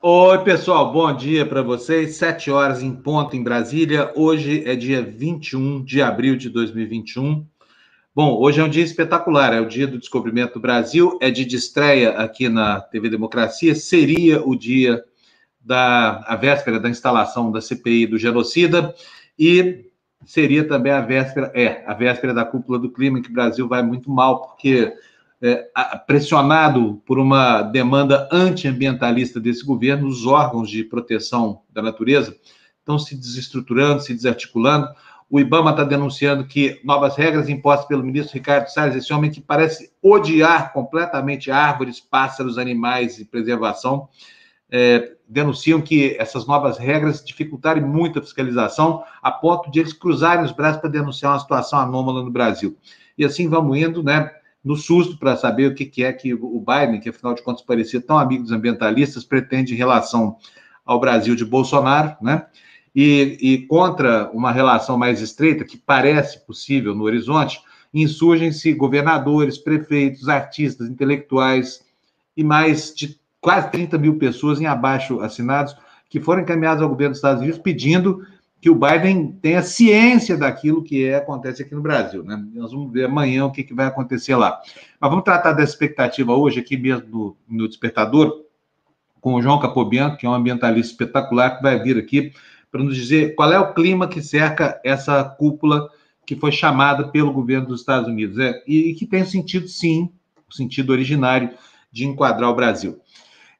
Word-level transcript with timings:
Oi, 0.00 0.44
pessoal, 0.44 0.92
bom 0.92 1.12
dia 1.12 1.44
para 1.44 1.60
vocês. 1.60 2.14
Sete 2.14 2.52
horas 2.52 2.84
em 2.84 2.94
ponto 2.94 3.34
em 3.34 3.42
Brasília. 3.42 4.12
Hoje 4.14 4.62
é 4.64 4.76
dia 4.76 5.02
21 5.02 5.82
de 5.82 6.00
abril 6.00 6.36
de 6.36 6.48
2021. 6.48 7.44
Bom, 8.14 8.38
hoje 8.40 8.60
é 8.60 8.64
um 8.64 8.68
dia 8.68 8.84
espetacular, 8.84 9.52
é 9.52 9.60
o 9.60 9.66
dia 9.66 9.88
do 9.88 9.98
descobrimento 9.98 10.54
do 10.54 10.60
Brasil, 10.60 11.18
é 11.20 11.32
de 11.32 11.42
estreia 11.52 12.10
aqui 12.10 12.48
na 12.48 12.80
TV 12.80 13.10
Democracia, 13.10 13.74
seria 13.74 14.40
o 14.46 14.54
dia 14.54 15.02
da 15.60 16.22
a 16.28 16.36
véspera 16.36 16.78
da 16.78 16.88
instalação 16.88 17.50
da 17.50 17.60
CPI 17.60 18.06
do 18.06 18.18
genocida 18.18 18.94
e 19.36 19.90
seria 20.24 20.62
também 20.62 20.92
a 20.92 21.00
véspera, 21.00 21.50
é, 21.56 21.82
a 21.84 21.92
véspera 21.92 22.32
da 22.32 22.44
cúpula 22.44 22.78
do 22.78 22.92
clima, 22.92 23.18
em 23.18 23.22
que 23.22 23.30
o 23.30 23.34
Brasil 23.34 23.66
vai 23.66 23.82
muito 23.82 24.08
mal, 24.08 24.46
porque 24.46 24.94
é, 25.40 25.68
pressionado 26.06 27.00
por 27.06 27.18
uma 27.18 27.62
demanda 27.62 28.28
antiambientalista 28.32 29.38
desse 29.38 29.64
governo, 29.64 30.08
os 30.08 30.26
órgãos 30.26 30.68
de 30.68 30.82
proteção 30.82 31.62
da 31.70 31.80
natureza 31.80 32.36
estão 32.78 32.98
se 32.98 33.14
desestruturando, 33.14 34.02
se 34.02 34.14
desarticulando. 34.14 34.88
O 35.30 35.38
IBAMA 35.38 35.72
está 35.72 35.84
denunciando 35.84 36.46
que 36.46 36.80
novas 36.82 37.14
regras 37.14 37.48
impostas 37.48 37.86
pelo 37.86 38.02
ministro 38.02 38.34
Ricardo 38.34 38.68
Salles, 38.68 38.96
esse 38.96 39.12
homem 39.12 39.30
que 39.30 39.40
parece 39.40 39.92
odiar 40.02 40.72
completamente 40.72 41.50
árvores, 41.50 42.00
pássaros, 42.00 42.56
animais 42.56 43.18
e 43.18 43.26
preservação, 43.26 44.08
é, 44.70 45.12
denunciam 45.28 45.80
que 45.80 46.16
essas 46.18 46.46
novas 46.46 46.78
regras 46.78 47.22
dificultarem 47.22 47.82
muito 47.82 48.18
a 48.18 48.22
fiscalização, 48.22 49.02
a 49.22 49.30
ponto 49.30 49.70
de 49.70 49.80
eles 49.80 49.92
cruzarem 49.92 50.44
os 50.44 50.52
braços 50.52 50.80
para 50.80 50.90
denunciar 50.90 51.32
uma 51.32 51.40
situação 51.40 51.78
anômala 51.78 52.22
no 52.22 52.30
Brasil. 52.30 52.76
E 53.16 53.24
assim 53.24 53.48
vamos 53.48 53.76
indo, 53.76 54.02
né? 54.02 54.30
No 54.64 54.76
susto 54.76 55.18
para 55.18 55.36
saber 55.36 55.70
o 55.70 55.74
que, 55.74 55.86
que 55.86 56.04
é 56.04 56.12
que 56.12 56.34
o 56.34 56.60
Biden, 56.60 57.00
que 57.00 57.08
afinal 57.08 57.34
de 57.34 57.42
contas 57.42 57.62
parecia 57.62 58.00
tão 58.00 58.18
amigo 58.18 58.42
dos 58.42 58.52
ambientalistas, 58.52 59.24
pretende 59.24 59.72
em 59.72 59.76
relação 59.76 60.36
ao 60.84 61.00
Brasil 61.00 61.34
de 61.34 61.44
Bolsonaro, 61.44 62.16
né? 62.20 62.46
E, 62.94 63.38
e 63.40 63.66
contra 63.66 64.30
uma 64.32 64.50
relação 64.50 64.98
mais 64.98 65.20
estreita, 65.20 65.64
que 65.64 65.76
parece 65.76 66.44
possível 66.44 66.94
no 66.94 67.04
horizonte, 67.04 67.60
insurgem-se 67.92 68.72
governadores, 68.72 69.58
prefeitos, 69.58 70.28
artistas, 70.28 70.88
intelectuais 70.88 71.84
e 72.36 72.42
mais 72.42 72.94
de 72.94 73.18
quase 73.40 73.70
30 73.70 73.98
mil 73.98 74.18
pessoas 74.18 74.60
em 74.60 74.66
abaixo 74.66 75.20
assinados 75.20 75.76
que 76.08 76.20
foram 76.20 76.42
encaminhados 76.42 76.82
ao 76.82 76.88
governo 76.88 77.10
dos 77.10 77.18
Estados 77.18 77.42
Unidos 77.42 77.60
pedindo 77.60 78.26
que 78.60 78.68
o 78.68 78.74
Biden 78.74 79.32
tenha 79.40 79.62
ciência 79.62 80.36
daquilo 80.36 80.82
que 80.82 81.04
é, 81.04 81.16
acontece 81.16 81.62
aqui 81.62 81.74
no 81.74 81.80
Brasil. 81.80 82.24
Né? 82.24 82.42
Nós 82.54 82.72
vamos 82.72 82.92
ver 82.92 83.04
amanhã 83.04 83.44
o 83.44 83.52
que, 83.52 83.62
que 83.62 83.74
vai 83.74 83.86
acontecer 83.86 84.34
lá. 84.34 84.60
Mas 85.00 85.10
vamos 85.10 85.24
tratar 85.24 85.52
dessa 85.52 85.72
expectativa 85.72 86.34
hoje, 86.34 86.60
aqui 86.60 86.76
mesmo 86.76 87.06
no, 87.08 87.36
no 87.48 87.68
Despertador, 87.68 88.44
com 89.20 89.34
o 89.34 89.42
João 89.42 89.60
Capobianco, 89.60 90.16
que 90.16 90.26
é 90.26 90.28
um 90.28 90.34
ambientalista 90.34 90.92
espetacular, 90.92 91.56
que 91.56 91.62
vai 91.62 91.80
vir 91.80 91.96
aqui 91.98 92.32
para 92.70 92.82
nos 92.82 92.96
dizer 92.96 93.34
qual 93.34 93.52
é 93.52 93.58
o 93.58 93.72
clima 93.72 94.08
que 94.08 94.20
cerca 94.20 94.80
essa 94.84 95.24
cúpula 95.24 95.88
que 96.26 96.36
foi 96.36 96.52
chamada 96.52 97.08
pelo 97.08 97.32
governo 97.32 97.68
dos 97.68 97.80
Estados 97.80 98.08
Unidos. 98.08 98.38
É, 98.38 98.62
e, 98.66 98.90
e 98.90 98.94
que 98.94 99.06
tem 99.06 99.24
sentido, 99.24 99.68
sim, 99.68 100.10
o 100.48 100.54
sentido 100.54 100.90
originário 100.90 101.50
de 101.90 102.04
enquadrar 102.06 102.50
o 102.50 102.54
Brasil. 102.54 103.00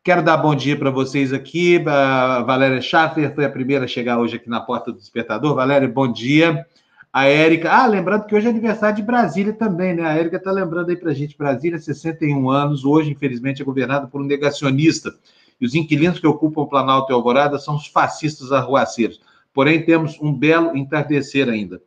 Quero 0.02 0.22
dar 0.22 0.36
bom 0.38 0.54
dia 0.54 0.76
para 0.78 0.90
vocês 0.90 1.32
aqui. 1.32 1.82
A 1.86 2.42
Valéria 2.42 2.80
Schaffer 2.80 3.34
foi 3.34 3.44
a 3.44 3.50
primeira 3.50 3.84
a 3.84 3.88
chegar 3.88 4.18
hoje 4.18 4.36
aqui 4.36 4.48
na 4.48 4.60
porta 4.60 4.92
do 4.92 4.98
despertador. 4.98 5.54
Valéria, 5.54 5.88
bom 5.88 6.10
dia. 6.10 6.66
A 7.12 7.26
Érica. 7.26 7.70
Ah, 7.70 7.86
lembrando 7.86 8.24
que 8.24 8.34
hoje 8.34 8.46
é 8.46 8.50
aniversário 8.50 8.96
de 8.96 9.02
Brasília 9.02 9.52
também, 9.52 9.94
né? 9.94 10.04
A 10.04 10.14
Érica 10.14 10.36
está 10.36 10.50
lembrando 10.50 10.90
aí 10.90 10.96
para 10.96 11.10
a 11.10 11.14
gente. 11.14 11.36
Brasília, 11.36 11.78
61 11.78 12.48
anos. 12.48 12.84
Hoje, 12.84 13.10
infelizmente, 13.10 13.60
é 13.60 13.64
governada 13.64 14.06
por 14.06 14.20
um 14.20 14.24
negacionista. 14.24 15.12
E 15.60 15.66
os 15.66 15.74
inquilinos 15.74 16.20
que 16.20 16.26
ocupam 16.26 16.62
o 16.62 16.68
Planalto 16.68 17.12
e 17.12 17.14
Alvorada 17.14 17.58
são 17.58 17.76
os 17.76 17.86
fascistas 17.88 18.52
arruaceiros. 18.52 19.20
Porém, 19.52 19.84
temos 19.84 20.18
um 20.20 20.32
belo 20.32 20.76
entardecer 20.76 21.48
ainda. 21.48 21.82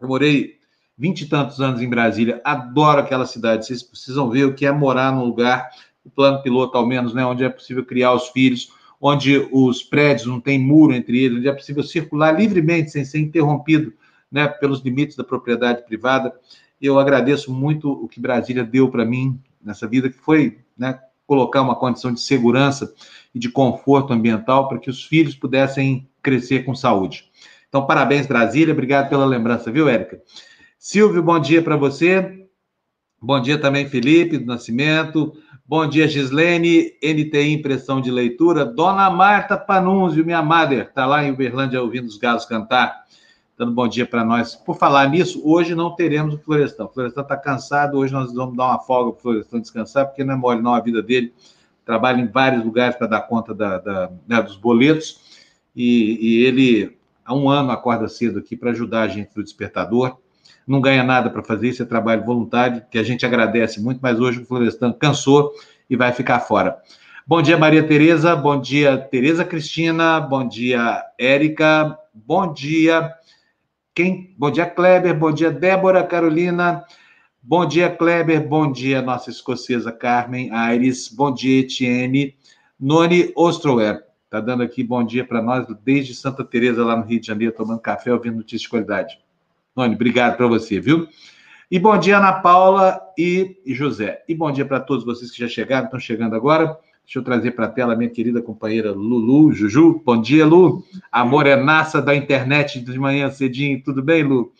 Eu 0.00 0.08
morei 0.08 0.58
vinte 0.96 1.22
e 1.22 1.26
tantos 1.26 1.60
anos 1.60 1.80
em 1.80 1.88
Brasília, 1.88 2.40
adoro 2.44 3.00
aquela 3.00 3.26
cidade. 3.26 3.66
Vocês 3.66 3.82
precisam 3.82 4.28
ver 4.28 4.44
o 4.44 4.54
que 4.54 4.66
é 4.66 4.72
morar 4.72 5.12
num 5.12 5.24
lugar 5.24 5.70
o 6.04 6.10
plano 6.10 6.42
piloto, 6.42 6.76
ao 6.76 6.86
menos, 6.86 7.14
né, 7.14 7.24
onde 7.24 7.44
é 7.44 7.48
possível 7.48 7.84
criar 7.84 8.12
os 8.12 8.28
filhos, 8.28 8.70
onde 9.00 9.48
os 9.52 9.82
prédios 9.82 10.26
não 10.26 10.40
têm 10.40 10.58
muro 10.58 10.94
entre 10.94 11.22
eles, 11.22 11.38
onde 11.38 11.48
é 11.48 11.52
possível 11.52 11.82
circular 11.82 12.32
livremente, 12.32 12.90
sem 12.90 13.04
ser 13.04 13.18
interrompido 13.18 13.92
né, 14.30 14.48
pelos 14.48 14.80
limites 14.80 15.16
da 15.16 15.24
propriedade 15.24 15.84
privada. 15.84 16.32
Eu 16.80 16.98
agradeço 16.98 17.52
muito 17.52 17.90
o 17.90 18.08
que 18.08 18.20
Brasília 18.20 18.64
deu 18.64 18.90
para 18.90 19.04
mim 19.04 19.40
nessa 19.62 19.86
vida, 19.86 20.10
que 20.10 20.18
foi 20.18 20.58
né, 20.76 20.98
colocar 21.26 21.62
uma 21.62 21.74
condição 21.74 22.12
de 22.12 22.20
segurança 22.20 22.92
e 23.34 23.38
de 23.38 23.48
conforto 23.48 24.12
ambiental 24.12 24.68
para 24.68 24.78
que 24.78 24.90
os 24.90 25.04
filhos 25.04 25.34
pudessem 25.34 26.08
crescer 26.22 26.64
com 26.64 26.74
saúde. 26.74 27.24
Então, 27.68 27.86
parabéns, 27.86 28.26
Brasília. 28.26 28.72
Obrigado 28.72 29.08
pela 29.08 29.24
lembrança, 29.24 29.70
viu, 29.70 29.88
Érica? 29.88 30.20
Silvio, 30.78 31.22
bom 31.22 31.38
dia 31.38 31.62
para 31.62 31.76
você. 31.76 32.43
Bom 33.24 33.40
dia 33.40 33.56
também, 33.56 33.88
Felipe 33.88 34.36
do 34.36 34.44
Nascimento. 34.44 35.34
Bom 35.66 35.88
dia, 35.88 36.06
Gislene, 36.06 36.92
NTI 37.02 37.54
Impressão 37.54 37.98
de 37.98 38.10
Leitura. 38.10 38.66
Dona 38.66 39.08
Marta 39.08 39.56
Panunzio, 39.56 40.26
minha 40.26 40.42
madre, 40.42 40.82
está 40.82 41.06
lá 41.06 41.24
em 41.24 41.30
Uberlândia 41.30 41.80
ouvindo 41.80 42.04
os 42.04 42.18
galos 42.18 42.44
cantar, 42.44 43.06
dando 43.56 43.72
bom 43.72 43.88
dia 43.88 44.04
para 44.04 44.22
nós. 44.22 44.54
Por 44.54 44.76
falar 44.76 45.08
nisso, 45.08 45.40
hoje 45.42 45.74
não 45.74 45.94
teremos 45.94 46.34
o 46.34 46.38
Florestão. 46.38 46.84
O 46.84 46.90
Florestão 46.90 47.22
está 47.22 47.34
cansado, 47.34 47.96
hoje 47.96 48.12
nós 48.12 48.30
vamos 48.34 48.58
dar 48.58 48.66
uma 48.66 48.80
folga 48.80 49.12
para 49.12 49.18
o 49.18 49.22
Florestão 49.22 49.58
descansar, 49.58 50.04
porque 50.04 50.22
não 50.22 50.34
é 50.34 50.36
mole 50.36 50.60
não 50.60 50.74
a 50.74 50.80
vida 50.80 51.02
dele. 51.02 51.32
Trabalha 51.82 52.20
em 52.20 52.26
vários 52.26 52.62
lugares 52.62 52.94
para 52.94 53.06
dar 53.06 53.22
conta 53.22 53.54
da, 53.54 53.78
da 53.78 54.10
né, 54.28 54.42
dos 54.42 54.58
boletos, 54.58 55.18
e, 55.74 56.18
e 56.20 56.44
ele, 56.44 56.98
há 57.24 57.34
um 57.34 57.48
ano, 57.48 57.70
acorda 57.70 58.06
cedo 58.06 58.38
aqui 58.38 58.54
para 58.54 58.72
ajudar 58.72 59.00
a 59.00 59.08
gente 59.08 59.34
do 59.34 59.42
Despertador 59.42 60.18
não 60.66 60.80
ganha 60.80 61.04
nada 61.04 61.30
para 61.30 61.42
fazer 61.42 61.68
isso, 61.68 61.82
é 61.82 61.86
trabalho 61.86 62.24
voluntário, 62.24 62.82
que 62.90 62.98
a 62.98 63.02
gente 63.02 63.24
agradece 63.24 63.80
muito, 63.80 64.00
mas 64.02 64.18
hoje 64.18 64.40
o 64.40 64.46
Florestan 64.46 64.92
cansou 64.92 65.52
e 65.88 65.96
vai 65.96 66.12
ficar 66.12 66.40
fora. 66.40 66.78
Bom 67.26 67.40
dia, 67.40 67.56
Maria 67.56 67.82
Tereza, 67.82 68.36
bom 68.36 68.60
dia, 68.60 68.98
Tereza 68.98 69.44
Cristina, 69.44 70.20
bom 70.20 70.46
dia, 70.46 71.02
Érica, 71.18 71.98
bom 72.12 72.52
dia, 72.52 73.10
quem? 73.94 74.34
Bom 74.36 74.50
dia, 74.50 74.66
Kleber, 74.66 75.18
bom 75.18 75.32
dia, 75.32 75.50
Débora 75.50 76.02
Carolina, 76.02 76.84
bom 77.42 77.64
dia, 77.64 77.88
Kleber, 77.88 78.46
bom 78.46 78.70
dia, 78.70 79.00
nossa 79.00 79.30
escocesa 79.30 79.90
Carmen 79.92 80.50
Aires, 80.50 81.08
bom 81.08 81.32
dia, 81.32 81.60
Etienne, 81.60 82.36
Noni 82.78 83.32
Ostrower, 83.34 84.02
tá 84.28 84.40
dando 84.40 84.62
aqui 84.62 84.82
bom 84.82 85.02
dia 85.02 85.24
para 85.24 85.40
nós 85.40 85.66
desde 85.82 86.14
Santa 86.14 86.44
Teresa 86.44 86.84
lá 86.84 86.96
no 86.96 87.04
Rio 87.04 87.20
de 87.20 87.26
Janeiro, 87.26 87.54
tomando 87.54 87.80
café, 87.80 88.12
ouvindo 88.12 88.36
notícias 88.36 88.62
de 88.62 88.68
qualidade. 88.68 89.23
Noni, 89.76 89.96
obrigado 89.96 90.36
para 90.36 90.46
você, 90.46 90.78
viu? 90.78 91.08
E 91.68 91.80
bom 91.80 91.98
dia, 91.98 92.18
Ana 92.18 92.32
Paula 92.34 93.00
e 93.18 93.56
José. 93.66 94.22
E 94.28 94.34
bom 94.34 94.52
dia 94.52 94.64
para 94.64 94.78
todos 94.78 95.04
vocês 95.04 95.32
que 95.32 95.40
já 95.40 95.48
chegaram, 95.48 95.86
estão 95.86 95.98
chegando 95.98 96.36
agora. 96.36 96.78
Deixa 97.04 97.18
eu 97.18 97.24
trazer 97.24 97.50
para 97.50 97.66
a 97.66 97.68
tela 97.68 97.92
a 97.92 97.96
minha 97.96 98.08
querida 98.08 98.40
companheira 98.40 98.92
Lulu, 98.92 99.52
Juju. 99.52 100.00
Bom 100.04 100.20
dia, 100.20 100.46
Lu. 100.46 100.84
A 101.10 101.24
morenaça 101.24 102.00
da 102.00 102.14
internet 102.14 102.80
de 102.80 102.98
manhã 102.98 103.30
cedinho. 103.30 103.82
Tudo 103.82 104.00
bem, 104.00 104.22
Lu? 104.22 104.52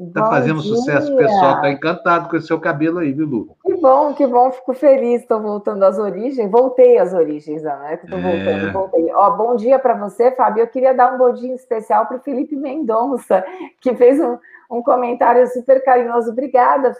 Está 0.00 0.30
fazendo 0.30 0.62
dia. 0.62 0.74
sucesso, 0.74 1.12
o 1.12 1.16
pessoal 1.18 1.56
está 1.56 1.70
encantado 1.70 2.30
com 2.30 2.36
esse 2.36 2.46
seu 2.46 2.58
cabelo 2.58 2.98
aí, 2.98 3.12
viu, 3.12 3.26
Lu? 3.26 3.56
Que 3.82 3.88
bom, 3.88 4.14
que 4.14 4.26
bom, 4.28 4.52
fico 4.52 4.72
feliz. 4.74 5.22
Estou 5.22 5.42
voltando 5.42 5.82
às 5.82 5.98
origens. 5.98 6.48
Voltei 6.48 6.98
às 6.98 7.12
origens, 7.12 7.64
é 7.64 7.96
que 7.96 8.04
estou 8.04 8.20
voltando, 8.20 8.68
é... 8.68 8.70
voltei. 8.70 9.12
Ó, 9.12 9.30
bom 9.30 9.56
dia 9.56 9.76
para 9.76 9.94
você, 9.94 10.30
Fábio. 10.30 10.62
Eu 10.62 10.68
queria 10.68 10.94
dar 10.94 11.12
um 11.12 11.18
bom 11.18 11.32
dia 11.32 11.52
especial 11.52 12.06
para 12.06 12.18
o 12.18 12.20
Felipe 12.20 12.54
Mendonça, 12.54 13.44
que 13.80 13.92
fez 13.96 14.20
um, 14.20 14.38
um 14.70 14.84
comentário 14.84 15.44
super 15.48 15.82
carinhoso. 15.82 16.30
Obrigada, 16.30 16.94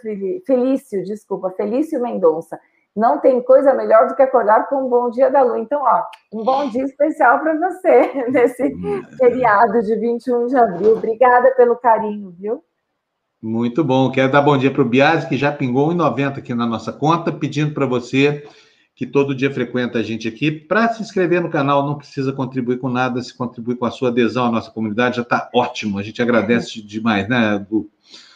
Felício, 0.45 1.05
desculpa, 1.05 1.51
Felício 1.51 2.01
Mendonça. 2.01 2.59
Não 2.93 3.17
tem 3.17 3.41
coisa 3.41 3.73
melhor 3.73 4.07
do 4.09 4.15
que 4.15 4.21
acordar 4.21 4.67
com 4.67 4.83
um 4.83 4.89
bom 4.89 5.09
dia 5.09 5.31
da 5.31 5.41
lua. 5.41 5.59
Então, 5.59 5.81
ó, 5.81 6.03
um 6.33 6.43
bom 6.43 6.67
dia 6.67 6.83
especial 6.83 7.39
para 7.39 7.53
você 7.53 8.27
nesse 8.29 8.75
feriado 9.17 9.81
de 9.83 9.95
21 9.95 10.47
de 10.47 10.57
abril. 10.57 10.97
Obrigada 10.97 11.49
pelo 11.55 11.77
carinho, 11.77 12.35
viu? 12.37 12.61
Muito 13.43 13.83
bom. 13.83 14.09
Quero 14.09 14.31
dar 14.31 14.41
bom 14.41 14.57
dia 14.57 14.71
para 14.71 14.81
o 14.81 14.85
Biase, 14.85 15.27
que 15.27 15.35
já 15.35 15.51
pingou 15.51 15.89
1,90 15.89 16.37
aqui 16.37 16.53
na 16.53 16.65
nossa 16.65 16.93
conta, 16.93 17.29
pedindo 17.29 17.73
para 17.73 17.85
você 17.85 18.47
que 18.95 19.05
todo 19.05 19.35
dia 19.35 19.53
frequenta 19.53 19.99
a 19.99 20.01
gente 20.01 20.29
aqui. 20.29 20.49
Para 20.49 20.87
se 20.93 21.01
inscrever 21.01 21.41
no 21.41 21.49
canal, 21.49 21.85
não 21.85 21.95
precisa 21.95 22.31
contribuir 22.31 22.77
com 22.77 22.87
nada, 22.87 23.21
se 23.21 23.35
contribuir 23.35 23.75
com 23.75 23.85
a 23.85 23.91
sua 23.91 24.07
adesão 24.07 24.45
à 24.45 24.51
nossa 24.51 24.71
comunidade, 24.71 25.17
já 25.17 25.23
está 25.23 25.49
ótimo. 25.53 25.99
A 25.99 26.03
gente 26.03 26.21
agradece 26.21 26.81
demais, 26.81 27.27
né, 27.27 27.59
Bu? 27.69 27.89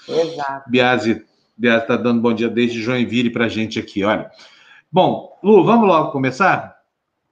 Exato. 0.09 0.69
Biase 0.69 1.23
está 1.57 1.95
dando 1.95 2.19
bom 2.19 2.33
dia 2.33 2.49
desde 2.49 2.81
Joinville 2.81 3.29
para 3.29 3.45
a 3.45 3.49
gente 3.49 3.79
aqui, 3.79 4.03
olha. 4.03 4.29
Bom, 4.91 5.39
Lu, 5.41 5.63
vamos 5.63 5.87
logo 5.87 6.11
começar? 6.11 6.75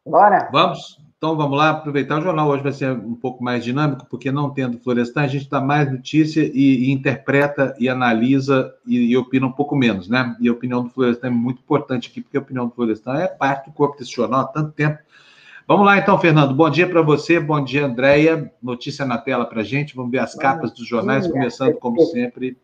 Bora. 0.06 0.48
Vamos? 0.50 1.05
Então 1.17 1.38
vamos 1.38 1.57
lá, 1.57 1.69
aproveitar 1.69 2.19
o 2.19 2.21
jornal 2.21 2.50
hoje 2.50 2.62
vai 2.62 2.73
ser 2.73 2.91
um 2.91 3.15
pouco 3.15 3.41
mais 3.44 3.63
dinâmico, 3.63 4.06
porque 4.09 4.31
não 4.31 4.50
tendo 4.50 4.77
Florestan, 4.77 5.21
a 5.21 5.27
gente 5.27 5.50
dá 5.50 5.62
mais 5.62 5.89
notícia 5.89 6.41
e, 6.41 6.89
e 6.89 6.91
interpreta 6.91 7.73
e 7.79 7.88
analisa 7.88 8.73
e, 8.85 8.97
e, 9.12 9.17
opina 9.17 9.47
um 9.47 9.51
pouco 9.51 9.75
menos, 9.75 10.09
né? 10.09 10.35
E 10.41 10.50
a 10.50 10.51
opinião 10.51 10.83
do 10.83 10.89
Florestan 10.89 11.27
é 11.27 11.29
muito 11.31 11.62
importante 11.62 12.09
aqui, 12.09 12.21
porque 12.21 12.38
a 12.38 12.41
opinião 12.41 12.67
do 12.67 12.75
Florestan 12.75 13.15
é 13.15 13.27
parte 13.27 13.69
do 13.69 13.73
corpo 13.73 13.97
desse 13.97 14.12
jornal 14.12 14.41
há 14.41 14.47
tanto 14.47 14.73
tempo. 14.73 15.00
Vamos 15.65 15.85
lá 15.85 15.97
então, 15.97 16.19
Fernando. 16.19 16.53
Bom 16.53 16.69
dia 16.69 16.88
para 16.88 17.01
você, 17.01 17.39
bom 17.39 17.63
dia, 17.63 17.85
Andréia. 17.85 18.51
Notícia 18.62 19.06
na 19.06 19.17
tela 19.17 19.45
para 19.45 19.63
gente. 19.63 19.95
Vamos 19.95 20.12
ver 20.12 20.19
as 20.19 20.35
bom 20.35 20.41
capas 20.41 20.71
dos 20.73 20.85
jornais, 20.85 21.27
começando, 21.27 21.75
como 21.75 22.01
sempre, 22.06 22.57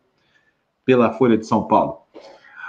pela 0.84 1.12
Folha 1.14 1.36
de 1.36 1.46
São 1.46 1.66
Paulo. 1.66 2.02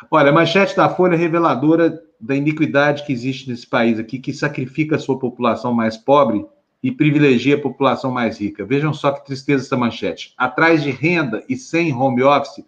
Olha, 0.10 0.30
a 0.30 0.34
manchete 0.34 0.76
da 0.76 0.90
Folha 0.90 1.18
reveladora 1.18 2.03
da 2.24 2.34
iniquidade 2.34 3.06
que 3.06 3.12
existe 3.12 3.50
nesse 3.50 3.68
país 3.68 4.00
aqui, 4.00 4.18
que 4.18 4.32
sacrifica 4.32 4.96
a 4.96 5.00
sua 5.00 5.20
população 5.20 5.74
mais 5.74 5.98
pobre 5.98 6.46
e 6.82 6.90
privilegia 6.90 7.56
a 7.56 7.62
população 7.62 8.12
mais 8.12 8.40
rica. 8.40 8.66
Vejam 8.66 8.94
só 8.94 9.12
que 9.12 9.26
tristeza 9.26 9.66
essa 9.66 9.76
manchete. 9.76 10.34
Atrás 10.38 10.82
de 10.82 10.90
renda 10.90 11.44
e 11.50 11.58
sem 11.58 11.94
home 11.94 12.24
office, 12.24 12.64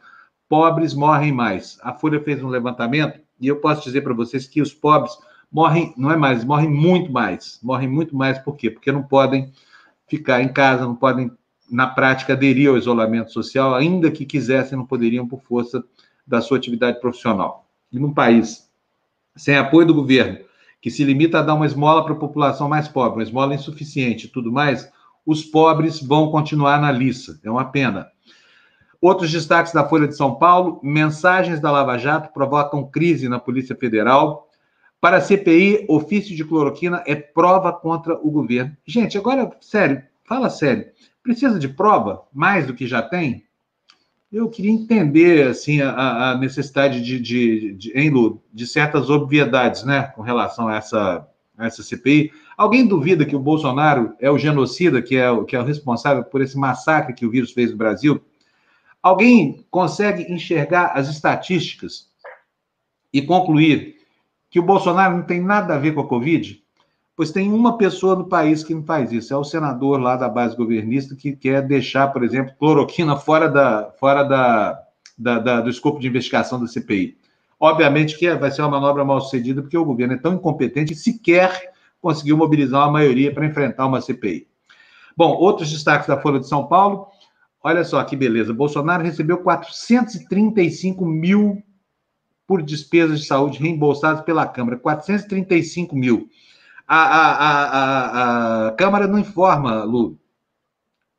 pobres 0.49 0.93
morrem 0.93 1.31
mais. 1.31 1.79
A 1.81 1.93
Folha 1.93 2.21
fez 2.21 2.43
um 2.43 2.49
levantamento 2.49 3.17
e 3.39 3.47
eu 3.47 3.61
posso 3.61 3.85
dizer 3.85 4.01
para 4.01 4.13
vocês 4.13 4.45
que 4.45 4.61
os 4.61 4.73
pobres 4.73 5.17
morrem, 5.49 5.93
não 5.95 6.11
é 6.11 6.17
mais, 6.17 6.43
morrem 6.43 6.69
muito 6.69 7.09
mais. 7.09 7.57
Morrem 7.63 7.87
muito 7.87 8.13
mais 8.13 8.37
por 8.37 8.57
quê? 8.57 8.69
Porque 8.69 8.91
não 8.91 9.03
podem 9.03 9.53
ficar 10.05 10.41
em 10.41 10.49
casa, 10.49 10.83
não 10.83 10.95
podem, 10.95 11.31
na 11.71 11.87
prática, 11.87 12.33
aderir 12.33 12.69
ao 12.69 12.77
isolamento 12.77 13.31
social, 13.31 13.73
ainda 13.73 14.11
que 14.11 14.25
quisessem, 14.25 14.77
não 14.77 14.85
poderiam 14.85 15.25
por 15.25 15.41
força 15.43 15.81
da 16.27 16.41
sua 16.41 16.57
atividade 16.57 16.99
profissional. 16.99 17.65
E 17.89 17.97
num 17.97 18.13
país 18.13 18.64
sem 19.35 19.57
apoio 19.57 19.87
do 19.87 19.93
governo, 19.93 20.39
que 20.81 20.91
se 20.91 21.03
limita 21.03 21.39
a 21.39 21.41
dar 21.41 21.55
uma 21.55 21.65
esmola 21.65 22.03
para 22.03 22.13
a 22.13 22.17
população 22.17 22.69
mais 22.69 22.87
pobre, 22.87 23.19
uma 23.19 23.23
esmola 23.23 23.55
insuficiente 23.55 24.27
e 24.27 24.29
tudo 24.29 24.51
mais, 24.51 24.89
os 25.25 25.43
pobres 25.43 26.01
vão 26.01 26.29
continuar 26.29 26.79
na 26.79 26.91
liça. 26.91 27.39
É 27.43 27.49
uma 27.49 27.65
pena. 27.65 28.07
Outros 29.01 29.31
destaques 29.31 29.73
da 29.73 29.87
Folha 29.87 30.07
de 30.07 30.15
São 30.15 30.35
Paulo: 30.35 30.79
mensagens 30.83 31.59
da 31.59 31.71
Lava 31.71 31.97
Jato 31.97 32.31
provocam 32.33 32.89
crise 32.89 33.27
na 33.27 33.39
Polícia 33.39 33.75
Federal. 33.75 34.49
Para 35.01 35.17
a 35.17 35.21
CPI, 35.21 35.85
ofício 35.87 36.35
de 36.35 36.43
cloroquina 36.43 37.03
é 37.05 37.15
prova 37.15 37.71
contra 37.71 38.15
o 38.15 38.31
governo. 38.31 38.75
Gente, 38.85 39.17
agora, 39.17 39.51
sério, 39.61 40.01
fala 40.23 40.49
sério. 40.49 40.87
Precisa 41.21 41.59
de 41.59 41.67
prova 41.67 42.23
mais 42.33 42.65
do 42.65 42.73
que 42.73 42.87
já 42.87 43.01
tem? 43.01 43.43
Eu 44.35 44.49
queria 44.49 44.69
entender 44.69 45.47
assim 45.47 45.79
a, 45.79 46.31
a 46.31 46.37
necessidade 46.37 47.01
de, 47.01 47.17
de, 47.21 47.71
de, 47.71 47.97
hein, 47.97 48.09
Lu, 48.09 48.43
de 48.53 48.67
certas 48.67 49.09
obviedades, 49.09 49.85
né, 49.85 50.11
com 50.13 50.21
relação 50.21 50.67
a 50.67 50.75
essa, 50.75 51.25
a 51.57 51.65
essa 51.65 51.81
CPI. 51.81 52.33
Alguém 52.57 52.85
duvida 52.85 53.25
que 53.25 53.33
o 53.33 53.39
Bolsonaro 53.39 54.13
é 54.19 54.29
o 54.29 54.37
genocida, 54.37 55.01
que 55.01 55.15
é 55.15 55.31
o, 55.31 55.45
que 55.45 55.55
é 55.55 55.59
o 55.59 55.63
responsável 55.63 56.21
por 56.21 56.41
esse 56.41 56.57
massacre 56.57 57.13
que 57.13 57.25
o 57.25 57.31
vírus 57.31 57.53
fez 57.53 57.71
no 57.71 57.77
Brasil? 57.77 58.21
Alguém 59.01 59.65
consegue 59.71 60.29
enxergar 60.29 60.87
as 60.87 61.07
estatísticas 61.07 62.09
e 63.13 63.21
concluir 63.21 63.95
que 64.49 64.59
o 64.59 64.63
Bolsonaro 64.63 65.15
não 65.15 65.23
tem 65.23 65.39
nada 65.39 65.75
a 65.75 65.79
ver 65.79 65.93
com 65.93 66.01
a 66.01 66.07
Covid? 66.09 66.61
Pois 67.15 67.31
tem 67.31 67.53
uma 67.53 67.77
pessoa 67.77 68.15
no 68.15 68.27
país 68.27 68.61
que 68.61 68.75
não 68.75 68.83
faz 68.83 69.11
isso, 69.13 69.33
é 69.33 69.37
o 69.37 69.43
senador 69.43 70.01
lá 70.01 70.17
da 70.17 70.27
base 70.27 70.55
governista 70.55 71.15
que 71.15 71.33
quer 71.33 71.61
deixar, 71.61 72.09
por 72.09 72.23
exemplo, 72.23 72.53
cloroquina 72.59 73.15
fora, 73.15 73.47
da, 73.47 73.89
fora 73.97 74.23
da, 74.23 74.83
da, 75.17 75.39
da 75.39 75.61
do 75.61 75.69
escopo 75.69 75.99
de 75.99 76.07
investigação 76.07 76.59
da 76.59 76.67
CPI. 76.67 77.17
Obviamente 77.57 78.17
que 78.17 78.33
vai 78.35 78.51
ser 78.51 78.63
uma 78.63 78.71
manobra 78.71 79.05
mal 79.05 79.21
sucedida, 79.21 79.61
porque 79.61 79.77
o 79.77 79.85
governo 79.85 80.13
é 80.15 80.17
tão 80.17 80.33
incompetente 80.33 80.91
e 80.91 80.95
sequer 80.95 81.71
conseguiu 82.01 82.35
mobilizar 82.35 82.81
uma 82.81 82.91
maioria 82.91 83.33
para 83.33 83.45
enfrentar 83.45 83.85
uma 83.85 84.01
CPI. 84.01 84.45
Bom, 85.15 85.31
outros 85.31 85.71
destaques 85.71 86.07
da 86.07 86.19
Folha 86.19 86.39
de 86.39 86.49
São 86.49 86.67
Paulo. 86.67 87.07
Olha 87.63 87.83
só 87.85 88.03
que 88.03 88.15
beleza. 88.17 88.53
Bolsonaro 88.53 89.03
recebeu 89.03 89.37
435 89.37 91.05
mil 91.05 91.63
por 92.45 92.61
despesas 92.61 93.21
de 93.21 93.25
saúde 93.25 93.57
reembolsadas 93.57 94.21
pela 94.21 94.45
Câmara. 94.45 94.77
435 94.77 95.95
mil 95.95 96.29
a, 96.87 96.97
a, 96.97 97.31
a, 97.35 98.67
a, 98.67 98.71
Câmara 98.73 99.07
não 99.07 99.19
informa, 99.19 99.83
Lu, 99.83 100.19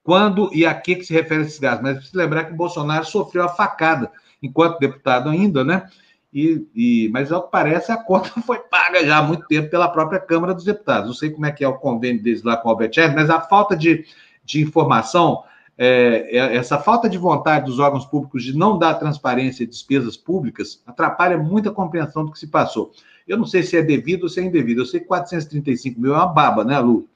quando 0.03 0.49
e 0.55 0.65
a 0.65 0.75
que, 0.75 0.97
que 0.97 1.05
se 1.05 1.13
refere 1.13 1.43
esses 1.43 1.59
gastos. 1.59 1.83
Mas 1.83 1.97
precisa 1.99 2.23
lembrar 2.23 2.45
que 2.45 2.53
o 2.53 2.57
Bolsonaro 2.57 3.05
sofreu 3.05 3.45
a 3.45 3.49
facada 3.49 4.13
enquanto 4.43 4.79
deputado 4.79 5.29
ainda, 5.29 5.65
né? 5.65 5.89
E, 6.33 6.67
e, 6.75 7.09
mas, 7.13 7.33
ao 7.33 7.45
que 7.45 7.51
parece, 7.51 7.91
a 7.91 7.97
conta 7.97 8.29
foi 8.45 8.59
paga 8.59 9.05
já 9.05 9.19
há 9.19 9.23
muito 9.23 9.47
tempo 9.47 9.71
pela 9.71 9.89
própria 9.89 10.21
Câmara 10.21 10.55
dos 10.55 10.65
Deputados. 10.65 11.07
Não 11.07 11.15
sei 11.15 11.31
como 11.31 11.47
é 11.47 11.51
que 11.51 11.65
é 11.65 11.69
o 11.69 11.79
convênio 11.79 12.23
deles 12.23 12.43
lá 12.43 12.57
com 12.57 12.69
o 12.69 12.73
Albert 12.73 12.93
Einstein, 12.97 13.15
mas 13.15 13.31
a 13.31 13.41
falta 13.41 13.77
de, 13.77 14.05
de 14.45 14.61
informação, 14.63 15.43
é, 15.79 16.37
é, 16.39 16.57
essa 16.57 16.79
falta 16.79 17.09
de 17.09 17.19
vontade 17.19 17.67
dos 17.67 17.79
órgãos 17.79 18.07
públicos 18.07 18.43
de 18.43 18.57
não 18.57 18.79
dar 18.79 18.95
transparência 18.95 19.67
de 19.67 19.73
despesas 19.73 20.17
públicas 20.17 20.83
atrapalha 20.87 21.37
muito 21.37 21.69
a 21.69 21.73
compreensão 21.73 22.25
do 22.25 22.33
que 22.33 22.39
se 22.39 22.47
passou. 22.47 22.93
Eu 23.29 23.37
não 23.37 23.45
sei 23.45 23.63
se 23.63 23.77
é 23.77 23.83
devido 23.83 24.25
ou 24.25 24.29
se 24.29 24.41
é 24.41 24.45
indevido. 24.45 24.81
Eu 24.81 24.87
sei 24.87 25.01
que 25.01 25.07
435 25.07 26.01
mil 26.01 26.15
é 26.15 26.17
uma 26.17 26.27
baba, 26.27 26.65
né, 26.65 26.79
Lu? 26.79 27.09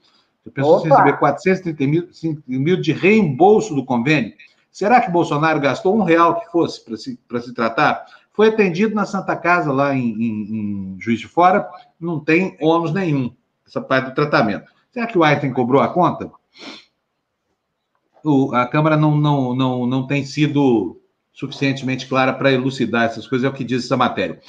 Eu 0.45 0.51
penso 0.51 0.81
que 0.81 0.89
receber 0.89 1.17
430 1.17 1.87
mil, 1.87 2.09
mil 2.47 2.81
de 2.81 2.91
reembolso 2.91 3.73
do 3.73 3.85
convênio. 3.85 4.33
Será 4.71 5.01
que 5.01 5.11
Bolsonaro 5.11 5.59
gastou 5.59 5.95
um 5.95 6.03
real 6.03 6.39
que 6.39 6.51
fosse 6.51 6.83
para 6.83 6.97
se, 6.97 7.19
se 7.41 7.53
tratar? 7.53 8.05
Foi 8.33 8.47
atendido 8.47 8.95
na 8.95 9.05
Santa 9.05 9.35
Casa, 9.35 9.71
lá 9.71 9.93
em, 9.93 10.11
em, 10.13 10.95
em 10.95 10.95
Juiz 10.99 11.19
de 11.19 11.27
Fora, 11.27 11.67
não 11.99 12.19
tem 12.19 12.57
ônus 12.61 12.93
nenhum, 12.93 13.33
essa 13.67 13.81
parte 13.81 14.05
do 14.05 14.15
tratamento. 14.15 14.65
Será 14.91 15.05
que 15.05 15.17
o 15.17 15.23
Einstein 15.23 15.53
cobrou 15.53 15.81
a 15.81 15.89
conta? 15.89 16.31
O, 18.23 18.53
a 18.53 18.65
Câmara 18.65 18.95
não, 18.97 19.15
não, 19.15 19.55
não, 19.55 19.87
não 19.87 20.07
tem 20.07 20.25
sido 20.25 20.99
suficientemente 21.33 22.07
clara 22.07 22.33
para 22.33 22.51
elucidar 22.51 23.05
essas 23.05 23.27
coisas, 23.27 23.45
é 23.45 23.49
o 23.49 23.53
que 23.53 23.63
diz 23.63 23.85
essa 23.85 23.97
matéria. 23.97 24.39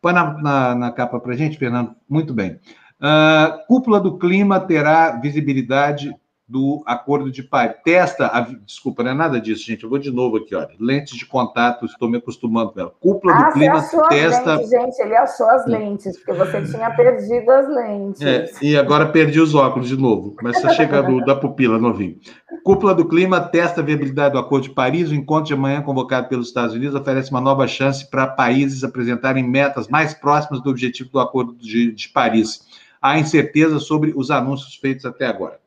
Põe 0.00 0.12
na, 0.12 0.42
na, 0.42 0.74
na 0.74 0.90
capa 0.90 1.20
para 1.20 1.36
gente, 1.36 1.58
Fernando. 1.58 1.94
Muito 2.08 2.34
bem. 2.34 2.58
Uh, 3.00 3.66
cúpula 3.66 4.00
do 4.00 4.18
clima 4.18 4.60
terá 4.60 5.12
visibilidade 5.12 6.14
do 6.48 6.82
Acordo 6.86 7.30
de 7.30 7.42
Paris. 7.42 7.76
Testa, 7.84 8.26
a, 8.26 8.40
desculpa, 8.40 9.02
não 9.02 9.12
é 9.12 9.14
nada 9.14 9.40
disso, 9.40 9.64
gente. 9.64 9.84
Eu 9.84 9.90
vou 9.90 9.98
de 9.98 10.10
novo 10.10 10.36
aqui, 10.36 10.54
olha. 10.54 10.70
Lentes 10.78 11.16
de 11.16 11.24
contato, 11.24 11.86
estou 11.86 12.08
me 12.08 12.18
acostumando 12.18 12.72
com 12.72 12.80
ela. 12.80 12.92
Cúpula 13.00 13.34
ah, 13.34 13.42
do 13.44 13.52
clima 13.52 13.82
testa. 14.08 14.56
Lentes, 14.56 14.70
gente, 14.70 15.00
ele 15.00 15.16
achou 15.16 15.48
as 15.48 15.66
lentes, 15.66 16.16
porque 16.18 16.32
você 16.32 16.62
tinha 16.62 16.90
perdido 16.90 17.50
as 17.50 17.68
lentes. 17.68 18.20
É, 18.20 18.50
e 18.60 18.76
agora 18.76 19.06
perdi 19.06 19.40
os 19.40 19.54
óculos 19.54 19.88
de 19.88 19.96
novo. 19.96 20.36
Mas 20.42 20.56
está 20.56 20.70
chegando 20.70 21.24
da 21.24 21.34
pupila 21.34 21.78
novinho. 21.78 22.18
Cúpula 22.64 22.94
do 22.94 23.08
clima 23.08 23.40
testa 23.40 23.80
a 23.80 23.84
viabilidade 23.84 24.34
do 24.34 24.38
Acordo 24.38 24.64
de 24.64 24.74
Paris. 24.74 25.10
O 25.10 25.14
encontro 25.14 25.46
de 25.46 25.54
amanhã, 25.54 25.80
convocado 25.80 26.28
pelos 26.28 26.48
Estados 26.48 26.74
Unidos, 26.74 26.94
oferece 26.94 27.30
uma 27.30 27.40
nova 27.40 27.66
chance 27.66 28.08
para 28.08 28.26
países 28.26 28.84
apresentarem 28.84 29.42
metas 29.48 29.88
mais 29.88 30.12
próximas 30.12 30.62
do 30.62 30.70
objetivo 30.70 31.10
do 31.10 31.20
Acordo 31.20 31.54
de, 31.54 31.92
de 31.92 32.08
Paris. 32.08 32.60
Há 33.00 33.18
incerteza 33.18 33.80
sobre 33.80 34.12
os 34.14 34.30
anúncios 34.30 34.76
feitos 34.76 35.04
até 35.04 35.26
agora. 35.26 35.62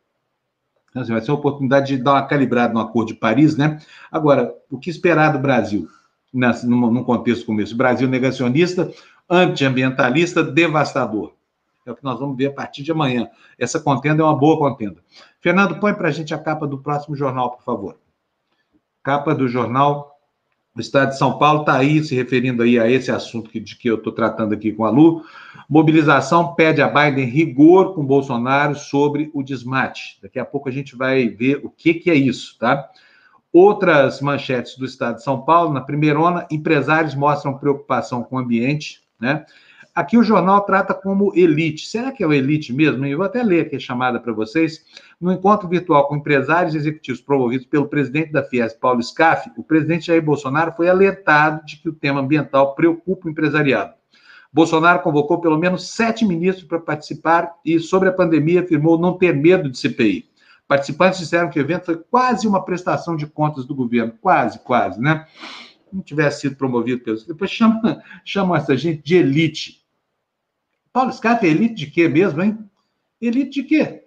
Então, 0.96 1.04
assim, 1.04 1.12
vai 1.12 1.22
ser 1.22 1.32
uma 1.32 1.40
oportunidade 1.40 1.88
de 1.88 2.02
dar 2.02 2.14
uma 2.14 2.26
calibrada 2.26 2.74
no 2.74 2.80
Acordo 2.80 3.10
de 3.10 3.16
Paris, 3.16 3.58
né? 3.58 3.82
Agora, 4.10 4.56
o 4.72 4.80
que 4.80 4.90
esperar 4.90 5.34
do 5.34 5.40
Brasil 5.40 5.90
nesse, 6.34 6.66
num, 6.66 6.90
num 6.90 7.04
contexto 7.04 7.46
como 7.46 7.60
esse? 7.60 7.76
Brasil 7.76 8.08
negacionista, 8.08 8.90
antiambientalista, 9.30 10.42
devastador. 10.42 11.34
É 11.86 11.92
o 11.92 11.96
que 11.98 12.04
nós 12.06 12.18
vamos 12.18 12.38
ver 12.38 12.46
a 12.46 12.54
partir 12.54 12.82
de 12.82 12.94
amanhã. 12.94 13.28
Essa 13.60 13.78
contenda 13.78 14.24
é 14.24 14.26
uma 14.26 14.38
boa 14.38 14.58
contenda. 14.58 15.02
Fernando, 15.42 15.82
põe 15.82 15.94
para 15.94 16.08
a 16.08 16.12
gente 16.12 16.34
a 16.34 16.38
capa 16.38 16.66
do 16.66 16.78
próximo 16.78 17.14
jornal, 17.14 17.52
por 17.52 17.64
favor. 17.66 17.98
Capa 19.04 19.36
do 19.36 19.50
jornal 19.50 20.16
o 20.74 20.80
Estado 20.80 21.10
de 21.10 21.18
São 21.18 21.38
Paulo 21.38 21.62
está 21.62 21.78
aí 21.78 22.04
se 22.04 22.14
referindo 22.16 22.64
aí 22.64 22.78
a 22.78 22.90
esse 22.90 23.10
assunto 23.10 23.50
que, 23.50 23.60
de 23.60 23.78
que 23.78 23.90
eu 23.90 23.96
estou 23.96 24.12
tratando 24.12 24.54
aqui 24.54 24.74
com 24.74 24.84
a 24.84 24.90
Lu. 24.90 25.24
Mobilização 25.70 26.54
pede 26.54 26.82
a 26.82 26.88
Biden 26.88 27.26
rigor 27.26 27.96
com 27.96 28.06
Bolsonaro 28.06 28.76
sobre 28.76 29.32
o 29.34 29.42
desmate. 29.42 30.20
Daqui 30.22 30.40
a 30.40 30.46
pouco 30.46 30.70
a 30.70 30.72
gente 30.72 30.96
vai 30.96 31.28
ver 31.28 31.62
o 31.64 31.70
que, 31.70 31.94
que 31.96 32.12
é 32.12 32.16
isso, 32.16 32.58
tá? 32.60 32.90
Outras 33.52 34.22
manchetes 34.22 34.78
do 34.78 34.86
Estado 34.86 35.16
de 35.16 35.24
São 35.24 35.42
Paulo, 35.42 35.74
na 35.74 35.82
primeira 35.82 36.20
onda, 36.20 36.46
empresários 36.52 37.16
mostram 37.16 37.58
preocupação 37.58 38.22
com 38.22 38.36
o 38.36 38.40
ambiente, 38.40 39.02
né? 39.20 39.46
Aqui 39.96 40.18
o 40.18 40.24
jornal 40.24 40.60
trata 40.66 40.94
como 40.94 41.32
elite. 41.34 41.88
Será 41.88 42.12
que 42.12 42.22
é 42.22 42.28
o 42.28 42.34
elite 42.34 42.74
mesmo? 42.74 43.06
Eu 43.06 43.18
vou 43.18 43.26
até 43.26 43.42
ler 43.42 43.62
aqui 43.62 43.78
a 43.78 43.80
chamada 43.80 44.20
para 44.20 44.34
vocês. 44.34 44.84
No 45.22 45.32
encontro 45.32 45.70
virtual 45.70 46.10
com 46.10 46.18
empresários 46.18 46.76
executivos 46.76 47.22
promovidos 47.22 47.66
pelo 47.66 47.88
presidente 47.88 48.30
da 48.30 48.44
Fies, 48.44 48.74
Paulo 48.74 49.02
Scaff, 49.02 49.50
o 49.56 49.64
presidente 49.64 50.08
Jair 50.08 50.22
Bolsonaro 50.22 50.74
foi 50.74 50.90
alertado 50.90 51.66
de 51.66 51.78
que 51.78 51.88
o 51.88 51.94
tema 51.94 52.20
ambiental 52.20 52.76
preocupa 52.76 53.30
o 53.30 53.32
empresariado. 53.32 53.94
Bolsonaro 54.56 55.02
convocou 55.02 55.42
pelo 55.42 55.58
menos 55.58 55.90
sete 55.90 56.24
ministros 56.24 56.66
para 56.66 56.80
participar 56.80 57.56
e, 57.66 57.78
sobre 57.78 58.08
a 58.08 58.14
pandemia, 58.14 58.62
afirmou 58.62 58.98
não 58.98 59.18
ter 59.18 59.36
medo 59.36 59.70
de 59.70 59.78
CPI. 59.78 60.30
Participantes 60.66 61.20
disseram 61.20 61.50
que 61.50 61.60
o 61.60 61.62
evento 61.62 61.88
foi 61.88 61.98
quase 61.98 62.48
uma 62.48 62.64
prestação 62.64 63.18
de 63.18 63.28
contas 63.28 63.66
do 63.66 63.76
governo. 63.76 64.14
Quase, 64.22 64.58
quase, 64.60 65.02
né? 65.02 65.28
Não 65.92 66.02
tivesse 66.02 66.40
sido 66.40 66.56
promovido 66.56 67.04
pelos. 67.04 67.26
Depois 67.26 67.52
chamam 67.52 67.82
chama 68.24 68.58
essa 68.58 68.78
gente 68.78 69.04
de 69.04 69.18
elite. 69.18 69.86
Paulo 70.94 71.12
Scaff 71.12 71.46
é 71.46 71.50
elite 71.50 71.76
de 71.76 71.88
quê 71.88 72.08
mesmo, 72.08 72.42
hein? 72.42 72.58
Elite 73.22 73.62
de 73.62 73.68
quê? 73.68 74.06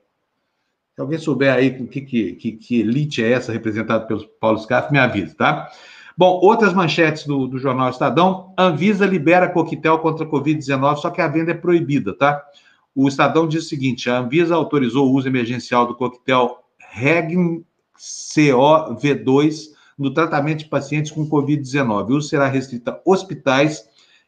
Se 0.94 1.00
alguém 1.02 1.18
souber 1.18 1.52
aí 1.52 1.86
que, 1.86 2.00
que, 2.00 2.32
que, 2.32 2.52
que 2.52 2.80
elite 2.80 3.22
é 3.22 3.32
essa 3.32 3.52
representada 3.52 4.06
pelo 4.06 4.26
Paulo 4.40 4.58
Scaff, 4.58 4.90
me 4.90 4.98
avisa, 4.98 5.34
tá? 5.34 5.70
Bom, 6.18 6.40
outras 6.42 6.74
manchetes 6.74 7.24
do, 7.24 7.46
do 7.46 7.60
jornal 7.60 7.90
Estadão. 7.90 8.52
Anvisa 8.58 9.06
libera 9.06 9.48
coquetel 9.48 10.00
contra 10.00 10.26
a 10.26 10.28
Covid-19, 10.28 10.96
só 10.96 11.10
que 11.10 11.20
a 11.20 11.28
venda 11.28 11.52
é 11.52 11.54
proibida, 11.54 12.12
tá? 12.12 12.44
O 12.92 13.06
Estadão 13.06 13.46
diz 13.46 13.66
o 13.66 13.68
seguinte: 13.68 14.10
a 14.10 14.18
Anvisa 14.18 14.56
autorizou 14.56 15.06
o 15.06 15.12
uso 15.12 15.28
emergencial 15.28 15.86
do 15.86 15.94
coquetel 15.94 16.58
Regn 16.90 17.64
COV2 17.96 19.66
no 19.96 20.12
tratamento 20.12 20.58
de 20.58 20.64
pacientes 20.64 21.12
com 21.12 21.24
Covid-19. 21.24 22.10
O 22.10 22.16
uso 22.16 22.28
será 22.28 22.48
restrito 22.48 22.90
a 22.90 23.00
hospitais 23.04 23.84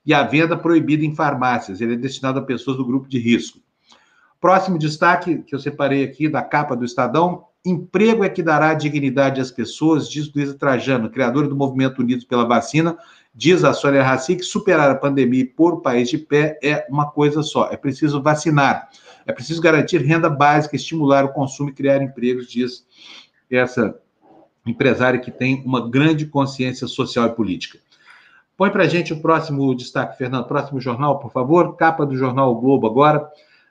e 0.07 0.15
a 0.15 0.23
venda 0.23 0.57
proibida 0.57 1.05
em 1.05 1.17
farmácias. 1.17 1.81
Ele 1.81 1.95
é 1.95 1.97
destinado 1.97 2.39
a 2.39 2.43
pessoas 2.43 2.77
do 2.77 2.87
grupo 2.87 3.09
de 3.09 3.19
risco. 3.19 3.59
Próximo 4.41 4.79
destaque 4.79 5.39
que 5.39 5.57
eu 5.57 5.59
separei 5.59 6.05
aqui 6.05 6.29
da 6.29 6.41
capa 6.41 6.77
do 6.77 6.85
Estadão: 6.85 7.47
emprego 7.65 8.25
é 8.25 8.29
que 8.29 8.43
dará 8.43 8.73
dignidade 8.75 9.41
às 9.41 9.51
pessoas, 9.51 10.09
diz 10.09 10.33
Luísa 10.33 10.55
Trajano, 10.55 11.11
criadora 11.11 11.49
do 11.49 11.57
Movimento 11.57 12.01
Unidos 12.01 12.25
pela 12.25 12.47
Vacina, 12.47 12.97
diz 13.35 13.65
a 13.65 13.73
Sônia 13.73 14.03
Raci 14.03 14.37
que 14.37 14.43
superar 14.43 14.91
a 14.91 14.95
pandemia 14.95 15.43
e 15.43 15.47
pôr 15.47 15.75
o 15.75 15.81
país 15.81 16.09
de 16.09 16.19
pé 16.19 16.59
é 16.63 16.87
uma 16.89 17.11
coisa 17.11 17.43
só: 17.43 17.69
é 17.71 17.77
preciso 17.77 18.23
vacinar, 18.23 18.89
é 19.27 19.33
preciso 19.33 19.61
garantir 19.61 19.99
renda 19.99 20.31
básica, 20.31 20.77
estimular 20.77 21.25
o 21.25 21.33
consumo 21.33 21.71
e 21.71 21.75
criar 21.75 22.03
empregos, 22.03 22.51
diz 22.51 22.87
essa 23.51 23.95
empresária 24.67 25.19
que 25.19 25.31
tem 25.31 25.63
uma 25.65 25.89
grande 25.89 26.27
consciência 26.27 26.87
social 26.87 27.27
e 27.27 27.35
política. 27.35 27.79
Põe 28.57 28.71
para 28.71 28.87
gente 28.87 29.13
o 29.13 29.21
próximo 29.21 29.75
destaque, 29.75 30.19
Fernando. 30.19 30.47
Próximo 30.47 30.79
jornal, 30.81 31.19
por 31.19 31.33
favor. 31.33 31.77
Capa 31.77 32.05
do 32.05 32.15
jornal 32.15 32.53
o 32.53 32.61
Globo 32.61 32.87
agora. 32.87 33.27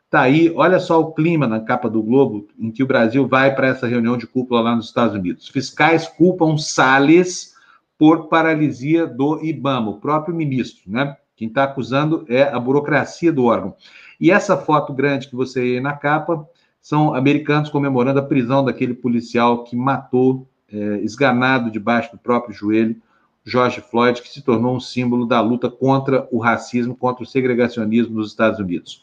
Tá 0.10 0.22
aí, 0.22 0.52
olha 0.56 0.80
só 0.80 1.00
o 1.00 1.14
clima 1.14 1.48
na 1.48 1.60
capa 1.60 1.88
do 1.88 2.02
Globo, 2.02 2.48
em 2.58 2.72
que 2.72 2.82
o 2.82 2.88
Brasil 2.88 3.28
vai 3.28 3.54
para 3.54 3.68
essa 3.68 3.86
reunião 3.86 4.18
de 4.18 4.26
cúpula 4.26 4.62
lá 4.62 4.76
nos 4.76 4.88
Estados 4.88 5.14
Unidos. 5.14 5.50
Fiscais 5.50 6.08
culpam 6.08 6.58
Salles 6.58 7.54
por 7.96 8.28
paralisia 8.28 9.06
do 9.06 9.40
IBAMA, 9.44 9.92
o 9.92 10.00
próprio 10.00 10.34
ministro, 10.34 10.92
né? 10.92 11.16
Quem 11.36 11.48
está 11.48 11.66
acusando 11.66 12.26
é 12.28 12.44
a 12.44 12.60
burocracia 12.60 13.32
do 13.32 13.46
órgão. 13.46 13.76
E 14.20 14.32
essa 14.32 14.58
foto 14.58 14.94
grande 14.94 15.28
que 15.28 15.36
você 15.36 15.60
aí 15.60 15.80
na 15.80 15.94
capa 15.94 16.44
são 16.82 17.14
americanos 17.14 17.70
comemorando 17.70 18.20
a 18.20 18.24
prisão 18.24 18.66
daquele 18.66 18.96
policial 18.96 19.64
que 19.64 19.76
matou, 19.76 20.50
é, 20.72 21.02
esganado 21.02 21.70
debaixo 21.70 22.12
do 22.12 22.18
próprio 22.18 22.54
joelho, 22.54 23.00
George 23.46 23.82
Floyd, 23.82 24.22
que 24.22 24.30
se 24.30 24.42
tornou 24.42 24.76
um 24.76 24.80
símbolo 24.80 25.26
da 25.26 25.40
luta 25.40 25.70
contra 25.70 26.28
o 26.32 26.40
racismo, 26.40 26.96
contra 26.96 27.24
o 27.24 27.28
segregacionismo 27.28 28.16
nos 28.16 28.30
Estados 28.30 28.60
Unidos. 28.60 29.02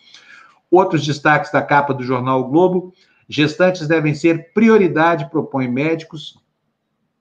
Outros 0.77 1.07
destaques 1.07 1.51
da 1.51 1.63
capa 1.63 1.95
do 1.95 2.03
jornal 2.03 2.41
o 2.41 2.49
Globo: 2.49 2.93
gestantes 3.27 3.89
devem 3.89 4.13
ser 4.13 4.53
prioridade, 4.53 5.31
propõe 5.31 5.67
médicos. 5.67 6.39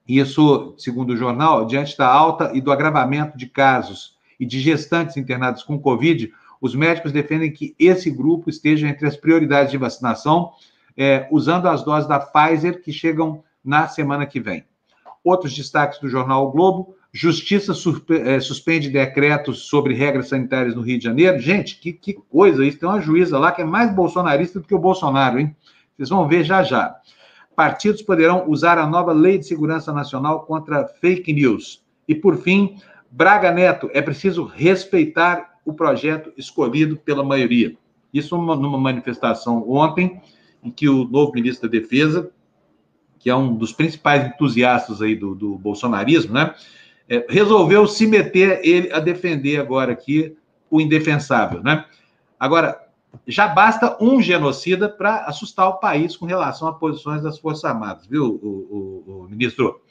Isso, 0.06 0.76
segundo 0.78 1.12
o 1.12 1.16
jornal, 1.16 1.66
diante 1.66 1.98
da 1.98 2.06
alta 2.06 2.52
e 2.54 2.60
do 2.60 2.70
agravamento 2.70 3.38
de 3.38 3.46
casos 3.48 4.18
e 4.38 4.46
de 4.46 4.60
gestantes 4.60 5.16
internados 5.16 5.64
com 5.64 5.80
Covid, 5.80 6.34
os 6.60 6.76
médicos 6.76 7.14
defendem 7.14 7.50
que 7.50 7.74
esse 7.80 8.12
grupo 8.12 8.50
esteja 8.50 8.90
entre 8.90 9.08
as 9.08 9.16
prioridades 9.16 9.72
de 9.72 9.78
vacinação, 9.78 10.52
é, 10.98 11.26
usando 11.32 11.70
as 11.70 11.82
doses 11.82 12.10
da 12.10 12.20
Pfizer 12.20 12.82
que 12.84 12.92
chegam 12.92 13.42
na 13.64 13.88
semana 13.88 14.26
que 14.26 14.42
vem. 14.42 14.66
Outros 15.24 15.56
destaques 15.56 15.98
do 16.00 16.10
jornal 16.10 16.46
o 16.46 16.52
Globo: 16.52 16.95
Justiça 17.18 17.72
é, 18.26 18.42
suspende 18.42 18.90
decretos 18.90 19.70
sobre 19.70 19.94
regras 19.94 20.28
sanitárias 20.28 20.76
no 20.76 20.82
Rio 20.82 20.98
de 20.98 21.06
Janeiro. 21.06 21.40
Gente, 21.40 21.80
que, 21.80 21.94
que 21.94 22.12
coisa 22.12 22.66
isso. 22.66 22.78
Tem 22.78 22.90
uma 22.90 23.00
juíza 23.00 23.40
lá 23.40 23.54
que 23.54 23.62
é 23.62 23.66
mais 23.66 23.96
bolsonarista 23.96 24.60
do 24.60 24.68
que 24.68 24.76
o 24.76 24.80
Bolsonaro, 24.80 25.40
hein? 25.40 25.56
Vocês 25.96 26.10
vão 26.10 26.28
ver 26.28 26.44
já 26.44 26.62
já. 26.62 26.94
Partidos 27.56 28.02
poderão 28.02 28.50
usar 28.50 28.78
a 28.78 28.86
nova 28.86 29.14
Lei 29.14 29.38
de 29.38 29.48
Segurança 29.48 29.94
Nacional 29.94 30.42
contra 30.42 30.90
fake 31.00 31.32
news. 31.32 31.82
E, 32.06 32.14
por 32.14 32.36
fim, 32.36 32.76
Braga 33.10 33.50
Neto, 33.50 33.90
é 33.94 34.02
preciso 34.02 34.44
respeitar 34.44 35.56
o 35.64 35.74
projeto 35.74 36.34
escolhido 36.36 36.98
pela 36.98 37.24
maioria. 37.24 37.78
Isso 38.14 38.36
numa 38.36 38.78
manifestação 38.78 39.64
ontem, 39.70 40.20
em 40.62 40.70
que 40.70 40.90
o 40.90 41.06
novo 41.06 41.32
ministro 41.32 41.70
da 41.70 41.80
Defesa, 41.80 42.30
que 43.18 43.30
é 43.30 43.36
um 43.36 43.56
dos 43.56 43.72
principais 43.72 44.28
entusiastas 44.28 45.02
aí 45.02 45.16
do, 45.16 45.34
do 45.34 45.58
bolsonarismo, 45.58 46.34
né? 46.34 46.54
É, 47.10 47.26
resolveu 47.30 47.88
se 47.88 48.08
meter 48.08 48.60
ele 48.64 48.92
a 48.92 49.00
defender 49.00 49.60
agora 49.60 49.92
aqui 49.92 50.36
o 50.70 50.82
indefensável, 50.82 51.62
né? 51.64 51.86
Agora, 52.40 52.86
já 53.28 53.48
basta 53.48 53.98
um 54.02 54.22
genocida 54.22 54.90
para 54.90 55.26
assustar 55.26 55.70
o 55.70 55.80
país 55.80 56.18
com 56.18 56.26
relação 56.26 56.68
a 56.68 56.74
posições 56.74 57.24
das 57.24 57.40
Forças 57.40 57.64
Armadas, 57.66 58.06
viu, 58.08 58.26
o, 58.26 59.04
o, 59.08 59.24
o 59.24 59.28
ministro? 59.30 59.82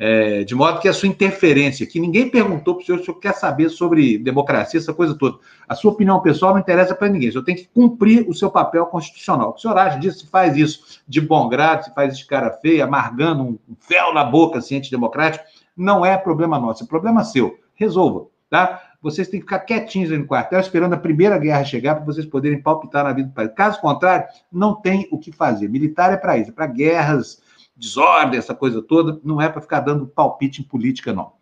É, 0.00 0.44
de 0.44 0.54
modo 0.54 0.78
que 0.78 0.86
a 0.86 0.92
sua 0.92 1.08
interferência, 1.08 1.84
que 1.84 1.98
ninguém 1.98 2.30
perguntou 2.30 2.76
para 2.76 2.82
o 2.82 2.86
senhor 2.86 2.98
se 2.98 3.02
o 3.02 3.06
senhor 3.06 3.18
quer 3.18 3.34
saber 3.34 3.68
sobre 3.68 4.16
democracia, 4.16 4.78
essa 4.78 4.94
coisa 4.94 5.12
toda. 5.12 5.38
A 5.68 5.74
sua 5.74 5.90
opinião 5.90 6.20
pessoal 6.22 6.52
não 6.52 6.60
interessa 6.60 6.94
para 6.94 7.08
ninguém. 7.08 7.30
O 7.30 7.32
senhor 7.32 7.44
tem 7.44 7.56
que 7.56 7.66
cumprir 7.74 8.24
o 8.28 8.32
seu 8.32 8.48
papel 8.48 8.86
constitucional. 8.86 9.48
O 9.48 9.52
que 9.54 9.58
o 9.58 9.62
senhor 9.62 9.76
acha 9.76 9.98
disso? 9.98 10.20
Se 10.20 10.26
faz 10.28 10.56
isso 10.56 11.00
de 11.08 11.20
bom 11.20 11.48
grado, 11.48 11.84
se 11.84 11.92
faz 11.92 12.12
isso 12.12 12.22
de 12.22 12.28
cara 12.28 12.52
feia, 12.52 12.84
amargando 12.84 13.42
um 13.42 13.58
fel 13.80 14.14
na 14.14 14.22
boca, 14.22 14.58
assim, 14.58 14.76
antidemocrático, 14.76 15.44
não 15.78 16.04
é 16.04 16.16
problema 16.18 16.58
nosso, 16.58 16.84
é 16.84 16.86
problema 16.86 17.24
seu. 17.24 17.58
Resolva, 17.74 18.26
tá? 18.50 18.82
Vocês 19.00 19.28
têm 19.28 19.38
que 19.38 19.46
ficar 19.46 19.60
quietinhos 19.60 20.10
aí 20.10 20.18
no 20.18 20.26
quartel, 20.26 20.58
esperando 20.58 20.94
a 20.94 20.98
primeira 20.98 21.38
guerra 21.38 21.64
chegar 21.64 21.94
para 21.94 22.04
vocês 22.04 22.26
poderem 22.26 22.60
palpitar 22.60 23.04
na 23.04 23.12
vida 23.12 23.28
do 23.28 23.34
país. 23.34 23.52
Caso 23.54 23.80
contrário, 23.80 24.26
não 24.50 24.74
tem 24.74 25.08
o 25.12 25.18
que 25.18 25.30
fazer. 25.30 25.68
Militar 25.68 26.12
é 26.12 26.16
para 26.16 26.36
isso, 26.36 26.50
é 26.50 26.52
para 26.52 26.66
guerras, 26.66 27.40
desordem, 27.76 28.38
essa 28.38 28.54
coisa 28.54 28.82
toda. 28.82 29.20
Não 29.22 29.40
é 29.40 29.48
para 29.48 29.62
ficar 29.62 29.80
dando 29.80 30.08
palpite 30.08 30.60
em 30.60 30.64
política, 30.64 31.12
não. 31.12 31.32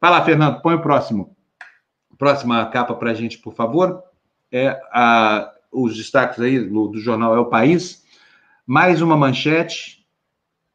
Vai 0.00 0.10
lá, 0.10 0.24
Fernando, 0.24 0.62
põe 0.62 0.74
o 0.74 0.80
próximo. 0.80 1.36
Próxima 2.16 2.64
capa 2.66 2.94
para 2.94 3.10
a 3.10 3.14
gente, 3.14 3.38
por 3.38 3.52
favor. 3.52 4.02
É 4.50 4.80
a, 4.90 5.52
os 5.70 5.94
destaques 5.94 6.40
aí 6.40 6.58
do, 6.58 6.88
do 6.88 6.98
jornal 6.98 7.36
É 7.36 7.38
o 7.38 7.50
País. 7.50 8.04
Mais 8.66 9.02
uma 9.02 9.16
manchete 9.16 9.97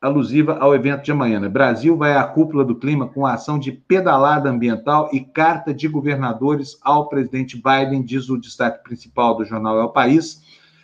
alusiva 0.03 0.57
ao 0.59 0.75
evento 0.75 1.03
de 1.03 1.13
amanhã. 1.13 1.39
Né? 1.39 1.47
Brasil 1.47 1.95
vai 1.95 2.13
à 2.17 2.25
cúpula 2.25 2.65
do 2.65 2.75
clima 2.75 3.07
com 3.07 3.25
a 3.25 3.35
ação 3.35 3.57
de 3.57 3.71
pedalada 3.71 4.49
ambiental 4.49 5.09
e 5.13 5.21
carta 5.21 5.73
de 5.73 5.87
governadores 5.87 6.77
ao 6.81 7.07
presidente 7.07 7.55
Biden, 7.55 8.03
diz 8.03 8.29
o 8.29 8.37
destaque 8.37 8.83
principal 8.83 9.37
do 9.37 9.45
jornal 9.45 9.79
É 9.79 9.83
o 9.83 9.89
País. 9.89 10.43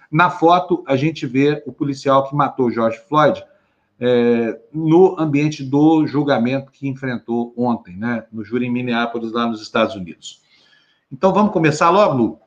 Na 0.10 0.30
foto, 0.30 0.86
a 0.88 0.96
gente 0.96 1.28
vê 1.28 1.62
o 1.68 1.74
policial 1.74 2.30
que 2.30 2.36
matou 2.36 2.72
George 2.72 2.98
Floyd 3.10 3.44
é, 4.00 4.58
no 4.74 5.20
ambiente 5.20 5.66
do 5.66 6.08
julgamento 6.08 6.72
que 6.72 6.88
enfrentou 6.88 7.54
ontem, 7.58 7.98
né, 7.98 8.24
no 8.32 8.46
júri 8.46 8.68
em 8.68 8.72
Minneapolis, 8.72 9.34
lá 9.34 9.46
nos 9.46 9.62
Estados 9.62 9.96
Unidos. 9.96 10.42
Então, 11.12 11.34
vamos 11.34 11.52
começar 11.52 11.90
logo, 11.90 12.16
Lu? 12.16 12.40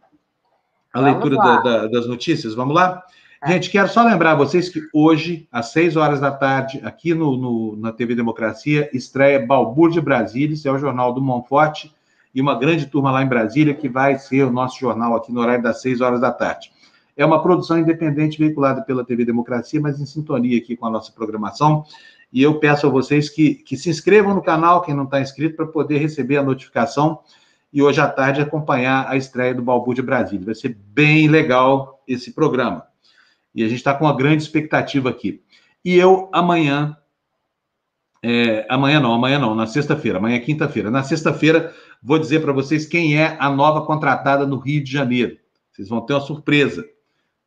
A 0.91 1.00
vamos 1.00 1.12
leitura 1.12 1.37
da, 1.37 1.61
da, 1.61 1.87
das 1.88 2.07
notícias, 2.07 2.55
vamos 2.55 2.75
lá? 2.75 3.02
Gente, 3.44 3.70
quero 3.70 3.88
só 3.88 4.04
lembrar 4.04 4.37
vocês 4.37 4.68
que 4.68 4.80
hoje, 4.94 5.49
às 5.50 5.72
seis 5.72 5.96
horas 5.96 6.20
da 6.20 6.30
tarde, 6.30 6.80
aqui 6.84 7.12
no, 7.12 7.37
no 7.37 7.76
na 7.76 7.90
TV 7.90 8.14
Democracia, 8.14 8.88
estreia 8.92 9.44
Balbúrdia 9.44 10.00
Brasília, 10.00 10.56
é 10.64 10.70
o 10.70 10.78
jornal 10.78 11.12
do 11.12 11.20
Monforte, 11.20 11.92
e 12.32 12.40
uma 12.40 12.56
grande 12.56 12.87
turma 12.87 13.11
lá 13.11 13.20
em 13.20 13.26
Brasília, 13.26 13.75
que 13.75 13.88
vai 13.88 14.16
ser 14.16 14.44
o 14.44 14.52
nosso 14.52 14.78
jornal 14.78 15.16
aqui 15.16 15.32
no 15.32 15.40
horário 15.40 15.61
das 15.61 15.82
seis 15.82 16.00
horas 16.00 16.20
da 16.20 16.30
tarde. 16.30 16.70
É 17.16 17.26
uma 17.26 17.42
produção 17.42 17.80
independente 17.80 18.38
veiculada 18.38 18.80
pela 18.80 19.04
TV 19.04 19.25
Democracia, 19.25 19.80
mas 19.80 20.00
em 20.00 20.06
sintonia 20.06 20.56
aqui 20.56 20.76
com 20.76 20.87
a 20.87 20.90
nossa 20.90 21.11
programação. 21.11 21.84
E 22.32 22.40
eu 22.40 22.61
peço 22.61 22.87
a 22.87 22.90
vocês 22.90 23.28
que, 23.28 23.56
que 23.56 23.76
se 23.76 23.90
inscrevam 23.90 24.37
no 24.37 24.42
canal, 24.42 24.82
quem 24.82 24.94
não 24.94 25.04
está 25.04 25.20
inscrito, 25.20 25.56
para 25.56 25.66
poder 25.66 25.99
receber 25.99 26.37
a 26.37 26.44
notificação 26.44 27.18
e 27.72 27.82
hoje 27.82 28.00
à 28.00 28.06
tarde 28.06 28.40
acompanhar 28.40 29.08
a 29.08 29.16
estreia 29.16 29.52
do 29.52 29.62
Balbúrdia 29.62 30.04
Brasília. 30.04 30.46
Vai 30.46 30.54
ser 30.54 30.78
bem 30.94 31.26
legal 31.26 32.00
esse 32.06 32.32
programa. 32.32 32.91
E 33.54 33.62
a 33.62 33.68
gente 33.68 33.78
está 33.78 33.94
com 33.94 34.04
uma 34.04 34.16
grande 34.16 34.42
expectativa 34.42 35.11
aqui. 35.11 35.42
E 35.85 35.97
eu, 35.97 36.28
amanhã, 36.32 36.97
é, 38.23 38.66
amanhã 38.68 39.00
não, 39.00 39.12
amanhã 39.12 39.38
não, 39.38 39.54
na 39.54 39.66
sexta-feira, 39.66 40.18
amanhã 40.18 40.37
é 40.37 40.40
quinta-feira. 40.40 40.90
Na 40.90 41.02
sexta-feira, 41.02 41.75
vou 42.02 42.18
dizer 42.18 42.40
para 42.40 42.52
vocês 42.52 42.87
quem 42.87 43.18
é 43.18 43.37
a 43.38 43.50
nova 43.50 43.85
contratada 43.85 44.47
no 44.47 44.59
Rio 44.59 44.82
de 44.82 44.90
Janeiro. 44.90 45.37
Vocês 45.73 45.88
vão 45.88 46.00
ter 46.00 46.12
uma 46.12 46.21
surpresa. 46.21 46.85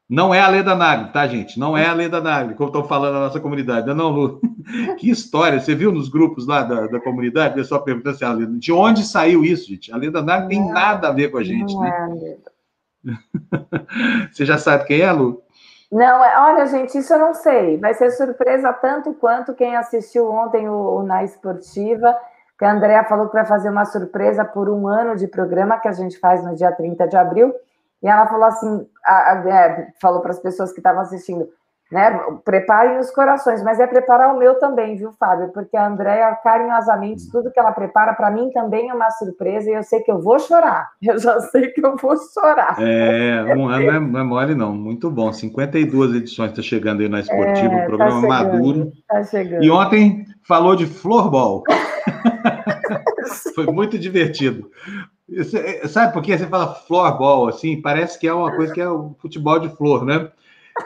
Não 0.07 0.33
é 0.33 0.39
a 0.39 0.47
Leda 0.47 0.75
Nagli, 0.75 1.12
tá, 1.12 1.27
gente? 1.27 1.59
Não 1.59 1.75
é 1.75 1.88
a 1.88 1.93
Leda 1.93 2.21
Nagli, 2.21 2.53
como 2.53 2.69
estão 2.69 2.83
falando 2.83 3.13
na 3.13 3.21
nossa 3.21 3.39
comunidade. 3.39 3.91
Não, 3.93 4.09
Lu. 4.09 4.41
Que 4.97 5.09
história. 5.09 5.59
Você 5.59 5.75
viu 5.75 5.91
nos 5.91 6.09
grupos 6.09 6.47
lá 6.47 6.63
da, 6.63 6.88
da 6.88 7.00
comunidade? 7.00 7.53
O 7.53 7.57
pessoal 7.57 7.83
perguntando 7.83 8.15
assim, 8.15 8.25
a 8.25 8.33
Leda, 8.33 8.57
de 8.57 8.71
onde 8.71 9.03
saiu 9.03 9.43
isso, 9.43 9.69
gente? 9.69 9.91
A 9.91 9.97
Leda 9.97 10.21
Nagli 10.21 10.50
tem 10.50 10.71
nada 10.71 11.09
a 11.09 11.12
ver 11.12 11.29
com 11.29 11.38
a 11.38 11.43
gente, 11.43 11.74
não 11.74 11.81
né? 11.81 12.38
É, 13.07 14.27
Você 14.31 14.45
já 14.45 14.57
sabe 14.57 14.85
quem 14.85 15.01
é, 15.01 15.12
Lu? 15.12 15.44
Não, 15.95 16.21
é, 16.21 16.37
olha, 16.37 16.65
gente, 16.65 16.97
isso 16.97 17.13
eu 17.13 17.19
não 17.19 17.33
sei. 17.33 17.77
Vai 17.77 17.93
ser 17.93 18.11
surpresa 18.11 18.73
tanto 18.73 19.13
quanto 19.13 19.53
quem 19.53 19.77
assistiu 19.77 20.29
ontem 20.29 20.67
o, 20.67 20.97
o 20.97 21.03
Na 21.03 21.23
Esportiva, 21.23 22.13
que 22.59 22.65
a 22.65 22.73
Andrea 22.73 23.05
falou 23.05 23.29
que 23.29 23.33
vai 23.33 23.45
fazer 23.45 23.69
uma 23.69 23.85
surpresa 23.85 24.43
por 24.43 24.67
um 24.69 24.89
ano 24.89 25.15
de 25.15 25.25
programa 25.25 25.79
que 25.79 25.87
a 25.87 25.93
gente 25.93 26.19
faz 26.19 26.43
no 26.43 26.53
dia 26.53 26.69
30 26.73 27.07
de 27.07 27.15
abril. 27.15 27.53
E 28.03 28.09
ela 28.09 28.27
falou 28.27 28.43
assim: 28.43 28.85
a, 29.05 29.31
a, 29.31 29.49
é, 29.49 29.87
falou 30.01 30.19
para 30.19 30.31
as 30.31 30.39
pessoas 30.39 30.73
que 30.73 30.81
estavam 30.81 31.01
assistindo. 31.01 31.47
Né? 31.95 32.11
Preparem 32.43 32.99
os 32.99 33.09
corações, 33.09 33.63
mas 33.63 33.79
é 33.79 33.87
preparar 33.87 34.35
o 34.35 34.37
meu 34.37 34.59
também, 34.59 34.97
viu, 34.97 35.13
Fábio? 35.17 35.47
Porque 35.53 35.77
a 35.77 35.87
Andréia, 35.87 36.37
carinhosamente, 36.43 37.31
tudo 37.31 37.49
que 37.49 37.57
ela 37.57 37.71
prepara 37.71 38.13
para 38.13 38.29
mim 38.29 38.51
também 38.51 38.89
é 38.89 38.93
uma 38.93 39.09
surpresa 39.11 39.71
e 39.71 39.75
eu 39.75 39.81
sei 39.81 40.01
que 40.01 40.11
eu 40.11 40.21
vou 40.21 40.37
chorar. 40.37 40.89
Eu 41.01 41.17
já 41.17 41.39
sei 41.39 41.67
que 41.67 41.85
eu 41.85 41.95
vou 41.95 42.17
chorar. 42.33 42.75
É, 42.79 43.55
não 43.55 43.71
é, 43.71 43.99
não 43.99 44.19
é 44.19 44.23
mole, 44.23 44.55
não. 44.55 44.73
Muito 44.73 45.09
bom. 45.09 45.31
52 45.31 46.15
edições 46.15 46.49
está 46.49 46.61
chegando 46.61 47.01
aí 47.01 47.07
na 47.07 47.19
Esportiva, 47.19 47.73
é, 47.73 47.83
um 47.83 47.85
programa 47.85 48.21
tá 48.21 48.27
maduro. 48.27 48.91
Tá 49.07 49.23
chegando. 49.23 49.63
E 49.63 49.69
ontem 49.69 50.25
falou 50.45 50.75
de 50.75 50.87
floorball. 50.87 51.63
Foi 53.55 53.67
muito 53.67 53.97
divertido. 53.99 54.69
Sabe 55.87 56.11
por 56.11 56.21
que 56.23 56.37
você 56.37 56.47
fala 56.47 56.73
floorball 56.73 57.47
assim? 57.47 57.81
Parece 57.81 58.19
que 58.19 58.27
é 58.27 58.33
uma 58.33 58.53
coisa 58.53 58.73
que 58.73 58.81
é 58.81 58.89
o 58.89 59.15
futebol 59.21 59.59
de 59.59 59.69
flor, 59.69 60.03
né? 60.03 60.27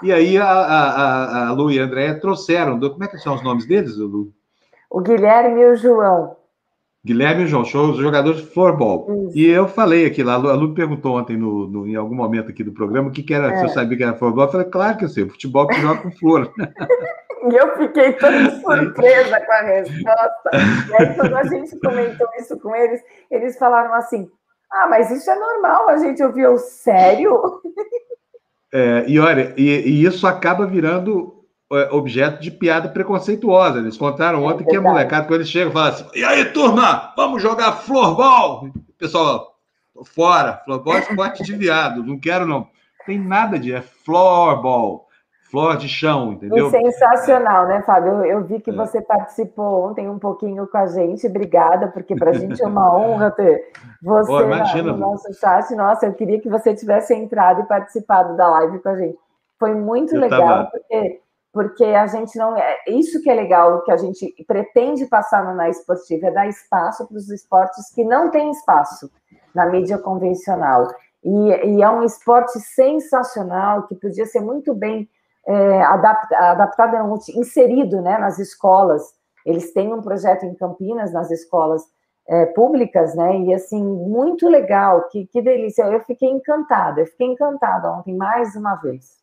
E 0.03 0.11
aí 0.11 0.37
a, 0.37 0.45
a, 0.45 1.47
a 1.47 1.51
Lu 1.51 1.71
e 1.71 1.79
a 1.79 1.83
Andréia 1.83 2.19
trouxeram. 2.19 2.79
Como 2.79 3.03
é 3.03 3.07
que 3.07 3.17
são 3.17 3.35
os 3.35 3.43
nomes 3.43 3.65
deles, 3.65 3.97
Lu? 3.97 4.31
O 4.89 5.01
Guilherme 5.01 5.61
e 5.61 5.65
o 5.65 5.75
João. 5.75 6.35
Guilherme 7.03 7.43
e 7.43 7.45
o 7.45 7.47
João, 7.47 7.63
show, 7.63 7.93
jogadores 7.93 8.41
de 8.41 8.47
floorball. 8.47 9.07
Isso. 9.27 9.37
E 9.37 9.47
eu 9.47 9.67
falei 9.67 10.05
aqui 10.05 10.21
lá, 10.21 10.33
a 10.33 10.53
Lu 10.53 10.73
perguntou 10.73 11.17
ontem, 11.17 11.37
no, 11.37 11.67
no, 11.67 11.87
em 11.87 11.95
algum 11.95 12.15
momento 12.15 12.49
aqui 12.49 12.63
do 12.63 12.73
programa, 12.73 13.07
o 13.07 13.11
que, 13.11 13.23
que 13.23 13.33
era, 13.33 13.51
é. 13.51 13.57
se 13.57 13.65
eu 13.65 13.69
sabia 13.69 13.97
que 13.97 14.03
era 14.03 14.15
floorball. 14.15 14.45
Eu 14.45 14.51
falei, 14.51 14.67
claro 14.67 14.97
que 14.97 15.05
eu 15.05 15.09
sei, 15.09 15.29
futebol 15.29 15.65
que 15.67 15.79
joga 15.79 16.01
com 16.01 16.11
flor. 16.11 16.51
E 17.47 17.55
eu 17.55 17.77
fiquei 17.77 18.13
toda 18.13 18.51
surpresa 18.59 19.39
com 19.39 19.51
a 19.51 19.61
resposta. 19.61 20.49
E 20.53 20.95
aí, 20.95 21.15
quando 21.15 21.37
a 21.37 21.43
gente 21.43 21.79
comentou 21.79 22.27
isso 22.37 22.59
com 22.59 22.75
eles, 22.75 23.01
eles 23.31 23.57
falaram 23.57 23.93
assim: 23.93 24.29
Ah, 24.69 24.87
mas 24.89 25.09
isso 25.09 25.29
é 25.31 25.35
normal, 25.35 25.87
a 25.89 25.97
gente 25.97 26.21
ouviu 26.21 26.57
sério? 26.57 27.61
É, 28.71 29.05
e 29.07 29.19
olha, 29.19 29.53
e, 29.57 29.63
e, 29.63 30.05
isso 30.05 30.27
acaba 30.27 30.65
virando 30.65 31.43
é, 31.71 31.89
objeto 31.91 32.41
de 32.41 32.51
piada 32.51 32.89
preconceituosa. 32.89 33.79
Eles 33.79 33.97
contaram 33.97 34.43
ontem 34.43 34.63
é 34.63 34.67
que 34.67 34.75
a 34.75 34.81
molecada, 34.81 35.25
quando 35.25 35.41
eles 35.41 35.49
chegam, 35.49 35.71
fala 35.71 35.89
assim: 35.89 36.05
e 36.13 36.23
aí, 36.23 36.45
turma, 36.45 37.13
vamos 37.15 37.41
jogar 37.41 37.73
floorball? 37.73 38.69
Pessoal, 38.97 39.55
fora, 40.03 40.61
floorball 40.65 40.97
é 40.97 40.99
esporte 40.99 41.43
de 41.43 41.55
viado, 41.55 42.03
não 42.03 42.19
quero 42.19 42.45
não. 42.45 42.67
Tem 43.05 43.17
nada 43.17 43.57
de, 43.57 43.73
é 43.73 43.81
floorball 43.81 45.08
flor 45.49 45.77
de 45.77 45.87
chão, 45.87 46.33
entendeu? 46.33 46.67
E 46.67 46.71
sensacional, 46.71 47.67
né, 47.67 47.81
Fábio? 47.81 48.13
Eu, 48.13 48.25
eu 48.25 48.43
vi 48.43 48.59
que 48.59 48.69
é. 48.69 48.73
você 48.73 49.01
participou 49.01 49.89
ontem 49.89 50.07
um 50.07 50.19
pouquinho 50.19 50.67
com 50.67 50.77
a 50.77 50.85
gente. 50.85 51.25
Obrigada, 51.27 51.87
porque 51.87 52.15
para 52.15 52.31
a 52.31 52.33
gente 52.33 52.61
é 52.61 52.67
uma 52.67 52.93
honra 52.95 53.31
ter 53.31 53.71
você 54.01 54.27
Pô, 54.27 54.41
imagina, 54.41 54.91
no 54.91 54.97
nosso 54.97 55.33
chat. 55.33 55.73
Nossa, 55.75 56.05
eu 56.05 56.13
queria 56.13 56.39
que 56.39 56.49
você 56.49 56.75
tivesse 56.75 57.13
entrado 57.13 57.61
e 57.61 57.65
participado 57.65 58.37
da 58.37 58.47
live 58.47 58.79
com 58.79 58.89
a 58.89 58.95
gente. 58.95 59.17
Foi 59.57 59.73
muito 59.73 60.15
eu 60.15 60.21
legal, 60.21 60.47
tava... 60.47 60.69
porque, 60.71 61.21
porque 61.51 61.85
a 61.85 62.05
gente 62.05 62.37
não. 62.37 62.55
É 62.55 62.77
isso 62.87 63.21
que 63.21 63.29
é 63.29 63.33
legal, 63.33 63.81
que 63.83 63.91
a 63.91 63.97
gente 63.97 64.33
pretende 64.47 65.05
passar 65.07 65.43
no 65.43 65.55
Na 65.55 65.67
Esportiva, 65.67 66.27
é 66.27 66.31
dar 66.31 66.47
espaço 66.47 67.07
para 67.07 67.17
os 67.17 67.29
esportes 67.29 67.91
que 67.93 68.03
não 68.03 68.29
têm 68.29 68.51
espaço 68.51 69.09
na 69.53 69.65
mídia 69.65 69.97
convencional. 69.97 70.87
E, 71.23 71.49
e, 71.67 71.81
é 71.81 71.89
um 71.89 72.03
esporte 72.03 72.57
sensacional 72.59 73.87
que 73.87 73.95
podia 73.95 74.25
ser 74.25 74.39
muito 74.39 74.73
bem 74.73 75.09
é, 75.47 75.81
adaptado, 75.83 77.19
inserido 77.35 78.01
né, 78.01 78.17
nas 78.17 78.39
escolas. 78.39 79.03
Eles 79.45 79.73
têm 79.73 79.93
um 79.93 80.01
projeto 80.01 80.45
em 80.45 80.53
Campinas, 80.53 81.13
nas 81.13 81.31
escolas 81.31 81.83
é, 82.27 82.45
públicas, 82.47 83.15
né? 83.15 83.39
E 83.41 83.53
assim, 83.53 83.83
muito 83.83 84.47
legal, 84.47 85.07
que, 85.09 85.25
que 85.25 85.41
delícia. 85.41 85.83
Eu 85.83 86.01
fiquei 86.01 86.29
encantada, 86.29 87.01
eu 87.01 87.07
fiquei 87.07 87.27
encantada 87.27 87.91
ontem, 87.91 88.15
mais 88.15 88.55
uma 88.55 88.75
vez. 88.75 89.17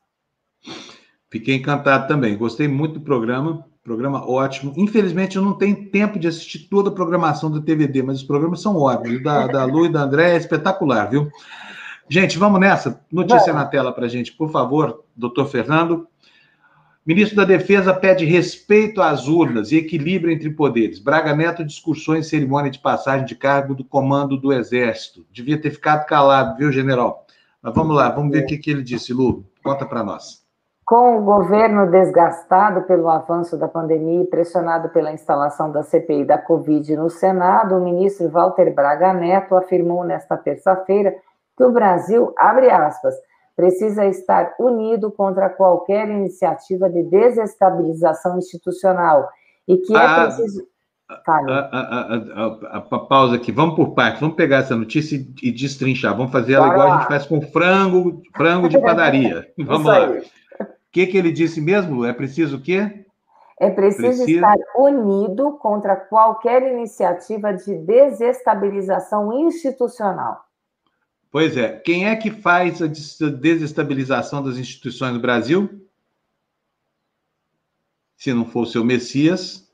Fiquei 1.31 1.57
encantado 1.57 2.09
também, 2.09 2.37
gostei 2.37 2.67
muito 2.67 2.95
do 2.95 3.01
programa, 3.01 3.65
programa 3.85 4.29
ótimo. 4.29 4.73
Infelizmente, 4.77 5.37
eu 5.37 5.43
não 5.43 5.57
tenho 5.57 5.91
tempo 5.91 6.19
de 6.19 6.27
assistir 6.27 6.69
toda 6.69 6.89
a 6.91 6.93
programação 6.93 7.51
do 7.51 7.63
TVD, 7.63 8.03
mas 8.03 8.19
os 8.19 8.25
programas 8.25 8.61
são 8.61 8.77
ótimos. 8.77 9.23
Da, 9.23 9.47
da 9.47 9.65
Lu 9.65 9.87
e 9.87 9.93
da 9.93 10.03
André 10.03 10.33
é 10.33 10.37
espetacular, 10.37 11.09
viu? 11.09 11.31
Gente, 12.09 12.39
vamos 12.39 12.61
nessa. 12.61 13.01
Notícia 13.11 13.53
na 13.53 13.67
tela 13.67 13.93
para 13.93 14.07
gente, 14.07 14.33
por 14.33 14.51
favor, 14.51 15.05
doutor 15.17 15.47
Fernando. 15.47 16.07
Ministro 17.05 17.37
da 17.37 17.45
Defesa 17.45 17.93
pede 17.93 18.25
respeito 18.25 19.03
às 19.03 19.27
urnas 19.29 19.71
e 19.71 19.77
equilíbrio 19.77 20.33
entre 20.33 20.51
poderes. 20.51 20.99
Braga 21.01 21.35
Neto 21.35 21.65
discursou 21.65 22.17
em 22.17 22.23
cerimônia 22.23 22.71
de 22.71 22.79
passagem 22.79 23.27
de 23.27 23.35
cargo 23.35 23.75
do 23.75 23.85
comando 23.85 24.37
do 24.37 24.53
Exército. 24.53 25.25
Devia 25.33 25.61
ter 25.61 25.71
ficado 25.71 26.07
calado, 26.07 26.57
viu, 26.57 26.71
general? 26.71 27.25
Mas 27.61 27.75
vamos 27.75 27.97
lá, 27.97 28.09
vamos 28.09 28.31
ver 28.31 28.45
o 28.45 28.47
que, 28.47 28.59
que 28.59 28.71
ele 28.71 28.83
disse, 28.83 29.13
Lu. 29.13 29.45
Conta 29.63 29.85
para 29.85 30.05
nós. 30.05 30.45
Com 30.85 31.19
o 31.19 31.23
governo 31.23 31.91
desgastado 31.91 32.83
pelo 32.83 33.09
avanço 33.09 33.57
da 33.57 33.67
pandemia 33.67 34.23
e 34.23 34.27
pressionado 34.27 34.89
pela 34.91 35.13
instalação 35.13 35.73
da 35.73 35.83
CPI 35.83 36.25
da 36.25 36.39
Covid 36.39 36.95
no 36.97 37.11
Senado, 37.11 37.75
o 37.75 37.85
ministro 37.85 38.29
Walter 38.29 38.73
Braga 38.73 39.13
Neto 39.13 39.57
afirmou 39.57 40.05
nesta 40.05 40.37
terça-feira 40.37 41.13
que 41.57 41.65
o 41.65 41.73
Brasil, 41.73 42.35
abre 42.39 42.71
aspas, 42.71 43.15
precisa 43.57 44.05
estar 44.05 44.55
unido 44.61 45.11
contra 45.11 45.49
qualquer 45.49 46.09
iniciativa 46.09 46.91
de 46.91 47.03
desestabilização 47.05 48.39
institucional 48.39 49.29
e 49.67 49.79
que 49.79 49.97
é 49.97 49.99
ah, 49.99 50.25
preciso. 50.25 50.67
A, 51.09 51.15
a, 51.15 51.79
a, 52.73 52.77
a, 52.79 52.81
pausa 52.81 53.37
aqui, 53.37 53.53
vamos 53.53 53.77
por 53.77 53.95
partes, 53.95 54.21
vamos 54.21 54.37
pegar 54.37 54.59
essa 54.59 54.77
notícia 54.77 55.17
e, 55.17 55.49
e 55.49 55.53
destrinchar, 55.53 56.17
vamos 56.17 56.33
fazer 56.33 56.55
ela 56.55 56.69
igual 56.69 56.93
a 56.93 56.99
gente 56.99 57.09
faz 57.09 57.27
com 57.27 57.41
frango, 57.41 58.23
frango 58.37 58.69
de 58.69 58.79
padaria. 58.81 59.47
Vamos 59.57 59.87
lá. 59.87 60.11
O 60.11 60.99
que, 60.99 61.07
que 61.07 61.19
ele 61.19 61.31
disse 61.31 61.61
mesmo? 61.61 62.05
É 62.05 62.13
preciso 62.13 62.57
o 62.57 62.61
quê? 62.61 63.05
É 63.59 63.71
preciso 63.71 64.25
Precisa... 64.25 64.31
estar 64.31 64.57
unido 64.77 65.53
contra 65.59 65.97
qualquer 65.97 66.63
iniciativa 66.63 67.55
de 67.55 67.75
desestabilização 67.75 69.33
institucional. 69.33 70.46
Pois 71.37 71.55
é. 71.55 71.69
Quem 71.69 72.09
é 72.09 72.17
que 72.17 72.31
faz 72.31 72.81
a 72.81 72.87
desestabilização 72.87 74.43
das 74.43 74.57
instituições 74.57 75.13
no 75.13 75.21
Brasil? 75.21 75.69
Se 78.17 78.33
não 78.33 78.47
for 78.47 78.63
o 78.63 78.67
seu 78.67 78.83
Messias, 78.83 79.71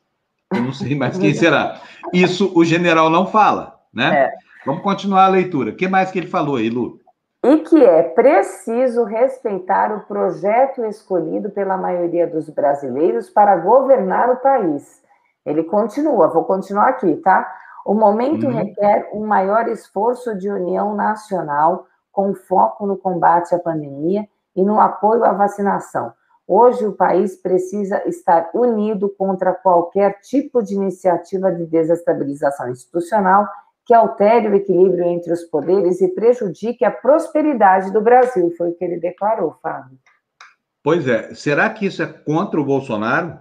eu 0.52 0.60
não 0.60 0.72
sei 0.72 0.96
mais 0.96 1.16
quem 1.16 1.32
será. 1.32 1.80
Isso 2.12 2.50
o 2.56 2.64
general 2.64 3.08
não 3.08 3.28
fala, 3.28 3.78
né? 3.94 4.24
É. 4.24 4.32
Vamos 4.66 4.82
continuar 4.82 5.26
a 5.26 5.28
leitura. 5.28 5.70
O 5.70 5.76
que 5.76 5.86
mais 5.86 6.10
que 6.10 6.18
ele 6.18 6.26
falou 6.26 6.56
aí, 6.56 6.68
Lu? 6.68 6.98
E 7.44 7.58
que 7.58 7.80
é 7.80 8.02
preciso 8.02 9.04
respeitar 9.04 9.96
o 9.96 10.00
projeto 10.00 10.84
escolhido 10.84 11.48
pela 11.48 11.76
maioria 11.76 12.26
dos 12.26 12.50
brasileiros 12.50 13.30
para 13.30 13.56
governar 13.58 14.30
o 14.30 14.36
país. 14.38 15.00
Ele 15.46 15.62
continua, 15.62 16.26
vou 16.26 16.42
continuar 16.42 16.88
aqui, 16.88 17.14
tá? 17.18 17.61
O 17.84 17.94
momento 17.94 18.46
uhum. 18.46 18.52
requer 18.52 19.10
um 19.12 19.26
maior 19.26 19.68
esforço 19.68 20.36
de 20.36 20.50
união 20.50 20.94
nacional, 20.94 21.86
com 22.10 22.34
foco 22.34 22.86
no 22.86 22.96
combate 22.96 23.54
à 23.54 23.58
pandemia 23.58 24.28
e 24.54 24.62
no 24.64 24.80
apoio 24.80 25.24
à 25.24 25.32
vacinação. 25.32 26.12
Hoje, 26.46 26.86
o 26.86 26.92
país 26.92 27.36
precisa 27.36 28.02
estar 28.06 28.50
unido 28.52 29.08
contra 29.16 29.54
qualquer 29.54 30.20
tipo 30.20 30.62
de 30.62 30.74
iniciativa 30.74 31.50
de 31.50 31.64
desestabilização 31.66 32.70
institucional 32.70 33.48
que 33.84 33.94
altere 33.94 34.48
o 34.48 34.54
equilíbrio 34.54 35.04
entre 35.04 35.32
os 35.32 35.42
poderes 35.44 36.00
e 36.00 36.08
prejudique 36.08 36.84
a 36.84 36.90
prosperidade 36.90 37.90
do 37.90 38.00
Brasil, 38.00 38.52
foi 38.56 38.70
o 38.70 38.74
que 38.74 38.84
ele 38.84 38.98
declarou, 38.98 39.56
Fábio. 39.62 39.98
Pois 40.82 41.06
é. 41.06 41.34
Será 41.34 41.70
que 41.70 41.86
isso 41.86 42.02
é 42.02 42.06
contra 42.06 42.60
o 42.60 42.64
Bolsonaro? 42.64 43.38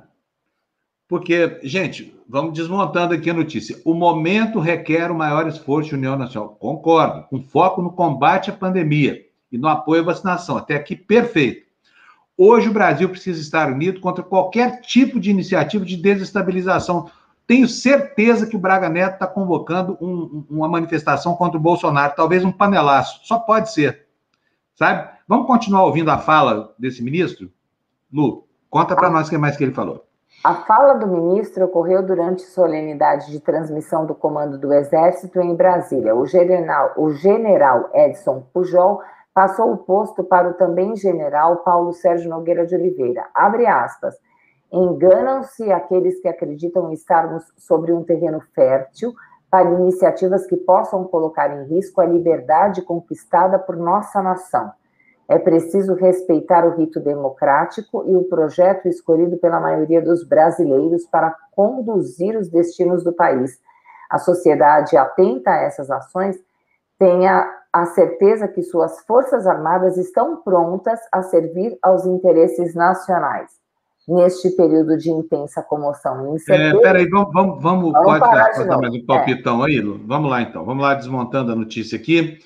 Porque, 1.12 1.60
gente, 1.62 2.18
vamos 2.26 2.54
desmontando 2.54 3.14
aqui 3.14 3.30
a 3.30 3.34
notícia. 3.34 3.78
O 3.84 3.94
momento 3.94 4.62
requer 4.62 5.12
o 5.12 5.14
maior 5.14 5.46
esforço 5.46 5.90
de 5.90 5.96
União 5.96 6.18
Nacional. 6.18 6.56
Concordo, 6.56 7.24
com 7.24 7.44
foco 7.44 7.82
no 7.82 7.92
combate 7.92 8.50
à 8.50 8.54
pandemia 8.54 9.22
e 9.52 9.58
no 9.58 9.68
apoio 9.68 10.04
à 10.04 10.06
vacinação. 10.06 10.56
Até 10.56 10.74
aqui, 10.74 10.96
perfeito. 10.96 11.68
Hoje 12.38 12.70
o 12.70 12.74
Brasil 12.74 13.10
precisa 13.10 13.42
estar 13.42 13.70
unido 13.70 14.00
contra 14.00 14.24
qualquer 14.24 14.80
tipo 14.80 15.20
de 15.20 15.30
iniciativa 15.30 15.84
de 15.84 15.98
desestabilização. 15.98 17.12
Tenho 17.46 17.68
certeza 17.68 18.48
que 18.48 18.56
o 18.56 18.60
Braga 18.60 18.88
Neto 18.88 19.16
está 19.16 19.28
convocando 19.28 19.98
um, 20.00 20.46
uma 20.50 20.70
manifestação 20.70 21.36
contra 21.36 21.58
o 21.58 21.62
Bolsonaro, 21.62 22.14
talvez 22.16 22.46
um 22.46 22.54
panelaço. 22.54 23.20
Só 23.26 23.38
pode 23.38 23.74
ser. 23.74 24.08
Sabe? 24.76 25.10
Vamos 25.28 25.46
continuar 25.46 25.84
ouvindo 25.84 26.10
a 26.10 26.18
fala 26.18 26.74
desse 26.80 27.04
ministro? 27.04 27.52
Lu, 28.14 28.48
conta 28.70 28.96
para 28.96 29.10
nós 29.10 29.28
o 29.28 29.30
que 29.30 29.38
mais 29.38 29.58
que 29.58 29.64
ele 29.66 29.74
falou. 29.74 30.06
A 30.44 30.56
fala 30.56 30.96
do 30.96 31.06
ministro 31.06 31.66
ocorreu 31.66 32.02
durante 32.02 32.42
solenidade 32.42 33.30
de 33.30 33.40
transmissão 33.40 34.08
do 34.08 34.16
Comando 34.16 34.58
do 34.58 34.74
Exército 34.74 35.40
em 35.40 35.54
Brasília. 35.54 36.16
O 36.16 36.26
general, 36.26 36.94
o 36.98 37.12
general 37.12 37.92
Edson 37.94 38.44
Pujol 38.52 39.02
passou 39.36 39.72
o 39.72 39.78
posto 39.78 40.24
para 40.24 40.50
o 40.50 40.56
também 40.56 40.96
general 40.96 41.58
Paulo 41.58 41.94
Sérgio 41.94 42.28
Nogueira 42.28 42.66
de 42.66 42.74
Oliveira. 42.74 43.28
Abre 43.36 43.68
aspas. 43.68 44.16
Enganam-se 44.74 45.72
aqueles 45.72 46.20
que 46.20 46.28
acreditam 46.28 46.92
estarmos 46.92 47.44
sobre 47.56 47.94
um 47.94 48.04
terreno 48.04 48.42
fértil 48.56 49.14
para 49.48 49.70
iniciativas 49.70 50.48
que 50.48 50.58
possam 50.58 51.04
colocar 51.04 51.56
em 51.56 51.68
risco 51.68 52.02
a 52.02 52.06
liberdade 52.06 52.82
conquistada 52.82 53.60
por 53.60 53.76
nossa 53.76 54.24
nação. 54.24 54.72
É 55.32 55.40
preciso 55.40 55.94
respeitar 55.94 56.68
o 56.68 56.76
rito 56.76 57.00
democrático 57.00 58.04
e 58.06 58.14
o 58.18 58.26
projeto 58.26 58.90
escolhido 58.90 59.38
pela 59.38 59.62
maioria 59.62 60.02
dos 60.02 60.28
brasileiros 60.28 61.06
para 61.06 61.34
conduzir 61.54 62.38
os 62.38 62.50
destinos 62.50 63.02
do 63.02 63.14
país. 63.14 63.58
A 64.10 64.18
sociedade 64.18 64.98
atenta 64.98 65.52
a 65.52 65.62
essas 65.62 65.90
ações 65.90 66.38
tenha 67.00 67.50
a 67.72 67.86
certeza 67.86 68.46
que 68.46 68.62
suas 68.62 69.00
forças 69.06 69.48
armadas 69.48 69.96
estão 69.96 70.36
prontas 70.36 71.00
a 71.14 71.22
servir 71.22 71.78
aos 71.82 72.06
interesses 72.06 72.76
nacionais. 72.76 73.52
Neste 74.06 74.50
período 74.50 74.98
de 74.98 75.12
intensa 75.12 75.64
comoção 75.64 76.28
e 76.28 76.36
incerteza... 76.36 76.78
É, 76.78 76.82
peraí, 76.82 77.08
vamos, 77.08 77.32
vamos, 77.32 77.64
vamos, 77.64 77.94
vamos 77.94 78.20
pode 78.20 78.20
fazer 78.20 78.66
mais 78.66 78.94
um 78.94 79.06
palpitão 79.06 79.66
é. 79.66 79.70
aí, 79.70 79.80
Lu? 79.80 79.98
Vamos 80.06 80.30
lá, 80.30 80.42
então. 80.42 80.66
Vamos 80.66 80.84
lá, 80.84 80.94
desmontando 80.94 81.54
a 81.54 81.56
notícia 81.56 81.98
aqui. 81.98 82.38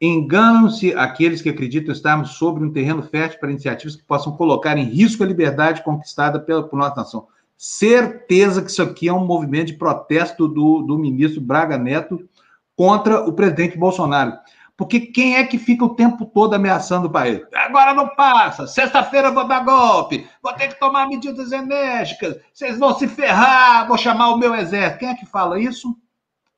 Enganam-se 0.00 0.92
aqueles 0.94 1.40
que 1.40 1.48
acreditam 1.48 1.92
estarmos 1.92 2.32
sobre 2.32 2.64
um 2.64 2.72
terreno 2.72 3.02
fértil 3.02 3.40
para 3.40 3.50
iniciativas 3.50 3.96
que 3.96 4.02
possam 4.02 4.36
colocar 4.36 4.76
em 4.76 4.84
risco 4.84 5.22
a 5.22 5.26
liberdade 5.26 5.82
conquistada 5.82 6.40
pela, 6.40 6.62
por 6.62 6.76
nossa 6.76 6.96
nação. 6.96 7.28
Certeza 7.56 8.60
que 8.60 8.70
isso 8.70 8.82
aqui 8.82 9.08
é 9.08 9.12
um 9.12 9.24
movimento 9.24 9.68
de 9.68 9.74
protesto 9.74 10.48
do, 10.48 10.82
do 10.82 10.98
ministro 10.98 11.40
Braga 11.40 11.78
Neto 11.78 12.28
contra 12.76 13.20
o 13.20 13.32
presidente 13.32 13.78
Bolsonaro. 13.78 14.32
Porque 14.76 15.00
quem 15.00 15.36
é 15.36 15.44
que 15.44 15.56
fica 15.56 15.84
o 15.84 15.94
tempo 15.94 16.26
todo 16.26 16.54
ameaçando 16.54 17.06
o 17.06 17.10
país? 17.10 17.40
Agora 17.54 17.94
não 17.94 18.08
passa, 18.08 18.66
sexta-feira 18.66 19.30
vou 19.30 19.46
dar 19.46 19.64
golpe, 19.64 20.28
vou 20.42 20.52
ter 20.54 20.68
que 20.68 20.80
tomar 20.80 21.06
medidas 21.06 21.52
enérgicas, 21.52 22.36
vocês 22.52 22.76
vão 22.76 22.92
se 22.98 23.06
ferrar, 23.06 23.86
vou 23.86 23.96
chamar 23.96 24.30
o 24.30 24.36
meu 24.36 24.52
exército. 24.52 24.98
Quem 24.98 25.08
é 25.10 25.14
que 25.14 25.26
fala 25.26 25.60
isso? 25.60 25.96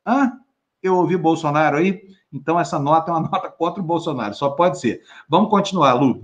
Hã? 0.07 0.33
Eu 0.83 0.96
ouvi 0.96 1.16
Bolsonaro 1.16 1.77
aí? 1.77 2.01
Então 2.33 2.59
essa 2.59 2.79
nota 2.79 3.11
é 3.11 3.15
uma 3.15 3.23
nota 3.29 3.51
contra 3.51 3.81
o 3.81 3.87
Bolsonaro, 3.87 4.35
só 4.35 4.51
pode 4.51 4.79
ser. 4.79 5.01
Vamos 5.29 5.51
continuar, 5.51 5.95
Lu. 5.95 6.21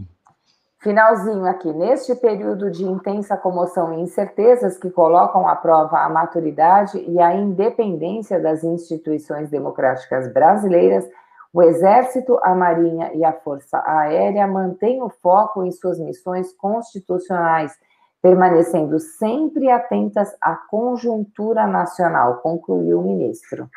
Finalzinho 0.83 1.47
aqui, 1.47 1.73
neste 1.73 2.13
período 2.17 2.69
de 2.69 2.85
intensa 2.85 3.37
comoção 3.37 3.95
e 3.95 4.01
incertezas 4.01 4.77
que 4.77 4.91
colocam 4.91 5.47
à 5.47 5.55
prova 5.55 5.99
a 6.01 6.09
maturidade 6.09 6.99
e 6.99 7.21
a 7.21 7.33
independência 7.33 8.41
das 8.41 8.65
instituições 8.65 9.49
democráticas 9.49 10.33
brasileiras, 10.33 11.09
o 11.53 11.63
Exército, 11.63 12.37
a 12.43 12.53
Marinha 12.53 13.13
e 13.15 13.25
a 13.25 13.33
Força 13.33 13.81
Aérea 13.87 14.45
mantêm 14.49 15.01
o 15.03 15.09
foco 15.09 15.63
em 15.63 15.71
suas 15.71 16.01
missões 16.01 16.53
constitucionais, 16.53 17.79
permanecendo 18.21 18.99
sempre 18.99 19.71
atentas 19.71 20.35
à 20.41 20.57
conjuntura 20.57 21.65
nacional, 21.65 22.39
concluiu 22.39 22.99
o 22.99 23.05
ministro. 23.05 23.71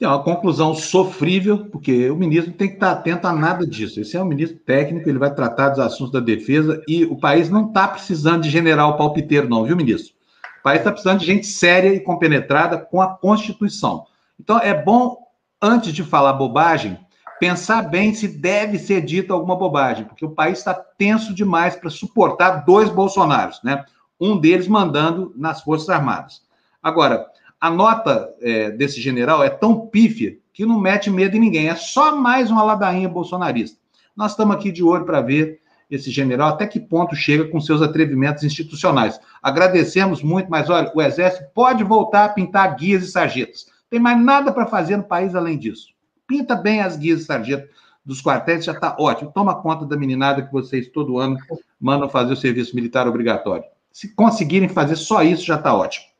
É 0.00 0.08
uma 0.08 0.22
conclusão 0.22 0.74
sofrível, 0.74 1.66
porque 1.70 2.10
o 2.10 2.16
ministro 2.16 2.52
tem 2.52 2.68
que 2.68 2.74
estar 2.74 2.90
atento 2.90 3.28
a 3.28 3.32
nada 3.32 3.64
disso. 3.64 4.00
Esse 4.00 4.16
é 4.16 4.22
um 4.22 4.26
ministro 4.26 4.58
técnico, 4.58 5.08
ele 5.08 5.18
vai 5.18 5.32
tratar 5.32 5.68
dos 5.68 5.78
assuntos 5.78 6.12
da 6.12 6.20
defesa 6.20 6.82
e 6.88 7.04
o 7.04 7.16
país 7.16 7.48
não 7.48 7.68
está 7.68 7.86
precisando 7.86 8.42
de 8.42 8.50
general 8.50 8.96
palpiteiro, 8.96 9.48
não, 9.48 9.64
viu, 9.64 9.76
ministro? 9.76 10.12
O 10.58 10.62
país 10.64 10.80
está 10.80 10.90
precisando 10.90 11.20
de 11.20 11.26
gente 11.26 11.46
séria 11.46 11.94
e 11.94 12.00
compenetrada 12.00 12.76
com 12.76 13.00
a 13.00 13.16
Constituição. 13.16 14.06
Então, 14.38 14.58
é 14.58 14.74
bom, 14.74 15.16
antes 15.62 15.92
de 15.92 16.02
falar 16.02 16.32
bobagem, 16.32 16.98
pensar 17.38 17.82
bem 17.82 18.12
se 18.12 18.26
deve 18.26 18.78
ser 18.78 19.00
dita 19.00 19.32
alguma 19.32 19.54
bobagem, 19.54 20.06
porque 20.06 20.24
o 20.24 20.30
país 20.30 20.58
está 20.58 20.74
tenso 20.74 21.32
demais 21.32 21.76
para 21.76 21.88
suportar 21.88 22.64
dois 22.64 22.90
Bolsonaros, 22.90 23.60
né? 23.62 23.84
Um 24.20 24.38
deles 24.38 24.66
mandando 24.66 25.32
nas 25.36 25.62
Forças 25.62 25.88
Armadas. 25.88 26.42
Agora, 26.82 27.26
a 27.64 27.70
nota 27.70 28.30
é, 28.42 28.70
desse 28.72 29.00
general 29.00 29.42
é 29.42 29.48
tão 29.48 29.86
pífia 29.86 30.36
que 30.52 30.66
não 30.66 30.78
mete 30.78 31.10
medo 31.10 31.34
em 31.34 31.40
ninguém. 31.40 31.70
É 31.70 31.74
só 31.74 32.14
mais 32.14 32.50
uma 32.50 32.62
ladainha 32.62 33.08
bolsonarista. 33.08 33.78
Nós 34.14 34.32
estamos 34.32 34.54
aqui 34.54 34.70
de 34.70 34.84
olho 34.84 35.06
para 35.06 35.22
ver 35.22 35.60
esse 35.90 36.10
general 36.10 36.50
até 36.50 36.66
que 36.66 36.78
ponto 36.78 37.16
chega 37.16 37.48
com 37.48 37.58
seus 37.58 37.80
atrevimentos 37.80 38.44
institucionais. 38.44 39.18
Agradecemos 39.42 40.22
muito, 40.22 40.50
mas 40.50 40.68
olha, 40.68 40.92
o 40.94 41.00
Exército 41.00 41.48
pode 41.54 41.82
voltar 41.82 42.26
a 42.26 42.28
pintar 42.28 42.76
guias 42.76 43.02
e 43.02 43.10
sarjetas. 43.10 43.64
Tem 43.88 43.98
mais 43.98 44.22
nada 44.22 44.52
para 44.52 44.66
fazer 44.66 44.98
no 44.98 45.04
país 45.04 45.34
além 45.34 45.56
disso. 45.56 45.86
Pinta 46.26 46.54
bem 46.54 46.82
as 46.82 46.98
guias 46.98 47.22
e 47.22 47.24
sarjetas 47.24 47.70
dos 48.04 48.20
quartéis, 48.20 48.66
já 48.66 48.72
está 48.72 48.94
ótimo. 49.00 49.32
Toma 49.32 49.62
conta 49.62 49.86
da 49.86 49.96
meninada 49.96 50.42
que 50.42 50.52
vocês 50.52 50.88
todo 50.88 51.16
ano 51.16 51.38
mandam 51.80 52.10
fazer 52.10 52.34
o 52.34 52.36
serviço 52.36 52.76
militar 52.76 53.08
obrigatório. 53.08 53.64
Se 53.90 54.14
conseguirem 54.14 54.68
fazer 54.68 54.96
só 54.96 55.22
isso, 55.22 55.46
já 55.46 55.54
está 55.54 55.74
ótimo. 55.74 56.12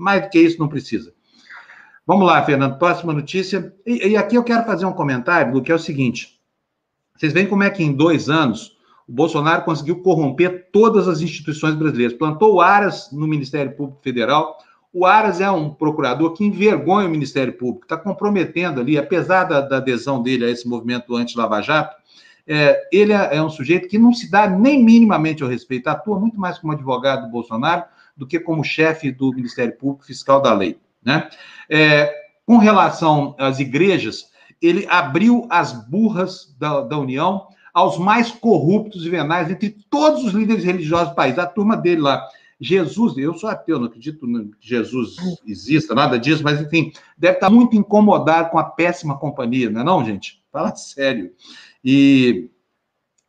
Mais 0.00 0.22
do 0.22 0.30
que 0.30 0.38
isso, 0.38 0.58
não 0.58 0.68
precisa. 0.68 1.12
Vamos 2.06 2.26
lá, 2.26 2.42
Fernando, 2.42 2.78
próxima 2.78 3.12
notícia. 3.12 3.72
E, 3.86 4.08
e 4.08 4.16
aqui 4.16 4.34
eu 4.34 4.42
quero 4.42 4.64
fazer 4.64 4.86
um 4.86 4.92
comentário, 4.92 5.52
do 5.52 5.62
que 5.62 5.70
é 5.70 5.74
o 5.74 5.78
seguinte. 5.78 6.40
Vocês 7.16 7.32
veem 7.32 7.46
como 7.46 7.62
é 7.62 7.70
que 7.70 7.82
em 7.82 7.92
dois 7.92 8.28
anos 8.30 8.76
o 9.06 9.12
Bolsonaro 9.12 9.62
conseguiu 9.62 10.02
corromper 10.02 10.68
todas 10.72 11.06
as 11.06 11.20
instituições 11.20 11.74
brasileiras. 11.74 12.16
Plantou 12.16 12.54
o 12.54 12.60
Aras 12.60 13.10
no 13.12 13.26
Ministério 13.26 13.76
Público 13.76 14.00
Federal. 14.02 14.56
O 14.92 15.04
Aras 15.04 15.40
é 15.40 15.50
um 15.50 15.70
procurador 15.70 16.32
que 16.32 16.44
envergonha 16.44 17.06
o 17.06 17.10
Ministério 17.10 17.52
Público, 17.52 17.84
está 17.84 17.96
comprometendo 17.96 18.80
ali, 18.80 18.98
apesar 18.98 19.44
da, 19.44 19.60
da, 19.60 19.76
adesão 19.76 20.22
dele 20.22 20.44
a 20.44 20.50
esse 20.50 20.66
movimento 20.66 21.14
anti-Lava 21.14 21.60
Jato, 21.60 21.94
é, 22.46 22.88
ele 22.90 23.12
é, 23.12 23.36
é, 23.36 23.42
um 23.42 23.50
sujeito 23.50 23.86
que 23.86 23.98
não 23.98 24.12
se 24.12 24.28
dá 24.28 24.48
nem 24.48 24.82
minimamente 24.82 25.42
ao 25.42 25.48
respeito, 25.48 25.86
atua 25.86 26.18
muito 26.18 26.40
mais 26.40 26.58
como 26.58 26.72
advogado 26.72 27.26
do 27.26 27.30
Bolsonaro 27.30 27.84
do 28.20 28.26
que 28.26 28.38
como 28.38 28.62
chefe 28.62 29.10
do 29.10 29.32
Ministério 29.32 29.74
Público 29.78 30.04
Fiscal 30.04 30.42
da 30.42 30.52
Lei. 30.52 30.78
Né? 31.02 31.26
É, 31.70 32.14
com 32.44 32.58
relação 32.58 33.34
às 33.38 33.58
igrejas, 33.58 34.26
ele 34.60 34.86
abriu 34.90 35.46
as 35.48 35.72
burras 35.72 36.54
da, 36.58 36.82
da 36.82 36.98
União 36.98 37.46
aos 37.72 37.96
mais 37.96 38.30
corruptos 38.30 39.06
e 39.06 39.08
venais 39.08 39.50
entre 39.50 39.74
todos 39.88 40.22
os 40.22 40.34
líderes 40.34 40.62
religiosos 40.62 41.08
do 41.08 41.14
país. 41.14 41.38
A 41.38 41.46
turma 41.46 41.78
dele 41.78 42.02
lá, 42.02 42.28
Jesus, 42.60 43.16
eu 43.16 43.32
sou 43.32 43.48
ateu, 43.48 43.78
não 43.78 43.86
acredito 43.86 44.20
que 44.20 44.68
Jesus 44.68 45.16
exista, 45.46 45.94
nada 45.94 46.18
disso, 46.18 46.44
mas 46.44 46.60
enfim, 46.60 46.92
deve 47.16 47.36
estar 47.36 47.48
muito 47.48 47.74
incomodado 47.74 48.50
com 48.50 48.58
a 48.58 48.64
péssima 48.64 49.16
companhia, 49.16 49.70
não 49.70 49.80
é 49.80 49.84
não, 49.84 50.04
gente? 50.04 50.42
Fala 50.52 50.76
sério. 50.76 51.32
E, 51.82 52.50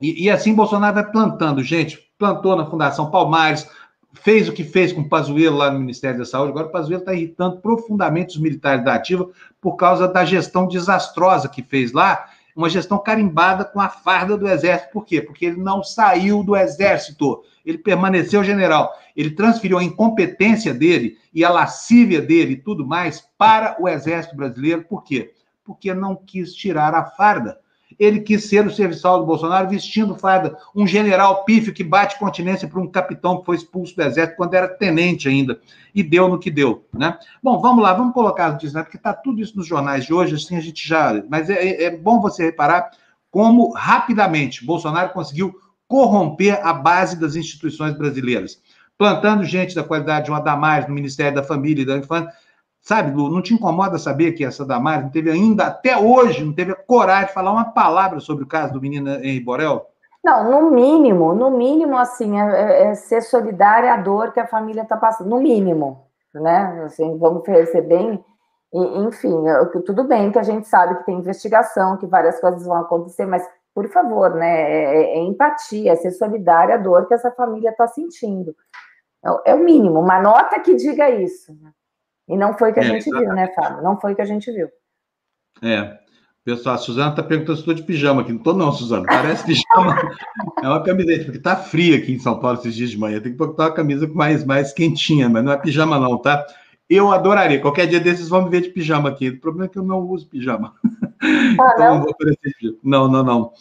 e, 0.01 0.25
e 0.25 0.29
assim 0.29 0.53
Bolsonaro 0.53 0.95
vai 0.95 1.09
plantando, 1.09 1.63
gente, 1.63 2.11
plantou 2.21 2.55
na 2.55 2.69
Fundação 2.69 3.09
Palmares, 3.09 3.67
fez 4.13 4.49
o 4.49 4.53
que 4.53 4.63
fez 4.63 4.91
com 4.91 5.01
o 5.01 5.09
Pazuello 5.09 5.57
lá 5.57 5.71
no 5.71 5.79
Ministério 5.79 6.19
da 6.19 6.25
Saúde, 6.25 6.51
agora 6.51 6.67
o 6.67 6.71
Pazuello 6.71 7.01
está 7.01 7.13
irritando 7.13 7.59
profundamente 7.59 8.35
os 8.35 8.41
militares 8.41 8.83
da 8.83 8.93
ativa 8.93 9.29
por 9.59 9.75
causa 9.75 10.07
da 10.07 10.25
gestão 10.25 10.67
desastrosa 10.67 11.47
que 11.47 11.61
fez 11.61 11.91
lá, 11.91 12.27
uma 12.55 12.69
gestão 12.69 12.97
carimbada 12.99 13.63
com 13.63 13.79
a 13.79 13.87
farda 13.87 14.37
do 14.37 14.47
Exército. 14.47 14.91
Por 14.91 15.05
quê? 15.05 15.21
Porque 15.21 15.45
ele 15.45 15.57
não 15.57 15.83
saiu 15.83 16.43
do 16.43 16.55
Exército, 16.55 17.43
ele 17.65 17.77
permaneceu 17.77 18.43
general. 18.43 18.93
Ele 19.15 19.31
transferiu 19.31 19.77
a 19.77 19.83
incompetência 19.83 20.73
dele 20.73 21.17
e 21.33 21.45
a 21.45 21.49
lascívia 21.49 22.21
dele 22.21 22.53
e 22.53 22.57
tudo 22.57 22.85
mais 22.85 23.25
para 23.37 23.77
o 23.79 23.87
Exército 23.87 24.35
Brasileiro. 24.35 24.83
Por 24.83 25.03
quê? 25.03 25.33
Porque 25.63 25.93
não 25.93 26.15
quis 26.15 26.53
tirar 26.53 26.93
a 26.93 27.05
farda 27.05 27.60
ele 28.01 28.19
quis 28.19 28.49
ser 28.49 28.65
o 28.65 28.71
serviçal 28.71 29.19
do 29.19 29.27
Bolsonaro 29.27 29.69
vestindo 29.69 30.15
farda, 30.15 30.57
um 30.75 30.87
general 30.87 31.45
pífio 31.45 31.71
que 31.71 31.83
bate 31.83 32.17
continência 32.17 32.67
para 32.67 32.81
um 32.81 32.87
capitão 32.87 33.37
que 33.37 33.45
foi 33.45 33.55
expulso 33.55 33.95
do 33.95 34.01
exército 34.01 34.35
quando 34.37 34.55
era 34.55 34.67
tenente 34.67 35.29
ainda, 35.29 35.61
e 35.93 36.01
deu 36.01 36.27
no 36.27 36.39
que 36.39 36.49
deu, 36.49 36.83
né? 36.91 37.19
Bom, 37.43 37.61
vamos 37.61 37.83
lá, 37.83 37.93
vamos 37.93 38.15
colocar 38.15 38.47
as 38.47 38.53
notícias, 38.53 38.73
né? 38.73 38.81
porque 38.81 38.97
está 38.97 39.13
tudo 39.13 39.39
isso 39.39 39.55
nos 39.55 39.67
jornais 39.67 40.03
de 40.03 40.13
hoje, 40.15 40.33
assim 40.33 40.57
a 40.57 40.61
gente 40.61 40.87
já... 40.87 41.23
Mas 41.29 41.47
é, 41.47 41.63
é, 41.63 41.83
é 41.83 41.95
bom 41.95 42.19
você 42.19 42.45
reparar 42.45 42.89
como 43.29 43.71
rapidamente 43.73 44.65
Bolsonaro 44.65 45.13
conseguiu 45.13 45.53
corromper 45.87 46.59
a 46.65 46.73
base 46.73 47.19
das 47.19 47.35
instituições 47.35 47.95
brasileiras, 47.95 48.59
plantando 48.97 49.43
gente 49.43 49.75
da 49.75 49.83
qualidade 49.83 50.25
de 50.25 50.31
uma 50.31 50.39
Damares 50.39 50.87
no 50.87 50.95
Ministério 50.95 51.35
da 51.35 51.43
Família 51.43 51.83
e 51.83 51.85
da 51.85 51.97
Infância, 51.97 52.33
Sabe, 52.81 53.11
Lu, 53.11 53.29
não 53.29 53.43
te 53.43 53.53
incomoda 53.53 53.99
saber 53.99 54.31
que 54.31 54.43
essa 54.43 54.65
Damares 54.65 55.03
não 55.03 55.11
teve 55.11 55.29
ainda, 55.29 55.67
até 55.67 55.95
hoje, 55.95 56.43
não 56.43 56.51
teve 56.51 56.71
a 56.71 56.75
coragem 56.75 57.27
de 57.27 57.33
falar 57.33 57.51
uma 57.51 57.71
palavra 57.71 58.19
sobre 58.19 58.43
o 58.43 58.47
caso 58.47 58.73
do 58.73 58.81
menino 58.81 59.07
Henri 59.07 59.39
Borel? 59.39 59.85
Não, 60.23 60.49
no 60.49 60.71
mínimo, 60.71 61.33
no 61.35 61.51
mínimo, 61.51 61.95
assim, 61.95 62.39
é, 62.39 62.43
é, 62.43 62.83
é 62.85 62.95
ser 62.95 63.21
solidária 63.21 63.93
à 63.93 63.97
dor 63.97 64.31
que 64.33 64.39
a 64.39 64.47
família 64.47 64.81
está 64.81 64.97
passando, 64.97 65.29
no 65.29 65.39
mínimo, 65.39 66.07
né? 66.33 66.83
Assim, 66.85 67.17
vamos 67.19 67.43
ser 67.45 67.83
bem, 67.83 68.23
enfim, 68.73 69.43
tudo 69.85 70.03
bem 70.03 70.31
que 70.31 70.39
a 70.39 70.43
gente 70.43 70.67
sabe 70.67 70.97
que 70.97 71.05
tem 71.05 71.19
investigação, 71.19 71.97
que 71.97 72.07
várias 72.07 72.39
coisas 72.39 72.65
vão 72.65 72.77
acontecer, 72.77 73.27
mas, 73.27 73.47
por 73.75 73.87
favor, 73.89 74.33
né, 74.35 74.61
é, 74.61 74.95
é, 74.95 75.17
é 75.17 75.23
empatia, 75.23 75.93
é 75.93 75.95
ser 75.95 76.11
solidária 76.11 76.75
à 76.75 76.77
dor 76.77 77.07
que 77.07 77.13
essa 77.13 77.31
família 77.31 77.69
está 77.69 77.87
sentindo. 77.87 78.55
É, 79.23 79.51
é, 79.51 79.55
o 79.55 79.59
mínimo, 79.59 79.99
uma 79.99 80.19
nota 80.19 80.59
que 80.59 80.75
diga 80.75 81.09
isso. 81.09 81.51
Né? 81.61 81.71
E 82.31 82.37
não 82.37 82.57
foi 82.57 82.71
o 82.71 82.73
que 82.73 82.79
a 82.79 82.83
é, 82.83 82.85
gente 82.85 83.09
exatamente. 83.09 83.27
viu, 83.27 83.35
né, 83.35 83.47
Fábio? 83.53 83.83
Não 83.83 83.99
foi 83.99 84.13
o 84.13 84.15
que 84.15 84.21
a 84.21 84.25
gente 84.25 84.49
viu. 84.49 84.69
É. 85.61 85.99
Pessoal, 86.45 86.75
a 86.75 86.77
Suzana 86.77 87.09
está 87.11 87.21
perguntando 87.21 87.57
se 87.57 87.61
estou 87.61 87.73
de 87.73 87.83
pijama 87.83 88.21
aqui. 88.21 88.31
Não 88.31 88.37
estou, 88.37 88.53
não, 88.53 88.71
Suzana. 88.71 89.05
Parece 89.05 89.45
pijama. 89.45 90.01
é 90.63 90.67
uma 90.67 90.81
camiseta, 90.81 91.25
porque 91.25 91.37
está 91.37 91.57
frio 91.57 91.95
aqui 91.95 92.13
em 92.13 92.19
São 92.19 92.39
Paulo 92.39 92.57
esses 92.57 92.73
dias 92.73 92.89
de 92.89 92.97
manhã. 92.97 93.19
Tem 93.19 93.33
que 93.33 93.37
botar 93.37 93.65
uma 93.65 93.73
camisa 93.73 94.07
mais, 94.07 94.45
mais 94.45 94.71
quentinha, 94.71 95.27
mas 95.27 95.43
não 95.43 95.51
é 95.51 95.57
pijama, 95.57 95.99
não, 95.99 96.17
tá? 96.17 96.43
Eu 96.89 97.11
adoraria. 97.11 97.59
Qualquer 97.59 97.85
dia 97.85 97.99
desses 97.99 98.29
vão 98.29 98.45
me 98.45 98.49
ver 98.49 98.61
de 98.61 98.69
pijama 98.69 99.09
aqui. 99.09 99.29
O 99.29 99.39
problema 99.39 99.65
é 99.65 99.69
que 99.69 99.77
eu 99.77 99.83
não 99.83 99.99
uso 99.99 100.27
pijama. 100.27 100.73
Ah, 100.81 100.87
então, 101.75 101.99
não? 101.99 102.05
Não, 102.81 103.07
não, 103.07 103.11
não, 103.11 103.23
não. 103.23 103.53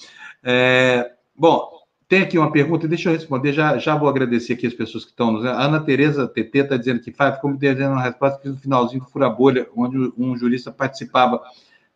É, 0.45 1.11
bom, 1.37 1.69
tem 2.11 2.23
aqui 2.23 2.37
uma 2.37 2.51
pergunta, 2.51 2.89
deixa 2.89 3.09
eu 3.09 3.13
responder, 3.13 3.53
já, 3.53 3.79
já 3.79 3.95
vou 3.95 4.09
agradecer 4.09 4.55
aqui 4.55 4.67
as 4.67 4.75
pessoas 4.75 5.05
que 5.05 5.11
estão 5.11 5.31
nos. 5.31 5.47
A 5.47 5.53
Ana 5.63 5.79
Tereza 5.79 6.27
TT 6.27 6.59
está 6.59 6.77
dizendo 6.77 6.99
que 6.99 7.13
faz, 7.13 7.39
como 7.39 7.57
devendo 7.57 7.93
uma 7.93 8.03
resposta 8.03 8.41
no 8.49 8.57
finalzinho 8.57 9.01
do 9.01 9.09
Fura 9.09 9.31
Bolha, 9.31 9.69
onde 9.77 10.13
um 10.19 10.37
jurista 10.37 10.73
participava. 10.73 11.41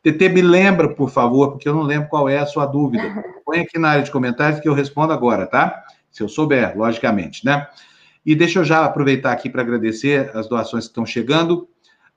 TT, 0.04 0.28
me 0.28 0.40
lembra, 0.40 0.94
por 0.94 1.10
favor, 1.10 1.50
porque 1.50 1.68
eu 1.68 1.74
não 1.74 1.82
lembro 1.82 2.08
qual 2.08 2.28
é 2.28 2.38
a 2.38 2.46
sua 2.46 2.64
dúvida. 2.64 3.02
Põe 3.44 3.58
aqui 3.58 3.76
na 3.76 3.88
área 3.88 4.04
de 4.04 4.10
comentários 4.12 4.60
que 4.60 4.68
eu 4.68 4.72
respondo 4.72 5.12
agora, 5.12 5.48
tá? 5.48 5.82
Se 6.12 6.22
eu 6.22 6.28
souber, 6.28 6.78
logicamente, 6.78 7.44
né? 7.44 7.66
E 8.24 8.36
deixa 8.36 8.60
eu 8.60 8.64
já 8.64 8.84
aproveitar 8.84 9.32
aqui 9.32 9.50
para 9.50 9.62
agradecer 9.62 10.30
as 10.32 10.46
doações 10.46 10.84
que 10.84 10.90
estão 10.90 11.04
chegando. 11.04 11.68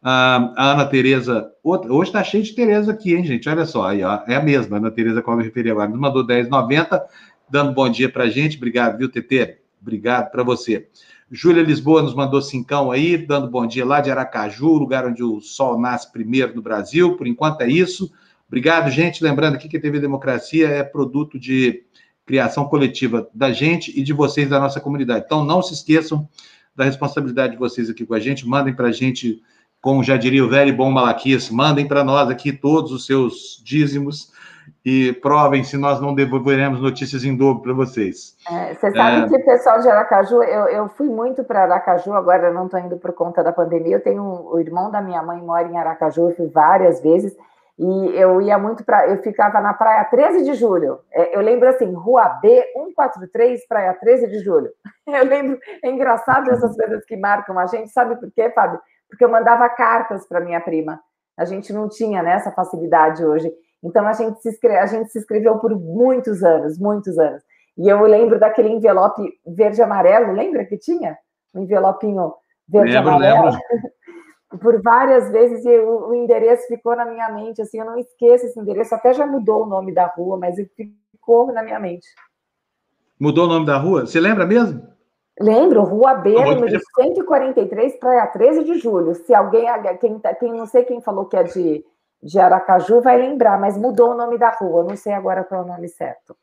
a 0.04 0.54
Ana 0.74 0.86
Tereza, 0.86 1.50
hoje 1.64 2.10
está 2.10 2.24
cheio 2.24 2.44
de 2.44 2.54
Tereza 2.54 2.92
aqui, 2.92 3.16
hein, 3.16 3.26
gente? 3.26 3.50
Olha 3.50 3.66
só, 3.66 3.88
aí, 3.88 4.04
ó, 4.04 4.20
é 4.28 4.36
a 4.36 4.44
mesma, 4.44 4.78
Ana 4.78 4.92
Tereza, 4.92 5.24
qual 5.24 5.34
eu 5.36 5.40
me 5.40 5.46
referi 5.46 5.72
agora, 5.72 5.90
nos 5.90 6.00
mandou 6.00 6.24
10,90 6.24 7.02
dando 7.50 7.74
bom 7.74 7.90
dia 7.90 8.10
para 8.10 8.26
a 8.26 8.30
gente. 8.30 8.58
Obrigado, 8.58 8.98
viu, 8.98 9.10
TT? 9.10 9.60
Obrigado 9.82 10.32
para 10.32 10.44
você. 10.44 10.88
Júlia 11.30 11.62
Lisboa 11.62 12.02
nos 12.02 12.16
mandou 12.16 12.42
cincão 12.42 12.90
aí, 12.90 13.18
dando 13.18 13.50
bom 13.50 13.68
dia 13.68 13.86
lá 13.86 14.00
de 14.00 14.10
Aracaju, 14.10 14.74
lugar 14.74 15.06
onde 15.06 15.22
o 15.22 15.42
sol 15.42 15.80
nasce 15.80 16.12
primeiro 16.12 16.56
no 16.56 16.62
Brasil. 16.62 17.18
Por 17.18 17.28
enquanto 17.28 17.62
é 17.62 17.68
isso. 17.70 18.12
Obrigado, 18.48 18.90
gente. 18.90 19.24
Lembrando 19.24 19.56
aqui 19.56 19.68
que 19.68 19.76
a 19.76 19.82
TV 19.82 20.00
Democracia 20.00 20.68
é 20.68 20.84
produto 20.84 21.38
de 21.38 21.84
criação 22.26 22.66
coletiva 22.66 23.30
da 23.34 23.52
gente 23.52 23.98
e 23.98 24.02
de 24.04 24.14
vocês 24.14 24.50
da 24.50 24.60
nossa 24.60 24.80
comunidade. 24.80 25.26
Então, 25.26 25.44
não 25.44 25.62
se 25.62 25.74
esqueçam 25.74 26.28
da 26.76 26.86
responsabilidade 26.86 27.54
de 27.54 27.60
vocês 27.60 27.90
aqui 27.90 28.06
com 28.06 28.14
a 28.14 28.20
gente. 28.20 28.48
Mandem 28.48 28.74
para 28.74 28.88
a 28.88 28.92
gente, 28.92 29.42
como 29.82 30.04
já 30.04 30.16
diria 30.16 30.46
o 30.46 30.50
velho 30.50 30.70
e 30.70 30.76
bom 30.76 30.92
Malaquias, 30.92 31.50
mandem 31.50 31.88
para 31.88 32.04
nós 32.04 32.30
aqui 32.30 32.54
todos 32.54 32.92
os 32.92 33.06
seus 33.06 33.62
dízimos 33.66 34.32
e 34.86 35.13
provem 35.13 35.63
se 35.63 35.77
nós 35.77 35.99
não 35.99 36.13
devolveremos 36.13 36.82
notícias 36.82 37.23
em 37.23 37.36
dobro 37.36 37.63
para 37.63 37.73
vocês. 37.73 38.36
É, 38.49 38.73
você 38.73 38.91
sabe 38.91 39.25
é... 39.25 39.27
que 39.27 39.36
o 39.36 39.45
pessoal 39.45 39.80
de 39.80 39.89
Aracaju, 39.89 40.43
eu, 40.43 40.67
eu 40.67 40.89
fui 40.89 41.08
muito 41.08 41.43
para 41.43 41.63
Aracaju, 41.63 42.13
agora 42.13 42.47
eu 42.47 42.53
não 42.53 42.65
estou 42.65 42.80
indo 42.80 42.97
por 42.97 43.13
conta 43.13 43.43
da 43.43 43.51
pandemia. 43.51 43.97
Eu 43.97 44.03
tenho 44.03 44.23
o 44.23 44.60
irmão 44.60 44.89
da 44.89 45.01
minha 45.01 45.21
mãe 45.21 45.41
mora 45.41 45.67
em 45.67 45.77
Aracaju, 45.77 46.30
eu 46.30 46.36
fui 46.36 46.47
várias 46.47 47.01
vezes. 47.01 47.36
E 47.80 48.15
eu 48.15 48.41
ia 48.41 48.58
muito 48.58 48.84
para. 48.84 49.08
Eu 49.08 49.21
ficava 49.21 49.62
na 49.62 49.71
praia 49.71 50.03
13 50.06 50.43
de 50.43 50.56
julho. 50.56 50.99
É, 51.12 51.38
eu 51.38 51.41
lembro 51.41 51.69
assim, 51.69 51.93
Rua 51.93 52.27
B, 52.41 52.63
143, 52.73 53.67
praia 53.67 53.93
13 53.93 54.27
de 54.27 54.39
julho. 54.39 54.71
Eu 55.08 55.23
lembro, 55.23 55.58
é 55.82 55.89
engraçado 55.89 56.51
essas 56.51 56.75
coisas 56.75 57.06
que 57.06 57.15
marcam 57.15 57.58
a 57.58 57.65
gente, 57.65 57.89
sabe 57.89 58.17
por 58.17 58.30
quê, 58.32 58.49
Fábio? 58.49 58.77
Porque 59.08 59.23
eu 59.23 59.30
mandava 59.30 59.69
cartas 59.69 60.27
para 60.27 60.41
minha 60.41 60.60
prima. 60.60 60.99
A 61.38 61.45
gente 61.45 61.71
não 61.71 61.88
tinha 61.88 62.21
né, 62.21 62.34
essa 62.34 62.51
facilidade 62.51 63.23
hoje. 63.23 63.49
Então 63.84 64.06
a 64.08 64.13
gente 64.13 64.42
se 64.42 64.68
a 64.68 64.86
gente 64.86 65.12
se 65.12 65.20
inscreveu 65.20 65.58
por 65.60 65.78
muitos 65.78 66.44
anos, 66.44 66.78
muitos 66.78 67.18
anos. 67.18 67.42
E 67.78 67.88
eu 67.88 68.02
lembro 68.02 68.40
daquele 68.40 68.70
envelope 68.70 69.22
verde 69.46 69.82
amarelo, 69.82 70.34
lembra 70.34 70.66
que 70.66 70.78
tinha? 70.78 71.18
Um 71.54 71.63
envelopinho 71.63 72.34
verde 72.68 72.94
lembro, 72.94 73.10
amarelo. 73.10 73.46
Lembro. 73.46 73.60
por 74.62 74.82
várias 74.82 75.30
vezes 75.30 75.66
e 75.66 75.78
o, 75.80 76.08
o, 76.08 76.16
endereço 76.16 76.68
ficou 76.68 76.96
na 76.96 77.06
minha 77.06 77.30
mente, 77.30 77.62
assim, 77.62 77.80
eu 77.80 77.86
não 77.86 77.98
esqueço 77.98 78.46
esse 78.46 78.60
endereço, 78.60 78.96
até 78.96 79.13
já 79.13 79.28
mudou 79.28 79.63
o 79.63 79.66
nome 79.68 79.94
da 79.94 80.08
rua, 80.08 80.38
mas 80.38 80.56
ficou 80.76 81.52
na 81.52 81.62
minha 81.62 81.80
mente. 81.80 82.08
Mudou 83.20 83.46
o 83.46 83.50
nome 83.50 83.66
da 83.66 83.78
rua? 83.78 84.06
Você 84.06 84.20
lembra 84.20 84.46
mesmo? 84.46 84.88
Lembro, 85.40 85.84
Rua 85.84 86.16
B, 86.16 86.34
número 86.34 86.80
143, 86.96 88.00
Praia 88.00 88.26
13 88.26 88.63
de 88.63 88.80
Julho. 88.80 89.13
Se 89.13 89.36
alguém, 89.36 89.68
quem, 90.00 90.18
tá, 90.18 90.34
quem 90.34 90.52
não 90.52 90.66
sei 90.66 90.84
quem 90.84 91.00
falou 91.00 91.26
que 91.26 91.38
é 91.38 91.44
de 91.44 91.86
de 92.21 92.39
Aracaju 92.39 93.01
vai 93.01 93.17
lembrar, 93.17 93.60
mas 93.60 93.77
mudou 93.77 94.12
o 94.12 94.15
nome 94.15 94.38
da 94.38 94.49
rua, 94.49 94.84
não 94.84 94.95
sei 94.95 95.13
agora 95.13 95.43
qual 95.43 95.62
é 95.62 95.63
o 95.63 95.67
nome 95.67 95.88
certo. 95.88 96.36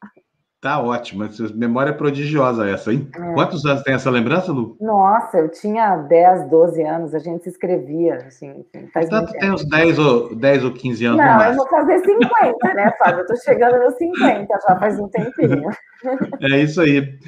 Tá 0.64 0.81
ótimo, 0.81 1.29
memória 1.55 1.92
prodigiosa 1.92 2.66
essa, 2.66 2.90
hein? 2.90 3.07
É. 3.14 3.35
Quantos 3.35 3.66
anos 3.66 3.83
tem 3.83 3.92
essa 3.92 4.09
lembrança, 4.09 4.50
Lu? 4.50 4.79
Nossa, 4.81 5.37
eu 5.37 5.50
tinha 5.50 5.94
10, 5.94 6.48
12 6.48 6.83
anos, 6.83 7.14
a 7.14 7.18
gente 7.18 7.44
se 7.44 7.50
inscrevia, 7.50 8.14
assim, 8.27 8.64
faz 8.90 9.11
Portanto, 9.11 9.38
tem 9.38 9.53
uns 9.53 9.68
10 9.68 9.98
ou, 9.98 10.35
10 10.35 10.64
ou 10.64 10.72
15 10.72 11.05
anos 11.05 11.18
Não, 11.18 11.44
eu 11.44 11.55
vou 11.55 11.68
fazer 11.68 11.98
50, 11.98 12.74
né, 12.77 12.90
Fábio? 12.98 13.20
Eu 13.20 13.27
tô 13.27 13.37
chegando 13.37 13.79
nos 13.79 13.94
50 13.98 14.59
já 14.66 14.77
faz 14.77 14.98
um 14.98 15.07
tempinho. 15.09 15.68
É 16.42 16.61
isso 16.61 16.83
aí. 16.83 17.18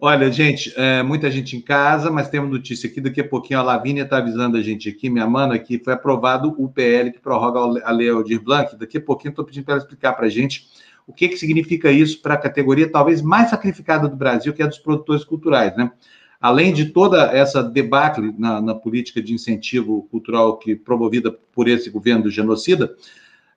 Olha, 0.00 0.28
gente, 0.30 0.74
é, 0.76 1.04
muita 1.04 1.30
gente 1.30 1.56
em 1.56 1.60
casa, 1.60 2.10
mas 2.10 2.28
temos 2.28 2.50
notícia 2.50 2.88
aqui, 2.88 3.00
daqui 3.00 3.20
a 3.20 3.28
pouquinho 3.28 3.60
a 3.60 3.62
Lavínia 3.62 4.02
está 4.02 4.18
avisando 4.18 4.56
a 4.56 4.60
gente 4.60 4.88
aqui, 4.88 5.08
minha 5.08 5.26
mana, 5.26 5.56
que 5.56 5.78
foi 5.78 5.92
aprovado 5.92 6.52
o 6.58 6.68
PL 6.68 7.12
que 7.12 7.20
prorroga 7.20 7.60
a 7.60 7.92
Lei 7.92 8.10
Aldir 8.10 8.42
Blanc, 8.42 8.76
daqui 8.76 8.98
a 8.98 9.00
pouquinho 9.00 9.30
estou 9.30 9.44
pedindo 9.44 9.64
para 9.64 9.74
ela 9.74 9.82
explicar 9.82 10.14
para 10.14 10.26
a 10.26 10.28
gente 10.28 10.68
o 11.06 11.12
que, 11.12 11.28
que 11.28 11.36
significa 11.36 11.90
isso 11.90 12.20
para 12.22 12.34
a 12.34 12.38
categoria 12.38 12.90
talvez 12.90 13.20
mais 13.20 13.50
sacrificada 13.50 14.08
do 14.08 14.16
Brasil, 14.16 14.52
que 14.52 14.62
é 14.62 14.64
a 14.64 14.68
dos 14.68 14.78
produtores 14.78 15.24
culturais, 15.24 15.76
né? 15.76 15.90
Além 16.40 16.72
de 16.72 16.86
toda 16.86 17.32
essa 17.32 17.62
debacle 17.62 18.34
na, 18.38 18.60
na 18.60 18.74
política 18.74 19.22
de 19.22 19.32
incentivo 19.32 20.06
cultural 20.10 20.58
que 20.58 20.76
promovida 20.76 21.32
por 21.52 21.68
esse 21.68 21.88
governo 21.88 22.24
do 22.24 22.30
genocida, 22.30 22.94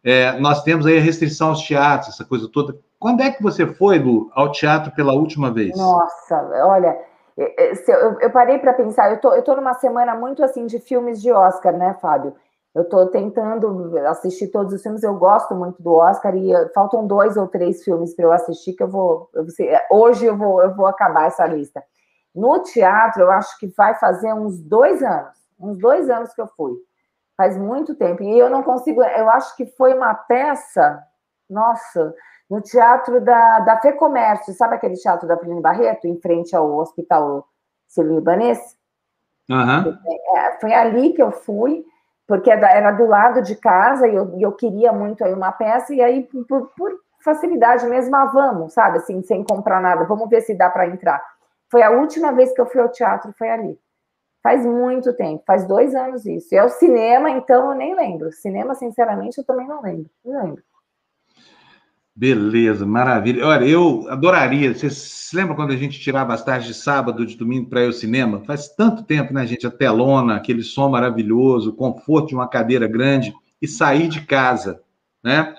é, 0.03 0.39
nós 0.39 0.63
temos 0.63 0.85
aí 0.85 0.97
a 0.97 1.01
restrição 1.01 1.49
aos 1.49 1.61
teatros, 1.63 2.13
essa 2.13 2.23
coisa 2.23 2.47
toda. 2.47 2.77
Quando 2.97 3.21
é 3.21 3.29
que 3.29 3.43
você 3.43 3.65
foi, 3.65 3.99
Lu, 3.99 4.31
ao 4.33 4.51
teatro 4.51 4.93
pela 4.93 5.13
última 5.13 5.51
vez? 5.51 5.77
Nossa, 5.77 6.49
olha, 6.65 6.97
é, 7.37 7.71
é, 7.71 7.73
eu, 7.87 8.19
eu 8.21 8.29
parei 8.29 8.57
para 8.57 8.73
pensar, 8.73 9.11
eu 9.11 9.19
tô, 9.19 9.33
eu 9.33 9.43
tô 9.43 9.55
numa 9.55 9.73
semana 9.73 10.15
muito 10.15 10.43
assim 10.43 10.65
de 10.65 10.79
filmes 10.79 11.21
de 11.21 11.31
Oscar, 11.31 11.73
né, 11.73 11.95
Fábio? 12.01 12.33
Eu 12.77 12.83
estou 12.83 13.07
tentando 13.07 13.97
assistir 14.07 14.49
todos 14.49 14.71
os 14.71 14.83
filmes, 14.83 15.01
eu 15.01 15.15
gosto 15.15 15.55
muito 15.55 15.81
do 15.81 15.95
Oscar 15.95 16.35
e 16.35 16.53
eh, 16.53 16.69
faltam 16.75 17.07
dois 17.07 17.35
ou 17.35 17.47
três 17.47 17.83
filmes 17.83 18.15
para 18.15 18.25
eu 18.25 18.31
assistir 18.31 18.73
que 18.73 18.83
eu 18.83 18.87
vou, 18.87 19.31
eu, 19.33 19.43
hoje 19.89 20.27
eu 20.27 20.37
vou, 20.37 20.61
eu 20.61 20.75
vou 20.75 20.85
acabar 20.85 21.25
essa 21.25 21.43
lista. 21.47 21.83
No 22.35 22.61
teatro, 22.61 23.23
eu 23.23 23.31
acho 23.31 23.57
que 23.57 23.65
vai 23.75 23.95
fazer 23.95 24.31
uns 24.31 24.61
dois 24.61 25.01
anos, 25.01 25.35
uns 25.59 25.79
dois 25.79 26.07
anos 26.07 26.31
que 26.35 26.39
eu 26.39 26.45
fui. 26.55 26.75
Faz 27.35 27.57
muito 27.57 27.95
tempo. 27.95 28.21
E 28.21 28.37
eu 28.37 28.47
não 28.47 28.61
consigo, 28.61 29.01
eu 29.01 29.27
acho 29.31 29.55
que 29.55 29.65
foi 29.65 29.95
uma 29.95 30.13
peça, 30.13 31.03
nossa, 31.49 32.13
no 32.47 32.61
teatro 32.61 33.19
da, 33.19 33.59
da 33.61 33.81
FEComércio, 33.81 34.53
sabe 34.53 34.75
aquele 34.75 34.97
teatro 34.97 35.27
da 35.27 35.35
Plínio 35.35 35.61
Barreto, 35.61 36.05
em 36.05 36.21
frente 36.21 36.55
ao 36.55 36.77
Hospital 36.77 37.43
Sírio-Libanês? 37.87 38.77
Uhum. 39.49 39.97
É, 40.35 40.59
foi 40.61 40.75
ali 40.75 41.13
que 41.13 41.23
eu 41.23 41.31
fui 41.31 41.83
porque 42.27 42.51
era 42.51 42.91
do 42.91 43.05
lado 43.05 43.41
de 43.41 43.55
casa 43.55 44.07
e 44.07 44.13
eu, 44.13 44.37
eu 44.37 44.51
queria 44.51 44.91
muito 44.91 45.23
aí 45.23 45.33
uma 45.33 45.51
peça, 45.51 45.93
e 45.93 46.01
aí, 46.01 46.23
por, 46.47 46.69
por 46.75 46.91
facilidade 47.23 47.85
mesmo, 47.87 48.15
ah, 48.15 48.25
vamos, 48.25 48.73
sabe, 48.73 48.97
assim, 48.97 49.21
sem 49.23 49.43
comprar 49.43 49.81
nada, 49.81 50.05
vamos 50.05 50.29
ver 50.29 50.41
se 50.41 50.53
dá 50.53 50.69
para 50.69 50.87
entrar. 50.87 51.23
Foi 51.71 51.81
a 51.81 51.89
última 51.89 52.31
vez 52.33 52.53
que 52.53 52.61
eu 52.61 52.65
fui 52.65 52.81
ao 52.81 52.89
teatro, 52.89 53.33
foi 53.37 53.49
ali. 53.49 53.79
Faz 54.43 54.65
muito 54.65 55.13
tempo, 55.13 55.43
faz 55.45 55.65
dois 55.67 55.95
anos 55.95 56.25
isso. 56.25 56.53
E 56.53 56.57
é 56.57 56.63
o 56.63 56.69
cinema, 56.69 57.29
então, 57.29 57.71
eu 57.71 57.77
nem 57.77 57.95
lembro. 57.95 58.31
Cinema, 58.31 58.75
sinceramente, 58.75 59.37
eu 59.37 59.45
também 59.45 59.67
não 59.67 59.81
lembro. 59.81 60.09
Não 60.23 60.41
lembro. 60.41 60.63
Beleza, 62.17 62.83
maravilha. 62.83 63.45
Olha, 63.45 63.63
eu 63.63 64.07
adoraria. 64.09 64.73
Você 64.73 64.89
se 64.89 65.35
lembra 65.35 65.53
quando 65.53 65.71
a 65.71 65.75
gente 65.75 65.99
tirava 65.99 66.33
as 66.33 66.43
tardes 66.43 66.65
de 66.65 66.73
sábado, 66.73 67.23
de 67.23 67.37
domingo 67.37 67.69
para 67.69 67.83
ir 67.83 67.85
ao 67.85 67.93
cinema? 67.93 68.41
Faz 68.43 68.69
tanto 68.69 69.03
tempo, 69.03 69.31
né, 69.31 69.45
gente? 69.45 69.67
A 69.67 69.69
telona, 69.69 70.35
aquele 70.35 70.63
som 70.63 70.89
maravilhoso, 70.89 71.69
o 71.69 71.75
conforto 71.75 72.29
de 72.29 72.33
uma 72.33 72.47
cadeira 72.47 72.87
grande 72.87 73.31
e 73.61 73.67
sair 73.67 74.07
de 74.07 74.25
casa, 74.25 74.81
né? 75.23 75.53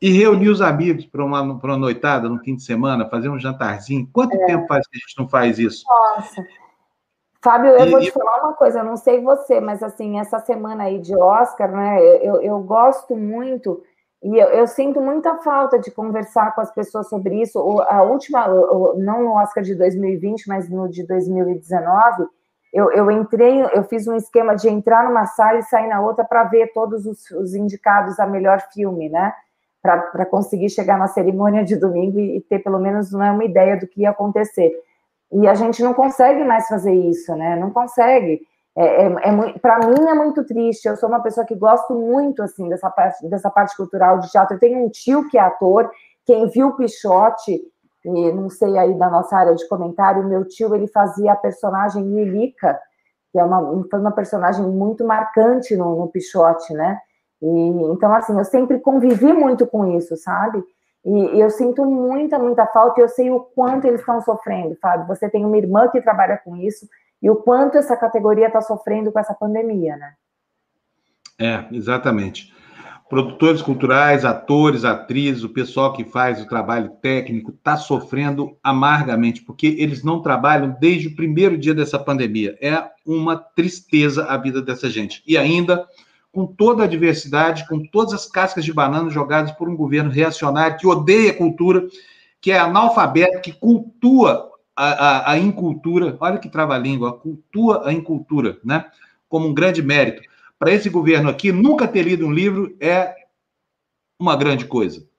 E 0.00 0.10
reunir 0.10 0.48
os 0.48 0.62
amigos 0.62 1.04
para 1.04 1.22
uma, 1.22 1.42
uma 1.42 1.76
noitada 1.76 2.30
no 2.30 2.38
fim 2.38 2.56
de 2.56 2.62
semana, 2.62 3.10
fazer 3.10 3.28
um 3.28 3.38
jantarzinho. 3.38 4.08
Quanto 4.10 4.34
é. 4.34 4.46
tempo 4.46 4.66
faz 4.66 4.88
que 4.88 4.96
a 4.96 5.00
gente 5.00 5.18
não 5.18 5.28
faz 5.28 5.58
isso? 5.58 5.84
Nossa. 5.86 6.42
Fábio, 7.42 7.72
eu 7.72 7.86
e, 7.86 7.90
vou 7.90 8.00
te 8.00 8.10
falar 8.10 8.42
uma 8.42 8.54
coisa, 8.54 8.78
eu 8.78 8.84
não 8.84 8.96
sei 8.96 9.20
você, 9.20 9.60
mas 9.60 9.82
assim, 9.82 10.18
essa 10.18 10.38
semana 10.38 10.84
aí 10.84 10.98
de 10.98 11.14
Oscar, 11.14 11.70
né? 11.70 12.00
Eu, 12.22 12.40
eu 12.40 12.58
gosto 12.60 13.14
muito 13.14 13.82
e 14.22 14.36
eu, 14.36 14.48
eu, 14.48 14.66
sinto 14.66 15.00
muita 15.00 15.38
falta 15.38 15.78
de 15.78 15.90
conversar 15.90 16.54
com 16.54 16.60
as 16.60 16.70
pessoas 16.72 17.08
sobre 17.08 17.40
isso. 17.40 17.58
O, 17.58 17.80
a 17.80 18.02
última, 18.02 18.46
o, 18.48 18.98
não 18.98 19.22
no 19.22 19.32
Oscar 19.32 19.64
de 19.64 19.74
2020, 19.74 20.46
mas 20.46 20.68
no 20.68 20.88
de 20.88 21.06
2019, 21.06 22.26
eu, 22.72 22.92
eu, 22.92 23.10
entrei, 23.10 23.62
eu 23.74 23.82
fiz 23.84 24.06
um 24.06 24.14
esquema 24.14 24.54
de 24.54 24.68
entrar 24.68 25.04
numa 25.04 25.26
sala 25.26 25.58
e 25.58 25.62
sair 25.62 25.88
na 25.88 26.00
outra 26.00 26.24
para 26.24 26.44
ver 26.44 26.72
todos 26.72 27.06
os, 27.06 27.30
os, 27.30 27.54
indicados 27.54 28.20
a 28.20 28.26
melhor 28.26 28.60
filme, 28.72 29.08
né? 29.08 29.32
Para 29.82 30.26
conseguir 30.26 30.68
chegar 30.68 30.98
na 30.98 31.08
cerimônia 31.08 31.64
de 31.64 31.74
domingo 31.74 32.20
e, 32.20 32.36
e 32.36 32.40
ter 32.42 32.58
pelo 32.58 32.78
menos 32.78 33.12
né, 33.12 33.32
uma 33.32 33.44
ideia 33.44 33.78
do 33.78 33.86
que 33.86 34.02
ia 34.02 34.10
acontecer. 34.10 34.70
E 35.32 35.48
a 35.48 35.54
gente 35.54 35.82
não 35.82 35.94
consegue 35.94 36.44
mais 36.44 36.68
fazer 36.68 36.92
isso, 36.92 37.34
né? 37.34 37.56
Não 37.56 37.70
consegue. 37.70 38.42
É, 38.76 39.04
é, 39.04 39.06
é 39.06 39.58
para 39.58 39.78
mim 39.86 40.08
é 40.08 40.14
muito 40.14 40.44
triste. 40.44 40.86
Eu 40.86 40.96
sou 40.96 41.08
uma 41.08 41.22
pessoa 41.22 41.46
que 41.46 41.54
gosto 41.54 41.94
muito 41.94 42.42
assim 42.42 42.68
dessa 42.68 42.90
parte, 42.90 43.28
dessa 43.28 43.50
parte 43.50 43.76
cultural 43.76 44.18
de 44.18 44.30
teatro. 44.30 44.56
Eu 44.56 44.60
tenho 44.60 44.84
um 44.84 44.88
tio 44.88 45.28
que 45.28 45.38
é 45.38 45.40
ator. 45.40 45.90
Quem 46.24 46.48
viu 46.48 46.68
o 46.68 46.76
Pichote, 46.76 47.60
e 48.04 48.32
não 48.32 48.48
sei 48.48 48.78
aí 48.78 48.94
da 48.94 49.10
nossa 49.10 49.36
área 49.36 49.54
de 49.54 49.66
comentário, 49.68 50.26
meu 50.26 50.44
tio 50.46 50.74
ele 50.74 50.86
fazia 50.86 51.32
a 51.32 51.36
personagem 51.36 52.02
Lilica, 52.02 52.78
que 53.32 53.38
é 53.38 53.44
uma, 53.44 53.84
foi 53.90 54.00
uma 54.00 54.12
personagem 54.12 54.64
muito 54.64 55.04
marcante 55.04 55.76
no, 55.76 55.96
no 55.96 56.08
Pichote, 56.08 56.72
né? 56.72 56.98
E, 57.42 57.46
então, 57.92 58.12
assim, 58.14 58.36
eu 58.36 58.44
sempre 58.44 58.78
convivi 58.80 59.32
muito 59.32 59.66
com 59.66 59.96
isso, 59.96 60.16
sabe? 60.16 60.62
E, 61.04 61.36
e 61.36 61.40
eu 61.40 61.50
sinto 61.50 61.84
muita, 61.84 62.38
muita 62.38 62.66
falta 62.66 63.00
e 63.00 63.04
eu 63.04 63.08
sei 63.08 63.30
o 63.30 63.40
quanto 63.40 63.86
eles 63.86 64.00
estão 64.00 64.20
sofrendo, 64.20 64.76
Fábio. 64.80 65.06
Você 65.06 65.28
tem 65.28 65.44
uma 65.44 65.56
irmã 65.56 65.88
que 65.88 66.00
trabalha 66.00 66.38
com 66.44 66.56
isso 66.56 66.86
e 67.22 67.30
o 67.30 67.36
quanto 67.36 67.78
essa 67.78 67.96
categoria 67.96 68.46
está 68.46 68.60
sofrendo 68.60 69.12
com 69.12 69.18
essa 69.18 69.34
pandemia, 69.34 69.96
né? 69.96 70.12
É, 71.38 71.64
exatamente. 71.72 72.52
Produtores 73.08 73.60
culturais, 73.60 74.24
atores, 74.24 74.84
atrizes, 74.84 75.42
o 75.42 75.48
pessoal 75.48 75.92
que 75.92 76.04
faz 76.04 76.40
o 76.40 76.48
trabalho 76.48 76.90
técnico 77.02 77.50
está 77.50 77.76
sofrendo 77.76 78.56
amargamente, 78.62 79.42
porque 79.42 79.66
eles 79.78 80.04
não 80.04 80.22
trabalham 80.22 80.76
desde 80.78 81.08
o 81.08 81.16
primeiro 81.16 81.58
dia 81.58 81.74
dessa 81.74 81.98
pandemia. 81.98 82.56
É 82.60 82.88
uma 83.04 83.36
tristeza 83.36 84.26
a 84.26 84.36
vida 84.36 84.62
dessa 84.62 84.88
gente. 84.88 85.24
E 85.26 85.36
ainda 85.36 85.88
com 86.32 86.46
toda 86.46 86.84
a 86.84 86.86
diversidade, 86.86 87.66
com 87.68 87.84
todas 87.86 88.12
as 88.12 88.26
cascas 88.26 88.64
de 88.64 88.72
banana 88.72 89.10
jogadas 89.10 89.50
por 89.52 89.68
um 89.68 89.76
governo 89.76 90.10
reacionário 90.10 90.78
que 90.78 90.86
odeia 90.86 91.34
cultura, 91.34 91.86
que 92.40 92.52
é 92.52 92.58
analfabeto, 92.58 93.40
que 93.40 93.52
cultua 93.52 94.50
a, 94.76 94.86
a, 94.86 95.32
a 95.32 95.38
incultura. 95.38 96.16
Olha 96.20 96.38
que 96.38 96.48
trava-língua, 96.48 97.18
cultua 97.18 97.88
a 97.88 97.92
incultura, 97.92 98.58
né? 98.64 98.86
Como 99.28 99.48
um 99.48 99.54
grande 99.54 99.82
mérito. 99.82 100.22
Para 100.58 100.72
esse 100.72 100.88
governo 100.88 101.28
aqui, 101.28 101.50
nunca 101.52 101.88
ter 101.88 102.02
lido 102.02 102.26
um 102.26 102.32
livro 102.32 102.76
é 102.80 103.14
uma 104.18 104.36
grande 104.36 104.66
coisa 104.66 105.09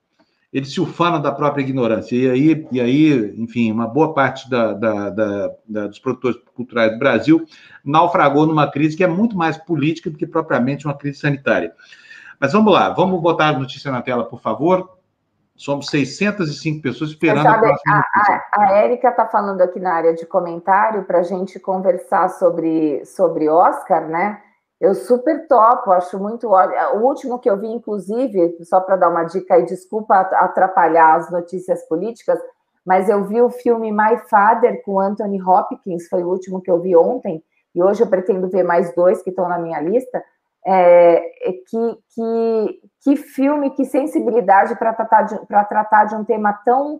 ele 0.51 0.65
se 0.65 0.81
ufana 0.81 1.19
da 1.19 1.31
própria 1.31 1.63
ignorância. 1.63 2.15
E 2.15 2.29
aí, 2.29 2.67
e 2.71 2.81
aí 2.81 3.33
enfim, 3.37 3.71
uma 3.71 3.87
boa 3.87 4.13
parte 4.13 4.49
da, 4.49 4.73
da, 4.73 5.09
da, 5.09 5.87
dos 5.87 5.99
produtores 5.99 6.37
culturais 6.53 6.91
do 6.91 6.99
Brasil 6.99 7.45
naufragou 7.83 8.45
numa 8.45 8.69
crise 8.69 8.97
que 8.97 9.03
é 9.03 9.07
muito 9.07 9.37
mais 9.37 9.57
política 9.57 10.09
do 10.09 10.17
que 10.17 10.27
propriamente 10.27 10.85
uma 10.85 10.97
crise 10.97 11.19
sanitária. 11.19 11.73
Mas 12.39 12.51
vamos 12.51 12.73
lá, 12.73 12.89
vamos 12.89 13.21
botar 13.21 13.49
a 13.49 13.59
notícia 13.59 13.91
na 13.91 14.01
tela, 14.01 14.25
por 14.25 14.41
favor. 14.41 14.97
Somos 15.55 15.87
605 15.87 16.81
pessoas 16.81 17.11
esperando 17.11 17.43
sabe, 17.43 17.57
a 17.57 17.59
próxima 17.59 17.95
notícia. 17.95 18.43
A, 18.51 18.61
a, 18.61 18.65
a 18.65 18.71
Érica 18.79 19.09
está 19.09 19.27
falando 19.27 19.61
aqui 19.61 19.79
na 19.79 19.93
área 19.93 20.13
de 20.13 20.25
comentário 20.25 21.03
para 21.03 21.19
a 21.19 21.23
gente 21.23 21.59
conversar 21.59 22.29
sobre, 22.29 23.05
sobre 23.05 23.47
Oscar, 23.47 24.07
né? 24.07 24.41
Eu 24.81 24.95
super 24.95 25.47
topo, 25.47 25.91
acho 25.91 26.17
muito 26.17 26.49
ótimo. 26.49 26.99
O 26.99 27.07
último 27.07 27.37
que 27.37 27.47
eu 27.47 27.55
vi, 27.55 27.67
inclusive, 27.67 28.57
só 28.63 28.81
para 28.81 28.95
dar 28.95 29.09
uma 29.09 29.25
dica 29.25 29.53
aí, 29.53 29.63
desculpa 29.63 30.19
atrapalhar 30.19 31.17
as 31.17 31.29
notícias 31.29 31.87
políticas, 31.87 32.39
mas 32.83 33.07
eu 33.07 33.23
vi 33.25 33.39
o 33.43 33.51
filme 33.51 33.91
My 33.91 34.17
Father 34.27 34.81
com 34.83 34.99
Anthony 34.99 35.39
Hopkins, 35.39 36.07
foi 36.09 36.23
o 36.23 36.29
último 36.29 36.59
que 36.59 36.71
eu 36.71 36.81
vi 36.81 36.95
ontem, 36.95 37.43
e 37.75 37.83
hoje 37.83 38.01
eu 38.01 38.07
pretendo 38.07 38.49
ver 38.49 38.63
mais 38.63 38.91
dois 38.95 39.21
que 39.21 39.29
estão 39.29 39.47
na 39.47 39.59
minha 39.59 39.79
lista. 39.79 40.23
É, 40.65 41.49
é 41.49 41.51
que, 41.51 41.97
que, 42.15 42.79
que 43.03 43.15
filme, 43.15 43.69
que 43.71 43.85
sensibilidade 43.85 44.75
para 44.77 44.93
tratar, 44.93 45.25
tratar 45.65 46.05
de 46.05 46.15
um 46.15 46.23
tema 46.23 46.53
tão 46.65 46.99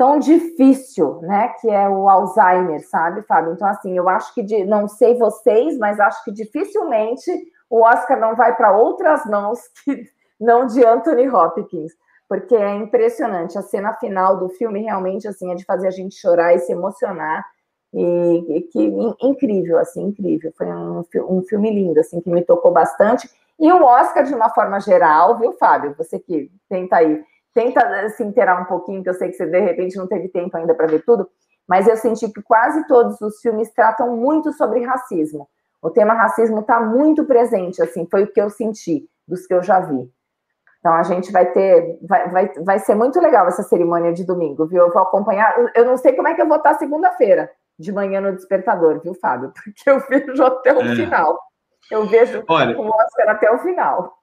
tão 0.00 0.18
difícil, 0.18 1.20
né, 1.20 1.48
que 1.60 1.68
é 1.68 1.86
o 1.86 2.08
Alzheimer, 2.08 2.82
sabe, 2.88 3.20
Fábio? 3.20 3.52
Então, 3.52 3.68
assim, 3.68 3.94
eu 3.94 4.08
acho 4.08 4.32
que, 4.32 4.42
de, 4.42 4.64
não 4.64 4.88
sei 4.88 5.14
vocês, 5.18 5.76
mas 5.76 6.00
acho 6.00 6.24
que 6.24 6.32
dificilmente 6.32 7.30
o 7.68 7.82
Oscar 7.82 8.18
não 8.18 8.34
vai 8.34 8.56
para 8.56 8.72
outras 8.74 9.26
mãos 9.26 9.60
que 9.84 10.08
não 10.40 10.64
de 10.64 10.82
Anthony 10.82 11.28
Hopkins, 11.28 11.92
porque 12.26 12.56
é 12.56 12.76
impressionante. 12.76 13.58
A 13.58 13.62
cena 13.62 13.92
final 13.92 14.38
do 14.38 14.48
filme 14.48 14.80
realmente, 14.80 15.28
assim, 15.28 15.52
é 15.52 15.54
de 15.54 15.66
fazer 15.66 15.88
a 15.88 15.90
gente 15.90 16.14
chorar 16.14 16.54
e 16.54 16.60
se 16.60 16.72
emocionar, 16.72 17.44
e, 17.92 18.56
e 18.56 18.62
que 18.62 18.82
incrível, 19.20 19.78
assim, 19.78 20.04
incrível. 20.04 20.50
Foi 20.56 20.66
um, 20.66 21.04
um 21.28 21.42
filme 21.42 21.70
lindo, 21.70 22.00
assim, 22.00 22.22
que 22.22 22.30
me 22.30 22.42
tocou 22.42 22.72
bastante. 22.72 23.28
E 23.58 23.70
o 23.70 23.84
Oscar, 23.84 24.24
de 24.24 24.34
uma 24.34 24.48
forma 24.48 24.80
geral, 24.80 25.38
viu, 25.38 25.52
Fábio? 25.52 25.94
Você 25.98 26.18
que 26.18 26.50
tenta 26.70 26.96
aí 26.96 27.22
tenta 27.54 28.08
se 28.10 28.22
inteirar 28.22 28.60
um 28.60 28.64
pouquinho, 28.64 29.02
que 29.02 29.08
eu 29.08 29.14
sei 29.14 29.28
que 29.28 29.34
você 29.34 29.46
de 29.46 29.60
repente 29.60 29.96
não 29.96 30.06
teve 30.06 30.28
tempo 30.28 30.56
ainda 30.56 30.74
para 30.74 30.86
ver 30.86 31.04
tudo, 31.04 31.28
mas 31.68 31.86
eu 31.86 31.96
senti 31.96 32.28
que 32.32 32.42
quase 32.42 32.86
todos 32.86 33.20
os 33.20 33.40
filmes 33.40 33.72
tratam 33.72 34.16
muito 34.16 34.52
sobre 34.52 34.84
racismo. 34.84 35.48
O 35.82 35.90
tema 35.90 36.14
racismo 36.14 36.60
está 36.60 36.80
muito 36.80 37.24
presente, 37.24 37.82
assim, 37.82 38.06
foi 38.10 38.24
o 38.24 38.32
que 38.32 38.40
eu 38.40 38.50
senti 38.50 39.08
dos 39.26 39.46
que 39.46 39.54
eu 39.54 39.62
já 39.62 39.80
vi. 39.80 40.10
Então 40.80 40.94
a 40.94 41.02
gente 41.02 41.30
vai 41.30 41.46
ter, 41.52 41.98
vai, 42.02 42.28
vai, 42.30 42.52
vai 42.64 42.78
ser 42.78 42.94
muito 42.94 43.20
legal 43.20 43.46
essa 43.46 43.62
cerimônia 43.62 44.12
de 44.12 44.24
domingo, 44.24 44.66
viu? 44.66 44.86
Eu 44.86 44.92
vou 44.92 45.02
acompanhar. 45.02 45.54
Eu 45.74 45.84
não 45.84 45.96
sei 45.96 46.14
como 46.14 46.28
é 46.28 46.34
que 46.34 46.40
eu 46.40 46.48
vou 46.48 46.56
estar 46.56 46.74
segunda-feira, 46.74 47.50
de 47.78 47.92
manhã 47.92 48.20
no 48.20 48.34
despertador, 48.34 49.00
viu, 49.00 49.14
Fábio? 49.14 49.52
Porque 49.62 49.88
eu 49.88 50.00
vejo 50.00 50.42
até 50.42 50.72
o 50.72 50.80
é. 50.80 50.96
final. 50.96 51.38
Eu 51.90 52.06
vejo 52.06 52.44
Olha, 52.48 52.78
o 52.78 52.88
Oscar 52.88 53.28
até 53.28 53.50
o 53.50 53.58
final. 53.58 54.19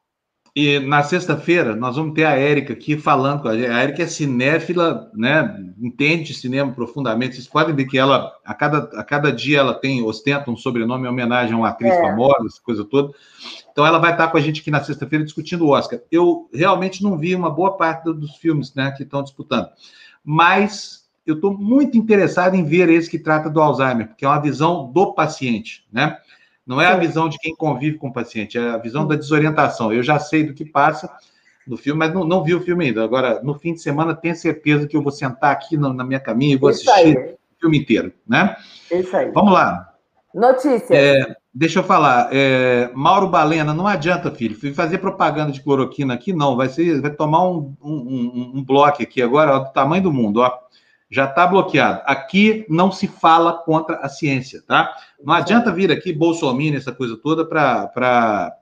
E 0.60 0.80
na 0.80 1.04
sexta-feira 1.04 1.76
nós 1.76 1.98
vamos 1.98 2.16
ter 2.16 2.26
a 2.26 2.32
Érica 2.32 2.74
aqui 2.74 2.98
falando 2.98 3.44
com 3.44 3.48
a 3.48 3.56
gente. 3.56 3.70
A 3.70 3.78
Érica 3.78 4.02
é 4.02 4.08
cinéfila, 4.08 5.08
né? 5.14 5.56
Entende 5.80 6.34
cinema 6.34 6.72
profundamente. 6.72 7.36
Vocês 7.36 7.48
podem 7.48 7.76
ver 7.76 7.86
que 7.86 7.96
ela, 7.96 8.34
a 8.44 8.56
cada, 8.56 8.80
a 9.00 9.04
cada 9.04 9.32
dia, 9.32 9.60
ela 9.60 9.76
tem, 9.76 10.02
ostenta 10.02 10.50
um 10.50 10.58
sobrenome 10.58 11.06
em 11.06 11.10
homenagem 11.12 11.54
a 11.54 11.58
uma 11.60 11.70
atriz 11.70 11.94
é. 11.94 12.02
famosa, 12.02 12.48
essa 12.48 12.60
coisa 12.64 12.84
toda. 12.84 13.14
Então 13.72 13.86
ela 13.86 14.00
vai 14.00 14.14
estar 14.14 14.30
com 14.30 14.38
a 14.38 14.42
gente 14.42 14.62
aqui 14.62 14.72
na 14.72 14.84
sexta-feira 14.84 15.24
discutindo 15.24 15.64
o 15.64 15.70
Oscar. 15.70 16.00
Eu 16.12 16.50
realmente 16.52 17.04
não 17.04 17.20
vi 17.20 17.36
uma 17.36 17.52
boa 17.52 17.78
parte 17.78 18.12
dos 18.12 18.38
filmes 18.38 18.74
né, 18.74 18.90
que 18.98 19.04
estão 19.04 19.22
disputando. 19.22 19.68
Mas 20.26 21.08
eu 21.24 21.36
estou 21.36 21.56
muito 21.56 22.00
interessado 22.00 22.56
em 22.56 22.64
ver 22.64 22.90
esse 22.90 23.08
que 23.08 23.20
trata 23.20 23.48
do 23.48 23.62
Alzheimer, 23.62 24.08
porque 24.08 24.26
é 24.26 24.28
uma 24.28 24.42
visão 24.42 24.92
do 24.92 25.14
paciente, 25.14 25.86
né? 25.94 26.18
Não 26.68 26.82
é 26.82 26.88
a 26.88 26.98
visão 26.98 27.30
de 27.30 27.38
quem 27.40 27.56
convive 27.56 27.98
com 27.98 28.10
o 28.10 28.14
paciente, 28.14 28.58
é 28.58 28.70
a 28.72 28.78
visão 28.78 29.08
da 29.08 29.16
desorientação. 29.16 29.94
Eu 29.94 30.04
já 30.04 30.20
sei 30.20 30.44
do 30.44 30.54
que 30.54 30.66
passa 30.66 31.10
no 31.66 31.78
filme, 31.78 31.98
mas 31.98 32.14
não, 32.14 32.26
não 32.26 32.44
vi 32.44 32.54
o 32.54 32.60
filme 32.60 32.86
ainda. 32.86 33.04
Agora, 33.04 33.42
no 33.42 33.58
fim 33.58 33.74
de 33.74 33.82
semana, 33.82 34.14
tenho 34.14 34.36
certeza 34.36 34.86
que 34.86 34.98
eu 34.98 35.02
vou 35.02 35.12
sentar 35.12 35.54
aqui 35.54 35.78
na, 35.78 35.94
na 35.94 36.04
minha 36.04 36.20
caminha 36.20 36.56
e 36.56 36.58
vou 36.58 36.70
Isso 36.70 36.90
assistir 36.92 37.18
aí. 37.18 37.34
o 37.34 37.60
filme 37.62 37.78
inteiro, 37.78 38.12
né? 38.28 38.58
Isso 38.92 39.16
aí. 39.16 39.32
Vamos 39.32 39.54
lá. 39.54 39.94
Notícia. 40.34 40.94
É, 40.94 41.36
deixa 41.54 41.80
eu 41.80 41.84
falar. 41.84 42.30
É, 42.34 42.92
Mauro 42.94 43.30
Balena, 43.30 43.74
não 43.74 43.88
adianta, 43.88 44.30
filho. 44.30 44.56
Fazer 44.76 44.98
propaganda 44.98 45.54
de 45.54 45.64
cloroquina 45.64 46.14
aqui, 46.14 46.34
não. 46.34 46.58
Vai, 46.58 46.68
ser, 46.68 47.00
vai 47.00 47.12
tomar 47.12 47.48
um, 47.48 47.74
um, 47.82 47.94
um, 47.94 48.52
um 48.56 48.64
bloco 48.64 49.02
aqui 49.02 49.22
agora, 49.22 49.56
ó, 49.56 49.60
do 49.60 49.72
tamanho 49.72 50.04
do 50.04 50.12
mundo, 50.12 50.42
ó 50.42 50.67
já 51.10 51.26
está 51.26 51.48
bloqueado. 51.48 52.02
Aqui 52.06 52.66
não 52.70 52.92
se 52.92 53.08
fala 53.08 53.54
contra 53.54 53.98
a 53.98 54.10
ciência, 54.10 54.62
tá? 54.66 54.94
Não 55.24 55.34
adianta 55.34 55.72
vir 55.72 55.92
aqui 55.92 56.12
Bolsonaro, 56.12 56.76
essa 56.76 56.92
coisa 56.92 57.18
toda, 57.18 57.46
para 57.46 58.62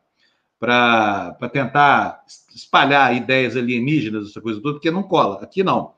tentar 1.51 2.23
espalhar 2.53 3.15
ideias 3.15 3.57
alienígenas, 3.57 4.29
essa 4.29 4.41
coisa 4.41 4.61
toda, 4.61 4.75
porque 4.75 4.91
não 4.91 5.03
cola. 5.03 5.41
Aqui 5.41 5.63
não, 5.63 5.93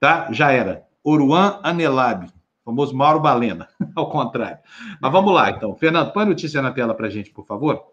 tá? 0.00 0.28
Já 0.32 0.50
era. 0.52 0.84
Oruan 1.02 1.60
Anelab, 1.62 2.28
famoso 2.64 2.96
Mauro 2.96 3.20
Balena, 3.20 3.68
ao 3.94 4.08
contrário. 4.08 4.58
Mas 5.00 5.12
vamos 5.12 5.34
lá, 5.34 5.50
então. 5.50 5.74
Fernando, 5.76 6.12
põe 6.12 6.22
a 6.22 6.26
notícia 6.26 6.62
na 6.62 6.72
tela 6.72 6.94
para 6.94 7.08
a 7.08 7.10
gente, 7.10 7.30
por 7.30 7.46
favor. 7.46 7.84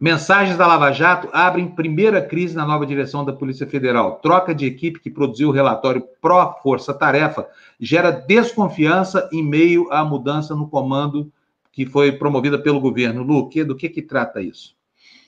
Mensagens 0.00 0.56
da 0.56 0.64
Lava 0.64 0.92
Jato 0.92 1.28
abrem 1.32 1.74
primeira 1.74 2.22
crise 2.22 2.54
na 2.54 2.64
nova 2.64 2.86
direção 2.86 3.24
da 3.24 3.32
Polícia 3.32 3.66
Federal. 3.66 4.20
Troca 4.22 4.54
de 4.54 4.64
equipe 4.64 5.00
que 5.00 5.10
produziu 5.10 5.48
o 5.48 5.52
relatório 5.52 6.06
pró-Força 6.22 6.94
Tarefa 6.94 7.48
gera 7.80 8.12
desconfiança 8.12 9.28
em 9.32 9.42
meio 9.42 9.90
à 9.90 10.04
mudança 10.04 10.54
no 10.54 10.70
comando 10.70 11.32
que 11.72 11.84
foi 11.84 12.12
promovida 12.12 12.62
pelo 12.62 12.80
governo. 12.80 13.24
Lu, 13.24 13.48
que, 13.48 13.64
do 13.64 13.74
que, 13.74 13.88
que 13.88 14.00
trata 14.00 14.40
isso? 14.40 14.76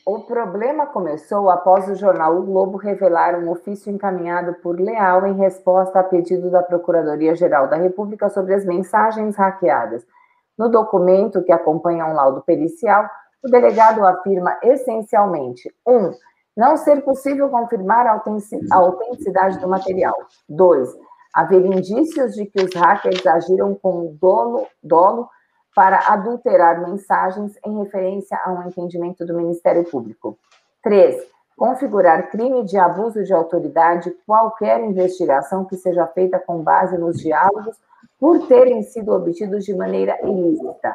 O 0.07 0.21
problema 0.21 0.87
começou 0.87 1.51
após 1.51 1.89
o 1.89 1.97
jornal 1.97 2.39
O 2.39 2.43
Globo 2.45 2.79
revelar 2.79 3.41
um 3.41 3.51
ofício 3.51 3.93
encaminhado 3.93 4.55
por 4.63 4.79
Leal 4.79 5.27
em 5.27 5.37
resposta 5.37 5.99
a 5.99 6.05
pedido 6.05 6.49
da 6.49 6.63
Procuradoria-Geral 6.63 7.67
da 7.67 7.77
República 7.77 8.29
sobre 8.29 8.55
as 8.55 8.65
mensagens 8.65 9.35
hackeadas. 9.35 10.07
No 10.57 10.69
documento 10.69 11.43
que 11.43 11.51
acompanha 11.51 12.07
um 12.07 12.13
laudo 12.13 12.41
pericial, 12.43 13.11
o 13.43 13.49
delegado 13.49 14.05
afirma 14.05 14.59
essencialmente: 14.63 15.73
1. 15.87 15.97
Um, 15.97 16.13
não 16.57 16.77
ser 16.77 17.03
possível 17.03 17.49
confirmar 17.49 18.07
a 18.07 18.21
autenticidade 18.73 19.59
do 19.59 19.69
material. 19.69 20.15
2. 20.49 20.89
Haver 21.35 21.65
indícios 21.65 22.35
de 22.35 22.45
que 22.45 22.63
os 22.63 22.75
hackers 22.75 23.25
agiram 23.27 23.75
com 23.75 24.17
dolo, 24.21 24.67
dolo 24.83 25.29
para 25.75 26.13
adulterar 26.13 26.81
mensagens 26.81 27.57
em 27.65 27.79
referência 27.79 28.39
a 28.45 28.53
um 28.53 28.69
entendimento 28.69 29.25
do 29.25 29.35
Ministério 29.35 29.85
Público. 29.85 30.37
3. 30.83 31.23
Configurar 31.57 32.31
crime 32.31 32.65
de 32.65 32.77
abuso 32.77 33.23
de 33.23 33.33
autoridade 33.33 34.11
qualquer 34.27 34.83
investigação 34.83 35.65
que 35.65 35.77
seja 35.77 36.07
feita 36.09 36.39
com 36.39 36.63
base 36.63 36.99
nos 36.99 37.21
diálogos 37.21 37.77
por 38.19 38.47
terem 38.49 38.83
sido 38.83 39.13
obtidos 39.13 39.65
de 39.65 39.75
maneira 39.75 40.19
ilícita. 40.23 40.95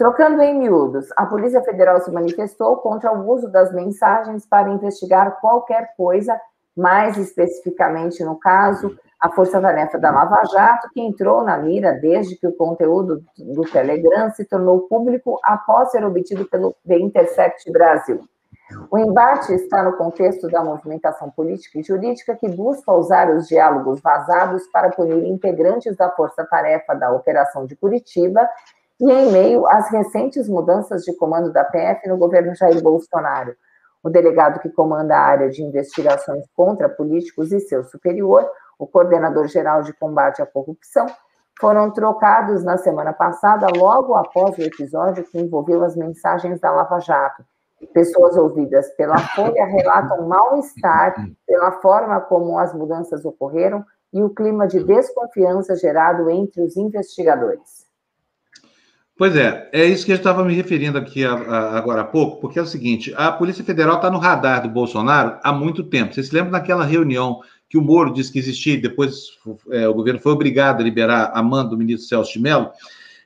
Trocando 0.00 0.40
em 0.40 0.58
miúdos, 0.58 1.08
a 1.14 1.26
Polícia 1.26 1.62
Federal 1.62 2.00
se 2.00 2.10
manifestou 2.10 2.78
contra 2.78 3.12
o 3.12 3.30
uso 3.30 3.50
das 3.50 3.70
mensagens 3.70 4.46
para 4.46 4.70
investigar 4.70 5.38
qualquer 5.42 5.94
coisa, 5.94 6.40
mais 6.74 7.18
especificamente 7.18 8.24
no 8.24 8.40
caso, 8.40 8.96
a 9.20 9.28
força-tarefa 9.28 9.98
da 9.98 10.10
Lava 10.10 10.42
Jato, 10.50 10.88
que 10.94 11.02
entrou 11.02 11.44
na 11.44 11.58
mira 11.58 11.92
desde 11.92 12.34
que 12.34 12.46
o 12.46 12.56
conteúdo 12.56 13.22
do 13.36 13.60
Telegram 13.70 14.30
se 14.30 14.46
tornou 14.46 14.88
público 14.88 15.38
após 15.44 15.90
ser 15.90 16.02
obtido 16.02 16.46
pelo 16.46 16.74
The 16.88 16.96
Intercept 16.98 17.70
Brasil. 17.70 18.24
O 18.90 18.96
embate 18.96 19.52
está 19.52 19.82
no 19.82 19.98
contexto 19.98 20.48
da 20.48 20.64
movimentação 20.64 21.28
política 21.28 21.78
e 21.78 21.82
jurídica 21.82 22.34
que 22.36 22.48
busca 22.48 22.90
usar 22.90 23.28
os 23.28 23.48
diálogos 23.48 24.00
vazados 24.00 24.66
para 24.68 24.92
punir 24.92 25.26
integrantes 25.26 25.94
da 25.94 26.08
força-tarefa 26.10 26.94
da 26.94 27.12
Operação 27.12 27.66
de 27.66 27.76
Curitiba 27.76 28.48
e 29.00 29.10
em 29.10 29.32
meio 29.32 29.66
às 29.66 29.90
recentes 29.90 30.46
mudanças 30.46 31.02
de 31.04 31.16
comando 31.16 31.50
da 31.50 31.64
PF 31.64 32.06
no 32.06 32.18
governo 32.18 32.54
Jair 32.54 32.82
Bolsonaro. 32.82 33.54
O 34.02 34.10
delegado 34.10 34.60
que 34.60 34.68
comanda 34.68 35.16
a 35.16 35.22
área 35.22 35.48
de 35.48 35.62
investigações 35.62 36.44
contra 36.54 36.88
políticos 36.88 37.50
e 37.50 37.60
seu 37.60 37.82
superior, 37.84 38.46
o 38.78 38.86
coordenador-geral 38.86 39.82
de 39.82 39.92
combate 39.94 40.42
à 40.42 40.46
corrupção, 40.46 41.06
foram 41.58 41.90
trocados 41.90 42.62
na 42.64 42.78
semana 42.78 43.12
passada, 43.12 43.66
logo 43.74 44.14
após 44.14 44.56
o 44.56 44.62
episódio 44.62 45.24
que 45.24 45.38
envolveu 45.38 45.82
as 45.84 45.96
mensagens 45.96 46.60
da 46.60 46.70
Lava 46.70 47.00
Jato. 47.00 47.44
Pessoas 47.94 48.36
ouvidas 48.36 48.88
pela 48.96 49.18
Folha 49.18 49.64
relatam 49.64 50.26
mal-estar 50.26 51.14
pela 51.46 51.72
forma 51.72 52.20
como 52.20 52.58
as 52.58 52.74
mudanças 52.74 53.24
ocorreram 53.24 53.84
e 54.12 54.22
o 54.22 54.30
clima 54.30 54.66
de 54.66 54.82
desconfiança 54.84 55.76
gerado 55.76 56.28
entre 56.28 56.62
os 56.62 56.76
investigadores. 56.76 57.79
Pois 59.20 59.36
é, 59.36 59.68
é 59.70 59.84
isso 59.84 60.06
que 60.06 60.12
eu 60.12 60.16
estava 60.16 60.42
me 60.42 60.54
referindo 60.54 60.96
aqui 60.96 61.26
a, 61.26 61.34
a, 61.34 61.76
agora 61.76 62.00
há 62.00 62.04
pouco, 62.04 62.40
porque 62.40 62.58
é 62.58 62.62
o 62.62 62.66
seguinte: 62.66 63.12
a 63.14 63.30
Polícia 63.30 63.62
Federal 63.62 63.96
está 63.96 64.10
no 64.10 64.16
radar 64.16 64.62
do 64.62 64.70
Bolsonaro 64.70 65.38
há 65.42 65.52
muito 65.52 65.84
tempo. 65.84 66.14
Você 66.14 66.22
se 66.22 66.34
lembra 66.34 66.52
daquela 66.52 66.86
reunião 66.86 67.42
que 67.68 67.76
o 67.76 67.82
Moro 67.82 68.14
disse 68.14 68.32
que 68.32 68.38
existia 68.38 68.80
depois 68.80 69.26
é, 69.72 69.86
o 69.86 69.92
governo 69.92 70.20
foi 70.20 70.32
obrigado 70.32 70.80
a 70.80 70.82
liberar 70.82 71.32
a 71.34 71.42
mando 71.42 71.68
do 71.68 71.76
ministro 71.76 72.08
Celso 72.08 72.32
de 72.32 72.40
Mello? 72.40 72.70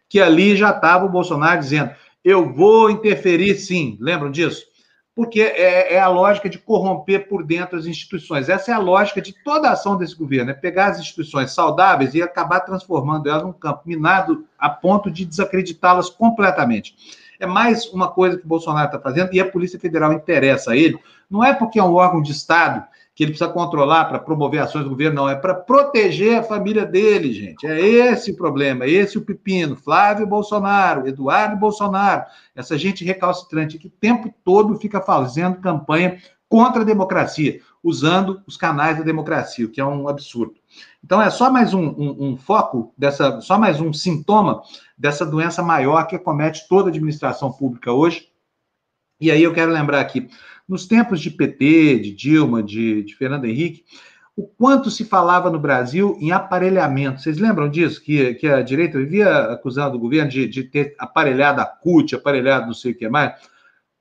Que 0.09 0.19
ali 0.19 0.57
já 0.57 0.71
estava 0.71 1.05
o 1.05 1.09
Bolsonaro 1.09 1.61
dizendo: 1.61 1.93
eu 2.25 2.53
vou 2.53 2.91
interferir 2.91 3.55
sim. 3.55 3.97
Lembram 4.01 4.33
disso? 4.33 4.67
Porque 5.15 5.41
é, 5.41 5.95
é, 5.95 6.01
a 6.01 6.09
lógica 6.09 6.49
de 6.49 6.59
corromper 6.59 7.29
por 7.29 7.45
dentro 7.45 7.79
as 7.79 7.87
instituições. 7.87 8.49
Essa 8.49 8.73
é 8.73 8.75
a 8.75 8.79
lógica 8.79 9.23
de 9.23 9.33
toda 9.45 9.69
a 9.69 9.73
ação 9.73 9.97
desse 9.97 10.17
governo, 10.17 10.51
é 10.51 10.55
pegar 10.55 10.87
as 10.87 10.99
instituições 10.99 11.53
saudáveis 11.53 12.15
e 12.15 12.23
acabar 12.23 12.61
transformando 12.61 13.29
elas 13.29 13.45
num 13.45 13.53
campo 13.53 13.83
minado 13.87 14.45
a 14.59 14.69
ponto 14.69 15.11
de 15.11 15.25
desacreditá-las 15.25 16.11
completamente. 16.11 16.97
É 17.39 17.47
mais 17.47 17.87
uma 17.93 18.09
coisa 18.09 18.37
que 18.37 18.45
o 18.45 18.49
Bolsonaro 18.49 18.87
está 18.87 18.99
fazendo 18.99 19.33
e 19.33 19.41
a 19.41 19.49
Polícia 19.49 19.79
Federal 19.79 20.13
interessa 20.13 20.73
a 20.73 20.77
ele, 20.77 20.99
não 21.31 21.45
é 21.45 21.53
porque 21.53 21.79
é 21.79 21.83
um 21.83 21.95
órgão 21.95 22.21
de 22.21 22.33
Estado 22.33 22.85
que 23.15 23.23
ele 23.23 23.31
precisa 23.31 23.51
controlar 23.51 24.07
para 24.07 24.19
promover 24.19 24.61
ações 24.61 24.83
do 24.83 24.91
governo, 24.91 25.23
não, 25.23 25.29
é 25.29 25.37
para 25.37 25.55
proteger 25.55 26.39
a 26.39 26.43
família 26.43 26.85
dele, 26.85 27.33
gente. 27.33 27.65
É 27.65 27.81
esse 27.81 28.33
o 28.33 28.37
problema, 28.37 28.85
é 28.85 28.91
esse 28.91 29.17
o 29.17 29.23
pepino. 29.25 29.77
Flávio 29.77 30.27
Bolsonaro, 30.27 31.07
Eduardo 31.07 31.57
Bolsonaro, 31.57 32.25
essa 32.57 32.77
gente 32.77 33.05
recalcitrante 33.05 33.79
que 33.79 33.87
o 33.87 33.91
tempo 33.91 34.35
todo 34.45 34.77
fica 34.77 35.01
fazendo 35.01 35.61
campanha 35.61 36.19
contra 36.49 36.83
a 36.83 36.85
democracia, 36.85 37.61
usando 37.83 38.43
os 38.47 38.57
canais 38.57 38.99
da 38.99 39.05
democracia, 39.05 39.67
o 39.67 39.71
que 39.71 39.81
é 39.81 39.85
um 39.85 40.09
absurdo. 40.09 40.55
Então 41.03 41.23
é 41.23 41.31
só 41.31 41.51
mais 41.51 41.73
um, 41.73 41.85
um, 41.85 42.31
um 42.31 42.37
foco 42.37 42.93
dessa, 42.99 43.41
só 43.41 43.59
mais 43.59 43.81
um 43.81 43.93
sintoma 43.93 44.63
dessa 44.99 45.25
doença 45.25 45.63
maior 45.63 46.07
que 46.07 46.17
acomete 46.17 46.67
toda 46.69 46.89
a 46.89 46.91
administração 46.91 47.53
pública 47.53 47.93
hoje. 47.93 48.29
E 49.21 49.31
aí 49.31 49.43
eu 49.43 49.55
quero 49.55 49.73
lembrar 49.73 50.01
aqui, 50.01 50.29
nos 50.69 50.87
tempos 50.87 51.21
de 51.21 51.31
PT, 51.31 51.99
de 51.99 52.15
Dilma, 52.15 52.63
de, 52.63 53.03
de 53.03 53.15
Fernando 53.15 53.45
Henrique, 53.45 53.85
o 54.37 54.47
quanto 54.47 54.91
se 54.91 55.05
falava 55.05 55.49
no 55.49 55.59
Brasil 55.59 56.17
em 56.21 56.33
aparelhamento. 56.33 57.21
Vocês 57.21 57.39
lembram 57.39 57.69
disso? 57.69 58.03
Que, 58.03 58.35
que 58.35 58.49
a 58.49 58.63
direita 58.63 58.99
vivia 58.99 59.31
acusando 59.53 59.97
o 59.97 60.01
governo 60.01 60.31
de, 60.31 60.49
de 60.49 60.65
ter 60.65 60.95
aparelhado 60.99 61.61
a 61.61 61.67
CUT, 61.67 62.15
aparelhado 62.15 62.67
não 62.67 62.75
sei 62.75 62.93
o 62.93 62.97
que 62.97 63.09
mais. 63.09 63.35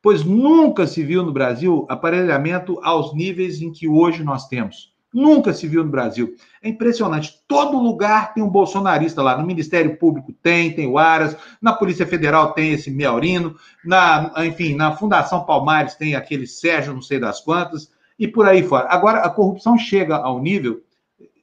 Pois 0.01 0.23
nunca 0.23 0.87
se 0.87 1.03
viu 1.03 1.23
no 1.23 1.31
Brasil 1.31 1.85
aparelhamento 1.89 2.79
aos 2.83 3.13
níveis 3.13 3.61
em 3.61 3.71
que 3.71 3.87
hoje 3.87 4.23
nós 4.23 4.47
temos. 4.47 4.92
Nunca 5.13 5.53
se 5.53 5.67
viu 5.67 5.83
no 5.83 5.91
Brasil. 5.91 6.35
É 6.61 6.67
impressionante. 6.67 7.39
Todo 7.47 7.77
lugar 7.77 8.33
tem 8.33 8.43
um 8.43 8.49
bolsonarista 8.49 9.21
lá. 9.21 9.37
No 9.37 9.45
Ministério 9.45 9.95
Público 9.97 10.33
tem, 10.33 10.73
tem 10.73 10.87
o 10.87 10.97
Aras. 10.97 11.37
Na 11.61 11.71
Polícia 11.71 12.07
Federal 12.07 12.53
tem 12.53 12.73
esse 12.73 12.89
Meaurino. 12.89 13.55
Na, 13.85 14.33
enfim, 14.37 14.75
na 14.75 14.95
Fundação 14.95 15.45
Palmares 15.45 15.93
tem 15.95 16.15
aquele 16.15 16.47
Sérgio, 16.47 16.93
não 16.93 17.01
sei 17.01 17.19
das 17.19 17.39
quantas. 17.39 17.91
E 18.17 18.27
por 18.27 18.47
aí 18.47 18.63
fora. 18.63 18.87
Agora, 18.89 19.19
a 19.19 19.29
corrupção 19.29 19.77
chega 19.77 20.15
ao 20.15 20.41
nível 20.41 20.81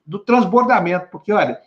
do 0.04 0.18
transbordamento, 0.18 1.08
porque, 1.12 1.32
olha, 1.32 1.60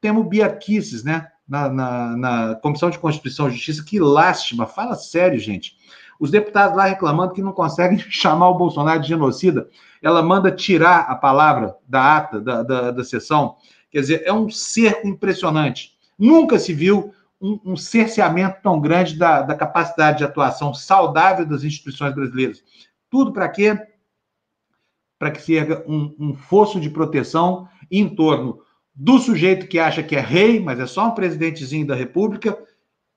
temos 0.00 0.26
biaquices, 0.26 1.04
né? 1.04 1.28
Na, 1.46 1.68
na, 1.68 2.16
na 2.16 2.54
Comissão 2.54 2.88
de 2.88 2.98
Constituição 2.98 3.48
e 3.48 3.52
Justiça, 3.52 3.84
que 3.84 3.98
lástima. 3.98 4.66
Fala 4.66 4.94
sério, 4.94 5.38
gente. 5.38 5.76
Os 6.20 6.30
deputados 6.30 6.76
lá 6.76 6.84
reclamando 6.84 7.32
que 7.32 7.42
não 7.42 7.52
conseguem 7.52 7.98
chamar 8.10 8.50
o 8.50 8.58
Bolsonaro 8.58 9.00
de 9.00 9.08
genocida 9.08 9.68
ela 10.02 10.22
manda 10.22 10.50
tirar 10.50 11.00
a 11.00 11.14
palavra 11.14 11.76
da 11.86 12.16
ata 12.16 12.40
da, 12.40 12.62
da, 12.62 12.90
da 12.90 13.04
sessão. 13.04 13.56
Quer 13.90 14.00
dizer, 14.00 14.22
é 14.24 14.32
um 14.32 14.48
cerco 14.48 15.06
impressionante. 15.06 15.92
Nunca 16.18 16.58
se 16.58 16.72
viu 16.72 17.12
um, 17.40 17.58
um 17.64 17.76
cerceamento 17.76 18.60
tão 18.62 18.80
grande 18.80 19.16
da, 19.16 19.42
da 19.42 19.54
capacidade 19.54 20.18
de 20.18 20.24
atuação 20.24 20.72
saudável 20.72 21.44
das 21.44 21.64
instituições 21.64 22.14
brasileiras. 22.14 22.62
Tudo 23.10 23.32
para 23.32 23.48
quê? 23.48 23.78
Para 25.18 25.30
que 25.30 25.42
se 25.42 25.54
erga 25.54 25.84
um, 25.86 26.14
um 26.18 26.34
fosso 26.34 26.80
de 26.80 26.88
proteção 26.88 27.68
em 27.90 28.08
torno 28.08 28.60
do 28.94 29.18
sujeito 29.18 29.66
que 29.66 29.78
acha 29.78 30.02
que 30.02 30.16
é 30.16 30.20
rei, 30.20 30.60
mas 30.60 30.78
é 30.78 30.86
só 30.86 31.08
um 31.08 31.14
presidentezinho 31.14 31.86
da 31.86 31.94
República, 31.94 32.58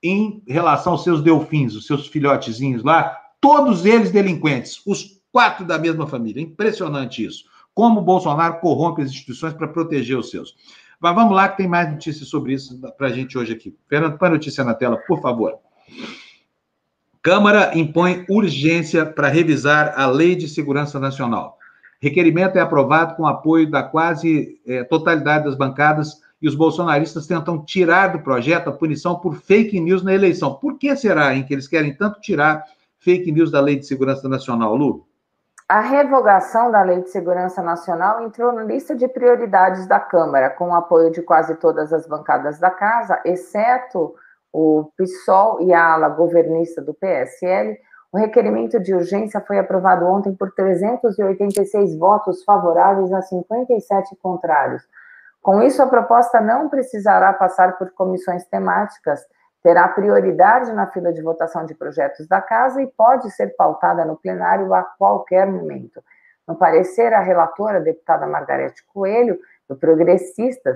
em 0.04 0.44
relação 0.46 0.94
aos 0.94 1.04
seus 1.04 1.24
delfins, 1.24 1.74
os 1.74 1.88
seus 1.88 2.08
filhotezinhos 2.08 2.84
lá, 2.84 3.18
todos 3.40 3.86
eles 3.86 4.12
delinquentes, 4.12 4.82
os 4.86 5.14
Quatro 5.34 5.66
da 5.66 5.80
mesma 5.80 6.06
família. 6.06 6.40
Impressionante 6.40 7.26
isso. 7.26 7.46
Como 7.74 8.00
o 8.00 8.04
Bolsonaro 8.04 8.60
corrompe 8.60 9.02
as 9.02 9.10
instituições 9.10 9.52
para 9.56 9.68
proteger 9.68 10.16
os 10.16 10.30
seus. 10.30 10.56
Mas 11.02 11.16
vamos 11.16 11.36
lá, 11.36 11.50
que 11.50 11.58
tem 11.58 11.68
mais 11.68 11.92
notícias 11.92 12.30
sobre 12.30 12.54
isso 12.54 12.80
para 12.96 13.08
a 13.08 13.10
gente 13.12 13.36
hoje 13.36 13.52
aqui. 13.52 13.76
Fernando, 13.90 14.20
põe 14.20 14.28
a 14.28 14.32
notícia 14.32 14.64
na 14.64 14.76
tela, 14.76 14.98
por 15.08 15.20
favor. 15.24 15.58
Câmara 17.20 17.76
impõe 17.76 18.24
urgência 18.30 19.08
para 19.08 19.28
revisar 19.28 19.96
a 19.98 20.06
Lei 20.06 20.36
de 20.36 20.48
Segurança 20.48 21.00
Nacional. 21.00 21.58
Requerimento 22.00 22.58
é 22.58 22.62
aprovado 22.62 23.16
com 23.16 23.26
apoio 23.26 23.68
da 23.72 23.82
quase 23.82 24.62
é, 24.68 24.84
totalidade 24.84 25.46
das 25.46 25.56
bancadas 25.56 26.22
e 26.44 26.48
os 26.48 26.56
bolsonaristas 26.56 27.26
tentam 27.26 27.64
tirar 27.64 28.08
do 28.10 28.20
projeto 28.20 28.70
a 28.70 28.74
punição 28.74 29.18
por 29.18 29.34
fake 29.34 29.80
news 29.80 30.04
na 30.04 30.14
eleição. 30.14 30.56
Por 30.56 30.78
que 30.78 30.94
será 30.94 31.34
hein, 31.34 31.46
que 31.46 31.54
eles 31.54 31.70
querem 31.70 31.96
tanto 31.96 32.20
tirar 32.20 32.66
fake 33.00 33.32
news 33.32 33.50
da 33.50 33.62
Lei 33.62 33.78
de 33.78 33.88
Segurança 33.88 34.28
Nacional, 34.28 34.76
Lu? 34.76 35.08
A 35.70 35.80
revogação 35.80 36.70
da 36.70 36.84
Lei 36.84 37.02
de 37.02 37.10
Segurança 37.10 37.64
Nacional 37.64 38.22
entrou 38.26 38.52
na 38.52 38.62
lista 38.62 38.94
de 38.94 39.08
prioridades 39.08 39.88
da 39.88 40.02
Câmara, 40.02 40.50
com 40.50 40.68
o 40.68 40.76
apoio 40.76 41.10
de 41.12 41.22
quase 41.22 41.56
todas 41.56 41.94
as 41.94 42.06
bancadas 42.06 42.60
da 42.60 42.70
casa, 42.70 43.22
exceto 43.24 44.14
o 44.52 44.92
PSOL 44.98 45.62
e 45.62 45.74
a 45.74 45.94
ala 45.94 46.10
governista 46.10 46.82
do 46.82 46.94
PSL. 46.94 47.78
O 48.12 48.18
requerimento 48.18 48.82
de 48.82 48.94
urgência 48.94 49.40
foi 49.48 49.58
aprovado 49.60 50.06
ontem 50.06 50.36
por 50.36 50.52
386 50.52 51.98
votos 51.98 52.44
favoráveis 52.44 53.14
a 53.14 53.22
57 53.22 54.18
contrários. 54.22 54.84
Com 55.44 55.62
isso, 55.62 55.84
a 55.84 55.88
proposta 55.88 56.42
não 56.42 56.70
precisará 56.70 57.34
passar 57.34 57.78
por 57.78 57.92
comissões 57.92 58.46
temáticas 58.46 59.20
terá 59.64 59.88
prioridade 59.88 60.74
na 60.74 60.88
fila 60.88 61.14
de 61.14 61.22
votação 61.22 61.66
de 61.66 61.74
projetos 61.74 62.28
da 62.28 62.42
Casa 62.42 62.82
e 62.82 62.88
pode 62.88 63.32
ser 63.32 63.56
pautada 63.56 64.04
no 64.04 64.18
plenário 64.18 64.74
a 64.74 64.84
qualquer 64.84 65.48
momento. 65.48 66.04
No 66.46 66.56
parecer, 66.56 67.14
a 67.14 67.22
relatora, 67.22 67.78
a 67.78 67.82
deputada 67.82 68.28
Margarete 68.28 68.86
Coelho, 68.94 69.40
do 69.68 69.78
Progressistas, 69.78 70.76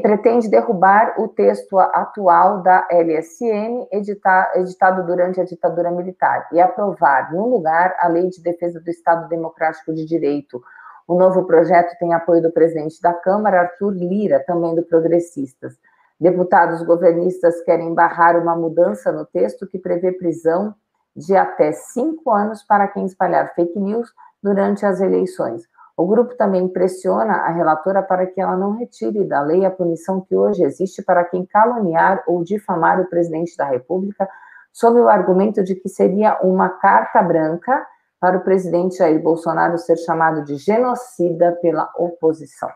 pretende 0.00 0.48
derrubar 0.48 1.16
o 1.18 1.28
texto 1.28 1.78
atual 1.78 2.62
da 2.62 2.88
LSN, 2.90 3.86
editado 3.92 5.04
durante 5.04 5.38
a 5.38 5.44
ditadura 5.44 5.90
militar, 5.90 6.48
e 6.50 6.58
aprovar, 6.58 7.30
no 7.34 7.46
lugar, 7.46 7.94
a 8.00 8.08
Lei 8.08 8.30
de 8.30 8.42
Defesa 8.42 8.80
do 8.80 8.88
Estado 8.88 9.28
Democrático 9.28 9.92
de 9.92 10.06
Direito. 10.06 10.62
O 11.06 11.18
novo 11.18 11.44
projeto 11.44 11.98
tem 11.98 12.14
apoio 12.14 12.40
do 12.40 12.50
presidente 12.50 13.00
da 13.00 13.12
Câmara, 13.12 13.60
Arthur 13.60 13.90
Lira, 13.90 14.42
também 14.46 14.74
do 14.74 14.82
Progressistas. 14.82 15.78
Deputados 16.18 16.82
governistas 16.82 17.60
querem 17.62 17.92
barrar 17.92 18.40
uma 18.40 18.56
mudança 18.56 19.12
no 19.12 19.26
texto 19.26 19.66
que 19.66 19.78
prevê 19.78 20.12
prisão 20.12 20.74
de 21.14 21.36
até 21.36 21.72
cinco 21.72 22.30
anos 22.30 22.62
para 22.62 22.88
quem 22.88 23.04
espalhar 23.04 23.54
fake 23.54 23.78
news 23.78 24.08
durante 24.42 24.86
as 24.86 25.00
eleições. 25.00 25.68
O 25.96 26.06
grupo 26.06 26.34
também 26.36 26.66
pressiona 26.68 27.34
a 27.34 27.50
relatora 27.50 28.02
para 28.02 28.26
que 28.26 28.40
ela 28.40 28.56
não 28.56 28.72
retire 28.72 29.24
da 29.24 29.40
lei 29.42 29.64
a 29.64 29.70
punição 29.70 30.20
que 30.20 30.34
hoje 30.34 30.64
existe 30.64 31.02
para 31.02 31.24
quem 31.24 31.46
caluniar 31.46 32.24
ou 32.26 32.42
difamar 32.42 33.00
o 33.00 33.08
presidente 33.08 33.56
da 33.56 33.64
República, 33.64 34.28
sob 34.72 34.98
o 34.98 35.08
argumento 35.08 35.62
de 35.62 35.74
que 35.74 35.88
seria 35.88 36.40
uma 36.42 36.68
carta 36.68 37.22
branca 37.22 37.86
para 38.24 38.38
o 38.38 38.40
presidente 38.40 38.96
Jair 38.96 39.22
Bolsonaro 39.22 39.76
ser 39.76 39.98
chamado 39.98 40.46
de 40.46 40.56
genocida 40.56 41.52
pela 41.60 41.92
oposição. 41.98 42.70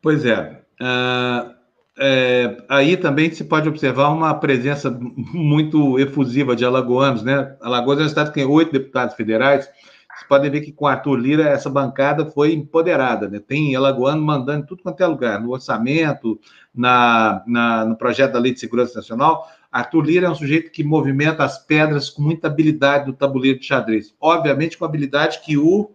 Pois 0.00 0.24
é. 0.24 0.62
Uh 0.80 1.60
é, 2.02 2.56
aí 2.66 2.96
também 2.96 3.30
se 3.30 3.44
pode 3.44 3.68
observar 3.68 4.08
uma 4.08 4.32
presença 4.32 4.90
muito 4.90 5.98
efusiva 5.98 6.56
de 6.56 6.64
alagoanos, 6.64 7.22
né? 7.22 7.54
Alagoas 7.60 7.98
é 7.98 8.02
um 8.04 8.06
estado 8.06 8.28
que 8.28 8.36
tem 8.36 8.46
oito 8.46 8.72
deputados 8.72 9.14
federais. 9.14 9.66
Vocês 9.66 10.26
podem 10.26 10.50
ver 10.50 10.62
que 10.62 10.72
com 10.72 10.86
Arthur 10.86 11.16
Lira 11.16 11.42
essa 11.42 11.68
bancada 11.68 12.24
foi 12.24 12.54
empoderada, 12.54 13.28
né? 13.28 13.38
Tem 13.38 13.76
alagoano 13.76 14.22
mandando 14.22 14.66
tudo 14.66 14.82
quanto 14.82 15.02
é 15.02 15.06
lugar, 15.06 15.42
no 15.42 15.50
orçamento, 15.50 16.40
na, 16.74 17.42
na, 17.46 17.84
no 17.84 17.96
projeto 17.96 18.32
da 18.32 18.38
Lei 18.38 18.54
de 18.54 18.60
Segurança 18.60 18.96
Nacional. 18.96 19.46
Arthur 19.70 20.02
Lira 20.02 20.26
é 20.26 20.30
um 20.30 20.34
sujeito 20.34 20.70
que 20.70 20.82
movimenta 20.82 21.44
as 21.44 21.64
pedras 21.64 22.10
com 22.10 22.22
muita 22.22 22.48
habilidade 22.48 23.06
do 23.06 23.12
tabuleiro 23.12 23.60
de 23.60 23.66
xadrez. 23.66 24.14
Obviamente 24.20 24.76
com 24.76 24.84
habilidade 24.84 25.40
que 25.44 25.56
o, 25.56 25.90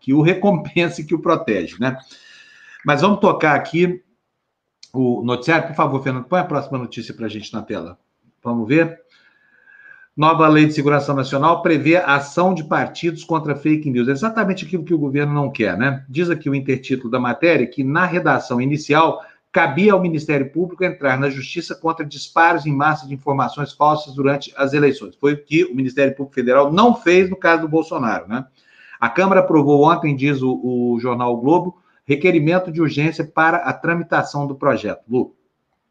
que 0.00 0.12
o 0.12 0.20
recompensa 0.22 1.00
e 1.00 1.04
que 1.04 1.14
o 1.14 1.20
protege, 1.20 1.76
né? 1.80 1.96
Mas 2.84 3.00
vamos 3.00 3.20
tocar 3.20 3.54
aqui 3.54 4.02
o 4.92 5.22
noticiário. 5.22 5.68
Por 5.68 5.74
favor, 5.74 6.02
Fernando, 6.02 6.26
põe 6.26 6.40
a 6.40 6.44
próxima 6.44 6.78
notícia 6.78 7.14
para 7.14 7.26
a 7.26 7.28
gente 7.30 7.52
na 7.52 7.62
tela. 7.62 7.98
Vamos 8.42 8.68
ver. 8.68 9.00
Nova 10.16 10.46
Lei 10.46 10.66
de 10.66 10.74
Segurança 10.74 11.12
Nacional 11.12 11.60
prevê 11.60 11.96
ação 11.96 12.54
de 12.54 12.62
partidos 12.62 13.24
contra 13.24 13.56
fake 13.56 13.90
news. 13.90 14.06
exatamente 14.06 14.64
aquilo 14.64 14.84
que 14.84 14.94
o 14.94 14.98
governo 14.98 15.32
não 15.32 15.50
quer, 15.50 15.76
né? 15.76 16.04
Diz 16.08 16.30
aqui 16.30 16.48
o 16.48 16.54
intertítulo 16.54 17.10
da 17.10 17.18
matéria 17.18 17.66
que, 17.66 17.82
na 17.82 18.04
redação 18.04 18.60
inicial, 18.60 19.24
cabia 19.54 19.92
ao 19.92 20.02
Ministério 20.02 20.50
Público 20.50 20.82
entrar 20.82 21.16
na 21.16 21.30
justiça 21.30 21.76
contra 21.76 22.04
disparos 22.04 22.66
em 22.66 22.72
massa 22.74 23.06
de 23.06 23.14
informações 23.14 23.72
falsas 23.72 24.12
durante 24.12 24.52
as 24.56 24.72
eleições. 24.72 25.14
Foi 25.14 25.34
o 25.34 25.44
que 25.44 25.62
o 25.64 25.76
Ministério 25.76 26.12
Público 26.12 26.34
Federal 26.34 26.72
não 26.72 26.96
fez 26.96 27.30
no 27.30 27.36
caso 27.36 27.62
do 27.62 27.68
Bolsonaro, 27.68 28.26
né? 28.26 28.44
A 29.00 29.08
Câmara 29.08 29.42
aprovou 29.42 29.88
ontem, 29.88 30.16
diz 30.16 30.42
o, 30.42 30.60
o 30.60 30.98
jornal 30.98 31.34
o 31.34 31.36
Globo, 31.36 31.76
requerimento 32.04 32.72
de 32.72 32.82
urgência 32.82 33.24
para 33.24 33.58
a 33.58 33.72
tramitação 33.72 34.44
do 34.44 34.56
projeto. 34.56 35.04
Lu. 35.08 35.36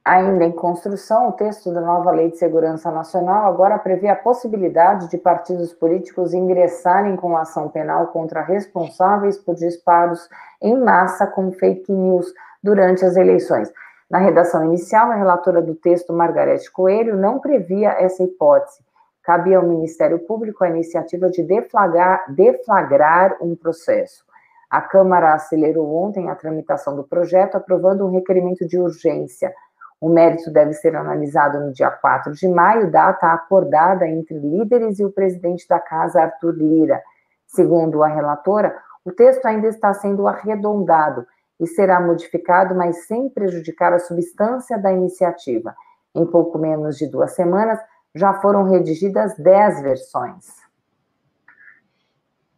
Ainda 0.04 0.44
em 0.44 0.52
construção, 0.52 1.30
o 1.30 1.32
texto 1.32 1.74
da 1.74 1.80
nova 1.80 2.12
Lei 2.12 2.32
de 2.32 2.38
Segurança 2.38 2.92
Nacional 2.92 3.46
agora 3.46 3.80
prevê 3.80 4.10
a 4.10 4.16
possibilidade 4.18 5.10
de 5.10 5.18
partidos 5.18 5.72
políticos 5.74 6.34
ingressarem 6.34 7.16
com 7.16 7.38
ação 7.38 7.70
penal 7.70 8.08
contra 8.08 8.42
responsáveis 8.42 9.38
por 9.38 9.56
disparos 9.56 10.28
em 10.62 10.78
massa 10.78 11.26
com 11.26 11.54
fake 11.54 11.90
news 11.90 12.26
durante 12.64 13.04
as 13.04 13.18
eleições. 13.18 13.72
Na 14.10 14.20
redação 14.20 14.64
inicial, 14.66 15.12
a 15.12 15.16
relatora 15.16 15.62
do 15.62 15.76
texto, 15.76 16.14
Margarete 16.14 16.72
Coelho, 16.72 17.18
não 17.18 17.40
previa 17.40 17.90
essa 18.00 18.24
hipótese. 18.24 18.84
Cabia 19.24 19.58
ao 19.58 19.68
Ministério 19.68 20.20
Público 20.20 20.64
a 20.64 20.70
iniciativa 20.70 21.30
de 21.30 21.44
deflagrar, 21.44 22.24
deflagrar 22.30 23.38
um 23.42 23.56
processo. 23.56 24.24
A 24.70 24.82
Câmara 24.82 25.34
acelerou 25.34 25.96
ontem 25.96 26.30
a 26.30 26.36
tramitação 26.36 26.96
do 26.96 27.04
projeto, 27.04 27.56
aprovando 27.56 28.06
um 28.06 28.12
requerimento 28.12 28.68
de 28.68 28.78
urgência. 28.78 29.54
O 30.02 30.10
mérito 30.10 30.52
deve 30.52 30.74
ser 30.74 30.96
analisado 30.96 31.60
no 31.60 31.72
dia 31.72 31.90
4 31.90 32.34
de 32.34 32.48
maio, 32.48 32.92
data 32.92 33.28
acordada 33.28 34.08
entre 34.08 34.38
líderes 34.38 35.00
e 35.00 35.06
o 35.06 35.12
presidente 35.12 35.68
da 35.68 35.80
casa, 35.80 36.22
Arthur 36.22 36.56
Lira. 36.56 37.02
Segundo 37.48 38.04
a 38.04 38.08
relatora, 38.08 38.76
o 39.06 39.12
texto 39.12 39.46
ainda 39.46 39.68
está 39.68 39.94
sendo 39.94 40.28
arredondado 40.28 41.26
e 41.60 41.68
será 41.68 42.02
modificado, 42.02 42.76
mas 42.76 43.06
sem 43.06 43.30
prejudicar 43.30 43.94
a 43.94 44.00
substância 44.00 44.78
da 44.78 44.92
iniciativa. 44.92 45.76
Em 46.16 46.26
pouco 46.26 46.58
menos 46.58 46.98
de 46.98 47.08
duas 47.08 47.36
semanas, 47.36 47.80
já 48.16 48.34
foram 48.36 48.64
redigidas 48.64 49.36
dez 49.38 49.82
versões. 49.82 50.64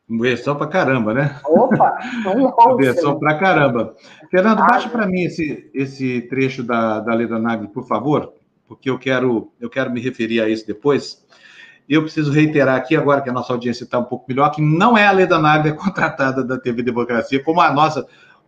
Versão 0.08 0.56
para 0.56 0.68
caramba, 0.68 1.14
né? 1.14 1.40
Opa, 1.46 1.98
um. 2.70 2.76
Versão 2.78 3.18
para 3.18 3.40
caramba. 3.40 3.96
Fernando, 4.30 4.60
ah, 4.60 4.68
baixa 4.68 4.88
para 4.88 5.08
mim 5.08 5.24
esse, 5.24 5.70
esse 5.74 6.22
trecho 6.24 6.64
da, 6.64 7.00
da 7.00 7.14
Leda 7.14 7.40
Nagli, 7.40 7.68
por 7.68 7.88
favor, 7.88 8.34
porque 8.68 8.90
eu 8.90 9.00
quero, 9.00 9.52
eu 9.60 9.68
quero 9.70 9.90
me 9.90 10.00
referir 10.00 10.42
a 10.42 10.50
isso 10.50 10.68
depois. 10.68 11.26
Eu 11.90 12.04
preciso 12.04 12.32
reiterar 12.32 12.76
aqui, 12.76 12.96
agora 12.96 13.22
que 13.22 13.30
a 13.30 13.34
nossa 13.34 13.54
audiência 13.54 13.84
está 13.84 13.98
um 13.98 14.04
pouco 14.04 14.26
melhor, 14.28 14.50
que 14.52 14.62
não 14.62 14.96
é 14.98 15.08
a 15.08 15.12
Leda 15.12 15.40
Nagli 15.40 15.74
contratada 15.74 16.44
da 16.44 16.60
TV 16.60 16.84
Democracia, 16.84 17.44
como 17.44 17.62
a 17.62 17.74
nossa, 17.74 18.06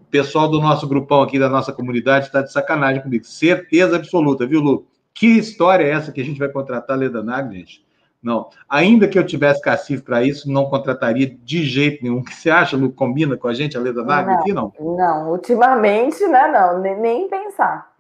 pessoal 0.10 0.50
do 0.50 0.60
nosso 0.60 0.88
grupão 0.88 1.22
aqui, 1.22 1.38
da 1.38 1.50
nossa 1.50 1.72
comunidade, 1.74 2.28
está 2.28 2.42
de 2.42 2.52
sacanagem 2.52 3.02
comigo. 3.02 3.26
Certeza 3.26 3.96
absoluta, 3.96 4.46
viu, 4.46 4.62
Lu? 4.62 4.88
Que 5.14 5.28
história 5.28 5.84
é 5.84 5.90
essa 5.90 6.12
que 6.12 6.22
a 6.22 6.24
gente 6.24 6.40
vai 6.40 6.50
contratar 6.50 6.96
a 6.96 7.00
Leda 7.00 7.24
Nagli, 7.24 7.60
gente? 7.60 7.86
Não. 8.22 8.50
Ainda 8.70 9.08
que 9.08 9.18
eu 9.18 9.26
tivesse 9.26 9.62
cacife 9.62 10.04
para 10.04 10.24
isso, 10.24 10.52
não 10.52 10.66
contrataria 10.66 11.38
de 11.44 11.64
jeito 11.64 12.04
nenhum. 12.04 12.20
O 12.20 12.24
que 12.24 12.34
você 12.34 12.50
acha, 12.50 12.76
Lu? 12.76 12.92
Combina 12.92 13.38
com 13.38 13.48
a 13.48 13.54
gente, 13.54 13.78
a 13.78 13.80
Leda 13.80 14.04
Nagli 14.04 14.34
aqui, 14.34 14.54
não? 14.54 14.74
Não, 14.80 15.32
ultimamente, 15.32 16.26
né? 16.28 16.48
Não, 16.48 16.82
nem, 16.82 17.30
pensar. 17.30 17.92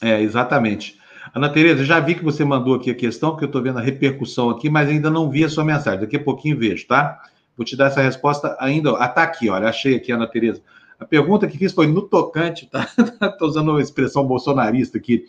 É, 0.00 0.20
exatamente. 0.20 0.98
Ana 1.34 1.48
Tereza, 1.48 1.84
já 1.84 2.00
vi 2.00 2.14
que 2.14 2.24
você 2.24 2.44
mandou 2.44 2.74
aqui 2.74 2.90
a 2.90 2.94
questão, 2.94 3.36
que 3.36 3.44
eu 3.44 3.46
estou 3.46 3.62
vendo 3.62 3.78
a 3.78 3.82
repercussão 3.82 4.50
aqui, 4.50 4.68
mas 4.68 4.88
ainda 4.88 5.08
não 5.08 5.30
vi 5.30 5.44
a 5.44 5.48
sua 5.48 5.64
mensagem. 5.64 6.00
Daqui 6.00 6.16
a 6.16 6.22
pouquinho 6.22 6.58
vejo, 6.58 6.86
tá? 6.86 7.20
Vou 7.62 7.64
te 7.64 7.76
dar 7.76 7.86
essa 7.86 8.02
resposta 8.02 8.56
ainda. 8.58 8.90
Ah, 8.96 9.08
tá 9.08 9.22
aqui, 9.22 9.48
olha, 9.48 9.68
achei 9.68 9.94
aqui, 9.94 10.10
Ana 10.10 10.26
Tereza. 10.26 10.60
A 10.98 11.04
pergunta 11.04 11.46
que 11.46 11.56
fiz 11.56 11.72
foi 11.72 11.86
no 11.86 12.02
tocante, 12.02 12.66
tá? 12.66 12.88
Estou 13.22 13.46
usando 13.46 13.68
uma 13.68 13.80
expressão 13.80 14.26
bolsonarista 14.26 14.98
aqui 14.98 15.24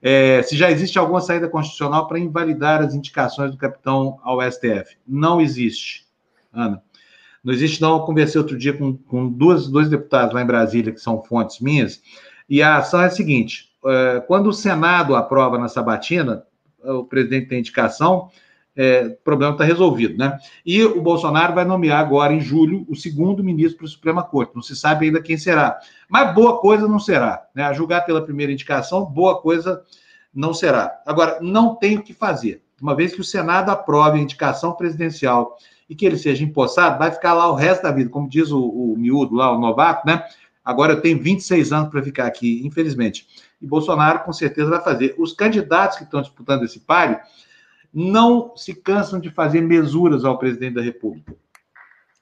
é, 0.00 0.40
se 0.42 0.54
já 0.54 0.70
existe 0.70 0.98
alguma 0.98 1.20
saída 1.20 1.48
constitucional 1.48 2.06
para 2.06 2.18
invalidar 2.18 2.80
as 2.80 2.94
indicações 2.94 3.50
do 3.50 3.56
capitão 3.56 4.20
ao 4.22 4.40
STF. 4.40 4.96
Não 5.04 5.40
existe, 5.40 6.06
Ana. 6.52 6.80
Não 7.42 7.52
existe, 7.52 7.82
não. 7.82 7.96
Eu 7.96 8.04
conversei 8.04 8.40
outro 8.40 8.56
dia 8.56 8.72
com, 8.72 8.96
com 8.96 9.28
duas, 9.28 9.66
dois 9.66 9.88
deputados 9.88 10.32
lá 10.32 10.42
em 10.42 10.46
Brasília, 10.46 10.92
que 10.92 11.00
são 11.00 11.22
fontes 11.22 11.58
minhas, 11.58 12.00
e 12.48 12.62
a 12.62 12.76
ação 12.76 13.00
é 13.00 13.06
a 13.06 13.10
seguinte: 13.10 13.70
é, 13.84 14.20
quando 14.28 14.46
o 14.46 14.52
Senado 14.52 15.16
aprova 15.16 15.58
na 15.58 15.66
sabatina, 15.66 16.44
o 16.84 17.02
presidente 17.02 17.48
tem 17.48 17.58
indicação, 17.58 18.30
é, 18.76 19.06
o 19.06 19.24
problema 19.24 19.52
está 19.52 19.64
resolvido, 19.64 20.18
né? 20.18 20.36
E 20.66 20.82
o 20.82 21.00
Bolsonaro 21.00 21.54
vai 21.54 21.64
nomear 21.64 22.00
agora, 22.00 22.32
em 22.32 22.40
julho, 22.40 22.84
o 22.88 22.96
segundo 22.96 23.44
ministro 23.44 23.78
para 23.78 23.86
a 23.86 23.90
Suprema 23.90 24.22
Corte. 24.22 24.54
Não 24.54 24.62
se 24.62 24.74
sabe 24.74 25.06
ainda 25.06 25.22
quem 25.22 25.38
será. 25.38 25.78
Mas 26.08 26.34
boa 26.34 26.58
coisa 26.60 26.88
não 26.88 26.98
será. 26.98 27.46
Né? 27.54 27.62
A 27.62 27.72
julgar 27.72 28.04
pela 28.04 28.22
primeira 28.22 28.52
indicação, 28.52 29.04
boa 29.04 29.40
coisa 29.40 29.82
não 30.34 30.52
será. 30.52 31.00
Agora, 31.06 31.38
não 31.40 31.76
tem 31.76 31.98
o 31.98 32.02
que 32.02 32.12
fazer. 32.12 32.62
Uma 32.82 32.96
vez 32.96 33.14
que 33.14 33.20
o 33.20 33.24
Senado 33.24 33.70
aprove 33.70 34.18
a 34.18 34.22
indicação 34.22 34.72
presidencial 34.72 35.56
e 35.88 35.94
que 35.94 36.04
ele 36.04 36.18
seja 36.18 36.42
empossado, 36.42 36.98
vai 36.98 37.12
ficar 37.12 37.34
lá 37.34 37.48
o 37.48 37.54
resto 37.54 37.82
da 37.82 37.92
vida. 37.92 38.10
Como 38.10 38.28
diz 38.28 38.50
o, 38.50 38.60
o 38.60 38.96
miúdo 38.98 39.36
lá, 39.36 39.52
o 39.52 39.60
novato, 39.60 40.06
né? 40.06 40.24
Agora 40.64 40.94
eu 40.94 41.00
tenho 41.00 41.22
26 41.22 41.72
anos 41.72 41.90
para 41.90 42.02
ficar 42.02 42.26
aqui, 42.26 42.62
infelizmente. 42.64 43.26
E 43.60 43.66
Bolsonaro, 43.66 44.20
com 44.20 44.32
certeza, 44.32 44.70
vai 44.70 44.82
fazer. 44.82 45.14
Os 45.18 45.32
candidatos 45.32 45.98
que 45.98 46.04
estão 46.04 46.22
disputando 46.22 46.64
esse 46.64 46.80
páreo 46.80 47.18
não 47.94 48.56
se 48.56 48.74
cansam 48.74 49.20
de 49.20 49.30
fazer 49.30 49.60
mesuras 49.60 50.24
ao 50.24 50.36
presidente 50.36 50.74
da 50.74 50.82
República. 50.82 51.34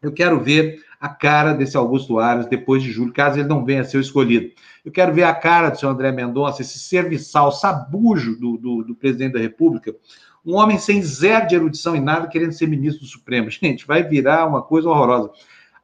Eu 0.03 0.13
quero 0.13 0.41
ver 0.41 0.85
a 1.01 1.09
cara 1.09 1.55
desse 1.55 1.77
Augusto 1.77 2.19
Aras 2.19 2.47
depois 2.47 2.83
de 2.83 2.91
julho, 2.91 3.13
caso 3.13 3.39
ele 3.39 3.49
não 3.49 3.65
venha 3.65 3.81
a 3.81 3.85
ser 3.85 4.01
escolhido. 4.01 4.51
Eu 4.85 4.93
quero 4.93 5.15
ver 5.15 5.23
a 5.23 5.35
cara 5.35 5.71
do 5.71 5.79
senhor 5.79 5.93
André 5.93 6.13
Mendonça, 6.13 6.61
esse 6.61 6.79
serviçal, 6.79 7.53
sabujo 7.53 8.37
do, 8.37 8.57
do, 8.59 8.85
do, 8.85 8.95
presidente 8.95 9.33
da 9.33 9.39
República, 9.39 9.95
um 10.45 10.57
homem 10.57 10.77
sem 10.77 11.01
zero 11.03 11.47
de 11.47 11.55
erudição 11.55 11.95
e 11.95 12.01
nada, 12.01 12.27
querendo 12.27 12.53
ser 12.53 12.67
ministro 12.67 13.05
do 13.05 13.09
Supremo. 13.09 13.49
Gente, 13.51 13.87
vai 13.87 14.03
virar 14.03 14.47
uma 14.47 14.61
coisa 14.61 14.89
horrorosa. 14.89 15.31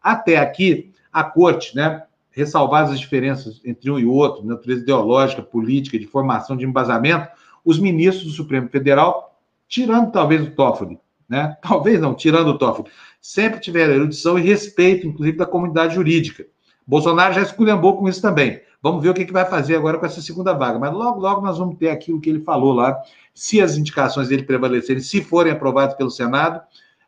Até 0.02 0.36
aqui, 0.36 0.92
a 1.12 1.22
corte, 1.22 1.74
né, 1.74 2.02
ressalvadas 2.30 2.92
as 2.92 3.00
diferenças 3.00 3.60
entre 3.64 3.90
um 3.90 3.98
e 3.98 4.04
outro, 4.04 4.44
natureza 4.44 4.82
ideológica, 4.82 5.42
política, 5.42 5.98
de 5.98 6.06
formação 6.06 6.56
de 6.56 6.64
embasamento, 6.64 7.28
os 7.64 7.78
ministros 7.78 8.26
do 8.26 8.32
Supremo 8.32 8.68
Federal 8.68 9.27
tirando 9.68 10.10
talvez 10.10 10.42
o 10.42 10.50
Toffoli, 10.50 10.98
né? 11.28 11.56
Talvez 11.62 12.00
não, 12.00 12.14
tirando 12.14 12.48
o 12.48 12.58
Toffoli. 12.58 12.88
Sempre 13.20 13.60
tiveram 13.60 13.94
erudição 13.94 14.38
e 14.38 14.42
respeito, 14.42 15.06
inclusive, 15.06 15.36
da 15.36 15.46
comunidade 15.46 15.94
jurídica. 15.94 16.46
Bolsonaro 16.86 17.34
já 17.34 17.42
esculhambou 17.42 17.98
com 17.98 18.08
isso 18.08 18.22
também. 18.22 18.62
Vamos 18.80 19.02
ver 19.02 19.10
o 19.10 19.14
que, 19.14 19.26
que 19.26 19.32
vai 19.32 19.44
fazer 19.44 19.76
agora 19.76 19.98
com 19.98 20.06
essa 20.06 20.22
segunda 20.22 20.54
vaga. 20.54 20.78
Mas 20.78 20.92
logo, 20.92 21.20
logo 21.20 21.42
nós 21.42 21.58
vamos 21.58 21.76
ter 21.76 21.90
aquilo 21.90 22.20
que 22.20 22.30
ele 22.30 22.40
falou 22.40 22.72
lá. 22.72 22.96
Se 23.34 23.60
as 23.60 23.76
indicações 23.76 24.28
dele 24.28 24.44
prevalecerem, 24.44 25.02
se 25.02 25.20
forem 25.22 25.52
aprovadas 25.52 25.94
pelo 25.96 26.10
Senado, 26.10 26.62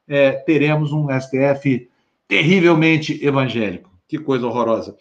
é, 0.07 0.33
teremos 0.33 0.93
um 0.93 1.07
STF 1.09 1.89
terrivelmente 2.29 3.25
evangélico. 3.25 3.91
Que 4.07 4.19
coisa 4.19 4.47
horrorosa. 4.47 4.97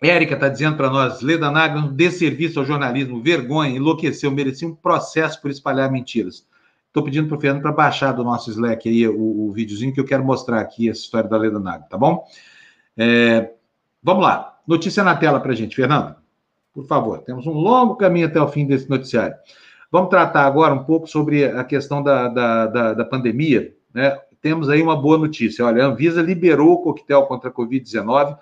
Érica 0.00 0.34
está 0.34 0.48
dizendo 0.48 0.76
para 0.76 0.90
nós, 0.90 1.22
Leda 1.22 1.50
um 1.50 1.88
desserviço 1.88 2.58
ao 2.58 2.66
jornalismo, 2.66 3.22
vergonha, 3.22 3.76
enlouqueceu, 3.76 4.30
merecia 4.30 4.68
um 4.68 4.74
processo 4.74 5.40
por 5.40 5.50
espalhar 5.50 5.90
mentiras. 5.90 6.46
Estou 6.88 7.02
pedindo 7.02 7.26
para 7.28 7.36
o 7.36 7.40
Fernando 7.40 7.62
para 7.62 7.72
baixar 7.72 8.12
do 8.12 8.22
nosso 8.22 8.50
Slack 8.50 8.88
aí 8.88 9.08
o, 9.08 9.48
o 9.48 9.52
videozinho 9.52 9.92
que 9.92 9.98
eu 9.98 10.04
quero 10.04 10.24
mostrar 10.24 10.60
aqui 10.60 10.88
essa 10.88 11.00
história 11.00 11.28
da 11.28 11.36
Leda 11.36 11.58
Nagel, 11.58 11.88
tá 11.88 11.98
bom? 11.98 12.24
É, 12.96 13.50
vamos 14.02 14.22
lá, 14.22 14.58
notícia 14.66 15.02
na 15.02 15.16
tela 15.16 15.40
para 15.40 15.52
a 15.52 15.54
gente, 15.56 15.74
Fernando. 15.74 16.14
Por 16.72 16.86
favor, 16.86 17.18
temos 17.22 17.46
um 17.46 17.52
longo 17.52 17.96
caminho 17.96 18.26
até 18.26 18.40
o 18.40 18.48
fim 18.48 18.66
desse 18.66 18.88
noticiário. 18.90 19.36
Vamos 19.90 20.10
tratar 20.10 20.44
agora 20.44 20.74
um 20.74 20.84
pouco 20.84 21.06
sobre 21.06 21.44
a 21.44 21.62
questão 21.62 22.02
da, 22.02 22.28
da, 22.28 22.66
da, 22.66 22.94
da 22.94 23.04
pandemia. 23.04 23.74
Né? 23.92 24.18
Temos 24.42 24.68
aí 24.68 24.82
uma 24.82 24.96
boa 24.96 25.16
notícia. 25.16 25.64
Olha, 25.64 25.84
a 25.84 25.86
Anvisa 25.86 26.20
liberou 26.20 26.72
o 26.72 26.82
coquetel 26.82 27.22
contra 27.26 27.48
a 27.48 27.52
Covid-19 27.52 28.36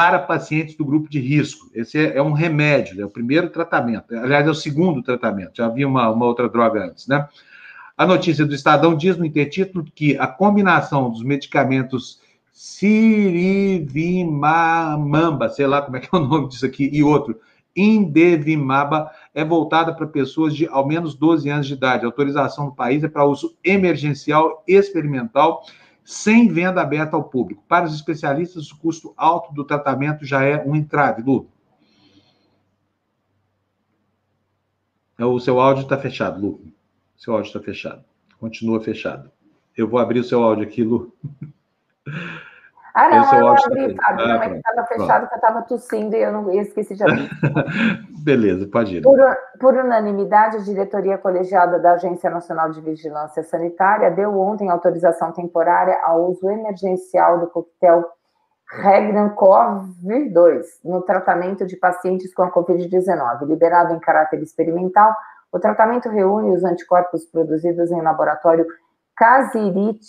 para 0.00 0.18
pacientes 0.18 0.74
do 0.76 0.82
grupo 0.82 1.10
de 1.10 1.20
risco. 1.20 1.70
Esse 1.74 1.98
é, 1.98 2.16
é 2.16 2.22
um 2.22 2.32
remédio, 2.32 3.02
é 3.02 3.04
o 3.04 3.10
primeiro 3.10 3.50
tratamento. 3.50 4.16
Aliás, 4.16 4.46
é 4.46 4.50
o 4.50 4.54
segundo 4.54 5.02
tratamento. 5.02 5.58
Já 5.58 5.66
havia 5.66 5.86
uma, 5.86 6.08
uma 6.08 6.24
outra 6.24 6.48
droga 6.48 6.86
antes, 6.86 7.06
né? 7.06 7.28
A 7.98 8.06
notícia 8.06 8.46
do 8.46 8.54
Estadão 8.54 8.96
diz 8.96 9.18
no 9.18 9.26
intertítulo 9.26 9.84
que 9.94 10.16
a 10.16 10.26
combinação 10.26 11.10
dos 11.10 11.22
medicamentos 11.22 12.18
Sirivimamba, 12.50 15.50
sei 15.50 15.66
lá 15.66 15.82
como 15.82 15.98
é 15.98 16.00
que 16.00 16.08
é 16.10 16.18
o 16.18 16.26
nome 16.26 16.48
disso 16.48 16.64
aqui, 16.64 16.88
e 16.90 17.02
outro, 17.02 17.38
Indevimaba, 17.76 19.10
é 19.34 19.44
voltada 19.44 19.92
para 19.92 20.06
pessoas 20.06 20.56
de 20.56 20.66
ao 20.66 20.88
menos 20.88 21.14
12 21.14 21.50
anos 21.50 21.66
de 21.66 21.74
idade. 21.74 22.06
A 22.06 22.08
autorização 22.08 22.64
no 22.64 22.74
país 22.74 23.04
é 23.04 23.08
para 23.08 23.26
uso 23.26 23.54
emergencial 23.62 24.64
experimental, 24.66 25.62
sem 26.10 26.48
venda 26.48 26.82
aberta 26.82 27.14
ao 27.14 27.22
público. 27.22 27.62
Para 27.68 27.84
os 27.84 27.94
especialistas, 27.94 28.68
o 28.72 28.76
custo 28.76 29.14
alto 29.16 29.54
do 29.54 29.64
tratamento 29.64 30.26
já 30.26 30.42
é 30.42 30.60
um 30.60 30.74
entrave, 30.74 31.22
Lu. 31.22 31.48
É, 35.16 35.24
o 35.24 35.38
seu 35.38 35.60
áudio 35.60 35.84
está 35.84 35.96
fechado, 35.96 36.40
Lu. 36.40 36.60
Seu 37.16 37.32
áudio 37.32 37.46
está 37.46 37.60
fechado. 37.60 38.04
Continua 38.40 38.80
fechado. 38.80 39.30
Eu 39.76 39.86
vou 39.86 40.00
abrir 40.00 40.18
o 40.18 40.24
seu 40.24 40.42
áudio 40.42 40.64
aqui, 40.64 40.82
Lu. 40.82 41.14
Ah, 42.92 43.08
não, 43.08 43.38
eu 43.38 43.46
abri, 43.46 43.94
tá 43.94 44.02
Fábio. 44.02 44.24
Ah, 44.24 44.26
não, 44.26 44.42
é 44.42 44.56
estava 44.56 44.86
fechado, 44.88 45.20
porque 45.20 45.34
eu 45.34 45.38
estava 45.38 45.62
tossindo 45.62 46.16
e 46.16 46.22
eu 46.22 46.32
não 46.32 46.50
eu 46.50 46.62
esqueci 46.62 46.96
de 46.96 47.04
abrir. 47.04 47.30
Beleza, 48.22 48.66
pode 48.66 48.96
ir. 48.96 49.02
Por, 49.02 49.18
por, 49.58 49.74
unanimidade, 49.74 50.58
a 50.58 50.60
diretoria 50.60 51.16
colegiada 51.16 51.78
da 51.78 51.92
Agência 51.92 52.28
Nacional 52.28 52.70
de 52.70 52.80
Vigilância 52.80 53.42
Sanitária 53.42 54.10
deu 54.10 54.38
ontem 54.38 54.68
autorização 54.70 55.32
temporária 55.32 55.98
ao 56.04 56.30
uso 56.30 56.50
emergencial 56.50 57.40
do 57.40 57.46
coquetel 57.46 58.04
Regnancov-2 58.82 60.64
no 60.84 61.02
tratamento 61.02 61.66
de 61.66 61.76
pacientes 61.76 62.32
com 62.32 62.42
a 62.42 62.52
Covid-19. 62.52 63.46
Liberado 63.46 63.94
em 63.94 63.98
caráter 63.98 64.40
experimental, 64.42 65.14
o 65.50 65.58
tratamento 65.58 66.08
reúne 66.08 66.54
os 66.54 66.62
anticorpos 66.62 67.24
produzidos 67.26 67.90
em 67.90 68.00
laboratório 68.00 68.66
Casirivimab. 69.16 70.00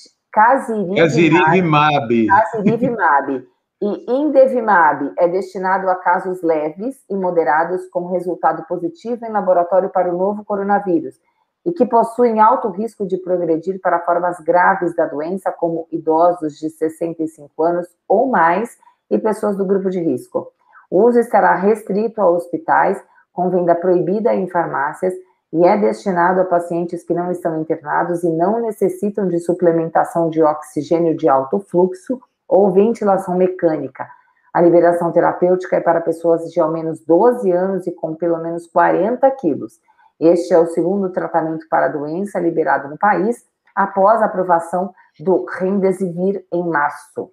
Casirivimab. 2.28 3.51
E 3.82 4.06
Indevimab 4.08 5.12
é 5.18 5.28
destinado 5.28 5.90
a 5.90 5.96
casos 5.96 6.44
leves 6.44 7.04
e 7.10 7.16
moderados 7.16 7.88
com 7.88 8.12
resultado 8.12 8.64
positivo 8.68 9.26
em 9.26 9.32
laboratório 9.32 9.90
para 9.90 10.14
o 10.14 10.16
novo 10.16 10.46
coronavírus 10.46 11.20
e 11.66 11.72
que 11.72 11.86
possuem 11.88 12.40
alto 12.40 12.70
risco 12.70 13.08
de 13.08 13.18
progredir 13.18 13.82
para 13.82 14.00
formas 14.00 14.40
graves 14.40 14.96
da 14.96 15.08
doença, 15.08 15.52
como 15.52 15.88
idosos 15.92 16.60
de 16.60 16.70
65 16.70 17.64
anos 17.64 17.88
ou 18.08 18.28
mais 18.28 18.78
e 19.10 19.18
pessoas 19.18 19.58
do 19.58 19.66
grupo 19.66 19.90
de 19.90 20.00
risco. 20.00 20.52
O 20.90 21.04
uso 21.04 21.18
estará 21.18 21.56
restrito 21.56 22.22
a 22.22 22.30
hospitais, 22.30 23.04
com 23.34 23.50
venda 23.50 23.74
proibida 23.74 24.32
em 24.36 24.48
farmácias 24.48 25.14
e 25.52 25.66
é 25.66 25.76
destinado 25.76 26.42
a 26.42 26.46
pacientes 26.46 27.04
que 27.04 27.16
não 27.16 27.32
estão 27.32 27.60
internados 27.60 28.24
e 28.24 28.30
não 28.30 28.62
necessitam 28.62 29.28
de 29.28 29.40
suplementação 29.40 30.30
de 30.30 30.44
oxigênio 30.44 31.18
de 31.18 31.28
alto 31.28 31.60
fluxo 31.60 32.22
ou 32.52 32.70
ventilação 32.70 33.38
mecânica. 33.38 34.06
A 34.54 34.60
liberação 34.62 35.10
terapêutica 35.14 35.78
é 35.78 35.80
para 35.80 36.02
pessoas 36.02 36.52
de 36.52 36.60
ao 36.60 36.70
menos 36.70 37.00
12 37.06 37.50
anos 37.50 37.88
e 37.88 37.92
com 37.94 38.14
pelo 38.14 38.38
menos 38.44 38.68
40 38.68 39.32
quilos. 39.32 39.80
Este 40.20 40.54
é 40.54 40.60
o 40.60 40.68
segundo 40.68 41.10
tratamento 41.10 41.66
para 41.70 41.86
a 41.86 41.90
doença 41.90 42.38
liberado 42.38 42.90
no 42.90 42.98
país, 42.98 43.46
após 43.74 44.22
a 44.22 44.26
aprovação 44.26 44.94
do 45.18 45.46
Remdesivir 45.46 46.46
em 46.52 46.68
março. 46.68 47.32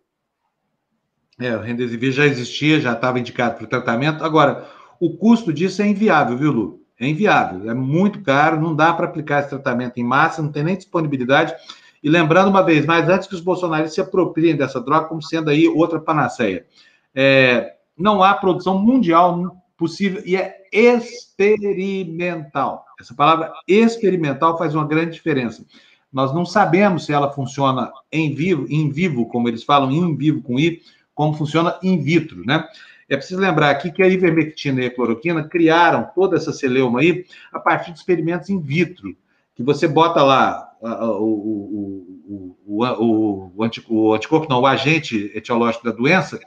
É, 1.41 1.57
o 1.57 1.61
Remdesivir 1.61 2.13
já 2.13 2.25
existia, 2.25 2.81
já 2.81 2.93
estava 2.93 3.19
indicado 3.19 3.57
para 3.57 3.65
o 3.65 3.69
tratamento. 3.69 4.25
Agora, 4.25 4.69
o 5.01 5.17
custo 5.17 5.53
disso 5.53 5.83
é 5.83 5.87
inviável, 5.89 6.39
viu, 6.39 6.53
Lu? 6.53 6.81
É 7.01 7.07
inviável, 7.07 7.69
é 7.69 7.75
muito 7.75 8.23
caro, 8.23 8.61
não 8.61 8.75
dá 8.75 8.93
para 8.93 9.07
aplicar 9.07 9.41
esse 9.41 9.51
tratamento 9.51 9.99
em 9.99 10.05
massa, 10.05 10.43
não 10.43 10.51
tem 10.51 10.63
nem 10.63 10.77
disponibilidade. 10.77 11.55
E 12.03 12.09
lembrando 12.09 12.49
uma 12.49 12.63
vez 12.63 12.87
mais, 12.87 13.09
antes 13.09 13.29
que 13.29 13.35
os 13.35 13.41
bolsonaristas 13.41 13.95
se 13.95 14.01
apropriem 14.01 14.57
dessa 14.57 14.81
droga 14.81 15.09
como 15.09 15.23
sendo 15.23 15.51
aí 15.51 15.69
outra 15.69 16.01
panaceia, 16.01 16.67
é, 17.15 17.75
não 17.97 18.23
há 18.23 18.35
produção 18.35 18.79
mundial 18.79 19.57
possível 19.77 20.23
e 20.25 20.37
é 20.37 20.65
experimental. 20.73 22.85
Essa 23.01 23.15
palavra 23.15 23.53
experimental 23.67 24.59
faz 24.59 24.75
uma 24.75 24.87
grande 24.87 25.13
diferença. 25.13 25.65
Nós 26.13 26.35
não 26.35 26.45
sabemos 26.45 27.05
se 27.05 27.13
ela 27.13 27.33
funciona 27.33 27.93
em 28.11 28.35
vivo, 28.35 28.67
em 28.69 28.91
vivo, 28.91 29.27
como 29.27 29.49
eles 29.49 29.63
falam, 29.63 29.91
em 29.91 30.17
vivo 30.17 30.43
com 30.43 30.59
i, 30.59 30.81
como 31.15 31.35
funciona 31.35 31.79
in 31.83 32.03
vitro, 32.03 32.45
né? 32.45 32.67
É 33.09 33.17
preciso 33.17 33.41
lembrar 33.41 33.71
aqui 33.71 33.91
que 33.91 34.03
a 34.03 34.09
ivermectina 34.09 34.83
e 34.83 34.87
a 34.87 34.95
cloroquina 34.95 35.43
criaram 35.43 36.11
toda 36.15 36.37
essa 36.37 36.53
celeuma 36.53 37.01
aí 37.01 37.25
a 37.53 37.59
partir 37.59 37.93
de 37.93 37.99
experimentos 37.99 38.51
in 38.51 38.61
vitro, 38.61 39.17
que 39.55 39.63
você 39.63 39.89
bota 39.89 40.23
lá 40.23 40.68
o, 40.81 40.87
o, 40.87 42.57
o, 42.67 42.93
o, 42.97 43.53
o 43.57 44.15
anticorpo, 44.15 44.49
não, 44.49 44.61
o 44.61 44.67
agente 44.67 45.31
etiológico 45.35 45.85
da 45.85 45.93
doença, 45.93 46.39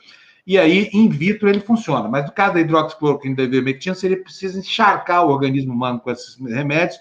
e 0.45 0.57
aí, 0.57 0.89
in 0.93 1.07
vitro, 1.07 1.47
ele 1.47 1.59
funciona. 1.59 2.09
Mas 2.09 2.25
no 2.25 2.31
caso 2.31 2.55
da 2.55 2.61
hidroxicloroquina 2.61 3.35
da 3.35 3.43
ivermectina, 3.43 3.95
seria 3.95 4.21
preciso 4.21 4.59
encharcar 4.59 5.25
o 5.25 5.29
organismo 5.29 5.73
humano 5.73 5.99
com 5.99 6.09
esses 6.09 6.35
remédios, 6.39 6.99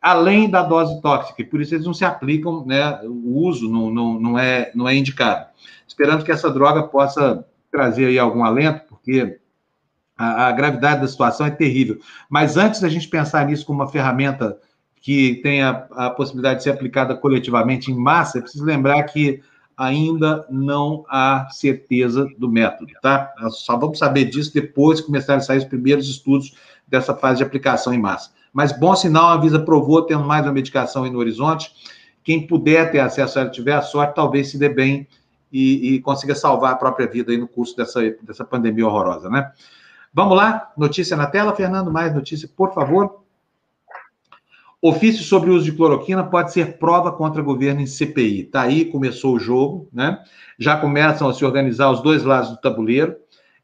além 0.00 0.50
da 0.50 0.62
dose 0.62 1.00
tóxica, 1.00 1.40
e 1.40 1.44
por 1.44 1.60
isso 1.60 1.74
eles 1.74 1.86
não 1.86 1.94
se 1.94 2.04
aplicam, 2.04 2.66
né, 2.66 3.00
o 3.04 3.38
uso 3.38 3.70
não, 3.70 3.88
não, 3.88 4.20
não, 4.20 4.38
é, 4.38 4.72
não 4.74 4.88
é 4.88 4.96
indicado. 4.96 5.46
Esperando 5.86 6.24
que 6.24 6.32
essa 6.32 6.50
droga 6.50 6.82
possa 6.82 7.46
trazer 7.70 8.06
aí 8.06 8.18
algum 8.18 8.44
alento, 8.44 8.84
porque 8.88 9.38
a, 10.18 10.48
a, 10.48 10.52
gravidade 10.52 11.02
da 11.02 11.08
situação 11.08 11.46
é 11.46 11.50
terrível. 11.50 12.00
Mas 12.28 12.56
antes 12.56 12.80
da 12.80 12.88
gente 12.88 13.08
pensar 13.08 13.46
nisso 13.46 13.64
como 13.64 13.80
uma 13.80 13.88
ferramenta 13.88 14.58
que 15.02 15.40
tenha 15.42 15.86
a 15.90 16.10
possibilidade 16.10 16.58
de 16.58 16.62
ser 16.62 16.70
aplicada 16.70 17.16
coletivamente 17.16 17.90
em 17.90 17.94
massa, 17.94 18.38
é 18.38 18.40
preciso 18.40 18.64
lembrar 18.64 19.02
que 19.02 19.42
ainda 19.76 20.46
não 20.48 21.04
há 21.08 21.48
certeza 21.50 22.28
do 22.38 22.48
método, 22.48 22.92
tá? 23.02 23.32
Nós 23.40 23.56
só 23.58 23.76
vamos 23.76 23.98
saber 23.98 24.26
disso 24.26 24.54
depois 24.54 25.00
que 25.00 25.06
começarem 25.06 25.40
a 25.40 25.44
sair 25.44 25.58
os 25.58 25.64
primeiros 25.64 26.08
estudos 26.08 26.54
dessa 26.86 27.14
fase 27.14 27.38
de 27.38 27.42
aplicação 27.42 27.92
em 27.92 27.98
massa. 27.98 28.30
Mas 28.52 28.70
bom 28.70 28.94
sinal, 28.94 29.30
a 29.30 29.36
Visa 29.38 29.58
provou 29.58 30.02
tendo 30.02 30.22
mais 30.22 30.46
uma 30.46 30.52
medicação 30.52 31.02
aí 31.02 31.10
no 31.10 31.18
horizonte. 31.18 31.72
Quem 32.22 32.46
puder 32.46 32.92
ter 32.92 33.00
acesso 33.00 33.38
a 33.38 33.42
ela, 33.42 33.50
tiver 33.50 33.74
a 33.74 33.82
sorte, 33.82 34.14
talvez 34.14 34.50
se 34.50 34.58
dê 34.58 34.68
bem 34.68 35.08
e, 35.52 35.94
e 35.94 36.00
consiga 36.00 36.34
salvar 36.34 36.74
a 36.74 36.76
própria 36.76 37.08
vida 37.08 37.32
aí 37.32 37.38
no 37.38 37.48
curso 37.48 37.76
dessa, 37.76 38.00
dessa 38.22 38.44
pandemia 38.44 38.86
horrorosa, 38.86 39.28
né? 39.28 39.50
Vamos 40.14 40.36
lá, 40.36 40.70
notícia 40.76 41.16
na 41.16 41.26
tela, 41.26 41.56
Fernando, 41.56 41.90
mais 41.90 42.14
notícia, 42.14 42.48
por 42.54 42.72
favor. 42.72 43.21
Ofício 44.84 45.22
sobre 45.22 45.48
o 45.48 45.54
uso 45.54 45.64
de 45.64 45.70
cloroquina 45.70 46.24
pode 46.24 46.52
ser 46.52 46.76
prova 46.76 47.12
contra 47.12 47.40
governo 47.40 47.80
em 47.80 47.86
CPI. 47.86 48.46
Tá 48.46 48.62
aí, 48.62 48.84
começou 48.84 49.36
o 49.36 49.38
jogo, 49.38 49.88
né? 49.92 50.18
Já 50.58 50.76
começam 50.76 51.28
a 51.28 51.32
se 51.32 51.44
organizar 51.44 51.88
os 51.88 52.02
dois 52.02 52.24
lados 52.24 52.50
do 52.50 52.60
tabuleiro. 52.60 53.14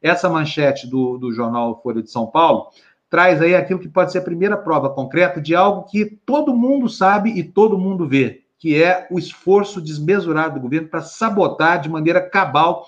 Essa 0.01 0.29
manchete 0.29 0.87
do, 0.87 1.17
do 1.17 1.33
jornal 1.33 1.81
Folha 1.83 2.01
de 2.01 2.09
São 2.09 2.25
Paulo 2.25 2.69
traz 3.09 3.41
aí 3.41 3.53
aquilo 3.53 3.81
que 3.81 3.89
pode 3.89 4.13
ser 4.13 4.19
a 4.19 4.21
primeira 4.21 4.55
prova 4.55 4.89
concreta 4.89 5.41
de 5.41 5.53
algo 5.53 5.89
que 5.89 6.05
todo 6.25 6.55
mundo 6.55 6.87
sabe 6.87 7.37
e 7.37 7.43
todo 7.43 7.77
mundo 7.77 8.07
vê, 8.07 8.43
que 8.57 8.81
é 8.81 9.05
o 9.11 9.19
esforço 9.19 9.81
desmesurado 9.81 10.53
do 10.53 10.61
governo 10.61 10.87
para 10.87 11.01
sabotar 11.01 11.81
de 11.81 11.89
maneira 11.89 12.21
cabal 12.21 12.87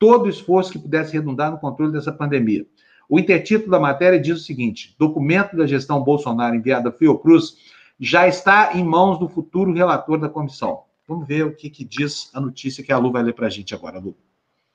todo 0.00 0.24
o 0.24 0.28
esforço 0.28 0.72
que 0.72 0.80
pudesse 0.80 1.12
redundar 1.12 1.52
no 1.52 1.58
controle 1.58 1.92
dessa 1.92 2.10
pandemia. 2.10 2.66
O 3.08 3.18
intertítulo 3.18 3.70
da 3.70 3.80
matéria 3.80 4.20
diz 4.20 4.36
o 4.36 4.44
seguinte: 4.44 4.94
documento 4.98 5.56
da 5.56 5.66
gestão 5.66 6.02
Bolsonaro 6.02 6.54
enviado 6.54 6.88
à 6.88 6.92
Fiocruz 6.92 7.67
já 7.98 8.28
está 8.28 8.72
em 8.74 8.84
mãos 8.84 9.18
do 9.18 9.28
futuro 9.28 9.72
relator 9.72 10.18
da 10.18 10.28
comissão. 10.28 10.82
Vamos 11.06 11.26
ver 11.26 11.44
o 11.44 11.54
que, 11.54 11.70
que 11.70 11.84
diz 11.84 12.30
a 12.34 12.40
notícia 12.40 12.84
que 12.84 12.92
a 12.92 12.98
Lu 12.98 13.10
vai 13.10 13.22
ler 13.22 13.32
para 13.32 13.46
a 13.46 13.50
gente 13.50 13.74
agora, 13.74 13.98
Lu. 13.98 14.14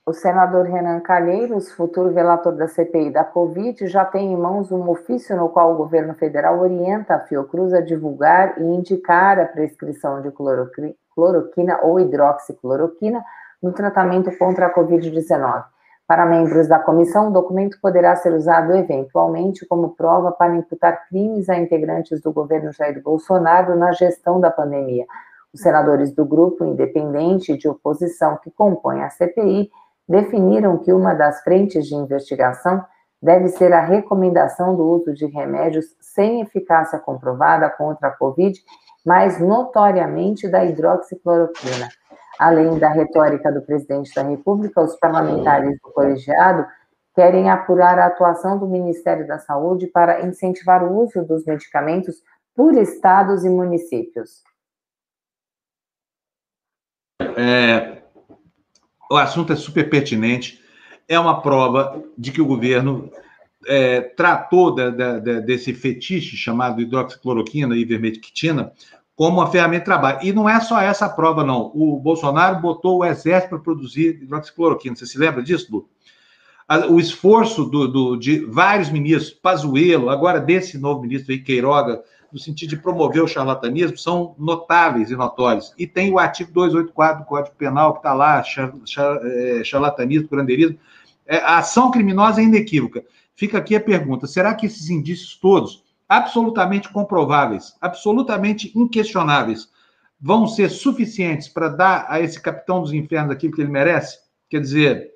O 0.06 0.12
senador 0.12 0.66
Renan 0.66 1.00
Calheiros, 1.00 1.72
futuro 1.72 2.14
relator 2.14 2.54
da 2.58 2.68
CPI 2.68 3.12
da 3.12 3.24
Covid, 3.24 3.88
já 3.88 4.04
tem 4.04 4.34
em 4.34 4.36
mãos 4.36 4.70
um 4.70 4.90
ofício 4.90 5.34
no 5.38 5.48
qual 5.48 5.74
o 5.74 5.78
governo 5.78 6.14
federal 6.16 6.60
orienta 6.60 7.16
a 7.16 7.20
Fiocruz 7.22 7.74
a 7.74 7.80
divulgar 7.80 8.60
e 8.60 8.64
indicar 8.64 9.40
a 9.40 9.46
prescrição 9.46 10.22
de 10.22 10.30
cloroquina 10.32 11.80
ou 11.84 12.02
hidroxicloroquina 12.02 13.24
no 13.62 13.72
tratamento 13.72 14.30
contra 14.38 14.66
a 14.66 14.74
Covid-19. 14.74 15.64
Para 16.08 16.26
membros 16.26 16.68
da 16.68 16.80
comissão, 16.80 17.30
o 17.30 17.32
documento 17.32 17.78
poderá 17.82 18.16
ser 18.16 18.34
usado 18.34 18.74
eventualmente 18.74 19.66
como 19.66 19.96
prova 19.96 20.32
para 20.32 20.56
imputar 20.56 21.08
crimes 21.08 21.50
a 21.50 21.58
integrantes 21.58 22.22
do 22.22 22.32
governo 22.32 22.74
Jair 22.74 23.02
Bolsonaro 23.02 23.76
na 23.76 23.92
gestão 23.94 24.40
da 24.40 24.52
pandemia. 24.52 25.06
Os 25.54 25.62
senadores 25.62 26.14
do 26.14 26.26
grupo 26.26 26.66
independente 26.66 27.58
de 27.58 27.70
oposição 27.70 28.38
que 28.44 28.52
compõem 28.52 29.02
a 29.02 29.10
CPI 29.10 29.70
definiram 30.08 30.78
que 30.78 30.92
uma 30.92 31.14
das 31.14 31.42
frentes 31.42 31.88
de 31.88 31.96
investigação 31.96 32.84
deve 33.22 33.48
ser 33.48 33.72
a 33.72 33.80
recomendação 33.80 34.76
do 34.76 34.84
uso 34.84 35.14
de 35.14 35.26
remédios 35.28 35.86
sem 36.02 36.42
eficácia 36.42 37.00
comprovada 37.00 37.70
contra 37.70 38.10
a 38.10 38.12
Covid, 38.12 38.60
mas 39.06 39.40
notoriamente 39.40 40.50
da 40.50 40.66
hidroxicloroquina. 40.66 41.88
Além 42.40 42.78
da 42.80 42.90
retórica 42.90 43.52
do 43.52 43.62
presidente 43.62 44.14
da 44.14 44.24
República, 44.24 44.82
os 44.82 44.96
parlamentares 44.96 45.80
do 45.82 45.92
colegiado 45.92 46.66
querem 47.16 47.50
apurar 47.50 48.00
a 48.00 48.08
atuação 48.08 48.58
do 48.58 48.68
Ministério 48.68 49.28
da 49.28 49.38
Saúde 49.38 49.88
para 49.88 50.26
incentivar 50.26 50.84
o 50.84 51.04
uso 51.04 51.24
dos 51.24 51.46
medicamentos 51.46 52.16
por 52.56 52.74
estados 52.76 53.44
e 53.46 53.50
municípios. 53.50 54.42
É, 57.38 58.02
o 59.10 59.16
assunto 59.16 59.54
é 59.54 59.56
super 59.56 59.90
pertinente. 59.90 60.62
É 61.08 61.20
uma 61.20 61.42
prova 61.42 62.04
de 62.18 62.32
que 62.32 62.42
o 62.42 62.46
governo 62.46 63.12
é, 63.68 64.02
tratou 64.02 64.76
desse 65.46 65.74
fetiche 65.74 66.36
chamado 66.36 66.82
hidroxicloroquina 66.82 67.76
e 67.76 67.82
ivermectina 67.82 68.74
como 69.16 69.40
uma 69.40 69.52
ferramenta 69.52 69.80
de 69.80 69.86
trabalho. 69.86 70.20
E 70.24 70.34
não 70.34 70.50
é 70.50 70.60
só 70.60 70.82
essa 70.82 71.08
prova, 71.08 71.44
não. 71.44 71.72
O 71.74 72.00
Bolsonaro 72.00 72.60
botou 72.60 73.00
o 73.00 73.06
exército 73.06 73.50
para 73.50 73.60
produzir 73.60 74.22
hidroxicloroquina. 74.22 74.96
Você 74.96 75.06
se 75.06 75.18
lembra 75.18 75.44
disso, 75.44 75.68
Lu? 75.72 75.90
O 76.90 77.00
esforço 77.00 77.66
do, 77.66 77.88
do, 77.88 78.16
de 78.16 78.46
vários 78.46 78.90
ministros, 78.90 79.32
Pazuello, 79.34 80.10
agora 80.10 80.40
desse 80.40 80.78
novo 80.78 81.02
ministro 81.02 81.32
aí, 81.32 81.40
Queiroga, 81.40 82.02
no 82.32 82.40
sentido 82.40 82.70
de 82.70 82.78
promover 82.78 83.22
o 83.22 83.28
charlatanismo, 83.28 83.98
são 83.98 84.34
notáveis 84.40 85.12
e 85.12 85.16
notórios. 85.16 85.72
E 85.78 85.86
tem 85.86 86.12
o 86.12 86.18
artigo 86.18 86.52
284 86.52 87.24
do 87.24 87.28
Código 87.28 87.56
Penal, 87.56 87.94
que 87.94 88.00
está 88.00 88.14
lá, 88.14 88.42
char, 88.42 88.74
char, 88.86 89.20
é, 89.24 89.64
charlatanismo, 89.64 90.28
curandeirismo. 90.28 90.80
É, 91.28 91.38
a 91.38 91.60
ação 91.60 91.92
criminosa 91.92 92.42
é 92.42 92.46
inequívoca. 92.46 93.04
Fica 93.36 93.60
aqui 93.60 93.76
a 93.76 93.80
pergunta: 93.80 94.26
será 94.26 94.56
que 94.56 94.66
esses 94.66 94.90
indícios 94.90 95.36
todos, 95.36 95.84
absolutamente 96.08 96.90
comprováveis, 96.90 97.76
absolutamente 97.82 98.72
inquestionáveis, 98.76 99.70
vão 100.20 100.48
ser 100.48 100.70
suficientes 100.70 101.48
para 101.48 101.70
dar 101.70 102.06
a 102.08 102.22
esse 102.22 102.42
capitão 102.42 102.82
dos 102.82 102.94
infernos 102.94 103.32
aquilo 103.32 103.54
que 103.54 103.62
ele 103.62 103.72
merece? 103.72 104.20
Quer 104.50 104.62
dizer, 104.62 105.12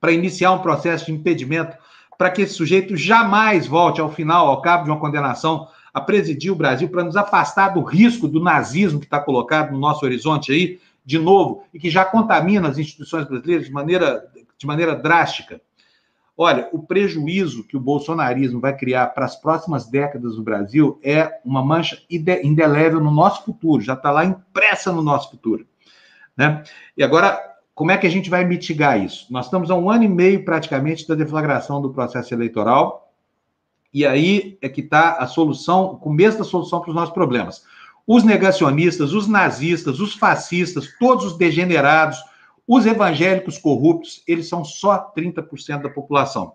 para 0.00 0.12
iniciar 0.12 0.52
um 0.52 0.60
processo 0.60 1.06
de 1.06 1.12
impedimento, 1.12 1.76
para 2.16 2.30
que 2.30 2.42
esse 2.42 2.54
sujeito 2.54 2.96
jamais 2.96 3.66
volte 3.66 4.00
ao 4.00 4.12
final, 4.12 4.48
ao 4.48 4.60
cabo 4.60 4.84
de 4.84 4.90
uma 4.90 5.00
condenação, 5.00 5.68
a 5.94 6.00
presidir 6.00 6.52
o 6.52 6.56
Brasil, 6.56 6.88
para 6.88 7.04
nos 7.04 7.16
afastar 7.16 7.70
do 7.70 7.82
risco 7.82 8.28
do 8.28 8.42
nazismo 8.42 8.98
que 8.98 9.06
está 9.06 9.20
colocado 9.20 9.72
no 9.72 9.78
nosso 9.78 10.04
horizonte 10.04 10.52
aí, 10.52 10.80
de 11.04 11.18
novo, 11.18 11.64
e 11.72 11.78
que 11.78 11.88
já 11.88 12.04
contamina 12.04 12.68
as 12.68 12.76
instituições 12.76 13.26
brasileiras 13.26 13.66
de 13.66 13.72
maneira, 13.72 14.30
de 14.58 14.66
maneira 14.66 14.94
drástica. 14.94 15.60
Olha, 16.40 16.68
o 16.70 16.78
prejuízo 16.78 17.64
que 17.64 17.76
o 17.76 17.80
bolsonarismo 17.80 18.60
vai 18.60 18.76
criar 18.76 19.08
para 19.08 19.24
as 19.24 19.34
próximas 19.34 19.90
décadas 19.90 20.36
no 20.36 20.44
Brasil 20.44 21.00
é 21.02 21.40
uma 21.44 21.64
mancha 21.64 22.00
indelével 22.08 23.00
no 23.00 23.10
nosso 23.10 23.44
futuro, 23.44 23.82
já 23.82 23.94
está 23.94 24.12
lá 24.12 24.24
impressa 24.24 24.92
no 24.92 25.02
nosso 25.02 25.32
futuro. 25.32 25.66
Né? 26.36 26.62
E 26.96 27.02
agora, 27.02 27.36
como 27.74 27.90
é 27.90 27.98
que 27.98 28.06
a 28.06 28.10
gente 28.10 28.30
vai 28.30 28.44
mitigar 28.44 29.02
isso? 29.02 29.26
Nós 29.32 29.46
estamos 29.46 29.68
a 29.68 29.74
um 29.74 29.90
ano 29.90 30.04
e 30.04 30.08
meio 30.08 30.44
praticamente 30.44 31.08
da 31.08 31.16
deflagração 31.16 31.82
do 31.82 31.90
processo 31.90 32.32
eleitoral, 32.32 33.12
e 33.92 34.06
aí 34.06 34.56
é 34.62 34.68
que 34.68 34.82
está 34.82 35.14
a 35.14 35.26
solução, 35.26 35.86
o 35.86 35.96
começo 35.96 36.38
da 36.38 36.44
solução 36.44 36.80
para 36.80 36.90
os 36.90 36.94
nossos 36.94 37.12
problemas. 37.12 37.64
Os 38.06 38.22
negacionistas, 38.22 39.12
os 39.12 39.26
nazistas, 39.26 39.98
os 39.98 40.14
fascistas, 40.14 40.88
todos 41.00 41.24
os 41.24 41.36
degenerados, 41.36 42.22
os 42.68 42.84
evangélicos 42.84 43.56
corruptos, 43.56 44.22
eles 44.28 44.46
são 44.46 44.62
só 44.62 45.10
30% 45.16 45.80
da 45.80 45.88
população. 45.88 46.52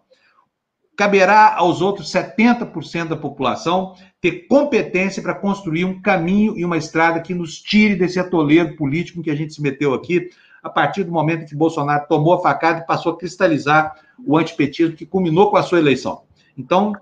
Caberá 0.96 1.56
aos 1.56 1.82
outros 1.82 2.12
70% 2.12 3.08
da 3.08 3.18
população 3.18 3.96
ter 4.22 4.48
competência 4.48 5.24
para 5.24 5.34
construir 5.34 5.86
um 5.86 6.00
caminho 6.00 6.56
e 6.56 6.64
uma 6.64 6.78
estrada 6.78 7.20
que 7.20 7.34
nos 7.34 7.60
tire 7.60 7.96
desse 7.96 8.20
atoleiro 8.20 8.76
político 8.76 9.20
em 9.20 9.24
que 9.24 9.32
a 9.32 9.36
gente 9.36 9.56
se 9.56 9.62
meteu 9.62 9.96
aqui, 9.96 10.30
a 10.62 10.70
partir 10.70 11.04
do 11.04 11.12
momento 11.12 11.48
que 11.48 11.56
Bolsonaro 11.56 12.08
tomou 12.08 12.36
a 12.36 12.42
facada 12.42 12.82
e 12.82 12.86
passou 12.86 13.14
a 13.14 13.18
cristalizar 13.18 13.96
o 14.24 14.38
antipetismo 14.38 14.96
que 14.96 15.08
culminou 15.08 15.50
com 15.50 15.58
a 15.58 15.64
sua 15.64 15.80
eleição. 15.80 16.22
Então, 16.56 16.94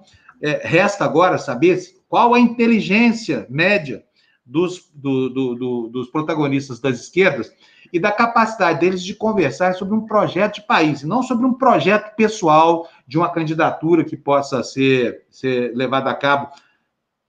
é, 0.42 0.62
resta 0.64 1.04
agora 1.04 1.38
saber 1.38 1.78
qual 2.08 2.34
a 2.34 2.40
inteligência 2.40 3.46
média 3.50 4.06
dos, 4.46 4.90
do, 4.94 5.30
do, 5.30 5.56
do, 5.56 5.88
dos 5.90 6.10
protagonistas 6.10 6.80
das 6.80 7.00
esquerdas 7.02 7.52
e 7.92 8.00
da 8.00 8.12
capacidade 8.12 8.80
deles 8.80 9.04
de 9.04 9.14
conversar 9.14 9.74
sobre 9.74 9.96
um 9.96 10.06
projeto 10.06 10.56
de 10.56 10.68
país, 10.68 11.04
não 11.04 11.22
sobre 11.22 11.46
um 11.46 11.54
projeto 11.54 12.16
pessoal 12.16 12.88
de 13.08 13.18
uma 13.18 13.30
candidatura 13.30 14.04
que 14.04 14.16
possa 14.16 14.64
ser, 14.64 15.24
ser 15.30 15.76
levada 15.76 16.10
a 16.10 16.16
cabo 16.16 16.50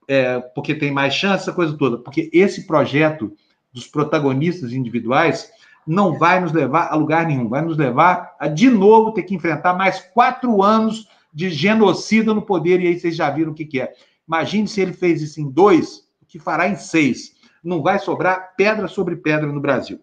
é, 0.07 0.39
porque 0.39 0.75
tem 0.75 0.91
mais 0.91 1.13
chance, 1.13 1.43
essa 1.43 1.53
coisa 1.53 1.77
toda. 1.77 1.97
Porque 1.97 2.29
esse 2.33 2.65
projeto 2.65 3.33
dos 3.71 3.87
protagonistas 3.87 4.71
individuais 4.71 5.51
não 5.85 6.17
vai 6.17 6.39
nos 6.39 6.51
levar 6.51 6.87
a 6.87 6.95
lugar 6.95 7.25
nenhum, 7.25 7.49
vai 7.49 7.61
nos 7.61 7.77
levar 7.77 8.35
a, 8.39 8.47
de 8.47 8.69
novo, 8.69 9.11
ter 9.11 9.23
que 9.23 9.35
enfrentar 9.35 9.73
mais 9.73 9.99
quatro 10.13 10.61
anos 10.61 11.07
de 11.33 11.49
genocida 11.49 12.33
no 12.33 12.41
poder, 12.41 12.79
e 12.79 12.87
aí 12.87 12.99
vocês 12.99 13.15
já 13.15 13.29
viram 13.29 13.51
o 13.51 13.55
que, 13.55 13.65
que 13.65 13.81
é. 13.81 13.91
Imagine 14.27 14.67
se 14.67 14.79
ele 14.79 14.93
fez 14.93 15.21
isso 15.21 15.41
em 15.41 15.49
dois, 15.49 16.07
o 16.21 16.25
que 16.25 16.39
fará 16.39 16.69
em 16.69 16.75
seis. 16.75 17.33
Não 17.63 17.81
vai 17.81 17.99
sobrar 17.99 18.55
pedra 18.55 18.87
sobre 18.87 19.15
pedra 19.15 19.51
no 19.51 19.59
Brasil. 19.59 19.99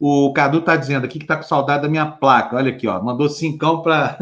O 0.00 0.32
Cadu 0.32 0.58
está 0.58 0.76
dizendo 0.76 1.04
aqui 1.04 1.18
que 1.18 1.24
está 1.24 1.36
com 1.36 1.42
saudade 1.42 1.82
da 1.82 1.88
minha 1.88 2.06
placa. 2.06 2.56
Olha 2.56 2.70
aqui, 2.70 2.86
ó. 2.86 3.02
Mandou 3.02 3.28
cincão 3.28 3.82
para 3.82 4.16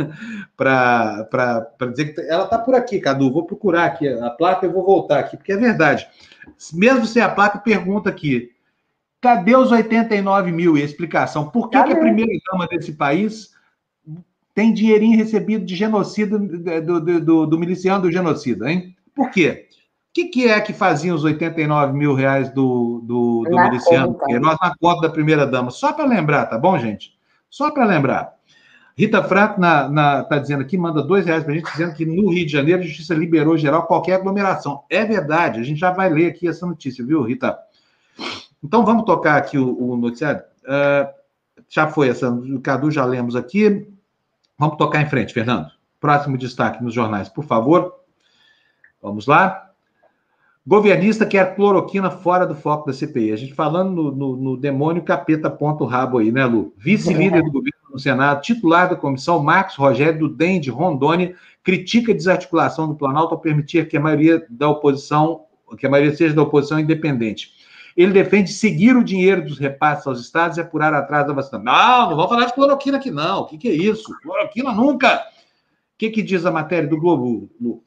dizer 1.91 2.14
que 2.14 2.20
ela 2.22 2.45
está 2.45 2.59
por 2.59 2.74
aqui, 2.74 2.99
Cadu. 2.99 3.31
Vou 3.31 3.45
procurar 3.45 3.85
aqui 3.85 4.09
a 4.09 4.31
placa 4.31 4.64
e 4.64 4.70
vou 4.70 4.85
voltar 4.85 5.18
aqui, 5.18 5.37
porque 5.37 5.53
é 5.53 5.57
verdade. 5.57 6.09
Mesmo 6.72 7.05
sem 7.05 7.20
a 7.20 7.29
placa, 7.29 7.59
pergunta 7.59 8.09
aqui. 8.09 8.53
Cadê 9.20 9.55
os 9.55 9.70
89 9.70 10.51
mil? 10.51 10.79
E 10.79 10.83
a 10.83 10.85
explicação. 10.85 11.51
Por 11.51 11.68
que, 11.68 11.83
que 11.83 11.93
a 11.93 11.99
primeira 11.99 12.33
dama 12.51 12.66
desse 12.66 12.93
país 12.93 13.55
tem 14.55 14.72
dinheirinho 14.72 15.18
recebido 15.18 15.66
de 15.66 15.77
genocida 15.77 16.39
do, 16.39 17.01
do, 17.01 17.20
do, 17.20 17.47
do 17.47 17.59
miliciano 17.59 18.03
do 18.03 18.11
genocida, 18.11 18.70
hein? 18.70 18.97
Por 19.14 19.31
quê? 19.31 19.68
Que, 20.17 20.25
que 20.25 20.49
é 20.49 20.59
que 20.62 20.73
faziam 20.73 21.14
os 21.14 21.25
89 21.25 21.93
mil 21.93 22.14
reais 22.14 22.49
do, 22.49 23.03
do, 23.05 23.43
do 23.43 23.61
miliciano 23.64 24.19
Queiroz 24.19 24.57
na 24.62 24.75
conta 24.75 25.03
da 25.03 25.12
primeira-dama? 25.12 25.71
Só 25.71 25.93
para 25.93 26.07
lembrar, 26.07 26.47
tá 26.47 26.59
bom, 26.59 26.79
gente? 26.79 27.14
Só 27.51 27.71
para 27.71 27.85
lembrar. 27.85 28.33
Rita 28.97 29.23
Franco 29.23 29.61
na, 29.61 29.91
na, 29.91 30.25
tá 30.25 30.39
dizendo 30.39 30.62
aqui, 30.62 30.79
manda 30.79 31.03
dois 31.03 31.27
reais 31.27 31.45
para 31.45 31.53
a 31.53 31.57
gente, 31.57 31.71
dizendo 31.71 31.95
que 31.95 32.07
no 32.07 32.31
Rio 32.31 32.47
de 32.47 32.53
Janeiro 32.53 32.81
a 32.81 32.85
justiça 32.87 33.14
liberou 33.14 33.59
geral 33.59 33.87
qualquer 33.87 34.14
aglomeração. 34.14 34.85
É 34.89 35.05
verdade, 35.05 35.61
a 35.61 35.62
gente 35.62 35.79
já 35.79 35.91
vai 35.91 36.09
ler 36.09 36.29
aqui 36.29 36.49
essa 36.49 36.64
notícia, 36.64 37.05
viu, 37.05 37.21
Rita? 37.21 37.59
Então 38.64 38.87
vamos 38.87 39.05
tocar 39.05 39.37
aqui 39.37 39.59
o, 39.59 39.79
o 39.79 39.99
noticiário. 39.99 40.41
Uh, 40.64 41.12
já 41.69 41.89
foi 41.89 42.09
essa, 42.09 42.31
o 42.31 42.59
Cadu 42.62 42.91
já 42.91 43.05
lemos 43.05 43.37
aqui. 43.37 43.87
Vamos 44.59 44.79
tocar 44.79 45.03
em 45.03 45.11
frente, 45.11 45.35
Fernando. 45.35 45.71
Próximo 46.01 46.39
destaque 46.39 46.83
nos 46.83 46.95
jornais, 46.95 47.29
por 47.29 47.45
favor. 47.45 47.93
Vamos 49.03 49.27
lá. 49.27 49.66
Governista 50.67 51.25
quer 51.25 51.55
cloroquina 51.55 52.11
fora 52.11 52.45
do 52.45 52.57
foco 52.57 52.87
da 52.87 52.93
CPI. 52.93 53.31
A 53.31 53.37
gente 53.37 53.55
falando 53.55 53.91
no, 53.95 54.11
no, 54.11 54.37
no 54.37 54.57
demônio 54.57 55.01
capeta 55.01 55.49
ponto 55.49 55.85
rabo 55.85 56.19
aí, 56.19 56.33
né, 56.33 56.45
Lu? 56.45 56.75
Vice-líder 56.77 57.41
do 57.45 57.53
governo 57.53 57.79
no 57.93 58.01
Senado, 58.01 58.43
titular 58.43 58.91
da 58.91 58.97
comissão, 58.97 59.41
Marcos 59.41 59.77
Rogério 59.77 60.19
do 60.19 60.29
DEM 60.29 60.61
de 60.61 60.69
Rondônia, 60.69 61.37
critica 61.62 62.11
a 62.11 62.14
desarticulação 62.14 62.89
do 62.89 62.97
Planalto 62.97 63.33
ao 63.33 63.41
permitir 63.41 63.87
que 63.87 63.97
a 63.97 64.01
maioria 64.01 64.45
da 64.51 64.69
oposição, 64.69 65.45
que 65.79 65.87
a 65.87 65.89
maioria 65.89 66.17
seja 66.17 66.35
da 66.35 66.43
oposição 66.43 66.81
independente. 66.81 67.53
Ele 67.97 68.12
defende 68.12 68.51
seguir 68.51 68.97
o 68.97 69.05
dinheiro 69.05 69.45
dos 69.45 69.59
repasses 69.59 70.05
aos 70.05 70.21
estados 70.21 70.59
e 70.59 70.61
apurar 70.61 70.93
atrás 70.93 71.29
da 71.29 71.33
vacina. 71.33 71.61
Não, 71.61 72.11
não 72.11 72.17
vamos 72.17 72.29
falar 72.29 72.45
de 72.45 72.55
cloroquina 72.55 72.97
aqui, 72.97 73.12
não. 73.12 73.43
O 73.43 73.47
que, 73.47 73.57
que 73.57 73.69
é 73.69 73.73
isso? 73.73 74.12
Cloroquina 74.21 74.73
nunca. 74.73 75.17
O 75.17 75.21
que, 75.97 76.11
que 76.11 76.23
diz 76.25 76.45
a 76.45 76.51
matéria 76.51 76.89
do 76.89 76.99
Globo, 76.99 77.49
Lu? 77.61 77.85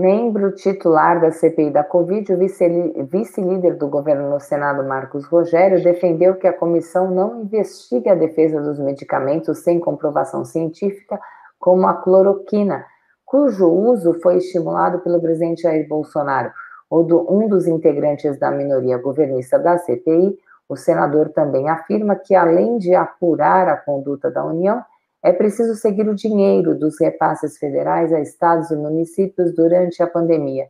Membro 0.00 0.52
titular 0.52 1.20
da 1.20 1.30
CPI 1.30 1.70
da 1.72 1.84
Covid, 1.84 2.32
o 2.32 2.38
vice-líder 2.38 3.76
do 3.76 3.86
governo 3.86 4.30
no 4.30 4.40
Senado, 4.40 4.82
Marcos 4.82 5.26
Rogério, 5.26 5.84
defendeu 5.84 6.36
que 6.36 6.46
a 6.46 6.54
comissão 6.54 7.10
não 7.10 7.42
investigue 7.42 8.08
a 8.08 8.14
defesa 8.14 8.62
dos 8.62 8.78
medicamentos 8.78 9.58
sem 9.58 9.78
comprovação 9.78 10.42
científica, 10.42 11.20
como 11.58 11.86
a 11.86 11.92
cloroquina, 11.92 12.82
cujo 13.26 13.68
uso 13.68 14.14
foi 14.22 14.38
estimulado 14.38 15.00
pelo 15.00 15.20
presidente 15.20 15.64
Jair 15.64 15.86
Bolsonaro. 15.86 16.50
Ou 16.88 17.04
do, 17.04 17.30
um 17.30 17.46
dos 17.46 17.66
integrantes 17.66 18.38
da 18.38 18.50
minoria 18.50 18.96
governista 18.96 19.58
da 19.58 19.76
CPI, 19.76 20.34
o 20.66 20.76
senador 20.76 21.28
também 21.28 21.68
afirma 21.68 22.16
que, 22.16 22.34
além 22.34 22.78
de 22.78 22.94
apurar 22.94 23.68
a 23.68 23.76
conduta 23.76 24.30
da 24.30 24.42
União, 24.46 24.82
é 25.22 25.32
preciso 25.32 25.74
seguir 25.74 26.08
o 26.08 26.14
dinheiro 26.14 26.78
dos 26.78 26.98
repasses 26.98 27.58
federais 27.58 28.12
a 28.12 28.20
estados 28.20 28.70
e 28.70 28.76
municípios 28.76 29.54
durante 29.54 30.02
a 30.02 30.06
pandemia. 30.06 30.68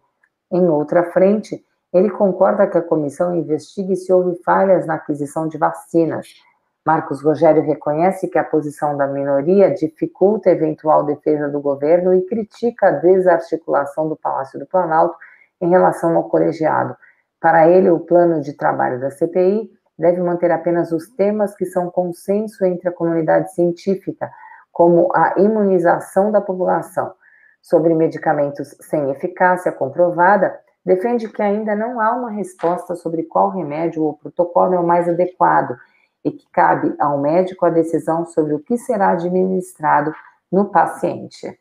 Em 0.51 0.69
outra 0.69 1.05
frente, 1.13 1.65
ele 1.93 2.11
concorda 2.11 2.67
que 2.67 2.79
a 2.79 2.83
comissão 2.83 3.35
investigue 3.35 3.95
se 3.95 4.13
houve 4.13 4.41
falhas 4.43 4.87
na 4.87 4.95
aquisição 4.95 5.47
de 5.47 5.57
vacinas. 5.57 6.29
Marcos 6.85 7.23
Rogério 7.23 7.63
reconhece 7.63 8.27
que 8.27 8.39
a 8.39 8.45
posição 8.45 8.97
da 8.97 9.07
minoria 9.07 9.73
dificulta 9.73 10.49
a 10.49 10.53
eventual 10.53 11.05
defesa 11.05 11.49
do 11.49 11.61
governo 11.61 12.15
e 12.15 12.23
critica 12.23 12.89
a 12.89 12.93
desarticulação 12.93 14.09
do 14.09 14.17
Palácio 14.17 14.59
do 14.59 14.67
Planalto 14.67 15.17
em 15.61 15.69
relação 15.69 16.17
ao 16.17 16.29
colegiado. 16.29 16.97
Para 17.41 17.69
ele, 17.69 17.91
o 17.91 18.01
plano 18.01 18.41
de 18.41 18.55
trabalho 18.55 19.01
da 19.01 19.11
CPI 19.11 19.71
deve 20.01 20.21
manter 20.21 20.51
apenas 20.51 20.91
os 20.91 21.09
temas 21.11 21.55
que 21.55 21.67
são 21.67 21.91
consenso 21.91 22.65
entre 22.65 22.89
a 22.89 22.93
comunidade 22.93 23.53
científica, 23.53 24.31
como 24.73 25.09
a 25.15 25.35
imunização 25.37 26.33
da 26.33 26.41
população. 26.41 27.13
Sobre 27.61 27.95
medicamentos 27.95 28.75
sem 28.81 29.11
eficácia 29.11 29.71
comprovada, 29.71 30.59
defende 30.85 31.29
que 31.29 31.43
ainda 31.43 31.77
não 31.77 32.01
há 32.01 32.13
uma 32.13 32.31
resposta 32.31 32.97
sobre 32.97 33.25
qual 33.25 33.51
remédio 33.51 34.03
ou 34.03 34.15
protocolo 34.15 34.75
é 34.75 34.81
o 34.81 34.87
mais 34.87 35.07
adequado 35.07 35.77
e 36.25 36.31
que 36.31 36.47
cabe 36.51 36.95
ao 36.99 37.21
médico 37.21 37.67
a 37.67 37.71
decisão 37.71 38.25
sobre 38.25 38.55
o 38.55 38.61
que 38.61 38.79
será 38.79 39.11
administrado 39.11 40.13
no 40.51 40.71
paciente. 40.71 41.59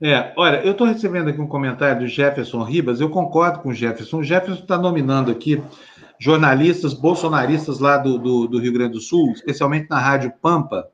É, 0.00 0.34
olha, 0.36 0.62
eu 0.62 0.72
estou 0.72 0.86
recebendo 0.86 1.30
aqui 1.30 1.40
um 1.40 1.46
comentário 1.48 2.00
do 2.00 2.06
Jefferson 2.06 2.62
Ribas, 2.62 3.00
eu 3.00 3.08
concordo 3.08 3.60
com 3.60 3.70
o 3.70 3.74
Jefferson. 3.74 4.18
O 4.18 4.22
Jefferson 4.22 4.62
está 4.62 4.76
nominando 4.76 5.30
aqui 5.30 5.62
jornalistas 6.18 6.94
bolsonaristas 6.94 7.78
lá 7.78 7.98
do, 7.98 8.18
do, 8.18 8.46
do, 8.48 8.58
Rio 8.58 8.72
Grande 8.72 8.94
do 8.94 9.00
Sul, 9.00 9.32
especialmente 9.32 9.88
na 9.90 9.98
Rádio 9.98 10.32
Pampa, 10.40 10.88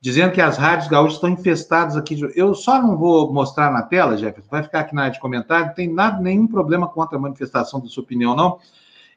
dizendo 0.00 0.32
que 0.32 0.40
as 0.40 0.56
rádios 0.56 0.88
gaúchas 0.88 1.14
estão 1.14 1.30
infestadas 1.30 1.96
aqui. 1.96 2.14
De... 2.14 2.30
Eu 2.34 2.54
só 2.54 2.80
não 2.80 2.96
vou 2.96 3.32
mostrar 3.32 3.72
na 3.72 3.82
tela, 3.82 4.16
Jefferson, 4.16 4.50
vai 4.50 4.62
ficar 4.62 4.80
aqui 4.80 4.94
na 4.94 5.02
área 5.02 5.14
de 5.14 5.20
comentário, 5.20 5.66
não 5.66 5.74
tem 5.74 5.92
nada, 5.92 6.20
nenhum 6.20 6.46
problema 6.46 6.88
contra 6.88 7.16
a 7.16 7.20
manifestação 7.20 7.80
da 7.80 7.88
sua 7.88 8.02
opinião, 8.02 8.34
não. 8.34 8.58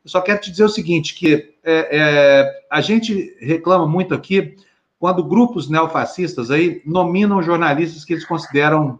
Eu 0.04 0.10
só 0.10 0.22
quero 0.22 0.40
te 0.40 0.52
dizer 0.52 0.64
o 0.64 0.70
seguinte, 0.70 1.14
que 1.16 1.54
é, 1.64 1.98
é, 1.98 2.62
a 2.72 2.80
gente 2.80 3.36
reclama 3.42 3.86
muito 3.86 4.14
aqui 4.14 4.56
quando 4.98 5.24
grupos 5.24 5.70
neofascistas 5.70 6.50
aí 6.50 6.82
nominam 6.86 7.44
jornalistas 7.44 8.04
que 8.06 8.14
eles 8.14 8.26
consideram 8.26 9.00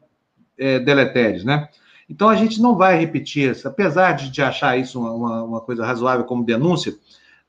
é, 0.58 0.80
deletérios, 0.80 1.44
né? 1.44 1.70
Então 2.10 2.30
a 2.30 2.36
gente 2.36 2.62
não 2.62 2.76
vai 2.76 2.98
repetir, 2.98 3.56
apesar 3.66 4.14
de, 4.14 4.42
achar 4.42 4.78
isso 4.78 5.00
uma, 5.00 5.44
uma, 5.44 5.62
coisa 5.62 5.86
razoável 5.86 6.26
como 6.26 6.44
denúncia, 6.44 6.96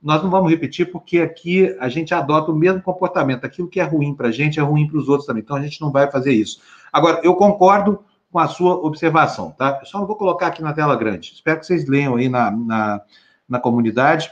nós 0.03 0.23
não 0.23 0.31
vamos 0.31 0.51
repetir 0.51 0.91
porque 0.91 1.21
aqui 1.21 1.77
a 1.81 1.89
gente 1.89 2.15
adota 2.15 2.51
o 2.51 2.57
mesmo 2.57 2.83
comportamento. 2.83 3.45
Aquilo 3.45 3.69
que 3.69 3.81
é 3.81 3.85
ruim 3.85 4.15
para 4.15 4.29
a 4.29 4.33
gente 4.33 4.59
é 4.59 4.63
ruim 4.63 4.87
para 4.87 4.99
os 4.99 5.09
outros 5.09 5.27
também. 5.27 5.43
Então 5.43 5.57
a 5.57 5.63
gente 5.63 5.81
não 5.81 5.91
vai 5.91 6.11
fazer 6.11 6.33
isso. 6.33 6.61
Agora, 6.93 7.21
eu 7.23 7.35
concordo 7.35 8.01
com 8.31 8.39
a 8.39 8.47
sua 8.47 8.75
observação, 8.75 9.51
tá? 9.51 9.79
Eu 9.81 9.87
só 9.87 9.99
não 9.99 10.07
vou 10.07 10.17
colocar 10.17 10.49
aqui 10.49 10.63
na 10.63 10.73
tela 10.73 10.95
grande. 10.97 11.33
Espero 11.35 11.61
que 11.61 11.67
vocês 11.67 11.89
leiam 11.89 12.17
aí 12.17 12.29
na, 12.29 12.51
na, 12.51 13.01
na 13.49 13.59
comunidade. 13.61 14.31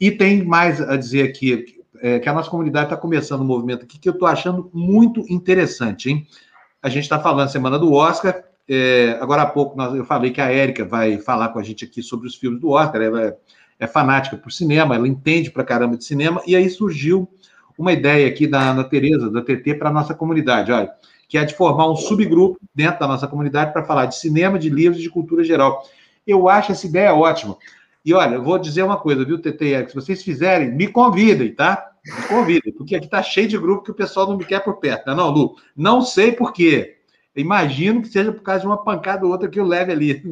E 0.00 0.10
tem 0.10 0.44
mais 0.44 0.80
a 0.80 0.96
dizer 0.96 1.28
aqui, 1.28 1.82
é, 2.00 2.18
que 2.18 2.28
a 2.28 2.32
nossa 2.32 2.50
comunidade 2.50 2.86
está 2.86 2.96
começando 2.96 3.42
um 3.42 3.46
movimento 3.46 3.84
aqui 3.84 3.98
que 3.98 4.08
eu 4.08 4.12
estou 4.12 4.28
achando 4.28 4.70
muito 4.72 5.24
interessante, 5.32 6.10
hein? 6.10 6.26
A 6.82 6.88
gente 6.88 7.04
está 7.04 7.18
falando 7.18 7.48
semana 7.48 7.78
do 7.78 7.92
Oscar. 7.92 8.42
É, 8.68 9.18
agora 9.20 9.42
há 9.42 9.46
pouco 9.46 9.76
nós, 9.76 9.94
eu 9.94 10.04
falei 10.04 10.30
que 10.30 10.40
a 10.40 10.50
Érica 10.50 10.84
vai 10.84 11.18
falar 11.18 11.48
com 11.48 11.58
a 11.58 11.62
gente 11.62 11.84
aqui 11.84 12.02
sobre 12.02 12.26
os 12.26 12.34
filmes 12.34 12.60
do 12.60 12.70
Oscar. 12.70 13.02
Ela 13.02 13.22
é, 13.22 13.36
é 13.80 13.86
fanática 13.86 14.36
por 14.36 14.52
cinema, 14.52 14.94
ela 14.94 15.08
entende 15.08 15.50
pra 15.50 15.64
caramba 15.64 15.96
de 15.96 16.04
cinema. 16.04 16.42
E 16.46 16.54
aí 16.54 16.68
surgiu 16.70 17.28
uma 17.76 17.92
ideia 17.92 18.28
aqui 18.28 18.46
da 18.46 18.60
Ana 18.60 18.84
Tereza, 18.84 19.30
da 19.30 19.42
TT, 19.42 19.74
para 19.74 19.88
a 19.90 19.92
nossa 19.92 20.14
comunidade, 20.14 20.70
olha, 20.70 20.90
que 21.28 21.38
é 21.38 21.44
de 21.44 21.54
formar 21.54 21.90
um 21.90 21.96
subgrupo 21.96 22.60
dentro 22.74 23.00
da 23.00 23.08
nossa 23.08 23.26
comunidade 23.26 23.72
para 23.72 23.84
falar 23.84 24.06
de 24.06 24.16
cinema, 24.16 24.58
de 24.58 24.68
livros 24.68 25.00
e 25.00 25.02
de 25.02 25.10
cultura 25.10 25.42
geral. 25.42 25.82
Eu 26.26 26.48
acho 26.48 26.72
essa 26.72 26.86
ideia 26.86 27.14
ótima. 27.14 27.56
E 28.04 28.12
olha, 28.12 28.34
eu 28.34 28.42
vou 28.42 28.58
dizer 28.58 28.82
uma 28.82 28.96
coisa, 28.96 29.24
viu, 29.24 29.40
TT 29.40 29.64
e 29.64 29.72
Érica? 29.74 29.90
Se 29.90 29.94
vocês 29.94 30.22
fizerem, 30.22 30.74
me 30.74 30.88
convidem, 30.88 31.54
tá? 31.54 31.92
Me 32.04 32.28
convidem, 32.28 32.72
porque 32.72 32.96
aqui 32.96 33.06
está 33.06 33.22
cheio 33.22 33.48
de 33.48 33.56
grupo 33.56 33.82
que 33.82 33.92
o 33.92 33.94
pessoal 33.94 34.26
não 34.26 34.36
me 34.36 34.44
quer 34.44 34.60
por 34.60 34.78
perto, 34.78 35.06
não, 35.06 35.12
é 35.12 35.16
não 35.16 35.30
Lu? 35.30 35.56
Não 35.76 36.02
sei 36.02 36.32
por 36.32 36.52
quê. 36.52 36.98
Imagino 37.34 38.02
que 38.02 38.08
seja 38.08 38.32
por 38.32 38.42
causa 38.42 38.60
de 38.60 38.66
uma 38.66 38.82
pancada 38.82 39.24
ou 39.24 39.32
outra 39.32 39.48
que 39.48 39.58
eu 39.58 39.64
leve 39.64 39.92
ali. 39.92 40.22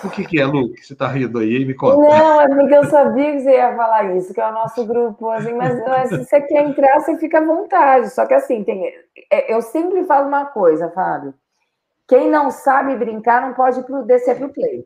Por 0.00 0.12
que, 0.12 0.24
que 0.24 0.40
é, 0.40 0.44
Lu, 0.44 0.72
que 0.72 0.86
você 0.86 0.92
está 0.92 1.08
rindo 1.08 1.38
aí? 1.38 1.64
Me 1.64 1.74
conta. 1.74 1.96
Não, 1.96 2.40
é 2.40 2.48
porque 2.48 2.74
eu 2.74 2.84
sabia 2.84 3.32
que 3.32 3.40
você 3.40 3.50
ia 3.52 3.74
falar 3.74 4.16
isso, 4.16 4.32
que 4.32 4.40
é 4.40 4.48
o 4.48 4.52
nosso 4.52 4.84
grupo, 4.84 5.30
assim, 5.30 5.54
mas, 5.54 5.82
mas 5.84 6.08
se 6.10 6.24
você 6.24 6.40
quer 6.42 6.64
entrar, 6.64 7.00
você 7.00 7.16
fica 7.18 7.38
à 7.38 7.44
vontade. 7.44 8.10
Só 8.10 8.26
que 8.26 8.34
assim, 8.34 8.62
tem, 8.62 8.86
é, 9.30 9.52
eu 9.52 9.62
sempre 9.62 10.04
falo 10.04 10.28
uma 10.28 10.46
coisa, 10.46 10.90
Fábio. 10.90 11.34
Quem 12.06 12.30
não 12.30 12.50
sabe 12.50 12.96
brincar 12.96 13.42
não 13.42 13.54
pode 13.54 13.82
descer 14.06 14.36
para 14.36 14.46
o 14.46 14.52
play. 14.52 14.84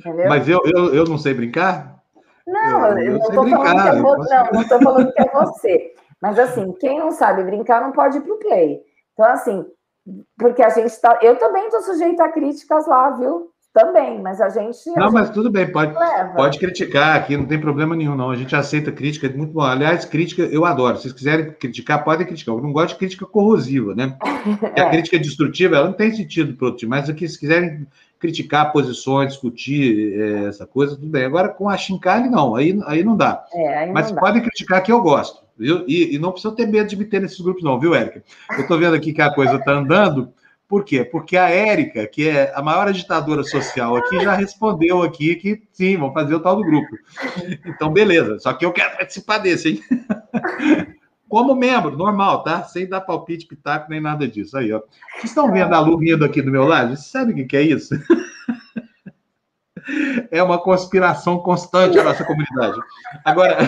Entendeu? 0.00 0.28
Mas 0.28 0.48
eu, 0.48 0.60
eu, 0.64 0.94
eu 0.94 1.04
não 1.04 1.18
sei 1.18 1.34
brincar? 1.34 2.02
Não, 2.46 2.86
eu, 2.98 2.98
eu 2.98 3.18
não 3.18 3.28
estou 3.28 3.48
falando, 3.48 3.88
é 3.88 4.00
vo... 4.00 4.16
não, 4.16 4.48
não 4.52 4.68
tô 4.68 4.80
falando 4.80 5.12
que 5.12 5.22
é 5.22 5.30
você. 5.30 5.94
Mas 6.20 6.38
assim, 6.38 6.72
quem 6.80 6.98
não 6.98 7.10
sabe 7.10 7.44
brincar 7.44 7.80
não 7.82 7.92
pode 7.92 8.18
ir 8.18 8.22
para 8.22 8.34
o 8.34 8.38
play. 8.38 8.82
Então, 9.14 9.26
assim, 9.26 9.64
porque 10.36 10.62
a 10.62 10.68
gente 10.68 10.86
está. 10.86 11.18
Eu 11.22 11.36
também 11.36 11.64
estou 11.64 11.80
sujeito 11.80 12.20
a 12.20 12.28
críticas 12.28 12.86
lá, 12.86 13.10
viu? 13.10 13.50
Também, 13.72 14.22
mas 14.22 14.40
a 14.40 14.48
gente. 14.48 14.88
Não, 14.90 15.08
a 15.08 15.10
mas 15.10 15.26
gente 15.26 15.34
tudo 15.34 15.50
bem, 15.50 15.70
pode, 15.70 15.92
pode 16.36 16.60
criticar 16.60 17.16
aqui, 17.16 17.36
não 17.36 17.44
tem 17.44 17.60
problema 17.60 17.96
nenhum, 17.96 18.14
não. 18.14 18.30
A 18.30 18.36
gente 18.36 18.54
aceita 18.54 18.92
crítica, 18.92 19.26
é 19.26 19.30
muito 19.30 19.52
bom. 19.52 19.62
Aliás, 19.62 20.04
crítica 20.04 20.42
eu 20.42 20.64
adoro. 20.64 20.96
Se 20.96 21.02
vocês 21.02 21.14
quiserem 21.14 21.52
criticar, 21.52 22.04
podem 22.04 22.24
criticar. 22.24 22.54
Eu 22.54 22.62
não 22.62 22.72
gosto 22.72 22.90
de 22.90 22.98
crítica 22.98 23.26
corrosiva, 23.26 23.92
né? 23.92 24.16
é. 24.76 24.80
A 24.80 24.90
crítica 24.90 25.18
destrutiva, 25.18 25.74
ela 25.74 25.86
não 25.86 25.92
tem 25.92 26.14
sentido 26.14 26.56
para 26.56 26.68
o 26.68 26.76
time, 26.76 26.90
mas 26.90 27.10
aqui, 27.10 27.26
se 27.26 27.38
quiserem 27.38 27.84
criticar 28.24 28.72
posições, 28.72 29.34
discutir 29.34 30.18
é, 30.18 30.44
essa 30.46 30.66
coisa, 30.66 30.96
tudo 30.96 31.08
bem. 31.08 31.26
Agora, 31.26 31.50
com 31.50 31.68
a 31.68 31.76
Shinkali, 31.76 32.30
não, 32.30 32.56
aí, 32.56 32.80
aí 32.86 33.04
não 33.04 33.14
dá. 33.14 33.44
É, 33.52 33.78
aí 33.80 33.92
Mas 33.92 34.10
não 34.10 34.18
podem 34.18 34.40
dá. 34.40 34.48
criticar 34.48 34.82
que 34.82 34.90
eu 34.90 35.02
gosto, 35.02 35.44
viu? 35.58 35.84
E, 35.86 36.14
e, 36.14 36.18
não 36.18 36.32
precisa 36.32 36.54
ter 36.54 36.66
medo 36.66 36.88
de 36.88 36.96
me 36.96 37.04
ter 37.04 37.20
nesses 37.20 37.38
grupos, 37.38 37.62
não, 37.62 37.78
viu, 37.78 37.94
Érica? 37.94 38.24
Eu 38.52 38.62
estou 38.62 38.78
vendo 38.78 38.96
aqui 38.96 39.12
que 39.12 39.20
a 39.20 39.34
coisa 39.34 39.56
está 39.56 39.72
andando. 39.72 40.32
Por 40.66 40.84
quê? 40.84 41.04
Porque 41.04 41.36
a 41.36 41.50
Érica, 41.50 42.06
que 42.06 42.26
é 42.26 42.50
a 42.56 42.62
maior 42.62 42.88
agitadora 42.88 43.42
social 43.42 43.94
aqui, 43.94 44.18
já 44.20 44.32
respondeu 44.32 45.02
aqui 45.02 45.36
que 45.36 45.62
sim, 45.70 45.98
vão 45.98 46.10
fazer 46.10 46.34
o 46.34 46.40
tal 46.40 46.56
do 46.56 46.64
grupo. 46.64 46.96
Então, 47.66 47.92
beleza. 47.92 48.38
Só 48.38 48.54
que 48.54 48.64
eu 48.64 48.72
quero 48.72 48.96
participar 48.96 49.36
desse, 49.36 49.68
hein? 49.68 49.80
como 51.34 51.56
membro, 51.56 51.96
normal, 51.96 52.44
tá? 52.44 52.62
Sem 52.62 52.88
dar 52.88 53.00
palpite, 53.00 53.44
pitaco, 53.44 53.90
nem 53.90 54.00
nada 54.00 54.28
disso. 54.28 54.56
Aí, 54.56 54.72
ó. 54.72 54.80
Vocês 55.14 55.24
estão 55.24 55.50
vendo 55.50 55.74
a 55.74 55.80
Lu 55.80 55.96
rindo 55.96 56.24
aqui 56.24 56.40
do 56.40 56.48
meu 56.48 56.64
lado? 56.64 56.96
Você 56.96 57.10
sabe 57.10 57.32
o 57.32 57.48
que 57.48 57.56
é 57.56 57.62
isso? 57.62 57.92
é 60.30 60.40
uma 60.40 60.62
conspiração 60.62 61.38
constante 61.38 61.98
a 61.98 62.04
nossa 62.04 62.24
comunidade. 62.24 62.78
Agora, 63.24 63.58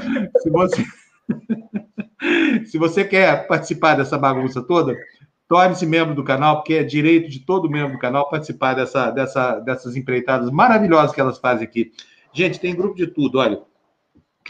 se 0.40 0.48
você, 0.48 0.86
se 2.64 2.78
você 2.78 3.04
quer 3.04 3.46
participar 3.46 3.96
dessa 3.96 4.16
bagunça 4.16 4.62
toda, 4.62 4.96
torne-se 5.46 5.84
membro 5.84 6.14
do 6.14 6.24
canal, 6.24 6.56
porque 6.56 6.72
é 6.72 6.82
direito 6.82 7.28
de 7.28 7.40
todo 7.40 7.68
membro 7.68 7.92
do 7.92 7.98
canal 7.98 8.30
participar 8.30 8.72
dessa, 8.72 9.10
dessa, 9.10 9.60
dessas 9.60 9.94
empreitadas 9.94 10.50
maravilhosas 10.50 11.14
que 11.14 11.20
elas 11.20 11.36
fazem 11.36 11.66
aqui. 11.66 11.92
Gente, 12.32 12.58
tem 12.58 12.74
grupo 12.74 12.96
de 12.96 13.08
tudo, 13.08 13.40
olha 13.40 13.60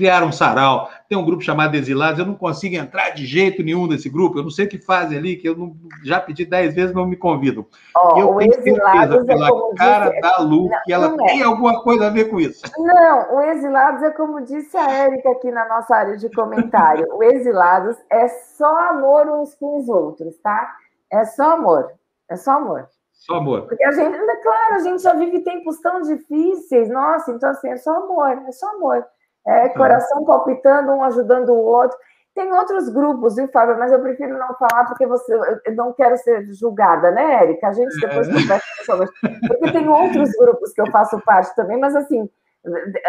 criaram 0.00 0.28
um 0.28 0.32
sarau, 0.32 0.88
tem 1.10 1.18
um 1.18 1.24
grupo 1.24 1.42
chamado 1.42 1.74
Exilados, 1.74 2.18
eu 2.18 2.24
não 2.24 2.34
consigo 2.34 2.74
entrar 2.74 3.10
de 3.10 3.26
jeito 3.26 3.62
nenhum 3.62 3.86
nesse 3.86 4.08
grupo, 4.08 4.38
eu 4.38 4.42
não 4.42 4.48
sei 4.50 4.64
o 4.64 4.68
que 4.68 4.78
fazem 4.78 5.18
ali, 5.18 5.36
que 5.36 5.46
eu 5.46 5.54
não, 5.54 5.76
já 6.02 6.18
pedi 6.18 6.46
dez 6.46 6.74
vezes, 6.74 6.94
não 6.94 7.06
me 7.06 7.16
convidam. 7.16 7.66
Oh, 7.94 8.18
eu 8.18 8.34
tenho 8.38 8.54
certeza 8.54 9.16
é 9.16 9.24
pela 9.24 9.74
cara 9.74 10.08
disse... 10.08 10.20
da 10.22 10.38
Lu 10.38 10.70
não, 10.70 10.82
que 10.86 10.90
ela 10.90 11.06
é. 11.06 11.26
tem 11.26 11.42
alguma 11.42 11.82
coisa 11.82 12.06
a 12.06 12.10
ver 12.10 12.30
com 12.30 12.40
isso. 12.40 12.62
Não, 12.78 13.36
o 13.36 13.42
Exilados 13.42 14.02
é 14.02 14.10
como 14.10 14.40
disse 14.40 14.74
a 14.74 14.90
Érica 14.90 15.32
aqui 15.32 15.50
na 15.50 15.68
nossa 15.68 15.94
área 15.94 16.16
de 16.16 16.30
comentário, 16.30 17.06
o 17.14 17.22
Exilados 17.22 17.98
é 18.10 18.26
só 18.56 18.88
amor 18.88 19.28
uns 19.28 19.54
com 19.54 19.80
os 19.80 19.86
outros, 19.86 20.34
tá? 20.38 20.76
É 21.12 21.26
só 21.26 21.52
amor, 21.56 21.92
é 22.26 22.36
só 22.36 22.52
amor. 22.52 22.88
Só 23.12 23.34
amor. 23.34 23.66
Porque 23.66 23.84
a 23.84 23.92
gente, 23.92 24.16
claro, 24.42 24.74
a 24.76 24.78
gente 24.78 25.02
já 25.02 25.12
vive 25.12 25.40
tempos 25.40 25.78
tão 25.80 26.00
difíceis, 26.00 26.88
nossa, 26.88 27.32
então 27.32 27.50
assim, 27.50 27.68
é 27.68 27.76
só 27.76 27.96
amor, 27.96 28.30
é 28.48 28.52
só 28.52 28.70
amor. 28.70 29.06
É, 29.46 29.68
coração 29.70 30.24
palpitando, 30.24 30.92
um 30.92 31.02
ajudando 31.02 31.50
o 31.50 31.64
outro. 31.64 31.96
Tem 32.34 32.52
outros 32.52 32.88
grupos, 32.88 33.36
viu, 33.36 33.48
Fábio? 33.48 33.78
Mas 33.78 33.90
eu 33.92 34.00
prefiro 34.00 34.38
não 34.38 34.54
falar 34.54 34.86
porque 34.86 35.06
você, 35.06 35.34
eu 35.66 35.74
não 35.74 35.92
quero 35.92 36.16
ser 36.16 36.44
julgada, 36.54 37.10
né, 37.10 37.42
Érica? 37.42 37.68
A 37.68 37.72
gente 37.72 37.98
depois 38.00 38.28
é. 38.28 38.32
conversa 38.32 38.66
sobre 38.84 39.08
Porque 39.48 39.72
tem 39.72 39.88
outros 39.88 40.30
grupos 40.38 40.72
que 40.72 40.80
eu 40.80 40.90
faço 40.90 41.20
parte 41.20 41.54
também, 41.56 41.78
mas 41.78 41.96
assim, 41.96 42.28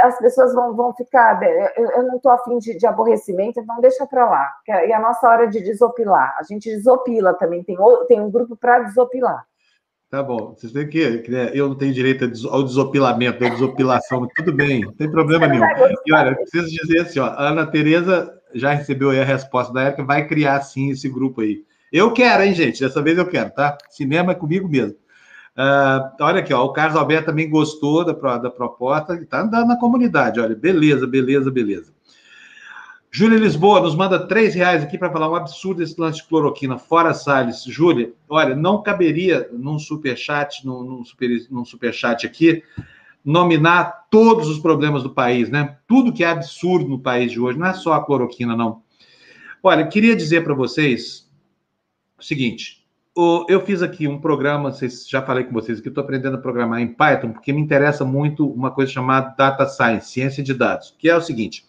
as 0.01 0.17
pessoas 0.17 0.53
vão, 0.53 0.75
vão 0.75 0.93
ficar. 0.93 1.41
Eu, 1.43 1.91
eu 1.91 2.03
não 2.03 2.15
estou 2.15 2.31
afim 2.31 2.57
de, 2.57 2.77
de, 2.77 2.87
aborrecimento, 2.87 3.59
então 3.59 3.79
deixa 3.81 4.05
para 4.07 4.29
lá. 4.29 4.51
É, 4.67 4.87
e 4.87 4.93
a 4.93 4.99
nossa 4.99 5.27
hora 5.27 5.47
de 5.47 5.61
desopilar. 5.61 6.35
A 6.39 6.43
gente 6.43 6.69
desopila 6.69 7.33
também, 7.33 7.63
tem, 7.63 7.77
tem 8.07 8.21
um 8.21 8.31
grupo 8.31 8.55
para 8.55 8.79
desopilar. 8.79 9.45
Tá 10.11 10.21
bom. 10.21 10.53
Vocês 10.53 10.73
têm 10.73 10.89
que. 10.89 11.23
Né, 11.29 11.51
eu 11.53 11.69
não 11.69 11.75
tenho 11.75 11.93
direito 11.93 12.29
ao 12.49 12.63
desopilamento, 12.63 13.45
à 13.45 13.47
desopilação, 13.47 14.27
tudo 14.35 14.51
bem, 14.51 14.81
não 14.81 14.91
tem 14.91 15.09
problema 15.09 15.47
nenhum. 15.47 15.63
E 16.05 16.13
olha, 16.13 16.31
eu 16.31 16.35
preciso 16.35 16.67
dizer 16.67 16.99
assim: 16.99 17.19
ó, 17.19 17.27
a 17.27 17.47
Ana 17.47 17.65
Tereza 17.65 18.29
já 18.53 18.73
recebeu 18.73 19.09
a 19.09 19.23
resposta 19.23 19.71
da 19.71 19.83
época, 19.83 20.03
vai 20.03 20.27
criar 20.27 20.59
sim 20.63 20.89
esse 20.89 21.07
grupo 21.07 21.39
aí. 21.39 21.63
Eu 21.93 22.11
quero, 22.11 22.43
hein, 22.43 22.53
gente? 22.53 22.81
Dessa 22.81 23.01
vez 23.01 23.17
eu 23.17 23.25
quero, 23.25 23.51
tá? 23.51 23.77
Cinema 23.89 24.33
é 24.33 24.35
comigo 24.35 24.67
mesmo. 24.67 24.97
Uh, 25.57 26.11
olha 26.19 26.39
aqui, 26.41 26.53
ó, 26.53 26.65
o 26.65 26.73
Carlos 26.73 26.97
Alberto 26.97 27.27
também 27.27 27.49
gostou 27.49 28.03
da, 28.03 28.37
da 28.37 28.51
proposta, 28.51 29.15
está 29.15 29.41
andando 29.41 29.67
na 29.67 29.79
comunidade, 29.79 30.41
olha, 30.41 30.55
beleza, 30.55 31.07
beleza, 31.07 31.49
beleza. 31.49 31.93
Júlia 33.13 33.37
Lisboa 33.37 33.81
nos 33.81 33.93
manda 33.93 34.25
três 34.25 34.55
reais 34.55 34.81
aqui 34.81 34.97
para 34.97 35.11
falar 35.11 35.29
um 35.29 35.35
absurdo 35.35 35.83
esse 35.83 35.99
lance 35.99 36.19
de 36.19 36.27
cloroquina. 36.29 36.77
Fora 36.77 37.13
Salles. 37.13 37.61
Júlia, 37.65 38.13
olha, 38.29 38.55
não 38.55 38.81
caberia 38.81 39.49
num 39.51 39.77
superchat, 39.77 40.65
num, 40.65 40.81
num, 40.81 41.03
super, 41.03 41.29
num 41.51 41.65
superchat 41.65 42.25
aqui, 42.25 42.63
nominar 43.23 44.07
todos 44.09 44.47
os 44.47 44.59
problemas 44.59 45.03
do 45.03 45.09
país, 45.09 45.49
né? 45.49 45.77
Tudo 45.85 46.13
que 46.13 46.23
é 46.23 46.27
absurdo 46.27 46.87
no 46.87 46.99
país 46.99 47.33
de 47.33 47.39
hoje, 47.39 47.59
não 47.59 47.67
é 47.67 47.73
só 47.73 47.93
a 47.93 48.05
cloroquina, 48.05 48.55
não. 48.55 48.81
Olha, 49.61 49.85
queria 49.87 50.15
dizer 50.15 50.45
para 50.45 50.53
vocês 50.53 51.29
o 52.17 52.23
seguinte: 52.23 52.81
eu 53.49 53.59
fiz 53.65 53.81
aqui 53.81 54.07
um 54.07 54.21
programa, 54.21 54.71
vocês, 54.71 55.05
já 55.07 55.21
falei 55.21 55.43
com 55.43 55.51
vocês 55.51 55.81
que 55.81 55.89
estou 55.89 56.01
aprendendo 56.01 56.37
a 56.37 56.41
programar 56.41 56.79
em 56.79 56.87
Python, 56.87 57.33
porque 57.33 57.51
me 57.51 57.59
interessa 57.59 58.05
muito 58.05 58.49
uma 58.49 58.71
coisa 58.71 58.89
chamada 58.89 59.35
Data 59.37 59.67
Science, 59.67 60.11
ciência 60.11 60.41
de 60.41 60.53
dados, 60.53 60.95
que 60.97 61.09
é 61.09 61.15
o 61.15 61.21
seguinte: 61.21 61.65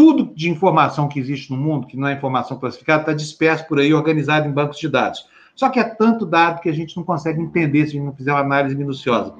tudo 0.00 0.32
de 0.34 0.48
informação 0.48 1.08
que 1.08 1.20
existe 1.20 1.50
no 1.50 1.58
mundo, 1.58 1.86
que 1.86 1.94
não 1.94 2.08
é 2.08 2.14
informação 2.14 2.58
classificada, 2.58 3.02
está 3.02 3.12
disperso 3.12 3.68
por 3.68 3.78
aí, 3.78 3.92
organizado 3.92 4.48
em 4.48 4.50
bancos 4.50 4.78
de 4.78 4.88
dados. 4.88 5.28
Só 5.54 5.68
que 5.68 5.78
é 5.78 5.84
tanto 5.84 6.24
dado 6.24 6.62
que 6.62 6.70
a 6.70 6.72
gente 6.72 6.96
não 6.96 7.04
consegue 7.04 7.38
entender 7.38 7.80
se 7.80 7.90
a 7.90 7.92
gente 7.92 8.06
não 8.06 8.14
fizer 8.14 8.32
uma 8.32 8.40
análise 8.40 8.74
minuciosa. 8.74 9.34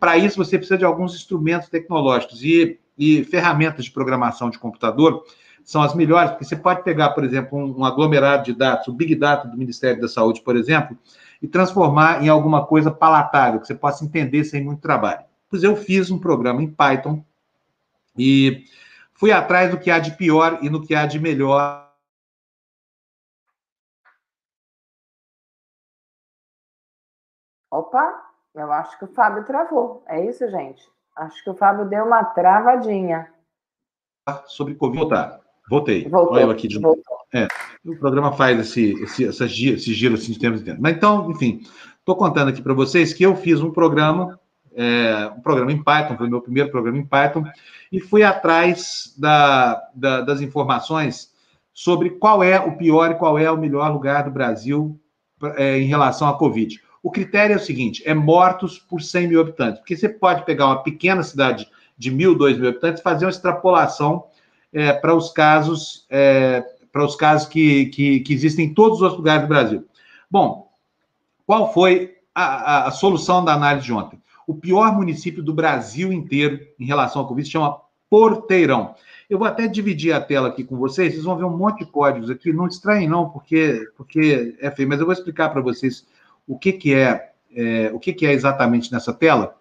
Para 0.00 0.16
isso, 0.16 0.38
você 0.38 0.56
precisa 0.56 0.78
de 0.78 0.86
alguns 0.86 1.14
instrumentos 1.14 1.68
tecnológicos 1.68 2.42
e, 2.42 2.80
e 2.96 3.24
ferramentas 3.24 3.84
de 3.84 3.90
programação 3.90 4.48
de 4.48 4.58
computador 4.58 5.22
são 5.62 5.82
as 5.82 5.94
melhores, 5.94 6.30
porque 6.30 6.46
você 6.46 6.56
pode 6.56 6.82
pegar, 6.82 7.10
por 7.10 7.22
exemplo, 7.22 7.58
um, 7.58 7.80
um, 7.80 7.84
aglomerado 7.84 8.42
de 8.42 8.54
dados, 8.54 8.88
o 8.88 8.94
Big 8.94 9.14
Data 9.16 9.46
do 9.46 9.58
Ministério 9.58 10.00
da 10.00 10.08
Saúde, 10.08 10.40
por 10.40 10.56
exemplo, 10.56 10.96
e 11.42 11.46
transformar 11.46 12.24
em 12.24 12.30
alguma 12.30 12.64
coisa 12.64 12.90
palatável, 12.90 13.60
que 13.60 13.66
você 13.66 13.74
possa 13.74 14.02
entender 14.02 14.44
sem 14.44 14.64
muito 14.64 14.80
trabalho. 14.80 15.26
Pois 15.50 15.62
eu 15.62 15.76
fiz 15.76 16.10
um 16.10 16.18
programa 16.18 16.62
em 16.62 16.70
Python 16.70 17.22
e 18.16 18.64
fui 19.16 19.32
atrás 19.32 19.70
do 19.70 19.78
que 19.78 19.90
há 19.90 19.98
de 19.98 20.16
pior 20.16 20.58
e 20.62 20.70
no 20.70 20.84
que 20.84 20.94
há 20.94 21.06
de 21.06 21.18
melhor 21.18 21.86
Opa, 27.76 28.30
eu 28.54 28.72
acho 28.72 28.98
que 28.98 29.04
o 29.04 29.08
Fábio 29.08 29.44
travou. 29.44 30.02
É 30.06 30.24
isso, 30.24 30.48
gente? 30.48 30.82
Acho 31.14 31.44
que 31.44 31.50
o 31.50 31.54
Fábio 31.54 31.86
deu 31.86 32.04
uma 32.04 32.24
travadinha. 32.24 33.30
Sobre 34.46 34.74
Covid. 34.74 35.00
Voltar. 35.00 35.40
Voltei. 35.68 36.08
Voltou. 36.08 36.34
Olha 36.34 36.44
eu 36.44 36.50
aqui 36.50 36.68
de 36.68 36.78
novo. 36.78 37.02
É, 37.34 37.48
o 37.84 37.96
programa 37.98 38.32
faz 38.32 38.58
esse, 38.58 38.92
esse, 39.02 39.48
giro, 39.48 39.76
esse 39.76 39.92
giro 39.92 40.14
assim, 40.14 40.32
de 40.32 40.38
tempos 40.38 40.62
em 40.62 40.64
tempos. 40.64 40.80
Mas 40.80 40.96
então, 40.96 41.30
enfim, 41.30 41.60
estou 41.98 42.16
contando 42.16 42.48
aqui 42.48 42.62
para 42.62 42.72
vocês 42.72 43.12
que 43.12 43.24
eu 43.24 43.36
fiz 43.36 43.60
um 43.60 43.72
programa, 43.72 44.38
é, 44.76 45.32
um 45.36 45.40
programa 45.40 45.72
em 45.72 45.82
Python, 45.82 46.16
foi 46.16 46.26
o 46.26 46.30
meu 46.30 46.40
primeiro 46.40 46.70
programa 46.70 46.98
em 46.98 47.06
Python, 47.06 47.44
e 47.90 47.98
fui 47.98 48.22
atrás 48.22 49.14
da, 49.18 49.82
da, 49.94 50.20
das 50.20 50.40
informações 50.40 51.34
sobre 51.72 52.10
qual 52.10 52.42
é 52.42 52.60
o 52.60 52.76
pior 52.76 53.10
e 53.10 53.14
qual 53.14 53.38
é 53.38 53.50
o 53.50 53.56
melhor 53.56 53.92
lugar 53.92 54.24
do 54.24 54.30
Brasil 54.30 54.98
é, 55.56 55.78
em 55.78 55.86
relação 55.86 56.28
à 56.28 56.36
Covid. 56.36 56.80
O 57.02 57.10
critério 57.10 57.54
é 57.54 57.56
o 57.56 57.60
seguinte: 57.60 58.02
é 58.04 58.14
mortos 58.14 58.78
por 58.78 59.00
100 59.00 59.28
mil 59.28 59.40
habitantes. 59.40 59.78
Porque 59.78 59.96
você 59.96 60.08
pode 60.08 60.44
pegar 60.44 60.66
uma 60.66 60.82
pequena 60.82 61.22
cidade 61.22 61.68
de 61.96 62.10
mil, 62.10 62.36
dois 62.36 62.58
mil 62.58 62.68
habitantes 62.68 63.02
fazer 63.02 63.24
uma 63.24 63.30
extrapolação 63.30 64.24
é, 64.72 64.92
para 64.92 65.14
os 65.14 65.30
casos, 65.30 66.06
é, 66.10 66.64
para 66.92 67.04
os 67.04 67.14
casos 67.14 67.48
que, 67.48 67.86
que, 67.86 68.20
que, 68.20 68.34
existem 68.34 68.66
em 68.66 68.74
todos 68.74 69.00
os 69.00 69.16
lugares 69.16 69.42
do 69.42 69.48
Brasil. 69.48 69.86
Bom, 70.30 70.68
qual 71.46 71.72
foi 71.72 72.16
a, 72.34 72.44
a, 72.44 72.86
a, 72.88 72.90
solução 72.90 73.44
da 73.44 73.54
análise 73.54 73.86
de 73.86 73.92
ontem? 73.92 74.20
O 74.46 74.54
pior 74.54 74.94
município 74.94 75.42
do 75.42 75.52
Brasil 75.52 76.12
inteiro 76.12 76.60
em 76.78 76.84
relação 76.84 77.22
ao 77.22 77.28
Covid 77.28 77.46
se 77.46 77.52
chama 77.52 77.80
Porteirão. 78.08 78.94
Eu 79.28 79.38
vou 79.38 79.46
até 79.48 79.66
dividir 79.66 80.12
a 80.12 80.20
tela 80.20 80.48
aqui 80.48 80.62
com 80.62 80.76
vocês, 80.76 81.12
vocês 81.12 81.24
vão 81.24 81.36
ver 81.36 81.44
um 81.44 81.56
monte 81.56 81.80
de 81.80 81.90
códigos 81.90 82.30
aqui, 82.30 82.52
não 82.52 82.66
estranhem 82.66 83.08
não, 83.08 83.28
porque, 83.28 83.88
porque 83.96 84.56
é 84.60 84.70
feio, 84.70 84.88
mas 84.88 85.00
eu 85.00 85.06
vou 85.06 85.12
explicar 85.12 85.48
para 85.48 85.60
vocês 85.60 86.06
o 86.46 86.56
que, 86.56 86.72
que 86.72 86.94
é, 86.94 87.32
é, 87.54 87.90
o 87.92 87.98
que, 87.98 88.12
que 88.12 88.24
é 88.24 88.32
exatamente 88.32 88.92
nessa 88.92 89.12
tela, 89.12 89.56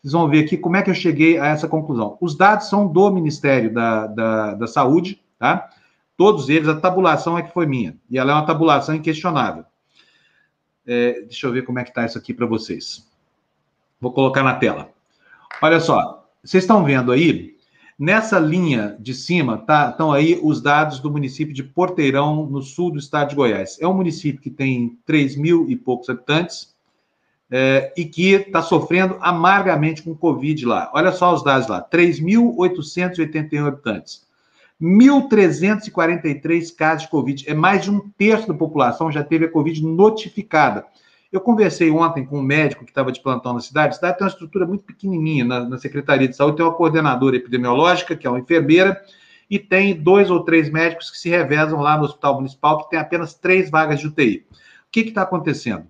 vocês 0.00 0.12
vão 0.12 0.28
ver 0.28 0.44
aqui 0.44 0.56
como 0.56 0.76
é 0.76 0.82
que 0.82 0.90
eu 0.90 0.94
cheguei 0.94 1.38
a 1.38 1.46
essa 1.46 1.66
conclusão. 1.66 2.18
Os 2.20 2.36
dados 2.36 2.68
são 2.68 2.86
do 2.86 3.10
Ministério 3.10 3.72
da, 3.72 4.06
da, 4.06 4.54
da 4.54 4.66
Saúde, 4.66 5.22
tá? 5.38 5.70
Todos 6.16 6.48
eles, 6.48 6.68
a 6.68 6.78
tabulação 6.78 7.38
é 7.38 7.42
que 7.42 7.52
foi 7.52 7.66
minha. 7.66 7.96
E 8.10 8.18
ela 8.18 8.32
é 8.32 8.34
uma 8.34 8.46
tabulação 8.46 8.94
inquestionável. 8.94 9.64
É, 10.86 11.22
deixa 11.22 11.46
eu 11.46 11.52
ver 11.52 11.62
como 11.62 11.78
é 11.78 11.84
que 11.84 11.90
está 11.90 12.04
isso 12.04 12.18
aqui 12.18 12.34
para 12.34 12.46
vocês. 12.46 13.07
Vou 14.00 14.12
colocar 14.12 14.42
na 14.42 14.54
tela. 14.54 14.90
Olha 15.60 15.80
só, 15.80 16.26
vocês 16.42 16.64
estão 16.64 16.84
vendo 16.84 17.12
aí 17.12 17.58
Nessa 17.98 18.38
linha 18.38 18.96
de 19.00 19.12
cima 19.12 19.58
tá, 19.58 19.90
estão 19.90 20.12
aí 20.12 20.38
os 20.40 20.62
dados 20.62 21.00
do 21.00 21.10
município 21.10 21.52
de 21.52 21.64
Porteirão, 21.64 22.46
no 22.46 22.62
sul 22.62 22.92
do 22.92 22.98
estado 22.98 23.30
de 23.30 23.34
Goiás. 23.34 23.76
É 23.80 23.88
um 23.88 23.94
município 23.94 24.40
que 24.40 24.50
tem 24.50 24.96
3 25.04 25.34
mil 25.34 25.68
e 25.68 25.74
poucos 25.74 26.08
habitantes 26.08 26.76
é, 27.50 27.92
e 27.96 28.04
que 28.04 28.34
está 28.34 28.62
sofrendo 28.62 29.16
amargamente 29.20 30.04
com 30.04 30.14
Covid 30.14 30.64
lá. 30.64 30.88
Olha 30.94 31.10
só 31.10 31.34
os 31.34 31.42
dados 31.42 31.66
lá: 31.66 31.82
3.881 31.90 33.66
habitantes. 33.66 34.24
1.343 34.80 36.72
casos 36.76 37.02
de 37.02 37.08
Covid. 37.08 37.50
É 37.50 37.54
mais 37.54 37.82
de 37.82 37.90
um 37.90 37.98
terço 38.16 38.46
da 38.46 38.54
população 38.54 39.10
já 39.10 39.24
teve 39.24 39.46
a 39.46 39.50
Covid 39.50 39.82
notificada. 39.84 40.86
Eu 41.30 41.42
conversei 41.42 41.90
ontem 41.90 42.24
com 42.24 42.38
um 42.38 42.42
médico 42.42 42.84
que 42.84 42.90
estava 42.90 43.12
de 43.12 43.20
plantão 43.20 43.52
na 43.52 43.60
cidade. 43.60 43.90
A 43.90 43.96
cidade 43.96 44.16
tem 44.16 44.24
uma 44.26 44.30
estrutura 44.30 44.66
muito 44.66 44.84
pequenininha. 44.84 45.44
Na, 45.44 45.68
na, 45.68 45.78
Secretaria 45.78 46.26
de 46.26 46.34
Saúde 46.34 46.56
tem 46.56 46.64
uma 46.64 46.74
coordenadora 46.74 47.36
epidemiológica, 47.36 48.16
que 48.16 48.26
é 48.26 48.30
uma 48.30 48.40
enfermeira, 48.40 49.02
e 49.50 49.58
tem 49.58 49.94
dois 49.94 50.30
ou 50.30 50.42
três 50.42 50.70
médicos 50.70 51.10
que 51.10 51.18
se 51.18 51.28
revezam 51.28 51.80
lá 51.80 51.98
no 51.98 52.04
Hospital 52.04 52.36
Municipal, 52.36 52.78
que 52.78 52.90
tem 52.90 52.98
apenas 52.98 53.34
três 53.34 53.68
vagas 53.70 54.00
de 54.00 54.06
UTI. 54.06 54.46
O 54.50 54.90
que 54.90 55.00
está 55.00 55.22
acontecendo? 55.22 55.86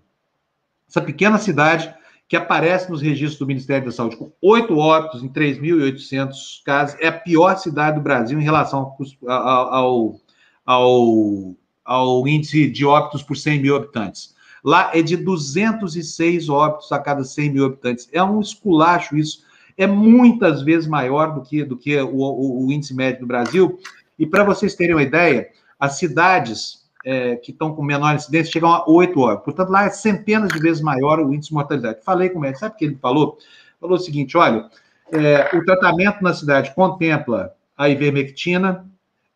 Essa 0.88 1.00
pequena 1.00 1.38
cidade, 1.38 1.94
que 2.26 2.36
aparece 2.36 2.90
nos 2.90 3.00
registros 3.00 3.38
do 3.38 3.46
Ministério 3.46 3.86
da 3.86 3.92
Saúde 3.92 4.16
com 4.16 4.32
oito 4.42 4.76
óbitos 4.76 5.22
em 5.22 5.28
3.800 5.28 6.62
casos, 6.64 6.96
é 7.00 7.06
a 7.06 7.12
pior 7.12 7.56
cidade 7.56 7.96
do 7.96 8.02
Brasil 8.02 8.40
em 8.40 8.44
relação 8.44 8.92
ao, 9.28 9.30
ao, 9.30 10.20
ao, 10.66 11.54
ao 11.84 12.28
índice 12.28 12.68
de 12.68 12.84
óbitos 12.84 13.22
por 13.22 13.36
100 13.36 13.62
mil 13.62 13.76
habitantes. 13.76 14.36
Lá 14.64 14.90
é 14.94 15.02
de 15.02 15.16
206 15.16 16.48
óbitos 16.48 16.90
a 16.92 16.98
cada 16.98 17.24
100 17.24 17.50
mil 17.50 17.66
habitantes. 17.66 18.08
É 18.12 18.22
um 18.22 18.40
esculacho 18.40 19.16
isso. 19.16 19.46
É 19.76 19.86
muitas 19.86 20.62
vezes 20.62 20.88
maior 20.88 21.34
do 21.34 21.42
que, 21.42 21.64
do 21.64 21.76
que 21.76 21.96
o, 22.00 22.16
o, 22.16 22.66
o 22.66 22.72
índice 22.72 22.94
médio 22.94 23.20
do 23.20 23.26
Brasil. 23.26 23.78
E 24.18 24.26
para 24.26 24.44
vocês 24.44 24.74
terem 24.74 24.94
uma 24.94 25.02
ideia, 25.02 25.48
as 25.78 25.98
cidades 25.98 26.88
é, 27.04 27.36
que 27.36 27.52
estão 27.52 27.74
com 27.74 27.82
menor 27.82 28.14
incidência 28.14 28.52
chegam 28.52 28.72
a 28.72 28.84
8 28.88 29.18
óbitos. 29.20 29.44
Portanto, 29.44 29.70
lá 29.70 29.84
é 29.84 29.90
centenas 29.90 30.50
de 30.50 30.58
vezes 30.58 30.82
maior 30.82 31.20
o 31.20 31.32
índice 31.32 31.50
de 31.50 31.54
mortalidade. 31.54 32.00
Falei 32.04 32.28
com 32.28 32.38
o 32.38 32.42
médico, 32.42 32.60
sabe 32.60 32.74
o 32.74 32.78
que 32.78 32.84
ele 32.84 32.98
falou? 33.00 33.38
Falou 33.80 33.96
o 33.96 34.00
seguinte: 34.00 34.36
olha, 34.36 34.68
é, 35.12 35.56
o 35.56 35.64
tratamento 35.64 36.22
na 36.22 36.34
cidade 36.34 36.74
contempla 36.74 37.54
a 37.76 37.88
ivermectina, 37.88 38.84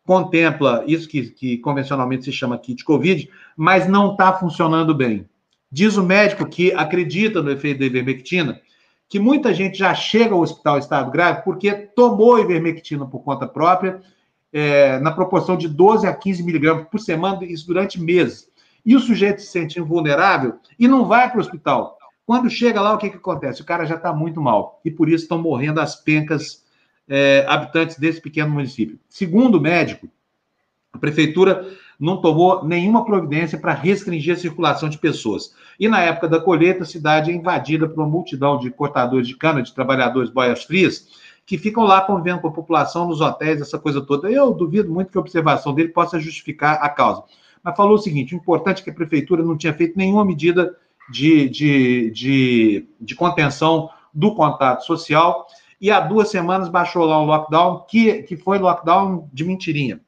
contempla 0.05 0.83
isso 0.85 1.07
que, 1.07 1.29
que 1.29 1.57
convencionalmente 1.57 2.25
se 2.25 2.31
chama 2.31 2.57
kit 2.57 2.83
COVID, 2.83 3.29
mas 3.55 3.87
não 3.87 4.11
está 4.11 4.33
funcionando 4.33 4.93
bem. 4.93 5.27
Diz 5.71 5.97
o 5.97 6.03
médico 6.03 6.45
que 6.45 6.71
acredita 6.73 7.41
no 7.41 7.49
efeito 7.49 7.79
da 7.79 7.85
ivermectina, 7.85 8.59
que 9.09 9.19
muita 9.19 9.53
gente 9.53 9.77
já 9.77 9.93
chega 9.93 10.33
ao 10.33 10.41
hospital 10.41 10.77
em 10.77 10.79
estado 10.79 11.11
grave 11.11 11.41
porque 11.43 11.71
tomou 11.71 12.39
ivermectina 12.39 13.05
por 13.05 13.23
conta 13.23 13.47
própria, 13.47 14.01
é, 14.51 14.99
na 14.99 15.11
proporção 15.11 15.57
de 15.57 15.67
12 15.67 16.05
a 16.05 16.13
15 16.13 16.43
miligramas 16.43 16.87
por 16.89 16.99
semana, 16.99 17.43
isso 17.43 17.65
durante 17.65 17.99
meses. 17.99 18.47
E 18.85 18.95
o 18.95 18.99
sujeito 18.99 19.41
se 19.41 19.47
sente 19.47 19.79
vulnerável 19.79 20.55
e 20.77 20.87
não 20.87 21.05
vai 21.05 21.29
para 21.29 21.37
o 21.37 21.41
hospital. 21.41 21.97
Quando 22.25 22.49
chega 22.49 22.81
lá, 22.81 22.93
o 22.93 22.97
que, 22.97 23.09
que 23.09 23.17
acontece? 23.17 23.61
O 23.61 23.65
cara 23.65 23.85
já 23.85 23.95
está 23.95 24.13
muito 24.13 24.41
mal. 24.41 24.79
E 24.85 24.91
por 24.91 25.09
isso 25.09 25.23
estão 25.23 25.41
morrendo 25.41 25.79
as 25.79 25.95
pencas 25.95 26.62
é, 27.07 27.45
habitantes 27.47 27.97
desse 27.97 28.21
pequeno 28.21 28.51
município. 28.51 28.99
Segundo 29.09 29.57
o 29.57 29.61
médico, 29.61 30.07
a 30.91 30.97
prefeitura 30.97 31.67
não 31.99 32.21
tomou 32.21 32.63
nenhuma 32.65 33.05
providência 33.05 33.57
para 33.57 33.73
restringir 33.73 34.33
a 34.33 34.37
circulação 34.37 34.89
de 34.89 34.97
pessoas. 34.97 35.53
E 35.79 35.87
na 35.87 36.01
época 36.01 36.27
da 36.27 36.39
colheita, 36.39 36.83
a 36.83 36.85
cidade 36.85 37.31
é 37.31 37.33
invadida 37.33 37.87
por 37.87 38.01
uma 38.01 38.09
multidão 38.09 38.57
de 38.57 38.69
cortadores 38.69 39.27
de 39.27 39.35
cana, 39.35 39.61
de 39.61 39.73
trabalhadores 39.73 40.29
boias 40.29 40.63
frias, 40.63 41.07
que 41.45 41.57
ficam 41.57 41.83
lá 41.83 42.01
convivendo 42.01 42.41
com 42.41 42.47
a 42.47 42.53
população 42.53 43.07
nos 43.07 43.21
hotéis, 43.21 43.61
essa 43.61 43.77
coisa 43.77 44.01
toda. 44.01 44.29
Eu 44.29 44.53
duvido 44.53 44.91
muito 44.91 45.11
que 45.11 45.17
a 45.17 45.21
observação 45.21 45.73
dele 45.73 45.89
possa 45.89 46.19
justificar 46.19 46.79
a 46.81 46.89
causa. 46.89 47.23
Mas 47.63 47.75
falou 47.75 47.95
o 47.95 47.99
seguinte: 47.99 48.35
o 48.35 48.37
importante 48.37 48.81
é 48.81 48.83
que 48.83 48.89
a 48.89 48.93
prefeitura 48.93 49.43
não 49.43 49.57
tinha 49.57 49.73
feito 49.73 49.97
nenhuma 49.97 50.25
medida 50.25 50.75
de, 51.09 51.49
de, 51.49 52.11
de, 52.11 52.87
de 52.99 53.15
contenção 53.15 53.89
do 54.13 54.35
contato 54.35 54.85
social 54.85 55.47
e 55.83 55.91
há 55.91 55.99
duas 55.99 56.29
semanas 56.29 56.69
baixou 56.69 57.03
lá 57.03 57.21
um 57.21 57.25
lockdown 57.25 57.85
que, 57.89 58.23
que 58.23 58.37
foi 58.37 58.57
lockdown 58.57 59.29
de 59.33 59.43
mentirinha. 59.43 59.99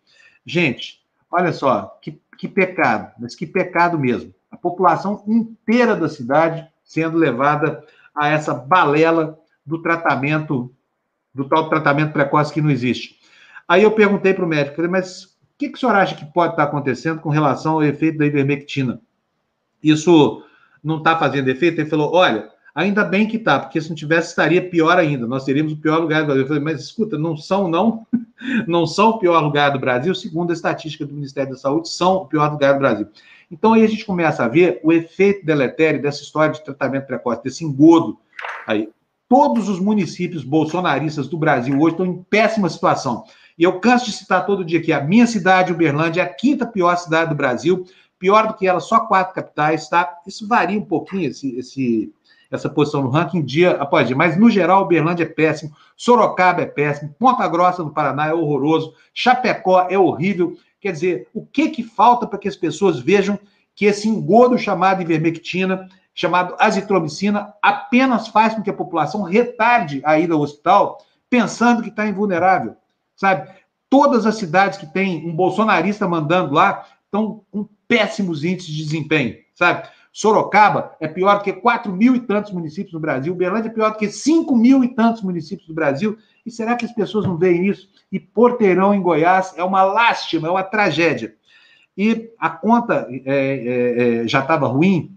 Gente, 0.45 1.01
olha 1.30 1.51
só, 1.51 1.99
que, 2.01 2.17
que 2.38 2.47
pecado, 2.47 3.11
mas 3.19 3.36
que 3.36 3.45
pecado 3.45 3.99
mesmo. 3.99 4.34
A 4.49 4.55
população 4.55 5.21
inteira 5.28 5.93
da 5.93 6.07
cidade 6.07 6.65
sendo 6.82 7.17
levada 7.17 7.84
a 8.15 8.30
essa 8.30 8.53
balela 8.53 9.38
do 9.65 9.82
tratamento, 9.82 10.73
do 11.34 11.43
tal 11.43 11.67
tratamento 11.67 12.13
precoce 12.13 12.53
que 12.53 12.61
não 12.61 12.71
existe. 12.71 13.19
Aí 13.67 13.84
eu 13.84 13.91
perguntei 13.91 14.34
para 14.34 14.45
o 14.45 14.47
médico, 14.47 14.78
falei, 14.78 14.89
mas 14.89 15.26
o 15.26 15.30
que, 15.57 15.67
que 15.67 15.76
o 15.76 15.78
senhor 15.78 15.95
acha 15.95 16.15
que 16.15 16.23
pode 16.23 16.53
estar 16.53 16.63
acontecendo 16.63 17.19
com 17.19 17.28
relação 17.28 17.73
ao 17.73 17.84
efeito 17.84 18.17
da 18.19 18.26
ivermectina? 18.26 19.01
Isso 19.84 20.41
não 20.82 20.99
está 20.99 21.19
fazendo 21.19 21.49
efeito? 21.49 21.82
Ele 21.82 21.89
falou, 21.89 22.13
olha, 22.13 22.49
Ainda 22.76 23.05
bem 23.05 23.26
que 23.26 23.38
está, 23.38 23.57
porque 23.57 23.80
se 23.80 23.88
não 23.88 23.95
tivesse, 23.95 24.30
estaria 24.30 24.69
pior 24.69 24.97
ainda. 24.97 25.26
Nós 25.26 25.45
teríamos 25.45 25.71
o 25.71 25.78
pior 25.78 25.97
lugar 25.99 26.21
do 26.21 26.26
Brasil. 26.26 26.43
Eu 26.43 26.47
falei, 26.47 26.61
mas 26.61 26.82
escuta, 26.82 27.17
não 27.17 27.38
são, 27.38 27.69
não, 27.69 28.05
não 28.67 28.86
são 28.86 29.11
o 29.11 29.17
pior 29.17 29.39
lugar 29.39 29.71
do 29.71 29.80
Brasil, 29.80 30.13
segundo 30.13 30.49
a 30.49 30.53
estatística 30.53 31.05
do 31.05 31.13
Ministério 31.13 31.51
da 31.51 31.57
Saúde, 31.57 31.88
são 31.88 32.17
o 32.17 32.26
pior 32.26 32.51
lugar 32.51 32.73
do 32.73 32.80
Brasil. 32.80 33.07
Então 33.49 33.71
aí 33.71 33.84
a 33.84 33.88
gente 33.88 34.03
começa 34.03 34.43
a 34.43 34.49
ver 34.49 34.82
o 34.84 34.91
efeito 34.91 35.45
deletério 35.45 36.01
dessa 36.01 36.21
história 36.21 36.53
de 36.53 36.65
tratamento 36.65 37.07
precoce, 37.07 37.43
desse 37.43 37.63
engodo 37.63 38.19
aí. 38.67 38.89
Todos 39.30 39.69
os 39.69 39.80
municípios 39.80 40.43
bolsonaristas 40.43 41.30
do 41.30 41.38
Brasil 41.38 41.80
hoje 41.80 41.93
estão 41.93 42.05
em 42.05 42.23
péssima 42.30 42.69
situação. 42.69 43.23
E 43.57 43.63
eu 43.63 43.80
canso 43.80 44.05
de 44.05 44.11
citar 44.11 44.45
todo 44.45 44.65
dia 44.65 44.82
que 44.82 44.91
a 44.91 45.01
minha 45.01 45.26
cidade, 45.26 45.71
Uberlândia, 45.71 46.21
é 46.21 46.26
a 46.26 46.34
quinta 46.34 46.65
pior 46.65 46.97
cidade 46.97 47.30
do 47.30 47.36
Brasil, 47.36 47.86
pior 48.19 48.47
do 48.47 48.53
que 48.53 48.67
ela, 48.67 48.82
só 48.82 48.99
quatro 48.99 49.34
capitais, 49.34 49.88
tá? 49.88 50.17
Isso 50.28 50.45
varia 50.45 50.78
um 50.78 50.86
pouquinho, 50.86 51.30
esse, 51.30 51.57
esse, 51.57 52.13
essa 52.51 52.69
posição 52.69 53.01
no 53.01 53.09
ranking 53.09 53.43
dia 53.43 53.71
após 53.71 54.07
dia, 54.07 54.15
mas 54.15 54.37
no 54.37 54.49
geral, 54.49 54.83
Uberlândia 54.83 55.23
é 55.23 55.27
péssimo, 55.27 55.75
Sorocaba 55.95 56.61
é 56.61 56.65
péssimo, 56.65 57.15
Ponta 57.17 57.47
Grossa 57.47 57.83
do 57.83 57.91
Paraná 57.91 58.27
é 58.27 58.33
horroroso, 58.33 58.93
Chapecó 59.13 59.87
é 59.89 59.97
horrível. 59.97 60.57
Quer 60.79 60.91
dizer, 60.91 61.27
o 61.33 61.45
que 61.45 61.69
que 61.69 61.83
falta 61.83 62.27
para 62.27 62.39
que 62.39 62.47
as 62.47 62.55
pessoas 62.55 62.99
vejam 62.99 63.39
que 63.75 63.85
esse 63.85 64.07
engodo 64.07 64.57
chamado 64.57 65.01
ivermectina, 65.01 65.87
chamado 66.13 66.55
azitromicina, 66.59 67.53
apenas 67.61 68.27
faz 68.27 68.55
com 68.55 68.61
que 68.61 68.69
a 68.69 68.73
população 68.73 69.23
retarde 69.23 70.01
a 70.05 70.17
ida 70.19 70.33
ao 70.33 70.41
hospital 70.41 71.03
pensando 71.29 71.81
que 71.81 71.89
está 71.89 72.07
invulnerável? 72.07 72.75
sabe? 73.15 73.49
Todas 73.89 74.25
as 74.25 74.35
cidades 74.35 74.77
que 74.77 74.85
tem 74.85 75.27
um 75.27 75.35
bolsonarista 75.35 76.07
mandando 76.07 76.53
lá 76.53 76.85
estão 77.05 77.43
com 77.51 77.67
péssimos 77.87 78.43
índices 78.43 78.73
de 78.73 78.83
desempenho, 78.83 79.37
sabe? 79.53 79.87
Sorocaba 80.16 80.95
é 81.01 81.09
pior 81.09 81.39
do 81.39 81.43
que 81.43 81.51
4 81.51 81.91
mil 81.91 82.16
e 82.16 82.22
tantos 82.22 82.53
municípios 82.53 82.93
no 82.93 83.01
Brasil, 83.01 83.36
Berlândia 83.36 83.68
é 83.68 83.74
pior 83.74 83.91
do 83.91 83.97
que 83.97 84.09
5 84.09 84.55
mil 84.55 84.82
e 84.82 84.88
tantos 84.88 85.22
municípios 85.22 85.68
do 85.68 85.74
Brasil. 85.74 86.18
E 86.45 86.49
será 86.49 86.78
que 86.78 86.86
as 86.86 86.93
pessoas 86.93 87.26
não 87.26 87.36
veem 87.36 87.68
isso? 87.68 87.89
E 88.09 88.18
Porteirão, 88.18 88.93
em 88.93 89.01
Goiás, 89.01 89.53
é 89.57 89.63
uma 89.63 89.84
lástima, 89.84 90.47
é 90.47 90.51
uma 90.51 90.63
tragédia. 90.63 91.36
E 91.97 92.32
a 92.39 92.49
conta 92.49 93.05
é, 93.09 93.20
é, 93.26 94.22
é, 94.22 94.28
já 94.28 94.39
estava 94.39 94.68
ruim 94.68 95.13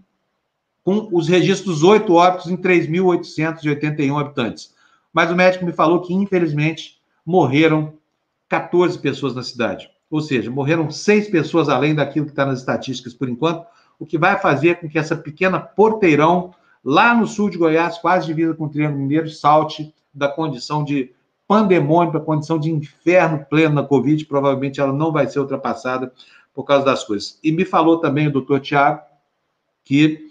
com 0.83 1.07
os 1.13 1.29
registros 1.29 1.81
oito 1.81 2.15
óbitos 2.15 2.47
em 2.47 2.57
3.881 2.57 4.19
habitantes. 4.19 4.75
Mas 5.13 5.31
o 5.31 5.35
médico 5.35 5.63
me 5.65 5.71
falou 5.71 6.01
que, 6.01 6.13
infelizmente, 6.13 6.99
morreram 7.25 7.93
14 8.49 8.99
pessoas 8.99 9.33
na 9.33 9.43
cidade. 9.43 9.89
Ou 10.11 10.19
seja, 10.19 10.51
morreram 10.51 10.91
seis 10.91 11.29
pessoas 11.29 11.69
além 11.69 11.95
daquilo 11.95 12.25
que 12.25 12.33
está 12.33 12.45
nas 12.45 12.59
estatísticas 12.59 13.13
por 13.13 13.29
enquanto, 13.29 13.65
o 13.99 14.05
que 14.05 14.17
vai 14.17 14.39
fazer 14.39 14.79
com 14.79 14.89
que 14.89 14.97
essa 14.97 15.15
pequena 15.15 15.59
porteirão, 15.59 16.53
lá 16.83 17.13
no 17.13 17.27
sul 17.27 17.49
de 17.49 17.57
Goiás, 17.57 17.97
quase 17.97 18.27
divisa 18.27 18.53
com 18.53 18.65
o 18.65 18.69
Triângulo 18.69 19.01
Mineiro, 19.01 19.29
salte 19.29 19.93
da 20.13 20.29
condição 20.29 20.83
de 20.83 21.11
pandemônio 21.47 22.11
para 22.11 22.21
condição 22.21 22.57
de 22.57 22.71
inferno 22.71 23.45
pleno 23.49 23.75
na 23.75 23.83
Covid. 23.83 24.25
Provavelmente 24.25 24.79
ela 24.79 24.93
não 24.93 25.11
vai 25.11 25.27
ser 25.27 25.39
ultrapassada 25.39 26.13
por 26.53 26.63
causa 26.63 26.85
das 26.85 27.03
coisas. 27.03 27.37
E 27.43 27.51
me 27.51 27.65
falou 27.65 27.99
também 27.99 28.27
o 28.27 28.31
doutor 28.31 28.61
Tiago 28.61 29.01
que 29.83 30.29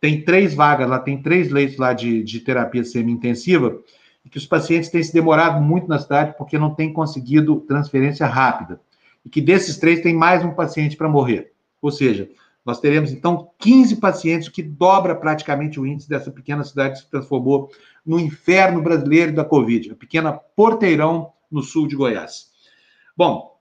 tem 0.00 0.22
três 0.22 0.54
vagas 0.54 0.88
lá, 0.88 0.98
tem 0.98 1.20
três 1.20 1.50
leitos 1.50 1.76
lá 1.76 1.92
de, 1.92 2.22
de 2.22 2.40
terapia 2.40 2.84
semi-intensiva, 2.84 3.80
e 4.24 4.28
que 4.28 4.38
os 4.38 4.46
pacientes 4.46 4.90
têm 4.90 5.02
se 5.02 5.12
demorado 5.12 5.60
muito 5.60 5.88
na 5.88 5.98
cidade 5.98 6.34
porque 6.38 6.58
não 6.58 6.74
têm 6.74 6.92
conseguido 6.92 7.56
transferência 7.60 8.26
rápida. 8.26 8.80
E 9.24 9.28
que 9.28 9.40
desses 9.40 9.78
três 9.78 10.00
tem 10.00 10.14
mais 10.14 10.44
um 10.44 10.52
paciente 10.52 10.96
para 10.96 11.08
morrer. 11.08 11.52
Ou 11.82 11.90
seja, 11.90 12.28
nós 12.66 12.80
teremos 12.80 13.12
então 13.12 13.52
15 13.60 13.96
pacientes, 13.96 14.48
o 14.48 14.52
que 14.52 14.60
dobra 14.60 15.14
praticamente 15.14 15.78
o 15.78 15.86
índice 15.86 16.08
dessa 16.08 16.32
pequena 16.32 16.64
cidade 16.64 16.94
que 16.94 17.04
se 17.04 17.10
transformou 17.10 17.70
no 18.04 18.18
inferno 18.18 18.82
brasileiro 18.82 19.32
da 19.32 19.44
Covid, 19.44 19.92
a 19.92 19.94
pequena 19.94 20.32
Porteirão, 20.32 21.32
no 21.48 21.62
sul 21.62 21.86
de 21.86 21.94
Goiás. 21.94 22.50
Bom, 23.16 23.56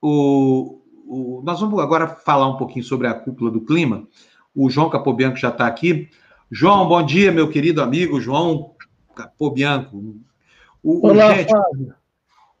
o, 0.00 0.82
o, 1.06 1.42
nós 1.44 1.60
vamos 1.60 1.78
agora 1.78 2.08
falar 2.08 2.48
um 2.48 2.56
pouquinho 2.56 2.84
sobre 2.84 3.06
a 3.06 3.14
cúpula 3.14 3.52
do 3.52 3.60
clima. 3.60 4.08
O 4.52 4.68
João 4.68 4.90
Capobianco 4.90 5.36
já 5.36 5.50
está 5.50 5.68
aqui. 5.68 6.10
João, 6.50 6.88
bom 6.88 7.04
dia, 7.04 7.30
meu 7.30 7.48
querido 7.48 7.80
amigo 7.80 8.20
João 8.20 8.74
Capô 9.14 9.48
Bianco. 9.48 10.16
O, 10.82 11.06
Olá, 11.06 11.28
o, 11.28 11.34
gente, 11.36 11.50
Fábio. 11.50 11.94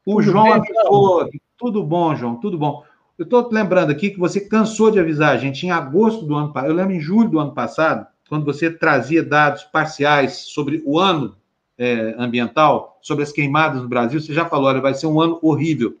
o 0.06 0.14
tudo 0.14 0.22
João 0.22 0.52
avisou. 0.52 1.28
Tudo 1.58 1.82
bom, 1.82 2.14
João, 2.14 2.36
tudo 2.36 2.56
bom. 2.56 2.84
Eu 3.22 3.24
estou 3.24 3.48
lembrando 3.52 3.92
aqui 3.92 4.10
que 4.10 4.18
você 4.18 4.40
cansou 4.40 4.90
de 4.90 4.98
avisar 4.98 5.32
a 5.32 5.36
gente 5.36 5.64
em 5.64 5.70
agosto 5.70 6.26
do 6.26 6.34
ano 6.34 6.52
passado. 6.52 6.70
Eu 6.70 6.74
lembro 6.74 6.92
em 6.92 7.00
julho 7.00 7.30
do 7.30 7.38
ano 7.38 7.52
passado, 7.52 8.04
quando 8.28 8.44
você 8.44 8.68
trazia 8.68 9.22
dados 9.22 9.62
parciais 9.62 10.38
sobre 10.38 10.82
o 10.84 10.98
ano 10.98 11.36
é, 11.78 12.16
ambiental, 12.18 12.98
sobre 13.00 13.22
as 13.22 13.30
queimadas 13.30 13.80
no 13.80 13.88
Brasil, 13.88 14.20
você 14.20 14.34
já 14.34 14.44
falou, 14.46 14.66
olha, 14.66 14.80
vai 14.80 14.92
ser 14.92 15.06
um 15.06 15.20
ano 15.20 15.38
horrível. 15.40 15.96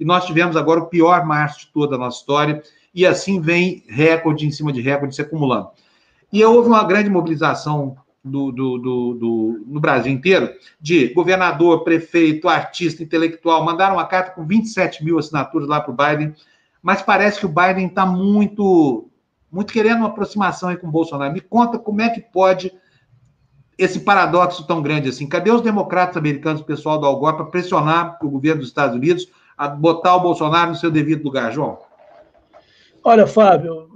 E 0.00 0.04
nós 0.04 0.26
tivemos 0.26 0.56
agora 0.56 0.80
o 0.80 0.86
pior 0.86 1.24
março 1.24 1.60
de 1.60 1.72
toda 1.72 1.94
a 1.94 1.98
nossa 1.98 2.18
história, 2.18 2.60
e 2.92 3.06
assim 3.06 3.40
vem 3.40 3.84
recorde 3.86 4.44
em 4.44 4.50
cima 4.50 4.72
de 4.72 4.80
recorde 4.80 5.14
se 5.14 5.22
acumulando. 5.22 5.68
E 6.32 6.44
houve 6.44 6.66
uma 6.66 6.82
grande 6.82 7.08
mobilização 7.08 7.96
do, 8.24 8.50
do, 8.50 8.78
do, 8.78 9.14
do, 9.14 9.64
no 9.64 9.78
Brasil 9.80 10.10
inteiro, 10.10 10.50
de 10.80 11.14
governador, 11.14 11.84
prefeito, 11.84 12.48
artista, 12.48 13.00
intelectual, 13.00 13.64
mandaram 13.64 13.94
uma 13.94 14.06
carta 14.06 14.32
com 14.32 14.44
27 14.44 15.04
mil 15.04 15.20
assinaturas 15.20 15.68
lá 15.68 15.80
para 15.80 15.92
o 15.92 15.96
Biden, 15.96 16.34
mas 16.84 17.00
parece 17.00 17.40
que 17.40 17.46
o 17.46 17.48
Biden 17.48 17.86
está 17.86 18.04
muito, 18.04 19.08
muito 19.50 19.72
querendo 19.72 20.00
uma 20.00 20.08
aproximação 20.08 20.68
aí 20.68 20.76
com 20.76 20.86
o 20.86 20.90
Bolsonaro. 20.90 21.32
Me 21.32 21.40
conta 21.40 21.78
como 21.78 22.02
é 22.02 22.10
que 22.10 22.20
pode 22.20 22.70
esse 23.78 24.00
paradoxo 24.00 24.66
tão 24.66 24.82
grande 24.82 25.08
assim. 25.08 25.26
Cadê 25.26 25.50
os 25.50 25.62
democratas 25.62 26.18
americanos, 26.18 26.60
o 26.60 26.66
pessoal 26.66 27.00
do 27.00 27.06
Algor, 27.06 27.36
para 27.36 27.46
pressionar 27.46 28.18
o 28.22 28.28
governo 28.28 28.60
dos 28.60 28.68
Estados 28.68 28.94
Unidos 28.94 29.26
a 29.56 29.66
botar 29.66 30.14
o 30.14 30.20
Bolsonaro 30.20 30.72
no 30.72 30.76
seu 30.76 30.90
devido 30.90 31.24
lugar, 31.24 31.50
João? 31.50 31.78
Olha, 33.02 33.26
Fábio, 33.26 33.88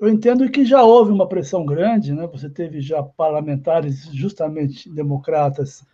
eu 0.00 0.08
entendo 0.08 0.50
que 0.50 0.64
já 0.64 0.82
houve 0.82 1.12
uma 1.12 1.28
pressão 1.28 1.64
grande, 1.64 2.12
né? 2.12 2.26
Você 2.32 2.50
teve 2.50 2.80
já 2.80 3.00
parlamentares 3.00 4.06
justamente 4.12 4.90
democratas 4.90 5.84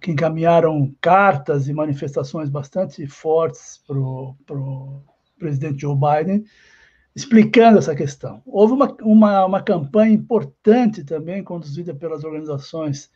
que 0.00 0.12
encaminharam 0.12 0.94
cartas 1.00 1.66
e 1.66 1.72
manifestações 1.72 2.48
bastante 2.48 3.08
fortes 3.08 3.82
para 3.84 3.98
o 3.98 5.02
presidente 5.38 5.80
Joe 5.80 5.96
Biden, 5.96 6.44
explicando 7.14 7.78
essa 7.78 7.94
questão. 7.94 8.42
Houve 8.46 8.74
uma, 8.74 8.96
uma, 9.02 9.46
uma 9.46 9.62
campanha 9.62 10.12
importante 10.12 11.04
também, 11.04 11.42
conduzida 11.42 11.94
pelas 11.94 12.24
organizações 12.24 13.10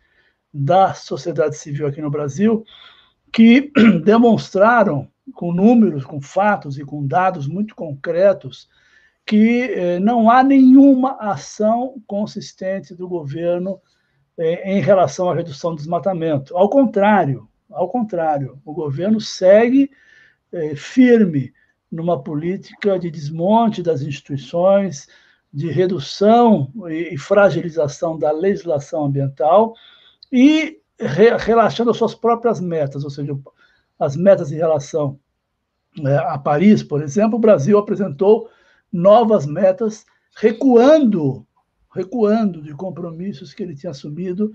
da 0.53 0.93
sociedade 0.93 1.57
civil 1.57 1.87
aqui 1.87 2.01
no 2.03 2.11
Brasil, 2.11 2.65
que 3.33 3.73
demonstraram 4.05 5.09
com 5.35 5.53
números, 5.53 6.05
com 6.05 6.21
fatos 6.21 6.79
e 6.79 6.85
com 6.85 7.07
dados 7.07 7.47
muito 7.47 7.75
concretos 7.75 8.69
que 9.25 9.63
eh, 9.63 10.01
não 10.01 10.29
há 10.29 10.43
nenhuma 10.43 11.17
ação 11.21 12.03
consistente 12.07 12.95
do 12.95 13.09
governo 13.09 13.81
eh, 14.37 14.73
em 14.73 14.81
relação 14.81 15.31
à 15.31 15.35
redução 15.35 15.71
do 15.71 15.77
desmatamento. 15.77 16.57
Ao 16.57 16.69
contrário, 16.69 17.49
ao 17.71 17.89
contrário, 17.89 18.59
o 18.65 18.73
governo 18.73 19.21
segue 19.21 19.91
eh, 20.53 20.75
firme 20.75 21.53
numa 21.93 22.23
política 22.23 22.99
de 22.99 23.11
desmonte 23.11 23.83
das 23.83 24.01
instituições, 24.01 25.07
de 25.53 25.71
redução 25.71 26.73
e 26.89 27.19
fragilização 27.19 28.19
da 28.19 28.33
legislação 28.33 29.05
ambiental 29.05 29.75
e 30.33 30.81
relaxando 30.99 31.91
as 31.91 31.99
suas 31.99 32.15
próprias 32.15 32.59
metas, 32.59 33.05
ou 33.05 33.11
seja, 33.11 33.39
as 33.99 34.17
metas 34.17 34.51
em 34.51 34.57
relação 34.57 35.19
a 36.27 36.39
Paris, 36.39 36.83
por 36.83 37.03
exemplo, 37.03 37.37
o 37.37 37.41
Brasil 37.41 37.77
apresentou 37.77 38.49
novas 38.91 39.45
metas, 39.45 40.07
recuando, 40.35 41.47
recuando 41.95 42.63
de 42.63 42.73
compromissos 42.73 43.53
que 43.53 43.63
ele 43.63 43.75
tinha 43.75 43.91
assumido, 43.91 44.53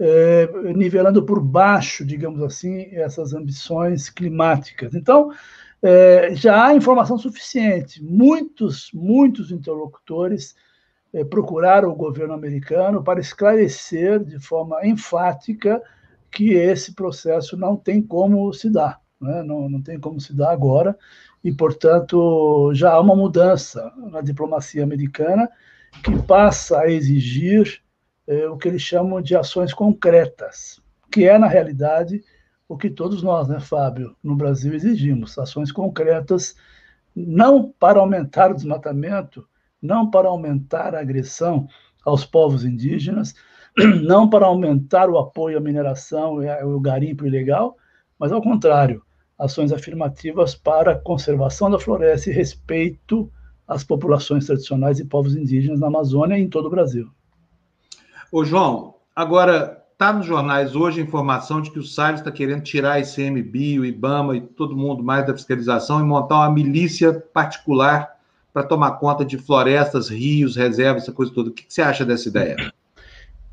é, 0.00 0.48
nivelando 0.74 1.24
por 1.24 1.40
baixo, 1.40 2.04
digamos 2.04 2.42
assim, 2.42 2.88
essas 2.92 3.32
ambições 3.32 4.10
climáticas. 4.10 4.94
Então, 4.94 5.30
é, 5.82 6.34
já 6.34 6.66
há 6.66 6.74
informação 6.74 7.18
suficiente. 7.18 8.02
Muitos, 8.02 8.90
muitos 8.94 9.50
interlocutores 9.50 10.54
é, 11.12 11.24
procuraram 11.24 11.90
o 11.90 11.96
governo 11.96 12.34
americano 12.34 13.02
para 13.02 13.20
esclarecer 13.20 14.24
de 14.24 14.38
forma 14.38 14.86
enfática 14.86 15.82
que 16.30 16.54
esse 16.54 16.94
processo 16.94 17.56
não 17.56 17.76
tem 17.76 18.00
como 18.00 18.52
se 18.54 18.70
dar, 18.70 19.00
né? 19.20 19.42
não, 19.42 19.68
não 19.68 19.82
tem 19.82 20.00
como 20.00 20.18
se 20.18 20.34
dar 20.34 20.50
agora, 20.50 20.96
e, 21.44 21.52
portanto, 21.52 22.72
já 22.72 22.92
há 22.92 23.00
uma 23.00 23.16
mudança 23.16 23.92
na 24.10 24.20
diplomacia 24.20 24.82
americana 24.82 25.50
que 26.02 26.22
passa 26.22 26.78
a 26.80 26.90
exigir 26.90 27.82
eh, 28.26 28.48
o 28.48 28.56
que 28.56 28.68
eles 28.68 28.80
chamam 28.80 29.20
de 29.20 29.36
ações 29.36 29.74
concretas, 29.74 30.80
que 31.10 31.28
é, 31.28 31.36
na 31.36 31.48
realidade, 31.48 32.24
o 32.72 32.76
que 32.78 32.88
todos 32.88 33.22
nós, 33.22 33.48
né, 33.48 33.60
Fábio, 33.60 34.16
no 34.22 34.34
Brasil 34.34 34.72
exigimos: 34.72 35.38
ações 35.38 35.70
concretas, 35.70 36.56
não 37.14 37.70
para 37.70 38.00
aumentar 38.00 38.50
o 38.50 38.54
desmatamento, 38.54 39.46
não 39.80 40.10
para 40.10 40.28
aumentar 40.28 40.94
a 40.94 41.00
agressão 41.00 41.68
aos 42.02 42.24
povos 42.24 42.64
indígenas, 42.64 43.34
não 44.02 44.26
para 44.26 44.46
aumentar 44.46 45.10
o 45.10 45.18
apoio 45.18 45.58
à 45.58 45.60
mineração 45.60 46.42
e 46.42 46.64
o 46.64 46.80
garimpo 46.80 47.26
ilegal, 47.26 47.76
mas 48.18 48.32
ao 48.32 48.40
contrário, 48.40 49.02
ações 49.38 49.70
afirmativas 49.70 50.54
para 50.54 50.92
a 50.92 50.98
conservação 50.98 51.70
da 51.70 51.78
floresta 51.78 52.30
e 52.30 52.32
respeito 52.32 53.30
às 53.68 53.84
populações 53.84 54.46
tradicionais 54.46 54.98
e 54.98 55.04
povos 55.04 55.36
indígenas 55.36 55.78
na 55.78 55.88
Amazônia 55.88 56.38
e 56.38 56.42
em 56.42 56.48
todo 56.48 56.68
o 56.68 56.70
Brasil. 56.70 57.10
Ô, 58.32 58.42
João, 58.46 58.94
agora 59.14 59.81
está 60.02 60.12
nos 60.12 60.26
jornais 60.26 60.74
hoje 60.74 61.00
a 61.00 61.04
informação 61.04 61.60
de 61.60 61.70
que 61.70 61.78
o 61.78 61.84
Salles 61.84 62.18
está 62.18 62.32
querendo 62.32 62.64
tirar 62.64 62.94
a 62.94 62.98
ICMBio, 62.98 63.82
o 63.82 63.86
IBAMA 63.86 64.36
e 64.36 64.40
todo 64.40 64.76
mundo 64.76 65.00
mais 65.00 65.24
da 65.24 65.32
fiscalização 65.32 66.00
e 66.00 66.02
montar 66.02 66.38
uma 66.38 66.50
milícia 66.50 67.12
particular 67.32 68.16
para 68.52 68.64
tomar 68.64 68.98
conta 68.98 69.24
de 69.24 69.38
florestas, 69.38 70.08
rios, 70.08 70.56
reservas, 70.56 71.04
essa 71.04 71.12
coisa 71.12 71.32
toda. 71.32 71.50
O 71.50 71.52
que 71.52 71.64
você 71.68 71.82
acha 71.82 72.04
dessa 72.04 72.28
ideia? 72.28 72.56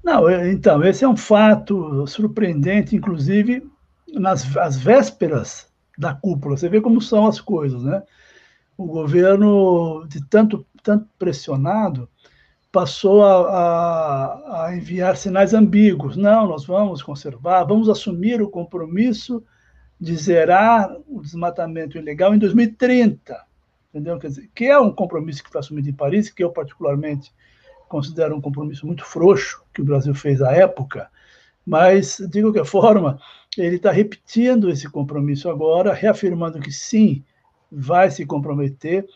Não, 0.03 0.27
então, 0.47 0.83
esse 0.83 1.03
é 1.03 1.07
um 1.07 1.15
fato 1.15 2.07
surpreendente, 2.07 2.95
inclusive 2.95 3.69
nas 4.11 4.57
as 4.57 4.75
vésperas 4.75 5.67
da 5.99 6.15
cúpula. 6.15 6.57
Você 6.57 6.67
vê 6.67 6.81
como 6.81 6.99
são 6.99 7.27
as 7.27 7.39
coisas, 7.39 7.83
né? 7.83 8.01
O 8.75 8.87
governo, 8.87 10.03
de 10.07 10.25
tanto, 10.25 10.65
tanto 10.81 11.05
pressionado, 11.19 12.09
passou 12.71 13.23
a, 13.23 13.49
a, 13.49 14.65
a, 14.65 14.75
enviar 14.75 15.17
sinais 15.17 15.53
ambíguos. 15.53 16.15
Não, 16.15 16.47
nós 16.47 16.65
vamos 16.65 17.01
conservar, 17.01 17.63
vamos 17.63 17.89
assumir 17.89 18.41
o 18.41 18.49
compromisso 18.49 19.43
de 19.99 20.15
zerar 20.15 20.95
o 21.07 21.21
desmatamento 21.21 21.97
ilegal 21.97 22.33
em 22.33 22.39
2030. 22.39 23.49
Entendeu? 23.89 24.19
Quer 24.19 24.27
dizer, 24.27 24.49
que 24.53 24.65
é 24.65 24.79
um 24.79 24.91
compromisso 24.91 25.43
que 25.43 25.49
foi 25.49 25.59
assumido 25.59 25.89
em 25.89 25.93
Paris, 25.93 26.29
que 26.29 26.43
eu 26.43 26.51
particularmente 26.51 27.33
considero 27.87 28.35
um 28.35 28.41
compromisso 28.41 28.85
muito 28.85 29.03
frouxo 29.03 29.63
que 29.73 29.81
o 29.81 29.85
Brasil 29.85 30.13
fez 30.13 30.41
à 30.41 30.51
época, 30.51 31.09
mas, 31.65 32.19
de 32.29 32.41
qualquer 32.41 32.65
forma, 32.65 33.19
ele 33.57 33.75
está 33.77 33.91
repetindo 33.91 34.69
esse 34.69 34.87
compromisso 34.89 35.49
agora, 35.49 35.93
reafirmando 35.93 36.59
que 36.59 36.71
sim, 36.71 37.23
vai 37.71 38.09
se 38.09 38.25
comprometer 38.25 39.07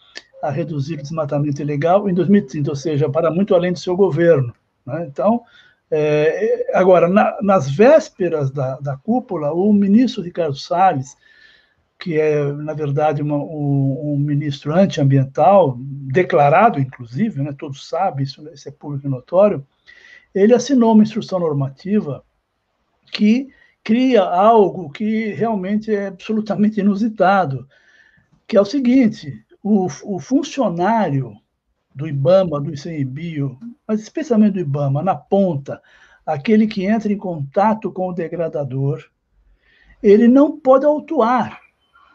a 0.44 0.50
reduzir 0.52 0.96
o 0.96 1.02
desmatamento 1.02 1.62
ilegal 1.62 2.10
em 2.10 2.14
2030, 2.14 2.70
ou 2.70 2.76
seja, 2.76 3.10
para 3.10 3.32
muito 3.32 3.56
além 3.56 3.72
do 3.72 3.80
seu 3.80 3.96
governo. 3.96 4.54
Né? 4.86 5.08
Então, 5.10 5.42
é, 5.90 6.70
agora, 6.74 7.08
na, 7.08 7.38
nas 7.42 7.72
vésperas 7.72 8.52
da, 8.52 8.78
da 8.80 8.98
cúpula, 8.98 9.54
o 9.54 9.72
ministro 9.72 10.22
Ricardo 10.22 10.56
Salles, 10.56 11.16
que 11.98 12.20
é, 12.20 12.52
na 12.52 12.74
verdade, 12.74 13.22
uma, 13.22 13.38
um, 13.38 14.14
um, 14.14 14.18
ministro 14.18 14.76
antiambiental, 14.76 15.78
declarado, 15.80 16.78
inclusive, 16.78 17.42
né, 17.42 17.56
todos 17.58 17.88
sabem, 17.88 18.24
isso, 18.24 18.46
isso 18.54 18.68
é 18.68 18.72
público 18.72 19.08
e 19.08 19.10
notório, 19.10 19.66
ele 20.36 20.54
assinou 20.54 20.92
uma 20.92 21.04
instrução 21.04 21.40
normativa 21.40 22.22
que 23.14 23.48
cria 23.82 24.24
algo 24.24 24.90
que 24.90 25.32
realmente 25.32 25.96
é 25.96 26.08
absolutamente 26.08 26.82
inusitado, 26.82 27.66
que 28.46 28.58
é 28.58 28.62
o 28.62 28.66
seguinte: 28.66 29.46
o, 29.64 29.86
o 29.86 30.20
funcionário 30.20 31.36
do 31.96 32.08
IBAMA, 32.08 32.60
do 32.60 32.74
ICMBio, 32.74 33.58
mas 33.88 34.02
especialmente 34.02 34.54
do 34.54 34.60
IBAMA, 34.60 35.02
na 35.02 35.16
ponta, 35.16 35.82
aquele 36.26 36.68
que 36.68 36.86
entra 36.86 37.12
em 37.12 37.18
contato 37.18 37.92
com 37.92 38.10
o 38.10 38.14
degradador, 38.14 39.06
ele 40.02 40.28
não 40.28 40.60
pode 40.60 40.86
autuar. 40.86 41.62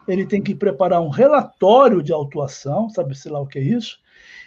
Ele 0.06 0.26
tem 0.26 0.42
que 0.42 0.54
preparar 0.54 1.00
um 1.00 1.08
relatório 1.08 2.02
de 2.02 2.12
autuação, 2.12 2.90
sabe-se 2.90 3.28
lá 3.28 3.40
o 3.40 3.46
que 3.46 3.58
é 3.58 3.62
isso, 3.62 3.98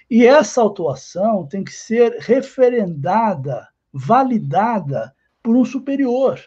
e 0.10 0.26
essa 0.26 0.62
autuação 0.62 1.48
tem 1.48 1.64
que 1.64 1.72
ser 1.72 2.18
referendada, 2.20 3.68
validada 3.94 5.16
por 5.42 5.56
um 5.56 5.64
superior. 5.64 6.40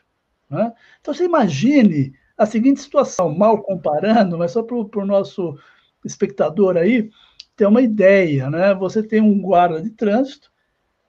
Né? 0.50 0.72
Então, 1.00 1.14
você 1.14 1.24
imagine 1.24 2.12
a 2.36 2.44
seguinte 2.44 2.80
situação, 2.80 3.34
mal 3.34 3.62
comparando, 3.62 4.36
mas 4.36 4.52
só 4.52 4.62
para 4.62 4.76
o 4.76 5.06
nosso 5.06 5.56
espectador 6.04 6.76
aí 6.76 7.10
ter 7.56 7.66
uma 7.66 7.80
ideia, 7.80 8.50
né? 8.50 8.74
Você 8.74 9.02
tem 9.02 9.20
um 9.20 9.40
guarda 9.40 9.80
de 9.80 9.90
trânsito, 9.90 10.50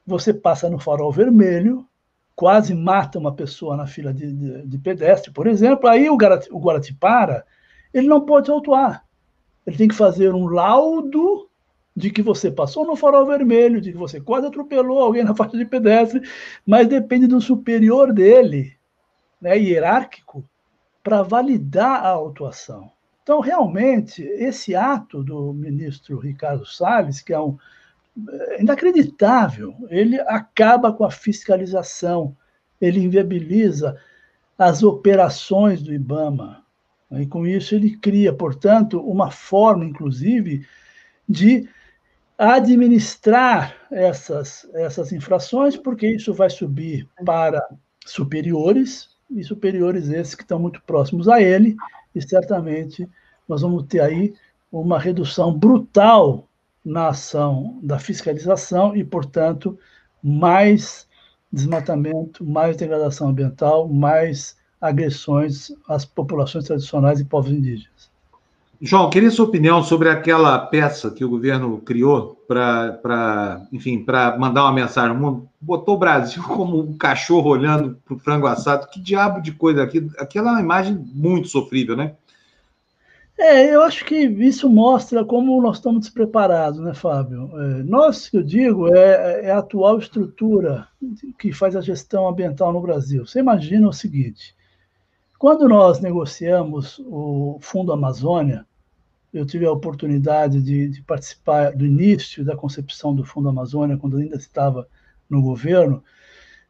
você 0.05 0.33
passa 0.33 0.69
no 0.69 0.79
farol 0.79 1.11
vermelho, 1.11 1.87
quase 2.35 2.75
mata 2.75 3.17
uma 3.17 3.33
pessoa 3.33 3.75
na 3.75 3.87
fila 3.87 4.13
de, 4.13 4.31
de, 4.31 4.67
de 4.67 4.77
pedestre, 4.77 5.31
por 5.31 5.47
exemplo, 5.47 5.89
aí 5.89 6.09
o, 6.09 6.17
guarda, 6.17 6.45
o 6.51 6.59
guarda 6.59 6.81
te 6.81 6.93
para, 6.93 7.45
ele 7.93 8.07
não 8.07 8.21
pode 8.21 8.51
autuar. 8.51 9.05
Ele 9.65 9.77
tem 9.77 9.87
que 9.87 9.95
fazer 9.95 10.33
um 10.33 10.45
laudo 10.45 11.49
de 11.95 12.11
que 12.11 12.21
você 12.21 12.51
passou 12.51 12.85
no 12.85 12.95
farol 12.95 13.25
vermelho, 13.25 13.79
de 13.79 13.93
que 13.93 13.97
você 13.97 14.19
quase 14.19 14.45
atropelou 14.47 14.99
alguém 14.99 15.23
na 15.23 15.33
faixa 15.35 15.57
de 15.57 15.65
pedestre, 15.65 16.21
mas 16.65 16.87
depende 16.87 17.25
do 17.25 17.39
superior 17.39 18.11
dele, 18.13 18.73
né, 19.41 19.57
hierárquico, 19.57 20.43
para 21.01 21.23
validar 21.23 22.03
a 22.03 22.09
autuação. 22.09 22.91
Então, 23.25 23.39
realmente, 23.39 24.21
esse 24.21 24.75
ato 24.75 25.23
do 25.23 25.51
ministro 25.51 26.19
Ricardo 26.19 26.63
Salles, 26.63 27.21
que 27.21 27.33
é 27.33 27.39
um 27.39 27.57
é 28.39 28.61
inacreditável, 28.61 29.75
ele 29.89 30.19
acaba 30.21 30.93
com 30.93 31.03
a 31.03 31.09
fiscalização, 31.09 32.37
ele 32.79 32.99
inviabiliza 32.99 33.99
as 34.55 34.83
operações 34.83 35.81
do 35.81 35.91
IBAMA. 35.91 36.63
Né? 37.09 37.23
E 37.23 37.25
com 37.25 37.47
isso 37.47 37.73
ele 37.73 37.97
cria, 37.97 38.31
portanto, 38.31 39.01
uma 39.01 39.31
forma, 39.31 39.83
inclusive, 39.85 40.63
de 41.27 41.67
administrar 42.37 43.75
essas, 43.89 44.69
essas 44.75 45.11
infrações, 45.11 45.75
porque 45.75 46.07
isso 46.07 46.31
vai 46.31 46.51
subir 46.51 47.09
para 47.25 47.59
superiores, 48.05 49.14
e 49.29 49.43
superiores 49.43 50.09
esses 50.09 50.35
que 50.35 50.43
estão 50.43 50.59
muito 50.59 50.81
próximos 50.83 51.27
a 51.27 51.41
ele, 51.41 51.75
e 52.13 52.21
certamente 52.21 53.09
nós 53.47 53.61
vamos 53.61 53.83
ter 53.83 54.01
aí 54.01 54.33
uma 54.71 54.99
redução 54.99 55.53
brutal 55.53 56.47
na 56.83 57.09
ação 57.09 57.79
da 57.81 57.97
fiscalização 57.97 58.95
e, 58.95 59.03
portanto, 59.03 59.77
mais 60.21 61.07
desmatamento, 61.51 62.45
mais 62.45 62.77
degradação 62.77 63.29
ambiental, 63.29 63.87
mais 63.87 64.57
agressões 64.79 65.71
às 65.87 66.05
populações 66.05 66.65
tradicionais 66.65 67.19
e 67.19 67.25
povos 67.25 67.51
indígenas. 67.51 68.11
João, 68.81 69.09
queria 69.09 69.31
sua 69.31 69.45
opinião 69.45 69.81
sobre 69.83 70.09
aquela 70.09 70.59
peça 70.59 71.09
que 71.09 71.23
o 71.23 71.29
governo 71.29 71.79
criou 71.79 72.35
para, 72.47 73.65
enfim, 73.71 74.03
para 74.03 74.37
mandar 74.37 74.63
uma 74.63 74.73
mensagem 74.73 75.11
ao 75.11 75.17
mundo. 75.17 75.49
Botou 75.59 75.95
o 75.95 75.99
Brasil 75.99 76.43
como 76.47 76.79
um 76.81 76.97
cachorro 76.97 77.49
olhando 77.49 77.97
para 78.05 78.15
o 78.15 78.19
frango 78.19 78.47
assado. 78.47 78.87
Que 78.87 78.99
diabo 78.99 79.41
de 79.41 79.51
coisa 79.51 79.83
aqui? 79.83 80.07
Aquela 80.17 80.49
é 80.49 80.53
uma 80.53 80.61
imagem 80.61 80.93
muito 81.13 81.47
sofrível, 81.47 81.95
né? 81.95 82.13
É, 83.37 83.75
eu 83.75 83.81
acho 83.81 84.05
que 84.05 84.15
isso 84.15 84.69
mostra 84.69 85.25
como 85.25 85.61
nós 85.61 85.77
estamos 85.77 86.01
despreparados, 86.01 86.79
né, 86.79 86.93
Fábio? 86.93 87.49
É, 87.53 87.83
nós, 87.83 88.29
que 88.29 88.37
eu 88.37 88.43
digo, 88.43 88.87
é, 88.95 89.47
é, 89.47 89.51
a 89.51 89.57
atual 89.57 89.99
estrutura 89.99 90.87
que 91.37 91.51
faz 91.51 91.75
a 91.75 91.81
gestão 91.81 92.29
ambiental 92.29 92.71
no 92.71 92.79
Brasil. 92.79 93.25
Você 93.25 93.39
imagina 93.39 93.89
o 93.89 93.93
seguinte: 93.93 94.54
quando 95.37 95.67
nós 95.67 95.99
negociamos 95.99 96.99
o 97.05 97.57
Fundo 97.61 97.91
Amazônia, 97.91 98.65
eu 99.33 99.45
tive 99.45 99.65
a 99.65 99.71
oportunidade 99.71 100.61
de, 100.61 100.87
de 100.87 101.01
participar 101.01 101.75
do 101.75 101.85
início 101.85 102.45
da 102.45 102.55
concepção 102.55 103.13
do 103.13 103.25
Fundo 103.25 103.49
Amazônia, 103.49 103.97
quando 103.97 104.17
ainda 104.17 104.37
estava 104.37 104.87
no 105.29 105.41
governo. 105.41 106.01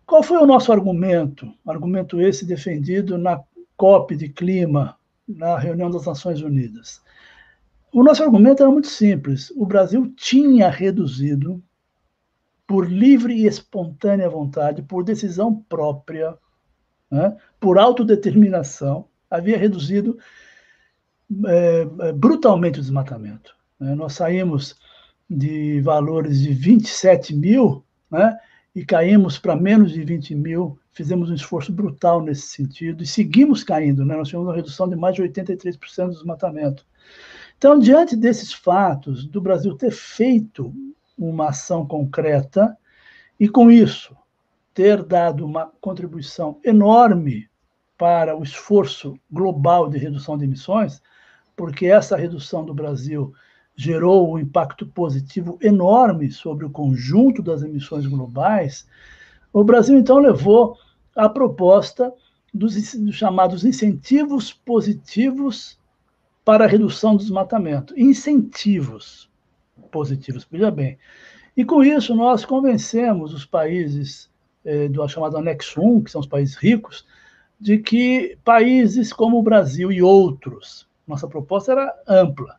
Qual 0.06 0.24
foi 0.24 0.38
o 0.38 0.48
nosso 0.48 0.72
argumento? 0.72 1.52
Argumento 1.66 2.20
esse 2.20 2.46
defendido 2.46 3.18
na 3.18 3.42
COP 3.78 4.16
de 4.16 4.30
clima 4.30 4.98
na 5.28 5.58
reunião 5.58 5.92
das 5.92 6.06
Nações 6.06 6.42
Unidas. 6.42 7.02
O 7.94 8.04
nosso 8.04 8.24
argumento 8.24 8.62
era 8.62 8.72
muito 8.72 8.88
simples. 8.88 9.52
O 9.56 9.66
Brasil 9.66 10.12
tinha 10.16 10.70
reduzido, 10.70 11.62
por 12.68 12.92
livre 12.92 13.34
e 13.34 13.46
espontânea 13.46 14.30
vontade, 14.30 14.82
por 14.82 15.04
decisão 15.04 15.64
própria, 15.70 16.36
né, 17.16 17.38
por 17.60 17.80
autodeterminação, 17.80 19.06
havia 19.32 19.58
reduzido 19.58 20.18
é, 21.48 21.88
é 22.02 22.12
brutalmente 22.12 22.78
o 22.78 22.82
desmatamento. 22.82 23.56
Né. 23.80 23.96
Nós 23.96 24.14
saímos 24.14 24.76
de 25.30 25.80
valores 25.82 26.42
de 26.42 26.54
27 26.54 27.34
mil 27.34 27.84
né, 28.12 28.38
e 28.76 28.86
caímos 28.86 29.40
para 29.40 29.56
menos 29.56 29.94
de 29.94 30.04
20 30.04 30.36
mil 30.36 30.78
fizemos 30.92 31.30
um 31.30 31.34
esforço 31.34 31.72
brutal 31.72 32.22
nesse 32.22 32.48
sentido 32.48 33.04
e 33.04 33.08
seguimos 33.08 33.64
caindo, 33.64 34.06
né? 34.06 34.16
nós 34.16 34.30
tivemos 34.30 34.48
uma 34.48 34.56
redução 34.56 34.88
de 34.88 34.96
mais 34.96 35.16
de 35.16 35.24
83% 35.24 36.06
do 36.06 36.12
desmatamento. 36.12 36.86
Então, 37.58 37.78
diante 37.78 38.16
desses 38.16 38.54
fatos, 38.54 39.26
do 39.26 39.42
Brasil 39.42 39.76
ter 39.76 39.92
feito 39.92 40.74
uma 41.18 41.50
ação 41.50 41.86
concreta 41.86 42.78
e, 43.38 43.50
com 43.50 43.70
isso, 43.70 44.16
ter 44.76 45.02
dado 45.02 45.46
uma 45.46 45.72
contribuição 45.80 46.60
enorme 46.64 47.50
para 47.98 48.38
o 48.38 48.44
esforço 48.44 49.18
global 49.32 49.90
de 49.90 49.98
redução 49.98 50.38
de 50.38 50.44
emissões, 50.44 51.02
porque 51.56 51.88
essa 51.88 52.18
redução 52.18 52.66
do 52.66 52.74
Brasil 52.74 53.34
gerou 53.74 54.34
um 54.34 54.38
impacto 54.38 54.86
positivo 54.86 55.58
enorme 55.62 56.30
sobre 56.30 56.66
o 56.66 56.70
conjunto 56.70 57.42
das 57.42 57.64
emissões 57.64 58.06
globais, 58.06 58.86
o 59.54 59.64
Brasil 59.64 59.98
então 59.98 60.18
levou 60.18 60.78
a 61.16 61.30
proposta 61.30 62.14
dos, 62.54 62.94
dos 62.96 63.16
chamados 63.16 63.64
incentivos 63.64 64.52
positivos 64.52 65.80
para 66.44 66.66
a 66.66 66.68
redução 66.68 67.16
do 67.16 67.22
desmatamento. 67.22 67.98
Incentivos 67.98 69.30
positivos, 69.90 70.46
veja 70.52 70.70
bem. 70.70 70.98
E 71.56 71.64
com 71.64 71.82
isso 71.82 72.14
nós 72.14 72.44
convencemos 72.44 73.34
os 73.34 73.46
países 73.46 74.30
eh, 74.66 74.88
do 74.88 75.08
chamado 75.08 75.38
anexo 75.38 75.80
1, 75.80 76.04
que 76.04 76.12
são 76.12 76.22
os 76.22 76.28
países 76.28 76.56
ricos, 76.56 77.06
de 77.60 77.78
que 77.78 78.38
países 78.44 79.14
como 79.14 79.38
o 79.38 79.44
Brasil 79.44 79.92
e 79.92 80.02
outros, 80.02 80.88
nossa 81.08 81.28
proposta 81.28 81.72
era 81.72 81.94
ampla, 82.08 82.58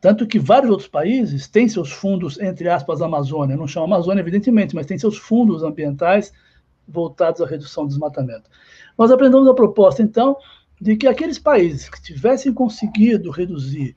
tanto 0.00 0.26
que 0.26 0.38
vários 0.38 0.70
outros 0.70 0.88
países 0.88 1.46
têm 1.46 1.68
seus 1.68 1.92
fundos, 1.92 2.38
entre 2.40 2.68
aspas, 2.68 3.00
Amazônia, 3.00 3.56
não 3.56 3.68
chama 3.68 3.86
Amazônia, 3.86 4.20
evidentemente, 4.20 4.74
mas 4.74 4.86
têm 4.86 4.98
seus 4.98 5.16
fundos 5.16 5.62
ambientais 5.62 6.32
voltados 6.88 7.40
à 7.40 7.46
redução 7.46 7.84
do 7.84 7.90
desmatamento. 7.90 8.50
Nós 8.98 9.10
aprendemos 9.12 9.48
a 9.48 9.54
proposta, 9.54 10.02
então, 10.02 10.36
de 10.80 10.96
que 10.96 11.06
aqueles 11.06 11.38
países 11.38 11.88
que 11.88 12.02
tivessem 12.02 12.52
conseguido 12.52 13.30
reduzir 13.30 13.94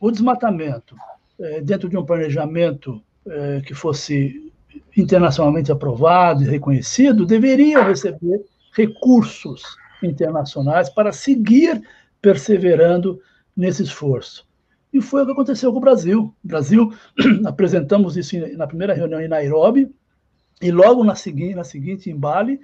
o 0.00 0.10
desmatamento 0.10 0.96
eh, 1.38 1.60
dentro 1.60 1.88
de 1.90 1.96
um 1.98 2.04
planejamento 2.04 3.02
eh, 3.26 3.60
que 3.66 3.74
fosse 3.74 4.47
internacionalmente 4.96 5.72
aprovado 5.72 6.42
e 6.42 6.48
reconhecido, 6.48 7.26
deveriam 7.26 7.84
receber 7.84 8.44
recursos 8.72 9.62
internacionais 10.02 10.88
para 10.88 11.12
seguir 11.12 11.82
perseverando 12.20 13.20
nesse 13.56 13.82
esforço. 13.82 14.46
E 14.92 15.00
foi 15.00 15.22
o 15.22 15.26
que 15.26 15.32
aconteceu 15.32 15.70
com 15.72 15.78
o 15.78 15.82
Brasil. 15.82 16.34
O 16.44 16.48
Brasil, 16.48 16.92
apresentamos 17.44 18.16
isso 18.16 18.36
na 18.56 18.66
primeira 18.66 18.94
reunião 18.94 19.20
em 19.20 19.28
Nairobi, 19.28 19.92
e 20.60 20.70
logo 20.70 21.04
na 21.04 21.14
seguinte, 21.14 21.54
na 21.54 21.64
seguinte, 21.64 22.10
em 22.10 22.16
Bali, 22.16 22.60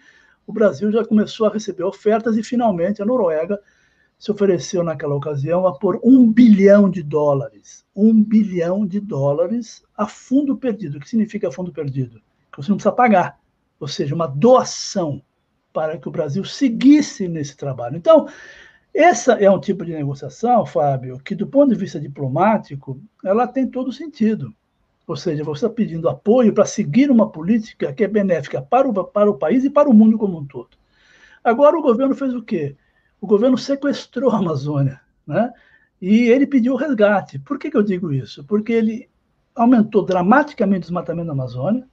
o 0.47 0.52
Brasil 0.52 0.90
já 0.90 1.05
começou 1.05 1.47
a 1.47 1.52
receber 1.52 1.85
ofertas 1.85 2.36
e 2.36 2.43
finalmente 2.43 3.01
a 3.01 3.05
Noruega 3.05 3.59
se 4.24 4.30
ofereceu 4.30 4.82
naquela 4.82 5.14
ocasião 5.14 5.66
a 5.66 5.78
pôr 5.78 6.01
um 6.02 6.26
bilhão 6.32 6.88
de 6.88 7.02
dólares, 7.02 7.84
um 7.94 8.24
bilhão 8.24 8.86
de 8.86 8.98
dólares 8.98 9.84
a 9.94 10.06
fundo 10.06 10.56
perdido. 10.56 10.96
O 10.96 11.01
que 11.01 11.10
significa 11.10 11.52
fundo 11.52 11.70
perdido? 11.70 12.22
Que 12.51 12.56
você 12.56 12.70
não 12.70 12.78
precisa 12.78 12.94
pagar, 12.94 13.38
ou 13.78 13.86
seja, 13.86 14.14
uma 14.14 14.26
doação 14.26 15.20
para 15.74 15.98
que 15.98 16.09
o 16.09 16.10
Brasil 16.10 16.42
seguisse 16.42 17.28
nesse 17.28 17.55
trabalho. 17.55 17.98
Então, 17.98 18.26
essa 18.94 19.34
é 19.34 19.51
um 19.51 19.60
tipo 19.60 19.84
de 19.84 19.92
negociação, 19.92 20.64
Fábio, 20.64 21.18
que 21.18 21.34
do 21.34 21.46
ponto 21.46 21.74
de 21.74 21.78
vista 21.78 22.01
diplomático, 22.01 22.98
ela 23.22 23.46
tem 23.46 23.66
todo 23.66 23.92
sentido. 23.92 24.55
Ou 25.06 25.16
seja, 25.16 25.44
você 25.44 25.66
está 25.66 25.76
pedindo 25.76 26.09
apoio 26.09 26.55
para 26.55 26.64
seguir 26.64 27.10
uma 27.10 27.30
política 27.30 27.92
que 27.92 28.02
é 28.02 28.09
benéfica 28.09 28.62
para 28.62 28.88
o, 28.88 29.05
para 29.05 29.30
o 29.30 29.36
país 29.36 29.64
e 29.64 29.70
para 29.70 29.90
o 29.90 29.92
mundo 29.92 30.16
como 30.16 30.38
um 30.38 30.46
todo. 30.46 30.70
Agora, 31.44 31.76
o 31.76 31.82
governo 31.82 32.14
fez 32.14 32.34
o 32.34 32.42
quê? 32.42 32.74
O 33.24 33.26
governo 33.26 33.56
sequestrou 33.56 34.30
a 34.30 34.36
Amazônia, 34.36 35.01
né? 35.26 35.51
E 35.98 36.28
ele 36.28 36.46
pediu 36.46 36.76
resgate. 36.76 37.38
Por 37.38 37.59
que, 37.59 37.70
que 37.70 37.76
eu 37.78 37.82
digo 37.82 38.12
isso? 38.12 38.44
Porque 38.44 38.70
ele 38.70 39.09
aumentou 39.55 40.05
dramaticamente 40.05 40.80
o 40.80 40.82
desmatamento 40.82 41.28
da 41.28 41.32
Amazônia, 41.32 41.88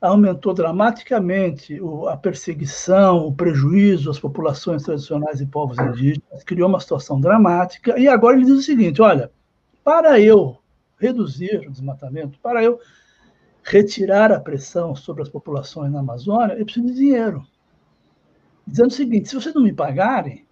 aumentou 0.00 0.54
dramaticamente 0.54 1.80
a 2.08 2.16
perseguição, 2.16 3.26
o 3.26 3.34
prejuízo 3.34 4.08
às 4.08 4.20
populações 4.20 4.84
tradicionais 4.84 5.40
e 5.40 5.46
povos 5.46 5.76
indígenas, 5.80 6.44
criou 6.44 6.68
uma 6.68 6.78
situação 6.78 7.20
dramática, 7.20 7.98
e 7.98 8.06
agora 8.06 8.36
ele 8.36 8.46
diz 8.46 8.58
o 8.58 8.62
seguinte: 8.62 9.02
olha, 9.02 9.32
para 9.82 10.20
eu 10.20 10.56
reduzir 10.96 11.66
o 11.66 11.72
desmatamento, 11.72 12.38
para 12.38 12.62
eu 12.62 12.78
retirar 13.64 14.30
a 14.30 14.38
pressão 14.38 14.94
sobre 14.94 15.24
as 15.24 15.28
populações 15.28 15.90
na 15.90 15.98
Amazônia, 15.98 16.54
eu 16.54 16.64
preciso 16.64 16.86
de 16.86 16.94
dinheiro. 16.94 17.44
Dizendo 18.70 18.90
o 18.90 18.94
seguinte: 18.94 19.28
se 19.28 19.34
vocês 19.34 19.54
não 19.54 19.62
me 19.62 19.72
pagarem, 19.72 20.46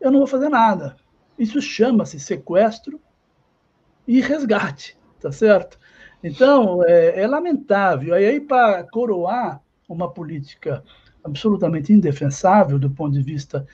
eu 0.00 0.10
não 0.10 0.20
vou 0.20 0.26
fazer 0.26 0.48
nada. 0.48 0.96
Isso 1.38 1.60
chama-se 1.60 2.18
sequestro 2.18 3.00
e 4.06 4.20
resgate, 4.20 4.96
tá 5.20 5.32
certo? 5.32 5.78
Então, 6.22 6.82
é, 6.84 7.20
é 7.20 7.26
lamentável. 7.26 8.18
E 8.18 8.24
aí, 8.24 8.40
para 8.40 8.84
coroar 8.84 9.60
uma 9.88 10.10
política 10.12 10.82
absolutamente 11.22 11.92
indefensável 11.92 12.78
do 12.78 12.90
ponto 12.90 13.12
de 13.12 13.22
vista 13.22 13.66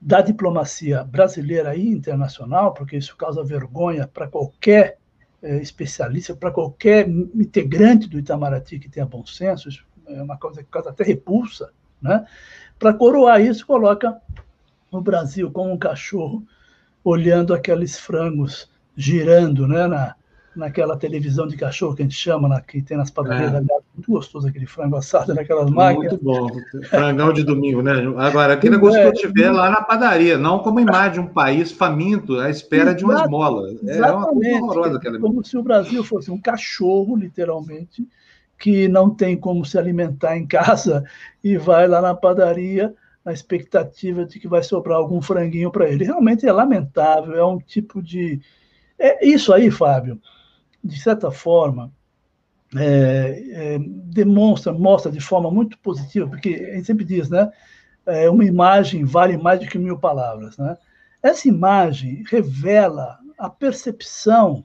da 0.00 0.20
diplomacia 0.20 1.02
brasileira 1.02 1.74
e 1.74 1.88
internacional, 1.88 2.72
porque 2.72 2.96
isso 2.96 3.16
causa 3.16 3.42
vergonha 3.42 4.06
para 4.06 4.28
qualquer 4.28 4.98
é, 5.42 5.56
especialista, 5.56 6.34
para 6.34 6.50
qualquer 6.50 7.08
integrante 7.08 8.08
do 8.08 8.18
Itamaraty 8.18 8.78
que 8.78 8.88
tenha 8.88 9.06
bom 9.06 9.24
senso, 9.26 9.68
isso 9.68 9.84
é 10.06 10.22
uma 10.22 10.38
coisa 10.38 10.62
que 10.62 10.70
causa 10.70 10.90
até 10.90 11.02
repulsa, 11.02 11.72
né? 12.00 12.24
Para 12.78 12.92
coroar 12.92 13.40
isso, 13.40 13.66
coloca 13.66 14.16
o 14.90 15.00
Brasil 15.00 15.50
como 15.50 15.72
um 15.72 15.78
cachorro 15.78 16.42
olhando 17.02 17.54
aqueles 17.54 17.98
frangos 17.98 18.68
girando, 18.96 19.68
né, 19.68 19.86
na, 19.86 20.14
naquela 20.56 20.96
televisão 20.96 21.46
de 21.46 21.56
cachorro 21.56 21.94
que 21.94 22.02
a 22.02 22.04
gente 22.04 22.16
chama, 22.16 22.48
na, 22.48 22.60
que 22.60 22.80
tem 22.80 22.96
nas 22.96 23.10
padarias, 23.10 23.52
é. 23.52 23.60
muito 23.60 24.10
gostoso 24.10 24.48
aquele 24.48 24.66
frango 24.66 24.96
assado 24.96 25.34
naquelas 25.34 25.70
máquinas. 25.70 26.12
Muito 26.12 26.24
bom, 26.24 26.48
frangão 26.84 27.32
de 27.32 27.44
domingo, 27.44 27.82
né? 27.82 27.92
Agora, 28.16 28.54
aquele 28.54 28.76
negócio 28.76 28.98
é, 28.98 29.02
que 29.02 29.08
eu 29.08 29.12
tiver 29.12 29.50
lá 29.50 29.70
na 29.70 29.82
padaria, 29.82 30.38
não 30.38 30.58
como 30.58 30.80
imagem 30.80 31.12
de 31.12 31.20
um 31.20 31.26
país 31.26 31.70
faminto 31.70 32.40
à 32.40 32.48
espera 32.48 32.94
de 32.94 33.04
uma 33.04 33.22
esmola. 33.22 33.68
É 33.86 34.10
uma 34.10 34.26
coisa 34.26 34.56
horrorosa 34.56 34.96
aquela 34.96 35.18
Como 35.18 35.44
se 35.44 35.56
o 35.56 35.62
Brasil 35.62 36.02
fosse 36.02 36.30
um 36.30 36.40
cachorro, 36.40 37.14
literalmente, 37.14 38.06
que 38.58 38.88
não 38.88 39.10
tem 39.10 39.36
como 39.36 39.64
se 39.64 39.78
alimentar 39.78 40.36
em 40.36 40.46
casa 40.46 41.04
e 41.42 41.56
vai 41.56 41.86
lá 41.86 42.00
na 42.00 42.14
padaria 42.14 42.94
na 43.24 43.32
expectativa 43.32 44.24
de 44.24 44.38
que 44.38 44.46
vai 44.46 44.62
sobrar 44.62 44.98
algum 44.98 45.20
franguinho 45.20 45.70
para 45.70 45.88
ele. 45.88 46.04
Realmente 46.04 46.46
é 46.46 46.52
lamentável, 46.52 47.34
é 47.34 47.44
um 47.44 47.58
tipo 47.58 48.02
de. 48.02 48.40
É 48.98 49.26
isso 49.26 49.52
aí, 49.52 49.70
Fábio 49.70 50.20
de 50.86 51.00
certa 51.00 51.30
forma, 51.30 51.92
é, 52.76 53.44
é, 53.50 53.78
demonstra, 53.78 54.72
mostra 54.72 55.10
de 55.10 55.20
forma 55.20 55.50
muito 55.50 55.78
positiva, 55.78 56.28
porque 56.28 56.54
a 56.70 56.74
gente 56.76 56.86
sempre 56.86 57.04
diz, 57.04 57.28
né? 57.28 57.50
É, 58.04 58.30
uma 58.30 58.44
imagem 58.44 59.04
vale 59.04 59.36
mais 59.36 59.58
do 59.58 59.66
que 59.66 59.78
mil 59.78 59.98
palavras, 59.98 60.56
né? 60.56 60.76
Essa 61.22 61.48
imagem 61.48 62.22
revela 62.28 63.18
a 63.36 63.50
percepção 63.50 64.64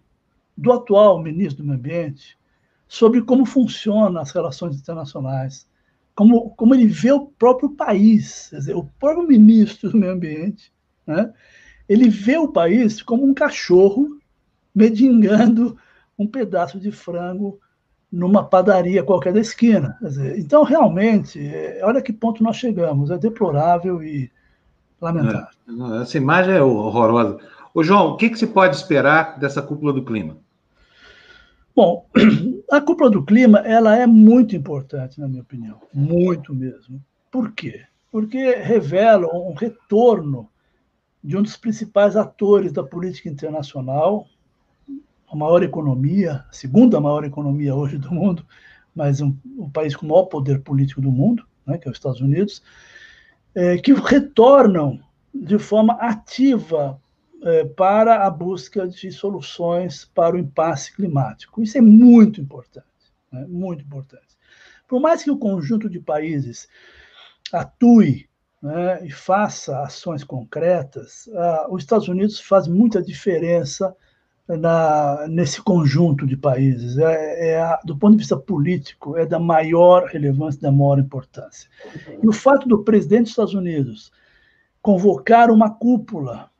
do 0.56 0.72
atual 0.72 1.22
ministro 1.22 1.64
do 1.64 1.68
Meio 1.68 1.80
Ambiente 1.80 2.38
sobre 2.92 3.22
como 3.22 3.46
funcionam 3.46 4.22
as 4.22 4.32
relações 4.32 4.76
internacionais, 4.76 5.66
como, 6.14 6.50
como 6.50 6.76
ele 6.76 6.88
vê 6.88 7.10
o 7.10 7.26
próprio 7.26 7.70
país, 7.70 8.50
dizer, 8.52 8.76
o 8.76 8.84
próprio 9.00 9.26
ministro 9.26 9.90
do 9.90 9.98
Meio 9.98 10.12
Ambiente, 10.12 10.74
né? 11.08 11.32
ele 11.88 12.10
vê 12.10 12.36
o 12.38 12.50
país 12.50 13.02
como 13.02 13.26
um 13.26 13.34
cachorro 13.34 14.20
medingando 14.76 15.78
um 16.20 16.28
pedaço 16.28 16.78
de 16.82 16.92
frango 16.92 17.62
numa 18.12 18.44
padaria 18.44 19.02
qualquer 19.02 19.32
da 19.32 19.40
esquina. 19.40 19.98
Dizer, 20.02 20.38
então, 20.38 20.64
realmente, 20.64 21.40
é, 21.40 21.80
olha 21.84 22.02
que 22.02 22.12
ponto 22.12 22.44
nós 22.44 22.58
chegamos. 22.58 23.10
É 23.10 23.18
deplorável 23.18 24.04
e 24.04 24.30
lamentável. 25.00 25.48
É, 25.96 26.02
essa 26.02 26.18
imagem 26.18 26.56
é 26.56 26.62
horrorosa. 26.62 27.38
Ô, 27.74 27.82
João, 27.84 28.10
o 28.10 28.18
que, 28.18 28.30
que 28.30 28.38
se 28.38 28.48
pode 28.48 28.76
esperar 28.76 29.40
dessa 29.40 29.62
cúpula 29.62 29.94
do 29.94 30.04
clima? 30.04 30.36
Bom, 31.76 32.06
a 32.72 32.82
cúpula 32.82 33.10
do 33.10 33.24
clima 33.24 33.60
ela 33.60 33.96
é 33.96 34.06
muito 34.06 34.56
importante, 34.56 35.20
na 35.20 35.28
minha 35.28 35.42
opinião. 35.42 35.80
Muito 35.94 36.54
mesmo. 36.54 37.02
Por 37.32 37.52
quê? 37.54 37.86
Porque 38.12 38.56
revela 38.56 39.28
um 39.34 39.54
retorno 39.54 40.50
de 41.24 41.38
um 41.38 41.42
dos 41.42 41.56
principais 41.56 42.16
atores 42.16 42.74
da 42.74 42.84
política 42.84 43.30
internacional, 43.30 44.28
a 45.32 45.36
maior 45.36 45.64
economia, 45.64 46.44
a 46.50 46.54
segunda 46.54 47.00
maior 47.00 47.24
economia 47.24 47.74
hoje 47.74 47.98
do 47.98 48.12
mundo, 48.12 48.46
mas 48.94 49.22
um, 49.22 49.34
o 49.58 49.70
país 49.70 49.96
com 49.96 50.06
o 50.06 50.10
maior 50.10 50.26
poder 50.26 50.60
político 50.62 51.00
do 51.00 51.12
mundo, 51.12 51.46
né, 51.66 51.78
que 51.78 51.88
é 51.88 51.92
os 51.92 51.98
Estados 51.98 52.20
Unidos, 52.20 52.62
é, 53.56 53.78
que 53.78 53.94
retornam 53.94 55.00
de 55.34 55.58
forma 55.58 55.94
ativa 55.94 57.00
é, 57.44 57.66
para 57.66 58.26
a 58.26 58.30
busca 58.30 58.88
de 58.88 59.12
soluções 59.12 60.06
para 60.06 60.36
o 60.36 60.40
impasse 60.40 60.94
climático. 60.96 61.62
Isso 61.62 61.78
é 61.78 61.82
muito 61.82 62.40
importante, 62.40 62.86
né, 63.32 63.46
muito 63.48 63.84
importante. 63.84 64.38
Por 64.88 65.00
mais 65.00 65.24
que 65.24 65.32
o 65.32 65.38
conjunto 65.38 65.90
de 65.90 66.00
países 66.00 66.68
atue 67.52 68.30
né, 68.62 69.06
e 69.06 69.12
faça 69.12 69.82
ações 69.82 70.24
concretas, 70.24 71.30
ah, 71.34 71.68
os 71.70 71.84
Estados 71.84 72.08
Unidos 72.08 72.40
faz 72.40 72.68
muita 72.68 73.02
diferença 73.02 73.96
na, 74.48 75.28
nesse 75.30 75.62
conjunto 75.62 76.28
de 76.28 76.36
países. 76.36 76.98
É, 76.98 77.52
é 77.52 77.80
do 77.86 77.98
ponto 77.98 78.12
de 78.12 78.20
vista 78.20 78.38
político, 78.38 79.18
é 79.18 79.26
da 79.26 79.40
maior 79.40 80.06
relevância, 80.06 80.62
da 80.62 80.72
maior 80.72 81.00
importância. 81.00 81.70
E 82.22 82.28
o 82.28 82.34
fato 82.34 82.68
do 82.68 82.84
presidente 82.84 83.24
dos 83.24 83.30
Estados 83.32 83.54
Unidos 83.54 84.12
convocar 84.82 85.50
uma 85.50 85.70
cúpula 85.70 86.51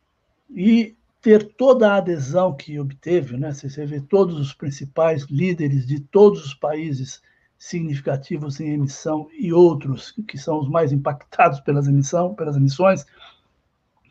e 0.54 0.96
ter 1.22 1.54
toda 1.54 1.92
a 1.92 1.98
adesão 1.98 2.56
que 2.56 2.80
obteve, 2.80 3.38
né? 3.38 3.54
Você 3.54 3.86
vê 3.86 4.02
todos 4.02 4.40
os 4.40 4.54
principais 4.54 5.24
líderes 5.24 5.86
de 5.86 6.00
todos 6.00 6.44
os 6.46 6.54
países 6.54 7.22
significativos 7.58 8.60
em 8.60 8.74
emissão 8.74 9.30
e 9.38 9.54
outros 9.54 10.16
que 10.28 10.38
são 10.38 10.60
os 10.60 10.68
mais 10.68 10.92
impactados 10.92 11.60
pelas 11.60 11.88
emissão, 11.88 12.34
pelas 12.34 12.56
emissões, 12.56 13.06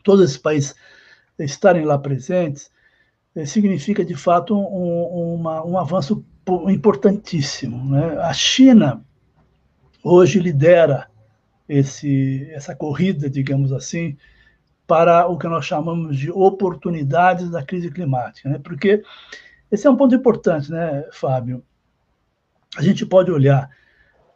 todos 0.05 0.25
esses 0.25 0.37
países 0.37 0.75
estarem 1.37 1.85
lá 1.85 1.99
presentes, 1.99 2.71
eh, 3.35 3.45
significa 3.45 4.05
de 4.05 4.15
fato 4.15 4.57
um, 4.57 5.35
uma, 5.35 5.65
um 5.65 5.77
avanço 5.77 6.25
importantíssimo. 6.69 7.91
Né? 7.91 8.19
A 8.19 8.33
China 8.33 9.05
hoje 10.05 10.39
lidera 10.39 11.11
esse, 11.69 12.49
essa 12.53 12.75
corrida, 12.75 13.29
digamos 13.29 13.73
assim, 13.73 14.17
para 14.91 15.29
o 15.29 15.39
que 15.39 15.47
nós 15.47 15.65
chamamos 15.65 16.19
de 16.19 16.33
oportunidades 16.33 17.49
da 17.49 17.62
crise 17.62 17.93
climática, 17.93 18.49
né? 18.49 18.59
porque 18.59 19.05
esse 19.71 19.87
é 19.87 19.91
um 19.91 19.97
ponto 19.97 20.17
importante, 20.17 20.69
né, 20.69 21.09
Fábio? 21.12 21.62
A 22.77 22.83
gente 22.83 23.07
pode 23.07 23.31
olhar 23.31 23.71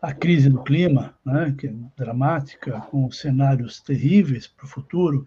a 0.00 0.12
crise 0.12 0.48
do 0.48 0.62
clima, 0.62 1.12
né, 1.26 1.52
que 1.58 1.66
é 1.66 1.74
dramática, 1.96 2.82
com 2.82 3.10
cenários 3.10 3.80
terríveis 3.80 4.46
para 4.46 4.64
o 4.64 4.68
futuro, 4.68 5.26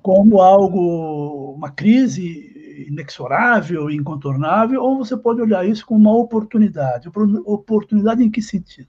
como 0.00 0.40
algo, 0.40 1.52
uma 1.52 1.70
crise 1.70 2.86
inexorável, 2.88 3.90
incontornável, 3.90 4.82
ou 4.82 4.96
você 4.96 5.18
pode 5.18 5.42
olhar 5.42 5.68
isso 5.68 5.84
como 5.84 6.00
uma 6.00 6.16
oportunidade. 6.16 7.10
Oportunidade 7.44 8.24
em 8.24 8.30
que 8.30 8.40
sentido? 8.40 8.88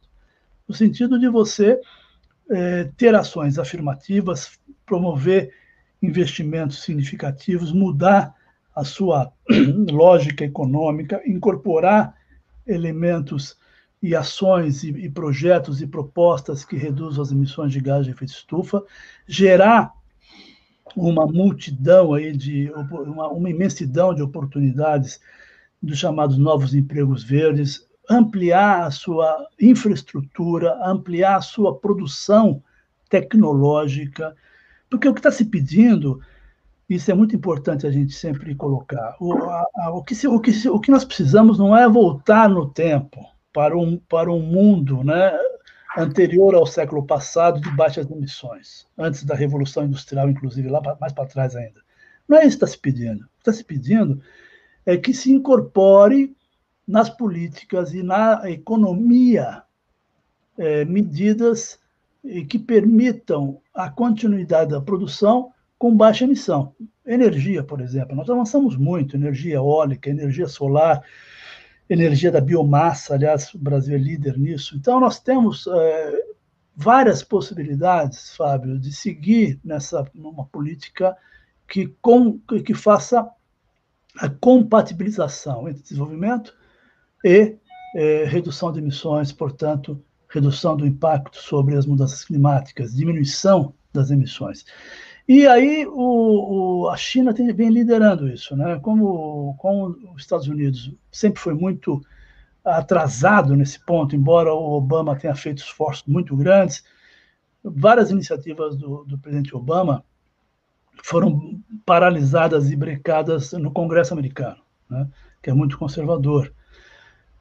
No 0.65 0.73
sentido 0.73 1.19
de 1.19 1.27
você 1.27 1.77
é, 2.49 2.85
ter 2.95 3.14
ações 3.14 3.60
afirmativas, 3.60 4.57
promover 4.88 5.53
investimentos 6.01 6.81
significativos, 6.81 7.72
mudar 7.72 8.34
a 8.76 8.84
sua 8.84 9.31
lógica 9.91 10.45
econômica, 10.45 11.22
incorporar 11.26 12.15
elementos 12.65 13.55
e 14.01 14.15
ações 14.15 14.84
e, 14.84 14.89
e, 14.89 15.09
projetos 15.09 15.81
e 15.81 15.88
propostas 15.88 16.64
que 16.64 16.76
reduzam 16.76 17.23
as 17.23 17.31
emissões 17.31 17.72
de 17.72 17.80
gás 17.80 18.05
de 18.05 18.11
efeito 18.11 18.31
estufa, 18.31 18.84
gerar 19.27 19.91
uma 20.95 21.26
multidão 21.26 22.14
aí 22.14 22.35
de 22.35 22.72
uma, 22.72 23.27
uma 23.27 23.49
imensidão 23.49 24.14
de 24.14 24.22
oportunidades 24.22 25.19
dos 25.81 25.97
chamados 25.97 26.38
novos 26.38 26.73
empregos 26.73 27.23
verdes, 27.23 27.85
ampliar 28.09 28.84
a 28.84 28.91
sua 28.91 29.47
infraestrutura, 29.59 30.80
ampliar 30.84 31.38
a 31.38 31.41
sua 31.41 31.77
produção 31.77 32.64
tecnológica, 33.09 34.35
porque 34.89 35.07
o 35.07 35.14
que 35.14 35.19
está 35.19 35.31
se 35.31 35.45
pedindo 35.45 36.22
isso 36.89 37.11
é 37.11 37.14
muito 37.14 37.35
importante 37.35 37.85
a 37.85 37.91
gente 37.91 38.14
sempre 38.14 38.55
colocar. 38.55 39.15
O, 39.19 39.34
a, 39.34 39.65
a, 39.76 39.91
o, 39.91 40.03
que 40.03 40.15
se, 40.15 40.27
o, 40.27 40.39
que 40.39 40.53
se, 40.53 40.69
o 40.69 40.80
que 40.80 40.89
nós 40.89 41.03
precisamos 41.03 41.59
não 41.59 41.76
é 41.76 41.88
voltar 41.88 42.49
no 42.49 42.69
tempo 42.69 43.26
para 43.51 43.77
um, 43.77 43.97
para 43.97 44.31
um 44.31 44.39
mundo 44.39 45.03
né, 45.03 45.38
anterior 45.97 46.55
ao 46.55 46.65
século 46.65 47.05
passado 47.05 47.59
de 47.59 47.69
baixas 47.76 48.09
emissões, 48.09 48.88
antes 48.97 49.26
da 49.26 49.35
Revolução 49.35 49.84
Industrial, 49.84 50.30
inclusive, 50.30 50.69
lá 50.69 50.81
mais 50.99 51.11
para 51.11 51.27
trás 51.27 51.55
ainda. 51.55 51.81
Não 52.27 52.38
é 52.38 52.45
isso 52.45 52.57
que 52.57 52.64
está 52.64 52.68
se 52.68 52.77
pedindo. 52.77 53.22
O 53.23 53.27
que 53.27 53.39
está 53.39 53.53
se 53.53 53.64
pedindo 53.64 54.22
é 54.85 54.95
que 54.95 55.14
se 55.14 55.30
incorpore 55.30 56.35
nas 56.88 57.09
políticas 57.09 57.93
e 57.93 58.01
na 58.01 58.49
economia 58.49 59.64
é, 60.57 60.85
medidas 60.85 61.80
que 62.49 62.57
permitam 62.57 63.61
a 63.77 63.91
continuidade 63.91 64.71
da 64.71 64.81
produção 64.81 65.51
com 65.77 65.95
baixa 65.95 66.23
emissão. 66.23 66.75
Energia, 67.05 67.63
por 67.63 67.79
exemplo, 67.79 68.15
nós 68.15 68.27
avançamos 68.27 68.75
muito, 68.75 69.15
energia 69.15 69.55
eólica, 69.55 70.09
energia 70.09 70.47
solar, 70.47 71.03
energia 71.87 72.31
da 72.31 72.41
biomassa, 72.41 73.13
aliás, 73.13 73.53
o 73.53 73.59
Brasil 73.59 73.95
é 73.95 73.99
líder 73.99 74.37
nisso. 74.37 74.75
Então, 74.75 74.99
nós 74.99 75.19
temos 75.19 75.67
é, 75.67 76.25
várias 76.75 77.23
possibilidades, 77.23 78.35
Fábio, 78.35 78.79
de 78.79 78.91
seguir 78.91 79.59
nessa 79.63 80.09
numa 80.13 80.45
política 80.45 81.15
que, 81.67 81.87
com, 82.01 82.39
que 82.39 82.73
faça 82.73 83.29
a 84.17 84.27
compatibilização 84.27 85.69
entre 85.69 85.83
desenvolvimento 85.83 86.55
e 87.23 87.55
é, 87.95 88.23
redução 88.25 88.71
de 88.71 88.79
emissões, 88.79 89.31
portanto, 89.31 90.03
redução 90.29 90.75
do 90.75 90.85
impacto 90.85 91.37
sobre 91.37 91.75
as 91.75 91.85
mudanças 91.85 92.23
climáticas, 92.23 92.93
diminuição 92.93 93.73
das 93.93 94.11
emissões. 94.11 94.65
E 95.27 95.45
aí 95.45 95.85
o, 95.85 96.83
o, 96.83 96.89
a 96.89 96.95
China 96.95 97.33
tem, 97.33 97.51
vem 97.53 97.69
liderando 97.69 98.29
isso, 98.29 98.55
né? 98.55 98.79
Como, 98.79 99.55
como 99.57 99.87
os 100.15 100.21
Estados 100.21 100.47
Unidos 100.47 100.93
sempre 101.11 101.41
foi 101.41 101.53
muito 101.53 102.01
atrasado 102.63 103.55
nesse 103.55 103.79
ponto, 103.85 104.15
embora 104.15 104.53
o 104.53 104.73
Obama 104.73 105.17
tenha 105.17 105.35
feito 105.35 105.59
esforços 105.59 106.05
muito 106.07 106.35
grandes, 106.35 106.83
várias 107.63 108.11
iniciativas 108.11 108.75
do, 108.75 109.03
do 109.05 109.17
presidente 109.17 109.55
Obama 109.55 110.03
foram 111.03 111.61
paralisadas 111.85 112.71
e 112.71 112.75
brecadas 112.75 113.51
no 113.53 113.71
Congresso 113.71 114.13
americano, 114.13 114.57
né? 114.89 115.07
que 115.41 115.49
é 115.49 115.53
muito 115.53 115.77
conservador. 115.77 116.53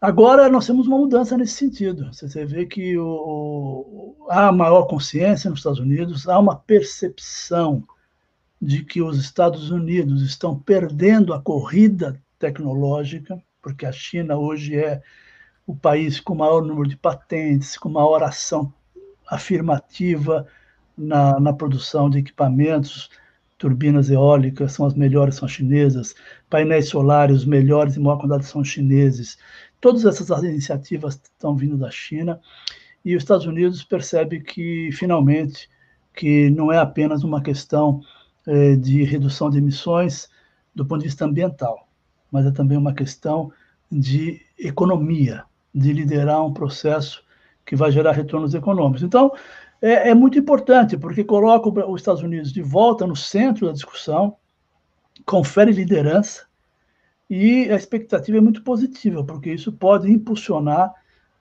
Agora 0.01 0.49
nós 0.51 0.67
temos 0.67 0.87
uma 0.87 0.99
mudança 0.99 1.37
nesse 1.37 1.55
sentido. 1.55 2.13
Você 2.13 2.45
vê 2.45 2.67
que 2.67 2.99
o, 2.99 3.07
o, 3.07 4.27
há 4.29 4.53
maior 4.53 4.85
consciência 4.85 5.49
nos 5.49 5.61
Estados 5.61 5.79
Unidos, 5.79 6.29
há 6.29 6.39
uma 6.39 6.55
percepção 6.57 7.83
de 8.61 8.85
que 8.85 9.03
os 9.03 9.19
Estados 9.19 9.71
Unidos 9.71 10.23
estão 10.23 10.59
perdendo 10.59 11.33
a 11.33 11.41
corrida 11.41 12.21
tecnológica, 12.39 13.43
porque 13.63 13.87
a 13.87 13.93
China 13.93 14.37
hoje 14.37 14.77
é 14.77 15.03
o 15.67 15.75
país 15.75 16.21
com 16.21 16.35
maior 16.35 16.63
número 16.63 16.89
de 16.89 16.97
patentes, 16.97 17.77
com 17.77 17.89
maior 17.89 18.23
ação 18.23 18.73
afirmativa 19.27 20.47
na, 20.97 21.41
na 21.41 21.53
produção 21.53 22.09
de 22.09 22.19
equipamentos, 22.19 23.11
turbinas 23.59 24.11
eólicas 24.11 24.73
são 24.73 24.87
as 24.87 24.95
melhores, 24.95 25.37
são 25.37 25.49
chinesas, 25.49 26.15
painéis 26.49 26.89
solares, 26.89 27.39
os 27.39 27.45
melhores 27.45 27.97
e 27.97 28.01
maior 28.01 28.17
quantidade 28.17 28.47
são 28.47 28.63
chineses. 28.63 29.39
Todas 29.81 30.05
essas 30.05 30.43
iniciativas 30.43 31.15
estão 31.15 31.57
vindo 31.57 31.77
da 31.77 31.91
China 31.91 32.41
e 33.05 33.15
os 33.15 33.23
Estados 33.23 33.47
Unidos 33.47 33.85
percebe 33.85 34.41
que, 34.41 34.91
finalmente, 34.93 35.69
que 36.15 36.51
não 36.51 36.73
é 36.73 36.79
apenas 36.79 37.23
uma 37.23 37.43
questão 37.43 38.01
eh, 38.47 38.77
de 38.77 39.05
redução 39.05 39.51
de 39.51 39.59
emissões 39.59 40.29
do 40.75 40.85
ponto 40.85 41.01
de 41.01 41.07
vista 41.07 41.25
ambiental, 41.25 41.89
mas 42.31 42.47
é 42.47 42.51
também 42.51 42.77
uma 42.77 42.95
questão 42.95 43.53
de 43.91 44.41
economia, 44.59 45.45
de 45.75 45.93
liderar 45.93 46.45
um 46.45 46.53
processo 46.53 47.23
que 47.65 47.77
vai 47.77 47.91
gerar 47.91 48.13
retornos 48.13 48.55
econômicos. 48.55 49.03
Então, 49.03 49.33
é, 49.81 50.11
é 50.11 50.15
muito 50.15 50.39
importante, 50.39 50.97
porque 50.97 51.25
coloca 51.25 51.69
os 51.69 52.01
Estados 52.01 52.23
Unidos 52.23 52.53
de 52.53 52.63
volta 52.63 53.07
no 53.07 53.17
centro 53.17 53.67
da 53.67 53.73
discussão, 53.73 54.37
confere 55.25 55.73
liderança, 55.73 56.47
e 57.29 57.71
a 57.71 57.77
expectativa 57.77 58.39
é 58.39 58.41
muito 58.41 58.63
positiva, 58.63 59.25
porque 59.25 59.53
isso 59.53 59.73
pode 59.73 60.11
impulsionar 60.11 60.95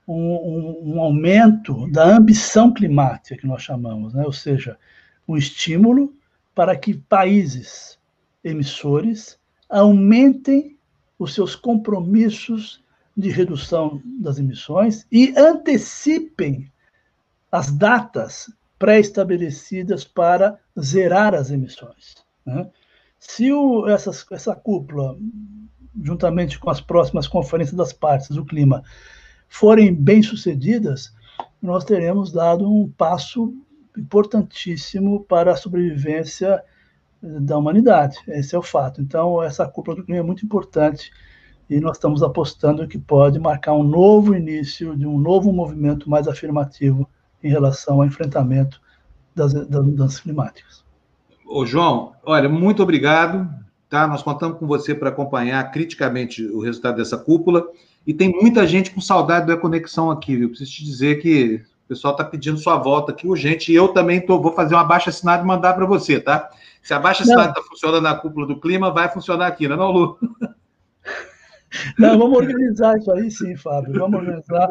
um, 0.06 0.14
um, 0.14 0.94
um 0.94 1.00
aumento 1.00 1.90
da 1.90 2.16
ambição 2.16 2.72
climática, 2.72 3.36
que 3.36 3.46
nós 3.46 3.62
chamamos, 3.62 4.14
né? 4.14 4.24
ou 4.24 4.32
seja, 4.32 4.78
um 5.26 5.36
estímulo 5.36 6.14
para 6.54 6.76
que 6.76 6.94
países 6.94 7.98
emissores 8.42 9.38
aumentem 9.68 10.76
os 11.18 11.34
seus 11.34 11.56
compromissos 11.56 12.84
de 13.16 13.30
redução 13.30 14.00
das 14.20 14.38
emissões 14.38 15.06
e 15.10 15.34
antecipem 15.36 16.70
as 17.50 17.72
datas 17.72 18.52
pré-estabelecidas 18.78 20.04
para 20.04 20.58
zerar 20.78 21.34
as 21.34 21.50
emissões. 21.50 22.16
Né? 22.44 22.68
Se 23.18 23.50
o, 23.52 23.88
essas, 23.88 24.24
essa 24.30 24.54
cúpula 24.54 25.18
juntamente 26.02 26.58
com 26.58 26.70
as 26.70 26.80
próximas 26.80 27.26
conferências 27.26 27.76
das 27.76 27.92
partes 27.92 28.30
do 28.30 28.44
clima, 28.44 28.82
forem 29.48 29.94
bem 29.94 30.22
sucedidas, 30.22 31.14
nós 31.60 31.84
teremos 31.84 32.32
dado 32.32 32.70
um 32.70 32.88
passo 32.90 33.54
importantíssimo 33.96 35.24
para 35.24 35.52
a 35.52 35.56
sobrevivência 35.56 36.62
da 37.22 37.56
humanidade. 37.56 38.18
Esse 38.28 38.54
é 38.54 38.58
o 38.58 38.62
fato. 38.62 39.00
Então, 39.00 39.42
essa 39.42 39.66
cúpula 39.66 39.96
do 39.96 40.04
clima 40.04 40.20
é 40.20 40.22
muito 40.22 40.44
importante 40.44 41.10
e 41.68 41.80
nós 41.80 41.96
estamos 41.96 42.22
apostando 42.22 42.86
que 42.86 42.98
pode 42.98 43.38
marcar 43.38 43.72
um 43.72 43.82
novo 43.82 44.34
início 44.34 44.96
de 44.96 45.06
um 45.06 45.18
novo 45.18 45.52
movimento 45.52 46.08
mais 46.08 46.28
afirmativo 46.28 47.08
em 47.42 47.48
relação 47.48 47.96
ao 47.96 48.06
enfrentamento 48.06 48.80
das, 49.34 49.52
das 49.52 49.84
mudanças 49.84 50.20
climáticas. 50.20 50.84
Ô, 51.44 51.64
João, 51.64 52.12
olha, 52.24 52.48
muito 52.48 52.82
obrigado 52.82 53.48
tá? 53.88 54.06
Nós 54.06 54.22
contamos 54.22 54.58
com 54.58 54.66
você 54.66 54.94
para 54.94 55.08
acompanhar 55.08 55.70
criticamente 55.70 56.44
o 56.44 56.60
resultado 56.60 56.96
dessa 56.96 57.16
cúpula. 57.16 57.66
E 58.06 58.14
tem 58.14 58.30
muita 58.30 58.66
gente 58.66 58.90
com 58.90 59.00
saudade 59.00 59.46
da 59.46 59.56
conexão 59.56 60.10
aqui, 60.10 60.36
viu? 60.36 60.48
Preciso 60.48 60.70
te 60.70 60.84
dizer 60.84 61.16
que 61.20 61.62
O 61.84 61.88
pessoal 61.88 62.12
está 62.14 62.24
pedindo 62.24 62.58
sua 62.58 62.76
volta 62.76 63.12
aqui 63.12 63.26
urgente. 63.26 63.72
E 63.72 63.74
eu 63.74 63.88
também 63.88 64.20
tô, 64.20 64.40
vou 64.40 64.52
fazer 64.52 64.74
uma 64.74 64.84
baixa 64.84 65.10
assinada 65.10 65.42
e 65.42 65.46
mandar 65.46 65.74
para 65.74 65.86
você, 65.86 66.20
tá? 66.20 66.50
Se 66.82 66.94
a 66.94 66.98
baixa 67.00 67.22
assinada 67.22 67.50
está 67.50 67.62
funcionando 67.62 68.02
na 68.02 68.14
cúpula 68.14 68.46
do 68.46 68.60
clima, 68.60 68.92
vai 68.92 69.08
funcionar 69.08 69.48
aqui, 69.48 69.66
não 69.66 69.74
é, 69.74 69.78
não, 69.78 69.90
Lu? 69.90 70.18
Não, 71.98 72.18
vamos 72.18 72.38
organizar 72.38 72.96
isso 72.96 73.12
aí 73.12 73.30
sim, 73.30 73.56
Fábio. 73.56 73.92
Vamos 73.92 74.20
organizar. 74.20 74.68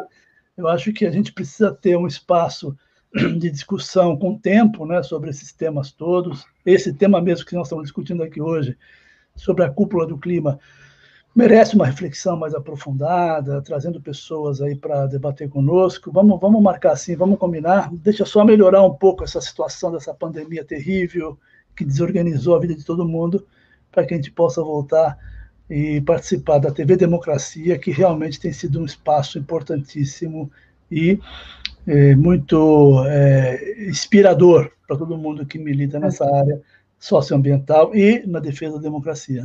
Eu 0.56 0.66
acho 0.66 0.92
que 0.92 1.04
a 1.06 1.10
gente 1.10 1.32
precisa 1.32 1.70
ter 1.70 1.96
um 1.96 2.06
espaço 2.06 2.76
de 3.14 3.50
discussão 3.50 4.16
com 4.16 4.36
tempo 4.36 4.86
né, 4.86 5.02
sobre 5.02 5.30
esses 5.30 5.52
temas 5.52 5.92
todos. 5.92 6.44
Esse 6.64 6.92
tema 6.92 7.20
mesmo 7.20 7.46
que 7.46 7.54
nós 7.54 7.66
estamos 7.66 7.84
discutindo 7.84 8.22
aqui 8.22 8.40
hoje, 8.40 8.76
sobre 9.36 9.64
a 9.64 9.70
cúpula 9.70 10.06
do 10.06 10.18
clima, 10.18 10.58
merece 11.34 11.76
uma 11.76 11.84
reflexão 11.84 12.36
mais 12.36 12.54
aprofundada, 12.54 13.60
trazendo 13.60 14.00
pessoas 14.00 14.62
aí 14.62 14.74
para 14.74 15.06
debater 15.06 15.50
conosco. 15.50 16.10
Vamos, 16.10 16.40
vamos 16.40 16.62
marcar 16.62 16.92
assim, 16.92 17.14
vamos 17.14 17.38
combinar. 17.38 17.90
Deixa 17.92 18.24
só 18.24 18.42
melhorar 18.42 18.82
um 18.82 18.94
pouco 18.94 19.22
essa 19.22 19.40
situação 19.40 19.92
dessa 19.92 20.14
pandemia 20.14 20.64
terrível 20.64 21.38
que 21.76 21.84
desorganizou 21.84 22.56
a 22.56 22.58
vida 22.58 22.74
de 22.74 22.84
todo 22.84 23.06
mundo, 23.06 23.46
para 23.92 24.06
que 24.06 24.14
a 24.14 24.16
gente 24.16 24.30
possa 24.30 24.62
voltar 24.62 25.18
e 25.68 26.00
participar 26.00 26.58
da 26.58 26.70
TV 26.70 26.96
Democracia, 26.96 27.78
que 27.78 27.90
realmente 27.90 28.40
tem 28.40 28.52
sido 28.52 28.80
um 28.80 28.86
espaço 28.86 29.38
importantíssimo 29.38 30.50
e 30.90 31.20
é, 31.86 32.14
muito 32.14 33.04
é, 33.06 33.86
inspirador 33.88 34.70
para 34.86 34.96
todo 34.96 35.18
mundo 35.18 35.44
que 35.44 35.58
milita 35.58 36.00
nessa 36.00 36.24
área 36.24 36.62
socioambiental 36.98 37.94
e 37.94 38.26
na 38.26 38.38
defesa 38.38 38.76
da 38.76 38.82
democracia. 38.82 39.44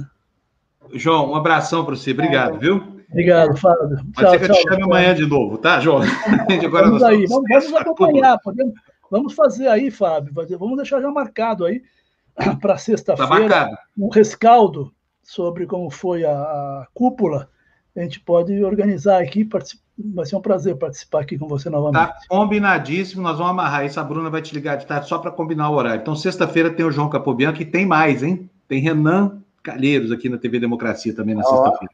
João, 0.94 1.32
um 1.32 1.36
abração 1.36 1.86
para 1.86 1.96
você. 1.96 2.12
Obrigado, 2.12 2.60
viu? 2.60 3.02
Obrigado, 3.10 3.58
Fábio. 3.58 4.00
Pode 4.16 4.30
ser 4.30 4.40
que 4.40 4.46
eu 4.46 4.56
te 4.56 4.62
chame 4.62 4.84
amanhã 4.84 5.14
de 5.14 5.26
novo, 5.26 5.58
tá, 5.58 5.80
João? 5.80 6.02
Agora 6.66 6.86
vamos 6.86 7.04
aí, 7.04 7.26
vamos, 7.28 7.50
vamos 7.50 7.74
acompanhar. 7.74 8.40
Podemos, 8.40 8.74
vamos 9.10 9.34
fazer 9.34 9.68
aí, 9.68 9.92
Fábio. 9.92 10.34
Vamos 10.58 10.78
deixar 10.78 11.02
já 11.02 11.12
marcado 11.12 11.66
aí 11.66 11.82
para 12.62 12.78
sexta-feira 12.78 13.50
tá 13.50 13.78
um 13.98 14.10
rescaldo 14.10 14.94
sobre 15.22 15.66
como 15.66 15.90
foi 15.90 16.26
a, 16.26 16.32
a, 16.32 16.88
cúpula. 16.94 17.50
A 17.96 18.02
gente 18.02 18.22
pode 18.22 18.64
organizar 18.64 19.22
aqui, 19.22 19.44
vai 20.14 20.26
ser 20.26 20.36
um 20.36 20.42
prazer 20.42 20.76
participar 20.76 21.22
aqui 21.22 21.38
com 21.38 21.48
você 21.48 21.70
novamente. 21.70 22.08
Tá 22.08 22.18
combinadíssimo, 22.28 23.22
nós 23.22 23.38
vamos 23.38 23.52
amarrar 23.52 23.86
isso. 23.86 24.00
A 24.00 24.04
Bruna 24.04 24.30
vai 24.30 24.42
te 24.42 24.54
ligar 24.54 24.78
de 24.78 24.86
tarde 24.86 25.08
só 25.08 25.18
para 25.18 25.32
combinar 25.32 25.70
o 25.70 25.76
horário. 25.76 26.02
Então, 26.02 26.16
sexta-feira 26.16 26.70
tem 26.70 26.86
o 26.86 26.92
João 26.92 27.10
Capobianco 27.10 27.62
e 27.62 27.66
tem 27.66 27.86
mais, 27.86 28.24
hein? 28.24 28.50
Tem 28.68 28.82
Renan 28.82 29.42
Calheiros 29.64 30.12
aqui 30.12 30.28
na 30.28 30.38
TV 30.38 30.60
Democracia 30.60 31.16
também 31.16 31.36
na 31.36 31.44
sexta-feira. 31.44 31.94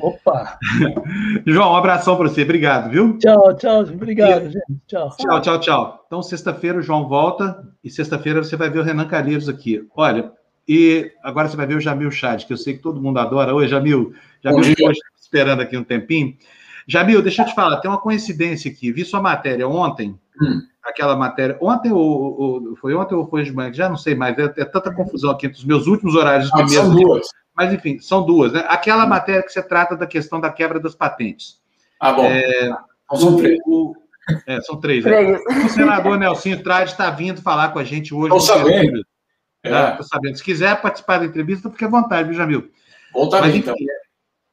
Opa! 0.00 0.58
João, 1.46 1.72
um 1.72 1.76
abração 1.76 2.16
para 2.16 2.28
você, 2.28 2.42
obrigado, 2.42 2.90
viu? 2.90 3.18
Tchau, 3.18 3.54
tchau, 3.56 3.80
obrigado, 3.82 4.50
gente. 4.50 4.64
Tchau. 4.86 5.14
Tchau, 5.16 5.40
tchau, 5.40 5.60
tchau. 5.60 6.04
Então, 6.06 6.22
sexta-feira 6.22 6.78
o 6.78 6.82
João 6.82 7.08
volta 7.08 7.66
e 7.82 7.90
sexta-feira 7.90 8.42
você 8.42 8.56
vai 8.56 8.68
ver 8.68 8.80
o 8.80 8.82
Renan 8.82 9.06
Calheiros 9.06 9.48
aqui. 9.48 9.86
Olha, 9.96 10.32
e 10.68 11.12
agora 11.22 11.48
você 11.48 11.56
vai 11.56 11.66
ver 11.66 11.76
o 11.76 11.80
Jamil 11.80 12.10
Chad, 12.10 12.44
que 12.44 12.52
eu 12.52 12.56
sei 12.56 12.74
que 12.74 12.82
todo 12.82 13.00
mundo 13.00 13.18
adora. 13.18 13.54
Oi, 13.54 13.68
Jamil. 13.68 14.12
Jamil, 14.42 14.74
hoje, 14.86 15.00
esperando 15.20 15.60
aqui 15.60 15.76
um 15.76 15.84
tempinho. 15.84 16.36
Jamil, 16.86 17.22
deixa 17.22 17.42
eu 17.42 17.46
te 17.46 17.54
falar, 17.54 17.78
tem 17.78 17.90
uma 17.90 18.00
coincidência 18.00 18.70
aqui. 18.70 18.92
Vi 18.92 19.04
sua 19.04 19.20
matéria 19.20 19.68
ontem, 19.68 20.18
hum. 20.40 20.60
aquela 20.82 21.16
matéria. 21.16 21.56
Ontem 21.60 21.92
ou, 21.92 22.40
ou, 22.40 22.76
foi 22.76 22.94
ontem 22.94 23.14
ou 23.14 23.26
foi 23.26 23.42
de 23.42 23.52
manhã? 23.52 23.72
Já 23.72 23.88
não 23.88 23.96
sei 23.96 24.14
mais. 24.14 24.38
É, 24.38 24.44
é 24.44 24.64
tanta 24.64 24.94
confusão 24.94 25.30
aqui 25.30 25.46
entre 25.46 25.58
os 25.58 25.64
meus 25.64 25.86
últimos 25.86 26.14
horários 26.14 26.50
de 26.50 26.62
ah, 26.62 26.68
São 26.68 26.94
duas. 26.94 27.26
Mas, 27.56 27.72
enfim, 27.72 27.98
são 28.00 28.26
duas, 28.26 28.52
né? 28.52 28.64
Aquela 28.68 29.04
hum. 29.04 29.08
matéria 29.08 29.42
que 29.42 29.52
você 29.52 29.62
trata 29.62 29.96
da 29.96 30.06
questão 30.06 30.40
da 30.40 30.50
quebra 30.50 30.80
das 30.80 30.94
patentes. 30.94 31.58
Ah, 32.00 32.12
bom. 32.12 32.24
É, 32.24 32.66
então 33.04 33.16
são 33.16 33.36
três. 33.36 33.58
O, 33.66 33.94
é, 34.46 34.60
são 34.60 34.76
três. 34.76 35.04
Né? 35.04 35.38
O 35.64 35.68
senador 35.68 36.18
Nelson 36.18 36.56
Trade 36.58 36.90
está 36.90 37.10
vindo 37.10 37.40
falar 37.42 37.68
com 37.70 37.78
a 37.78 37.84
gente 37.84 38.14
hoje. 38.14 38.34
Estou 38.34 38.40
sabendo. 38.40 39.04
É. 39.62 40.02
sabendo. 40.02 40.36
Se 40.36 40.44
quiser 40.44 40.80
participar 40.80 41.18
da 41.18 41.26
entrevista, 41.26 41.70
fique 41.70 41.84
à 41.84 41.88
vontade, 41.88 42.28
viu, 42.28 42.36
Jamil? 42.36 42.70
Voltarei, 43.12 43.56
então. 43.56 43.74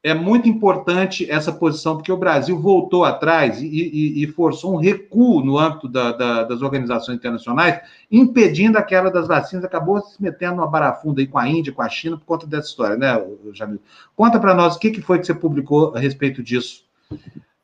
É 0.04 0.12
muito 0.12 0.48
importante 0.48 1.30
essa 1.30 1.52
posição, 1.52 1.96
porque 1.96 2.10
o 2.10 2.16
Brasil 2.16 2.58
voltou 2.58 3.04
atrás 3.04 3.62
e, 3.62 3.66
e, 3.66 4.24
e 4.24 4.26
forçou 4.26 4.74
um 4.74 4.78
recuo 4.78 5.44
no 5.44 5.56
âmbito 5.58 5.88
da, 5.88 6.10
da, 6.10 6.42
das 6.42 6.60
organizações 6.60 7.16
internacionais, 7.16 7.80
impedindo 8.10 8.76
a 8.76 8.82
quebra 8.82 9.12
das 9.12 9.28
vacinas, 9.28 9.64
acabou 9.64 10.00
se 10.00 10.20
metendo 10.20 10.56
numa 10.56 10.66
barafunda 10.66 11.20
aí 11.20 11.26
com 11.28 11.38
a 11.38 11.48
Índia, 11.48 11.72
com 11.72 11.82
a 11.82 11.88
China, 11.88 12.18
por 12.18 12.24
conta 12.24 12.48
dessa 12.48 12.68
história, 12.68 12.96
né, 12.96 13.24
Jamil? 13.52 13.80
Conta 14.16 14.40
para 14.40 14.54
nós 14.54 14.74
o 14.74 14.78
que, 14.80 14.90
que 14.90 15.00
foi 15.00 15.20
que 15.20 15.26
você 15.26 15.34
publicou 15.34 15.94
a 15.94 16.00
respeito 16.00 16.42
disso, 16.42 16.82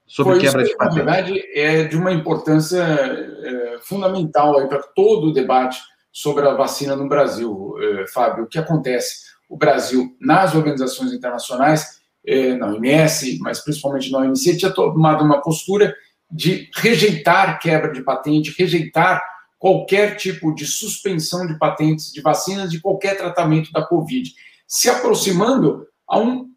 sobre 0.06 0.34
foi 0.34 0.40
quebra 0.42 0.62
isso, 0.62 0.70
de 0.70 0.76
patente. 0.76 0.98
Na 0.98 1.04
verdade, 1.04 1.42
é 1.52 1.84
de 1.84 1.96
uma 1.96 2.12
importância 2.12 2.82
é, 2.82 3.78
fundamental 3.82 4.68
para 4.68 4.80
todo 4.80 5.28
o 5.28 5.32
debate 5.32 5.80
sobre 6.12 6.46
a 6.48 6.54
vacina 6.54 6.96
no 6.96 7.08
Brasil, 7.08 7.74
eh, 7.80 8.04
Fábio. 8.12 8.44
O 8.44 8.46
que 8.48 8.58
acontece? 8.58 9.28
O 9.48 9.56
Brasil, 9.56 10.16
nas 10.20 10.52
organizações 10.52 11.12
internacionais, 11.12 12.00
eh, 12.26 12.54
na 12.54 12.68
OMS, 12.68 13.38
mas 13.40 13.60
principalmente 13.60 14.10
na 14.10 14.18
OMC, 14.18 14.56
tinha 14.56 14.70
tomado 14.70 15.24
uma 15.24 15.40
postura 15.40 15.94
de 16.30 16.68
rejeitar 16.74 17.58
quebra 17.58 17.92
de 17.92 18.02
patente, 18.02 18.54
rejeitar 18.56 19.22
qualquer 19.58 20.16
tipo 20.16 20.54
de 20.54 20.66
suspensão 20.66 21.46
de 21.46 21.58
patentes 21.58 22.12
de 22.12 22.20
vacinas 22.20 22.70
de 22.70 22.80
qualquer 22.80 23.16
tratamento 23.16 23.72
da 23.72 23.84
Covid, 23.84 24.30
se 24.66 24.88
aproximando 24.88 25.86
a, 26.08 26.18
um, 26.18 26.48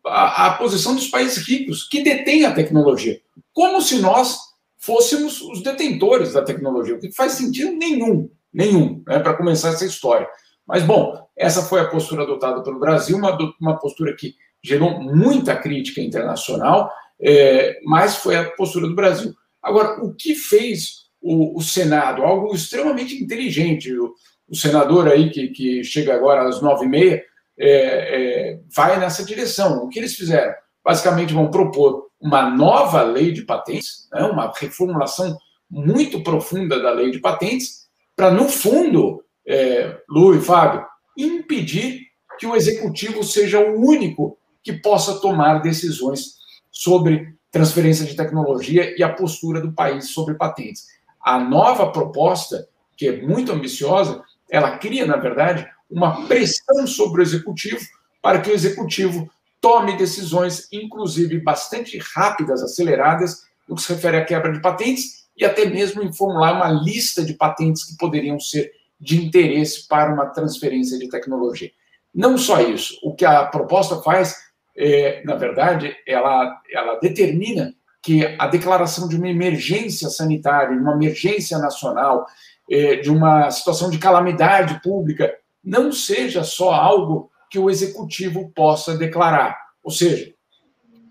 posição 0.58 0.94
dos 0.94 1.08
países 1.08 1.46
ricos 1.48 1.88
que 1.88 2.04
detêm 2.04 2.46
a 2.46 2.54
tecnologia, 2.54 3.20
como 3.54 3.82
se 3.82 4.00
nós 4.00 4.38
fôssemos 4.78 5.42
os 5.42 5.64
detentores 5.64 6.34
da 6.34 6.44
tecnologia, 6.44 6.96
o 6.96 7.00
que 7.00 7.12
faz 7.12 7.34
sentido 7.34 7.72
nenhum 7.72 8.30
nenhum, 8.54 9.02
né, 9.08 9.20
para 9.20 9.36
começar 9.36 9.70
essa 9.70 9.86
história. 9.86 10.28
Mas, 10.68 10.84
bom, 10.84 11.18
essa 11.36 11.64
foi 11.64 11.80
a 11.80 11.88
postura 11.88 12.24
adotada 12.24 12.62
pelo 12.62 12.80
Brasil, 12.80 13.18
uma, 13.18 13.38
uma 13.60 13.80
postura 13.80 14.16
que 14.16 14.36
gerou 14.64 15.02
muita 15.02 15.56
crítica 15.56 16.02
internacional, 16.02 16.92
é, 17.20 17.80
mas 17.84 18.18
foi 18.18 18.36
a 18.36 18.50
postura 18.52 18.88
do 18.88 18.96
Brasil. 18.96 19.34
Agora, 19.62 20.04
o 20.04 20.14
que 20.14 20.36
fez 20.36 21.08
o, 21.22 21.58
o 21.58 21.62
Senado? 21.62 22.24
Algo 22.24 22.54
extremamente 22.54 23.16
inteligente. 23.22 23.94
O, 23.94 24.14
o 24.52 24.56
senador 24.56 25.08
aí, 25.08 25.30
que, 25.30 25.48
que, 25.48 25.84
chega 25.84 26.14
agora 26.14 26.48
às 26.48 26.62
nove 26.62 26.86
e 26.86 26.90
meia, 26.90 27.24
é, 27.58 27.70
é, 27.70 28.60
vai 28.76 29.00
nessa 29.00 29.24
direção. 29.24 29.78
O 29.78 29.88
que 29.88 29.98
eles 29.98 30.16
fizeram? 30.16 30.54
Basicamente, 30.84 31.34
vão 31.34 31.50
propor 31.50 32.08
uma 32.20 32.50
nova 32.50 33.02
lei 33.02 33.32
de 33.32 33.44
patentes, 33.44 34.10
né, 34.12 34.24
uma 34.24 34.52
reformulação 34.54 35.38
muito 35.70 36.22
profunda 36.22 36.82
da 36.82 36.92
lei 36.92 37.12
de 37.12 37.20
patentes, 37.20 37.88
para, 38.14 38.30
no 38.30 38.50
fundo, 38.50 39.24
é, 39.48 39.98
Lu 40.10 40.36
e 40.36 40.42
Fábio, 40.42 40.86
impedir 41.18 42.02
que 42.38 42.46
o 42.46 42.56
executivo 42.56 43.24
seja 43.24 43.60
o 43.60 43.80
único 43.80 44.38
que 44.64 44.74
possa 44.74 45.20
tomar 45.20 45.60
decisões 45.60 46.38
sobre 46.72 47.36
transferência 47.52 48.06
de 48.06 48.16
tecnologia 48.16 48.96
e 48.98 49.04
a 49.04 49.12
postura 49.12 49.60
do 49.60 49.74
país 49.74 50.10
sobre 50.10 50.36
patentes. 50.36 50.88
A 51.22 51.40
nova 51.40 51.92
proposta, 51.92 52.68
que 52.96 53.08
é 53.08 53.22
muito 53.22 53.52
ambiciosa, 53.52 54.24
ela 54.50 54.78
cria, 54.78 55.06
na 55.06 55.18
verdade, 55.18 55.68
uma 55.90 56.26
pressão 56.28 56.88
sobre 56.88 57.22
o 57.22 57.24
executivo 57.24 57.86
para 58.22 58.40
que 58.40 58.50
o 58.50 58.54
executivo 58.54 59.30
tome 59.60 59.98
decisões, 59.98 60.68
inclusive 60.72 61.40
bastante 61.40 62.00
rápidas, 62.14 62.64
aceleradas, 62.64 63.44
no 63.68 63.76
que 63.76 63.82
se 63.82 63.94
refere 63.94 64.18
à 64.18 64.26
quebra 64.26 64.52
de 64.52 64.62
patentes 64.62 65.28
e 65.38 65.46
até 65.46 65.66
mesmo 65.66 66.02
em 66.02 66.14
formular 66.14 66.54
uma 66.54 66.72
lista 66.84 67.24
de 67.24 67.34
patentes 67.34 67.84
que 67.84 67.98
poderiam 67.98 68.40
ser 68.40 68.72
de 69.00 69.24
interesse 69.24 69.88
para 69.88 70.14
uma 70.14 70.28
transferência 70.28 70.98
de 70.98 71.10
tecnologia. 71.10 71.72
Não 72.14 72.38
só 72.38 72.62
isso, 72.62 73.00
o 73.02 73.16
que 73.16 73.26
a 73.26 73.46
proposta 73.46 74.02
faz, 74.02 74.36
é, 74.76 75.24
na 75.26 75.36
verdade, 75.36 75.96
ela, 76.08 76.62
ela 76.74 77.00
determina 77.00 77.74
que 78.02 78.26
a 78.40 78.48
declaração 78.48 79.08
de 79.08 79.16
uma 79.16 79.30
emergência 79.30 80.10
sanitária, 80.10 80.76
de 80.76 80.82
uma 80.82 80.94
emergência 80.94 81.58
nacional, 81.60 82.26
é, 82.70 82.96
de 82.96 83.12
uma 83.12 83.52
situação 83.52 83.90
de 83.90 84.00
calamidade 84.00 84.82
pública, 84.82 85.32
não 85.64 85.92
seja 85.92 86.44
só 86.44 86.74
algo 86.74 87.30
que 87.50 87.60
o 87.60 87.70
executivo 87.70 88.50
possa 88.56 88.98
declarar. 88.98 89.58
Ou 89.84 89.92
seja, 89.92 90.34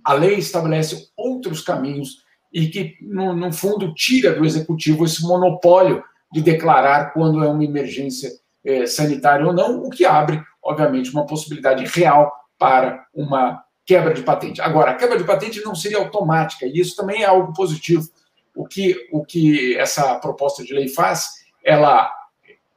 a 0.05 0.15
lei 0.15 0.37
estabelece 0.37 1.11
outros 1.16 1.61
caminhos 1.61 2.24
e 2.53 2.66
que, 2.66 2.97
no, 3.03 3.35
no 3.37 3.53
fundo, 3.53 3.95
tira 3.95 4.35
do 4.35 4.45
executivo 4.45 5.05
esse 5.05 5.23
monopólio 5.23 6.03
de 6.32 6.41
declarar 6.41 7.12
quando 7.12 7.45
é 7.45 7.49
uma 7.49 7.65
emergência 7.65 8.31
é, 8.65 8.87
sanitária 8.87 9.47
ou 9.47 9.53
não, 9.53 9.82
o 9.82 9.91
que 9.91 10.05
abre, 10.05 10.43
obviamente, 10.62 11.11
uma 11.12 11.27
possibilidade 11.27 11.85
real 11.85 12.32
para 12.61 13.07
uma 13.15 13.65
quebra 13.87 14.12
de 14.12 14.23
patente. 14.23 14.61
Agora, 14.61 14.91
a 14.91 14.95
quebra 14.95 15.16
de 15.16 15.24
patente 15.24 15.65
não 15.65 15.74
seria 15.74 15.99
automática, 15.99 16.66
e 16.66 16.78
isso 16.78 16.95
também 16.95 17.23
é 17.23 17.27
algo 17.27 17.55
positivo. 17.55 18.07
O 18.55 18.66
que, 18.66 19.09
o 19.11 19.24
que 19.24 19.77
essa 19.78 20.16
proposta 20.16 20.62
de 20.62 20.74
lei 20.74 20.87
faz, 20.87 21.28
ela 21.65 22.12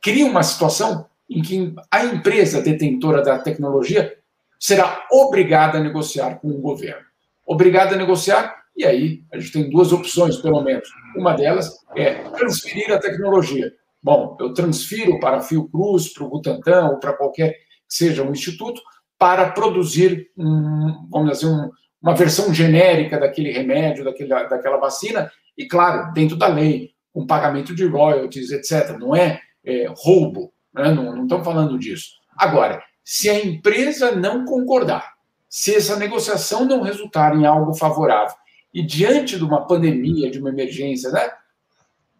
cria 0.01 0.25
uma 0.25 0.41
situação 0.41 1.05
em 1.29 1.41
que 1.41 1.75
a 1.91 2.05
empresa 2.05 2.61
detentora 2.61 3.21
da 3.21 3.37
tecnologia 3.39 4.17
será 4.57 5.05
obrigada 5.11 5.77
a 5.77 5.81
negociar 5.81 6.39
com 6.39 6.47
o 6.47 6.61
governo. 6.61 7.05
Obrigada 7.45 7.95
a 7.95 7.97
negociar 7.97 8.63
E 8.75 8.85
aí 8.85 9.23
a 9.31 9.37
gente 9.37 9.51
tem 9.51 9.69
duas 9.69 9.91
opções, 9.91 10.37
pelo 10.37 10.61
menos. 10.61 10.87
Uma 11.15 11.33
delas 11.33 11.77
é 11.95 12.15
transferir 12.29 12.91
a 12.91 12.97
tecnologia. 12.97 13.71
Bom, 14.01 14.35
eu 14.39 14.53
transfiro 14.53 15.19
para 15.19 15.37
a 15.37 15.41
Fiocruz, 15.41 16.11
para 16.11 16.23
o 16.23 16.29
Butantan 16.29 16.89
ou 16.89 16.97
para 16.97 17.13
qualquer 17.13 17.51
que 17.51 17.59
seja 17.87 18.23
um 18.23 18.31
instituto 18.31 18.81
para 19.23 19.51
produzir, 19.51 20.29
um, 20.37 21.07
vamos 21.09 21.31
dizer, 21.31 21.47
um, 21.47 21.71
uma 22.01 22.13
versão 22.13 22.53
genérica 22.53 23.17
daquele 23.17 23.53
remédio, 23.53 24.03
daquele, 24.03 24.27
daquela 24.27 24.75
vacina, 24.75 25.31
e, 25.57 25.65
claro, 25.65 26.11
dentro 26.11 26.35
da 26.35 26.47
lei, 26.47 26.91
com 27.13 27.25
pagamento 27.25 27.73
de 27.73 27.85
royalties, 27.85 28.51
etc. 28.51 28.97
Não 28.99 29.15
é, 29.15 29.39
é 29.63 29.85
roubo, 29.95 30.51
né? 30.73 30.91
não, 30.91 31.15
não 31.15 31.23
estamos 31.23 31.45
falando 31.45 31.79
disso. 31.79 32.09
Agora, 32.35 32.83
se 33.01 33.29
a 33.29 33.45
empresa 33.45 34.11
não 34.13 34.43
concordar, 34.43 35.13
se 35.47 35.73
essa 35.73 35.95
negociação 35.95 36.65
não 36.65 36.81
resultar 36.81 37.33
em 37.33 37.45
algo 37.45 37.73
favorável, 37.73 38.35
e 38.73 38.85
diante 38.85 39.37
de 39.37 39.43
uma 39.45 39.65
pandemia, 39.65 40.29
de 40.29 40.37
uma 40.37 40.49
emergência, 40.49 41.09
né, 41.11 41.31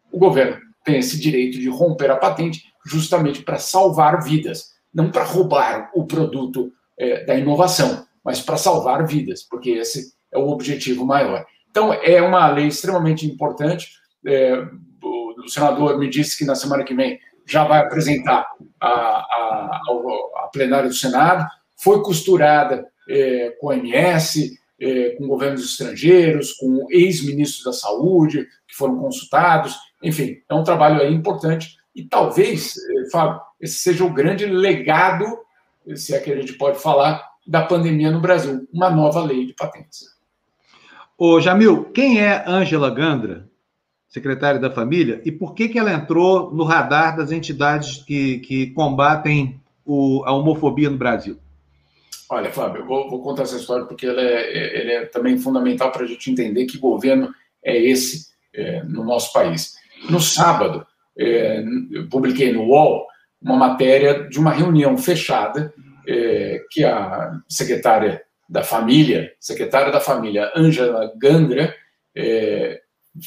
o 0.10 0.18
governo 0.18 0.58
tem 0.86 1.00
esse 1.00 1.20
direito 1.20 1.60
de 1.60 1.68
romper 1.68 2.10
a 2.10 2.16
patente 2.16 2.64
justamente 2.86 3.42
para 3.42 3.60
salvar 3.60 4.24
vidas, 4.24 4.70
não 4.94 5.12
para 5.12 5.26
roubar 5.26 5.92
o 5.94 6.06
produto 6.06 6.72
é, 7.04 7.26
da 7.26 7.36
inovação, 7.36 8.06
mas 8.24 8.42
para 8.42 8.56
salvar 8.56 9.06
vidas, 9.06 9.44
porque 9.44 9.72
esse 9.72 10.14
é 10.32 10.38
o 10.38 10.48
objetivo 10.48 11.06
maior. 11.06 11.46
Então, 11.70 11.94
é 11.94 12.22
uma 12.22 12.48
lei 12.50 12.68
extremamente 12.68 13.26
importante. 13.26 13.90
É, 14.26 14.66
o, 15.04 15.50
senador 15.50 15.98
me 15.98 16.10
disse 16.10 16.38
que 16.38 16.46
na 16.46 16.56
semana 16.56 16.84
que 16.84 16.94
vem 16.94 17.20
já 17.46 17.66
vai 17.66 17.80
apresentar 17.80 18.48
a, 18.80 18.88
a, 18.88 19.82
a, 20.38 20.50
plenária 20.54 20.88
do 20.88 20.96
Senado. 20.96 21.46
Foi 21.76 22.02
costurada 22.02 22.88
é, 23.10 23.50
com 23.60 23.70
a 23.70 23.76
MS, 23.76 24.58
é, 24.80 25.10
com 25.18 25.28
governos 25.28 25.66
estrangeiros, 25.66 26.54
com 26.54 26.88
ex-ministros 26.90 27.66
da 27.66 27.74
saúde 27.74 28.48
que 28.66 28.76
foram 28.76 28.98
consultados. 28.98 29.76
Enfim, 30.02 30.38
é 30.50 30.54
um 30.54 30.64
trabalho 30.64 31.06
importante. 31.12 31.76
E 31.94 32.06
talvez, 32.06 32.76
é, 32.78 33.10
Fábio, 33.12 33.42
esse 33.60 33.76
seja 33.76 34.06
o 34.06 34.14
grande 34.14 34.46
legado, 34.46 35.26
se 35.96 36.14
é 36.14 36.20
que 36.20 36.32
a 36.32 36.36
gente 36.36 36.54
pode 36.54 36.80
falar, 36.80 37.24
da 37.46 37.64
pandemia 37.64 38.12
no 38.12 38.22
Brasil, 38.22 38.68
uma 38.72 38.90
nova 38.90 39.24
lei 39.24 39.46
de 39.46 39.54
patentes. 39.54 40.14
Ô, 41.18 41.40
Jamil, 41.40 41.86
quem 41.86 42.22
é 42.22 42.44
Ângela 42.48 42.90
Gandra, 42.90 43.50
secretária 44.08 44.60
da 44.60 44.72
Família, 44.72 45.22
e 45.26 45.32
por 45.32 45.54
que, 45.54 45.68
que 45.68 45.80
ela 45.80 45.92
entrou 45.92 46.52
no 46.54 46.64
radar 46.64 47.18
das 47.18 47.32
entidades 47.32 48.04
que, 48.04 48.40
que 48.40 48.68
combatem 48.68 49.60
o, 49.86 50.24
a 50.26 50.32
homofobia 50.32 50.90
no 50.90 50.98
Brasil? 50.98 51.38
Olha, 52.30 52.52
Fábio, 52.52 52.82
eu 52.82 52.86
vou, 52.86 53.10
vou 53.10 53.22
contar 53.22 53.44
essa 53.44 53.58
história 53.58 53.86
porque 53.86 54.08
ela 54.08 54.22
é, 54.22 54.82
ela 54.82 54.92
é 55.04 55.06
também 55.06 55.38
fundamental 55.38 55.92
para 55.92 56.04
a 56.04 56.08
gente 56.08 56.32
entender 56.32 56.66
que 56.66 56.78
governo 56.78 57.34
é 57.64 57.78
esse 57.78 58.28
é, 58.54 58.84
no 58.84 59.04
nosso 59.04 59.32
país. 59.34 59.76
No 60.10 60.20
sábado, 60.20 60.86
é, 61.18 61.64
eu 61.92 62.08
publiquei 62.10 62.52
no 62.52 62.64
UOL 62.64 63.06
uma 63.44 63.56
matéria 63.56 64.28
de 64.28 64.40
uma 64.40 64.52
reunião 64.52 64.98
fechada 64.98 65.74
é, 66.08 66.62
que 66.72 66.84
a 66.84 67.32
secretária 67.50 68.22
da 68.50 68.64
família, 68.64 69.32
secretária 69.40 69.92
da 69.92 70.00
família, 70.00 70.52
Angela 70.56 71.12
Gandra, 71.18 71.76
é, 72.16 72.80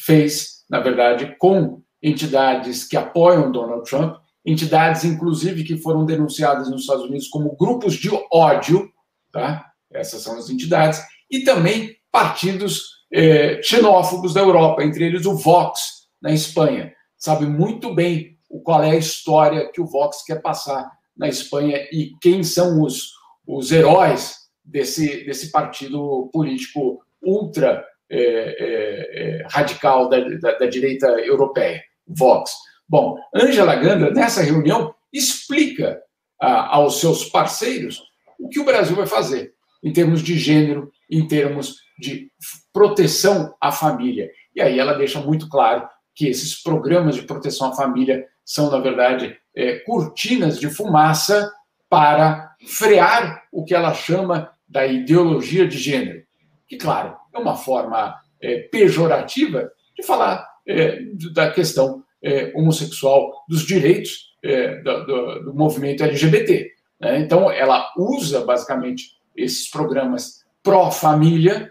fez, 0.05 0.64
na 0.70 0.80
verdade, 0.80 1.36
com 1.38 1.82
entidades 2.02 2.84
que 2.84 2.97
apoiam 2.97 3.51
Donald 3.51 3.88
Trump, 3.88 4.16
entidades, 4.44 5.05
inclusive, 5.05 5.64
que 5.64 5.78
foram 5.78 6.05
denunciadas 6.05 6.70
nos 6.70 6.82
Estados 6.82 7.05
Unidos 7.05 7.28
como 7.28 7.56
grupos 7.56 7.94
de 7.94 8.10
ódio, 8.32 8.88
tá? 9.32 9.64
essas 9.93 10.22
são 10.22 10.38
as 10.38 10.48
entidades, 10.48 11.02
e 11.30 11.40
também 11.40 11.97
partidos 12.12 12.97
é, 13.12 13.60
xenófobos 13.62 14.32
da 14.32 14.40
Europa, 14.40 14.82
entre 14.84 15.05
eles 15.05 15.26
o 15.26 15.36
Vox, 15.36 16.06
na 16.20 16.32
Espanha. 16.32 16.93
Sabe 17.16 17.47
muito 17.47 17.94
bem 17.94 18.35
qual 18.60 18.82
é 18.82 18.90
a 18.90 18.96
história 18.96 19.70
que 19.72 19.80
o 19.80 19.86
Vox 19.86 20.22
quer 20.24 20.40
passar 20.40 20.90
na 21.16 21.28
Espanha 21.28 21.78
e 21.92 22.12
quem 22.20 22.42
são 22.42 22.82
os, 22.82 23.12
os 23.46 23.72
heróis 23.72 24.36
desse, 24.64 25.24
desse 25.24 25.50
partido 25.50 26.28
político 26.32 27.00
ultra 27.22 27.84
é, 28.08 28.18
é, 28.18 29.40
é, 29.40 29.46
radical 29.50 30.08
da, 30.08 30.20
da, 30.20 30.58
da, 30.58 30.66
direita 30.66 31.06
europeia, 31.06 31.82
Vox. 32.06 32.52
Bom, 32.88 33.18
Angela 33.34 33.74
Gandra, 33.74 34.12
nessa 34.12 34.42
reunião, 34.42 34.94
explica 35.12 36.00
a, 36.40 36.76
aos 36.76 37.00
seus 37.00 37.24
parceiros 37.24 38.02
o 38.38 38.48
que 38.48 38.60
o 38.60 38.64
Brasil 38.64 38.94
vai 38.94 39.06
fazer 39.06 39.54
em 39.82 39.92
termos 39.92 40.22
de 40.22 40.38
gênero, 40.38 40.90
em 41.10 41.26
termos 41.26 41.76
de 41.98 42.30
proteção 42.72 43.54
à 43.60 43.72
família. 43.72 44.30
E 44.54 44.60
aí 44.60 44.78
ela 44.78 44.94
deixa 44.94 45.20
muito 45.20 45.48
claro 45.48 45.88
que 46.14 46.28
esses 46.28 46.62
programas 46.62 47.14
de 47.14 47.22
proteção 47.22 47.68
à 47.68 47.72
família 47.74 48.24
são, 48.47 48.70
na 48.70 48.78
verdade, 48.78 49.36
é, 49.55 49.81
cortinas 49.81 50.59
de 50.59 50.70
fumaça 50.70 51.52
para 51.90 52.55
frear 52.66 53.43
o 53.52 53.64
que 53.64 53.74
ela 53.74 53.93
chama 53.93 54.51
da 54.68 54.86
ideologia 54.86 55.66
de 55.66 55.77
gênero, 55.77 56.23
que, 56.66 56.77
claro, 56.77 57.16
é 57.35 57.39
uma 57.39 57.56
forma 57.56 58.14
é, 58.40 58.60
pejorativa 58.60 59.70
de 59.97 60.02
falar 60.05 60.47
é, 60.66 61.01
da 61.32 61.51
questão 61.51 62.02
é, 62.23 62.52
homossexual, 62.55 63.32
dos 63.48 63.62
direitos 63.62 64.35
é, 64.43 64.77
do, 64.81 65.06
do, 65.06 65.44
do, 65.44 65.55
movimento 65.55 66.05
LGBT. 66.05 66.70
Né? 67.01 67.18
Então, 67.18 67.51
ela 67.51 67.93
usa, 67.97 68.44
basicamente, 68.44 69.16
esses 69.36 69.70
programas 69.70 70.44
pró-família, 70.62 71.70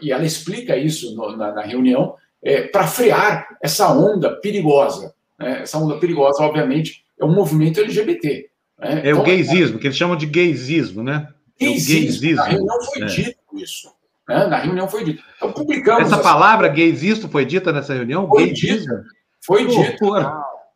e 0.00 0.12
ela 0.12 0.24
explica 0.24 0.76
isso 0.76 1.14
no, 1.14 1.36
na, 1.36 1.52
na, 1.52 1.62
reunião, 1.62 2.14
é, 2.42 2.62
para 2.62 2.86
frear 2.86 3.58
essa 3.62 3.92
onda 3.92 4.36
perigosa. 4.40 5.14
Né? 5.40 5.62
Essa 5.62 5.78
onda 5.78 5.98
perigosa, 5.98 6.42
obviamente, 6.42 7.04
é 7.18 7.24
o 7.24 7.28
movimento 7.28 7.80
LGBT. 7.80 8.50
Né? 8.78 9.02
É 9.04 9.10
então, 9.10 9.20
o 9.20 9.24
gaysismo, 9.24 9.78
que 9.78 9.86
eles 9.86 9.96
chamam 9.96 10.16
de 10.16 10.26
gaysismo, 10.26 11.02
né? 11.02 11.28
Gaysismo. 11.58 12.36
Na 12.36 12.44
reunião 12.44 12.82
foi 12.82 13.02
é. 13.02 13.06
dito 13.06 13.38
isso. 13.54 13.88
Né? 14.28 14.46
Na 14.46 14.56
reunião 14.58 14.88
foi 14.88 15.04
dito. 15.04 15.22
Então, 15.36 15.52
publicamos. 15.52 16.12
Essa 16.12 16.22
palavra 16.22 16.68
gaysismo 16.68 17.28
foi 17.28 17.44
dita 17.44 17.72
nessa 17.72 17.94
reunião? 17.94 18.28
Foi 18.28 18.46
gaysismo? 18.46 18.96
Dita. 18.96 19.04
Foi 19.44 19.66
dito. 19.66 20.06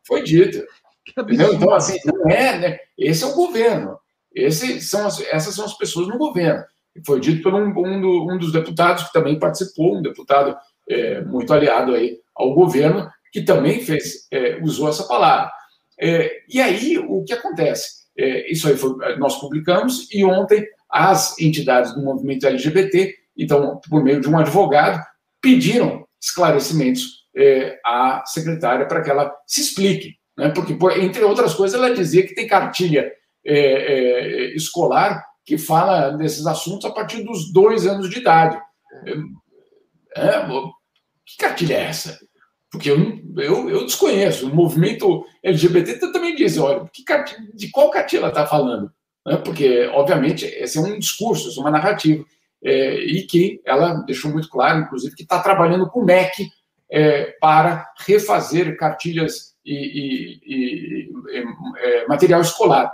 Foi 0.07 0.23
dito. 0.23 0.65
Então, 1.17 1.75
assim, 1.75 1.99
não 2.05 2.31
é. 2.31 2.59
Né? 2.59 2.79
Esse 2.99 3.25
é 3.25 3.27
o 3.27 3.35
governo. 3.35 3.99
Esse 4.35 4.81
são 4.81 5.07
as, 5.07 5.21
essas 5.21 5.55
são 5.55 5.65
as 5.65 5.77
pessoas 5.77 6.09
no 6.09 6.19
governo. 6.19 6.65
Foi 7.07 7.21
dito 7.21 7.43
por 7.43 7.55
um, 7.55 7.69
um, 7.69 8.01
do, 8.01 8.33
um 8.33 8.39
dos 8.39 8.53
deputados 8.53 9.05
que 9.05 9.13
também 9.13 9.39
participou, 9.39 9.97
um 9.97 10.03
deputado 10.03 10.57
é, 10.89 11.21
muito 11.23 11.53
aliado 11.53 11.95
aí 11.95 12.19
ao 12.35 12.55
governo, 12.55 13.09
que 13.35 13.43
também 13.43 13.81
fez, 13.81 14.29
é, 14.31 14.61
usou 14.63 14.89
essa 14.89 15.03
palavra. 15.09 15.51
É, 16.01 16.45
e 16.49 16.61
aí, 16.61 16.97
o 16.99 17.25
que 17.25 17.33
acontece? 17.33 18.05
É, 18.17 18.49
isso 18.51 18.69
aí 18.69 18.77
foi, 18.77 18.97
nós 19.19 19.41
publicamos, 19.41 20.07
e 20.13 20.25
ontem 20.25 20.65
as 20.89 21.37
entidades 21.41 21.93
do 21.93 22.01
movimento 22.01 22.47
LGBT, 22.47 23.13
então, 23.37 23.81
por 23.91 24.05
meio 24.05 24.21
de 24.21 24.29
um 24.29 24.39
advogado, 24.39 25.05
pediram 25.43 26.07
esclarecimentos 26.23 27.27
é, 27.37 27.77
à 27.85 28.23
secretária 28.25 28.87
para 28.87 29.03
que 29.03 29.11
ela 29.11 29.35
se 29.49 29.61
explique. 29.63 30.15
Né? 30.39 30.51
Porque, 30.51 30.75
por, 30.75 30.97
entre 30.97 31.25
outras 31.25 31.55
coisas, 31.55 31.77
ela 31.77 31.93
dizia 31.93 32.25
que 32.25 32.37
tem 32.37 32.47
cartilha 32.47 33.13
é, 33.45 33.59
é, 33.59 34.55
escolar 34.55 35.25
que 35.45 35.59
fala 35.59 36.11
desses 36.11 36.47
assuntos 36.47 36.85
a 36.85 36.93
partir 36.93 37.25
dos 37.25 37.53
dois 37.53 37.85
anos 37.85 38.09
de 38.09 38.21
idade. 38.21 38.57
É, 40.17 40.47
que 41.27 41.37
cartilha 41.37 41.75
é 41.75 41.83
essa? 41.87 42.17
Porque 42.75 42.91
eu, 42.91 43.21
eu, 43.37 43.71
eu 43.71 43.85
desconheço. 43.85 44.49
O 44.49 44.55
movimento 44.55 45.25
LGBT 45.45 46.11
também 46.11 46.35
diz: 46.35 46.59
olha, 46.59 46.91
que 46.93 47.05
de 47.55 47.71
qual 47.71 47.89
cartilha 47.89 48.23
ela 48.23 48.29
está 48.29 48.45
falando? 48.45 48.91
Né? 49.25 49.37
Porque, 49.37 49.87
obviamente, 49.93 50.45
esse 50.45 50.77
é 50.77 50.81
um 50.81 50.99
discurso, 50.99 51.57
é 51.57 51.61
uma 51.61 51.71
narrativa. 51.71 52.25
É, 52.65 52.97
e 52.97 53.23
que 53.27 53.61
ela 53.65 53.95
deixou 54.07 54.31
muito 54.33 54.49
claro, 54.49 54.81
inclusive, 54.81 55.15
que 55.15 55.23
está 55.23 55.39
trabalhando 55.39 55.89
com 55.89 56.01
o 56.01 56.05
MEC 56.05 56.49
é, 56.91 57.37
para 57.41 57.93
refazer 58.05 58.77
cartilhas 58.77 59.55
e, 59.65 59.75
e, 59.75 60.41
e, 60.45 61.11
e 61.31 61.43
é, 61.79 62.09
material 62.09 62.41
escolar. 62.41 62.93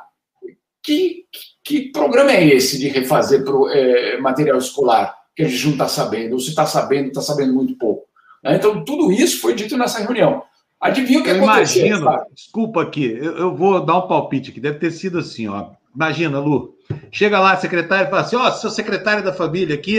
Que, 0.82 1.24
que 1.64 1.90
programa 1.90 2.32
é 2.32 2.44
esse 2.44 2.78
de 2.78 2.88
refazer 2.88 3.44
pro, 3.44 3.68
é, 3.68 4.18
material 4.18 4.58
escolar 4.58 5.16
que 5.34 5.42
a 5.42 5.48
gente 5.48 5.64
não 5.64 5.72
está 5.72 5.88
sabendo? 5.88 6.34
Ou 6.34 6.38
se 6.38 6.50
está 6.50 6.66
sabendo, 6.66 7.08
está 7.08 7.22
sabendo 7.22 7.54
muito 7.54 7.78
pouco? 7.78 8.09
Né? 8.42 8.56
Então, 8.56 8.84
tudo 8.84 9.12
isso 9.12 9.40
foi 9.40 9.54
dito 9.54 9.76
nessa 9.76 10.00
reunião. 10.00 10.42
Adivinha 10.80 11.20
o 11.20 11.22
que 11.22 11.30
eu 11.30 11.44
aconteceu? 11.44 11.86
Imagino, 11.86 12.26
desculpa 12.34 12.82
aqui, 12.82 13.04
eu, 13.04 13.36
eu, 13.36 13.54
vou 13.54 13.84
dar 13.84 13.98
um 13.98 14.08
palpite 14.08 14.50
aqui, 14.50 14.60
deve 14.60 14.78
ter 14.78 14.90
sido 14.90 15.18
assim, 15.18 15.46
ó. 15.46 15.66
Imagina, 15.94 16.38
Lu, 16.38 16.74
chega 17.12 17.38
lá 17.38 17.52
a 17.52 17.56
secretária 17.56 18.06
e 18.06 18.10
fala 18.10 18.22
assim, 18.22 18.36
ó, 18.36 18.48
oh, 18.48 18.52
sou 18.52 18.70
secretária 18.70 19.22
da 19.22 19.32
família 19.32 19.74
aqui, 19.74 19.98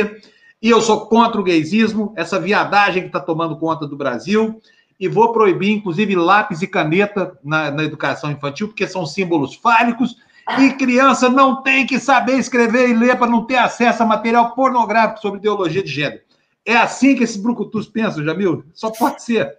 e 0.59 0.69
eu 0.69 0.81
sou 0.81 1.05
contra 1.05 1.39
o 1.39 1.43
gaysismo, 1.43 2.13
essa 2.15 2.39
viadagem 2.39 3.03
que 3.03 3.09
está 3.09 3.19
tomando 3.19 3.57
conta 3.57 3.85
do 3.85 3.95
Brasil, 3.95 4.59
e 4.99 5.07
vou 5.07 5.31
proibir, 5.31 5.71
inclusive, 5.71 6.15
lápis 6.15 6.61
e 6.63 6.67
caneta 6.67 7.37
na, 7.43 7.69
na 7.69 7.83
educação 7.83 8.31
infantil, 8.31 8.67
porque 8.67 8.87
são 8.87 9.05
símbolos 9.05 9.53
fálicos, 9.53 10.15
e 10.59 10.71
criança 10.71 11.29
não 11.29 11.61
tem 11.61 11.85
que 11.85 11.99
saber 11.99 12.37
escrever 12.37 12.89
e 12.89 12.93
ler 12.93 13.17
para 13.17 13.29
não 13.29 13.45
ter 13.45 13.57
acesso 13.57 14.01
a 14.01 14.05
material 14.05 14.55
pornográfico 14.55 15.21
sobre 15.21 15.39
ideologia 15.39 15.83
de 15.83 15.91
gênero. 15.91 16.21
É 16.65 16.75
assim 16.75 17.15
que 17.15 17.23
esses 17.23 17.37
brucutus 17.37 17.87
pensam, 17.87 18.23
Jamil? 18.23 18.63
Só 18.73 18.91
pode 18.91 19.23
ser. 19.23 19.57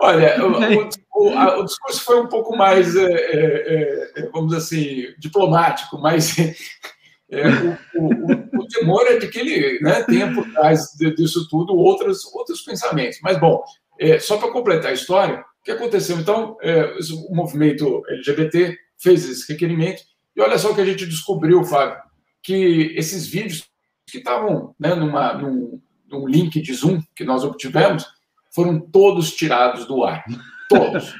Olha, 0.00 0.36
o, 0.44 1.24
o, 1.24 1.38
a, 1.38 1.58
o 1.58 1.64
discurso 1.64 2.02
foi 2.02 2.20
um 2.20 2.28
pouco 2.28 2.56
mais, 2.56 2.96
é, 2.96 3.12
é, 3.12 4.12
é 4.16 4.30
vamos 4.30 4.50
dizer 4.50 4.58
assim, 4.58 5.14
diplomático, 5.18 5.98
mas 5.98 6.36
é, 7.30 7.46
o, 7.94 8.58
o, 8.60 8.68
temor 8.68 9.06
é 9.06 9.18
de 9.18 9.28
que 9.28 9.38
ele 9.38 9.80
né, 9.80 10.02
tenha 10.04 10.32
por 10.32 10.50
trás 10.52 10.92
disso 11.16 11.46
tudo 11.48 11.74
outros, 11.76 12.24
outros 12.34 12.62
pensamentos. 12.62 13.18
Mas, 13.22 13.38
bom, 13.38 13.62
é, 13.98 14.18
só 14.18 14.38
para 14.38 14.50
completar 14.50 14.90
a 14.90 14.94
história, 14.94 15.44
o 15.60 15.64
que 15.64 15.72
aconteceu? 15.72 16.18
Então, 16.18 16.56
é, 16.62 16.96
o 17.28 17.34
movimento 17.34 18.02
LGBT 18.08 18.78
fez 18.98 19.28
esse 19.28 19.52
requerimento, 19.52 20.02
e 20.34 20.40
olha 20.40 20.56
só 20.56 20.70
o 20.70 20.74
que 20.74 20.80
a 20.80 20.86
gente 20.86 21.04
descobriu, 21.06 21.62
Fábio, 21.64 21.98
que 22.42 22.94
esses 22.96 23.26
vídeos 23.26 23.68
que 24.06 24.18
estavam 24.18 24.74
né, 24.78 24.94
numa, 24.94 25.34
num, 25.34 25.80
num 26.10 26.26
link 26.26 26.60
de 26.60 26.74
Zoom 26.74 27.00
que 27.14 27.24
nós 27.24 27.44
obtivemos, 27.44 28.06
foram 28.54 28.80
todos 28.80 29.32
tirados 29.32 29.86
do 29.86 30.04
ar. 30.04 30.24
Todos. 30.68 31.14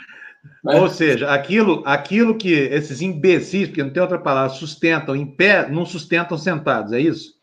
Né? 0.64 0.74
Ou 0.80 0.88
seja, 0.88 1.30
aquilo, 1.30 1.82
aquilo 1.86 2.36
que 2.36 2.52
esses 2.52 3.00
imbecis, 3.00 3.68
porque 3.68 3.82
não 3.82 3.90
tem 3.90 4.02
outra 4.02 4.18
palavra, 4.18 4.50
sustentam 4.56 5.14
em 5.14 5.26
pé, 5.26 5.68
não 5.68 5.86
sustentam 5.86 6.36
sentados, 6.36 6.92
é 6.92 7.00
isso? 7.00 7.34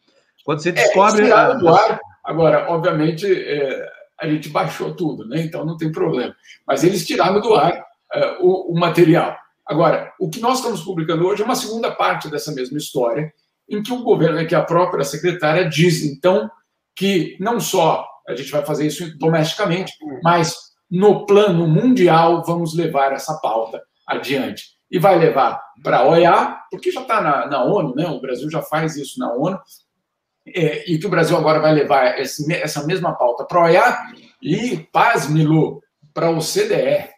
Quando 0.43 0.61
você 0.61 0.69
é, 0.69 0.73
descobre. 0.73 1.29
É, 1.29 1.55
do 1.55 1.69
ar, 1.69 1.99
agora, 2.23 2.69
obviamente, 2.69 3.25
é, 3.25 3.85
a 4.19 4.27
gente 4.27 4.49
baixou 4.49 4.93
tudo, 4.93 5.27
né? 5.27 5.41
então 5.41 5.65
não 5.65 5.77
tem 5.77 5.91
problema. 5.91 6.35
Mas 6.65 6.83
eles 6.83 7.05
tiraram 7.05 7.41
do 7.41 7.53
ar 7.53 7.85
é, 8.13 8.37
o, 8.39 8.73
o 8.73 8.79
material. 8.79 9.37
Agora, 9.65 10.13
o 10.19 10.29
que 10.29 10.39
nós 10.39 10.59
estamos 10.59 10.81
publicando 10.81 11.27
hoje 11.27 11.41
é 11.41 11.45
uma 11.45 11.55
segunda 11.55 11.91
parte 11.91 12.29
dessa 12.29 12.53
mesma 12.53 12.77
história, 12.77 13.33
em 13.69 13.83
que 13.83 13.91
o 13.91 14.01
governo, 14.01 14.47
que 14.47 14.55
a 14.55 14.63
própria 14.63 15.03
secretária 15.03 15.67
diz, 15.67 16.03
então, 16.05 16.49
que 16.97 17.37
não 17.39 17.59
só 17.59 18.05
a 18.27 18.35
gente 18.35 18.51
vai 18.51 18.65
fazer 18.65 18.87
isso 18.87 19.17
domesticamente, 19.17 19.93
mas 20.23 20.55
no 20.89 21.25
plano 21.25 21.67
mundial 21.67 22.43
vamos 22.43 22.75
levar 22.75 23.13
essa 23.13 23.39
pauta 23.39 23.81
adiante. 24.05 24.75
E 24.89 24.99
vai 24.99 25.17
levar 25.17 25.61
para 25.83 25.99
a 25.99 26.07
OEA, 26.07 26.57
porque 26.71 26.91
já 26.91 27.01
está 27.01 27.21
na, 27.21 27.45
na, 27.45 27.63
ONU, 27.63 27.93
né? 27.93 28.07
o 28.07 28.19
Brasil 28.19 28.49
já 28.49 28.61
faz 28.61 28.95
isso 28.95 29.19
na 29.19 29.33
ONU, 29.33 29.59
é, 30.47 30.89
e 30.89 30.97
que 30.97 31.05
o 31.05 31.09
Brasil 31.09 31.37
agora 31.37 31.59
vai 31.59 31.73
levar 31.73 32.19
esse, 32.19 32.51
essa 32.53 32.85
mesma 32.85 33.13
pauta 33.13 33.45
para 33.45 33.59
a 33.59 33.63
OEA 33.65 33.97
e, 34.41 34.77
pasme 34.91 35.45
para 36.13 36.29
o 36.29 36.39
CDE. 36.39 37.09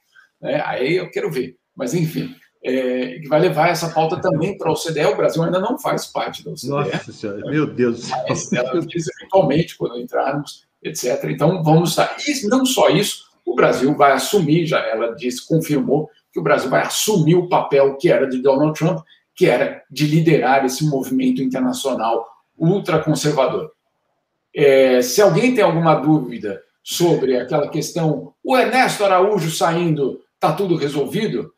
Né? 0.42 0.64
Aí 0.66 0.96
eu 0.96 1.10
quero 1.12 1.32
ver. 1.32 1.58
Mas, 1.76 1.94
enfim, 1.94 2.36
é, 2.64 3.20
que 3.20 3.28
vai 3.28 3.40
levar 3.40 3.70
essa 3.70 3.90
pauta 3.90 4.18
também 4.18 4.58
para 4.58 4.70
a 4.70 4.74
OCDE. 4.74 5.06
O 5.06 5.16
Brasil 5.16 5.44
ainda 5.44 5.60
não 5.60 5.78
faz 5.78 6.06
parte 6.08 6.44
da 6.44 6.52
OCDE. 6.52 6.70
Nossa 6.70 7.12
Senhora, 7.14 7.40
meu 7.50 7.68
Deus 7.68 8.02
do 8.02 8.36
céu. 8.36 8.66
Ela 8.66 8.82
diz 8.82 9.08
eventualmente, 9.08 9.78
quando 9.78 10.00
entrarmos, 10.00 10.66
etc. 10.84 11.24
Então, 11.26 11.64
vamos 11.64 11.92
estar. 11.92 12.16
E 12.28 12.48
não 12.48 12.66
só 12.66 12.90
isso, 12.90 13.26
o 13.46 13.56
Brasil 13.56 13.96
vai 13.96 14.12
assumir, 14.12 14.66
já 14.66 14.80
ela 14.80 15.16
disse, 15.16 15.48
confirmou, 15.48 16.10
que 16.32 16.40
o 16.40 16.44
Brasil 16.44 16.70
vai 16.70 16.84
assumir 16.84 17.36
o 17.36 17.50
papel 17.50 17.98
que 17.98 18.10
era 18.10 18.28
de 18.28 18.42
Donald 18.42 18.78
Trump, 18.78 19.00
que 19.36 19.46
era 19.48 19.84
de 19.90 20.06
liderar 20.06 20.66
esse 20.66 20.86
movimento 20.86 21.42
internacional 21.42 22.28
ultraconservador. 22.58 23.72
É, 24.54 25.02
se 25.02 25.22
alguém 25.22 25.56
tem 25.56 25.64
alguma 25.64 25.96
dúvida 25.96 26.62
sobre 26.84 27.38
aquela 27.38 27.70
questão, 27.70 28.34
o 28.44 28.58
Ernesto 28.58 29.04
Araújo 29.04 29.50
saindo, 29.50 30.20
está 30.36 30.52
tudo 30.52 30.76
resolvido? 30.76 31.54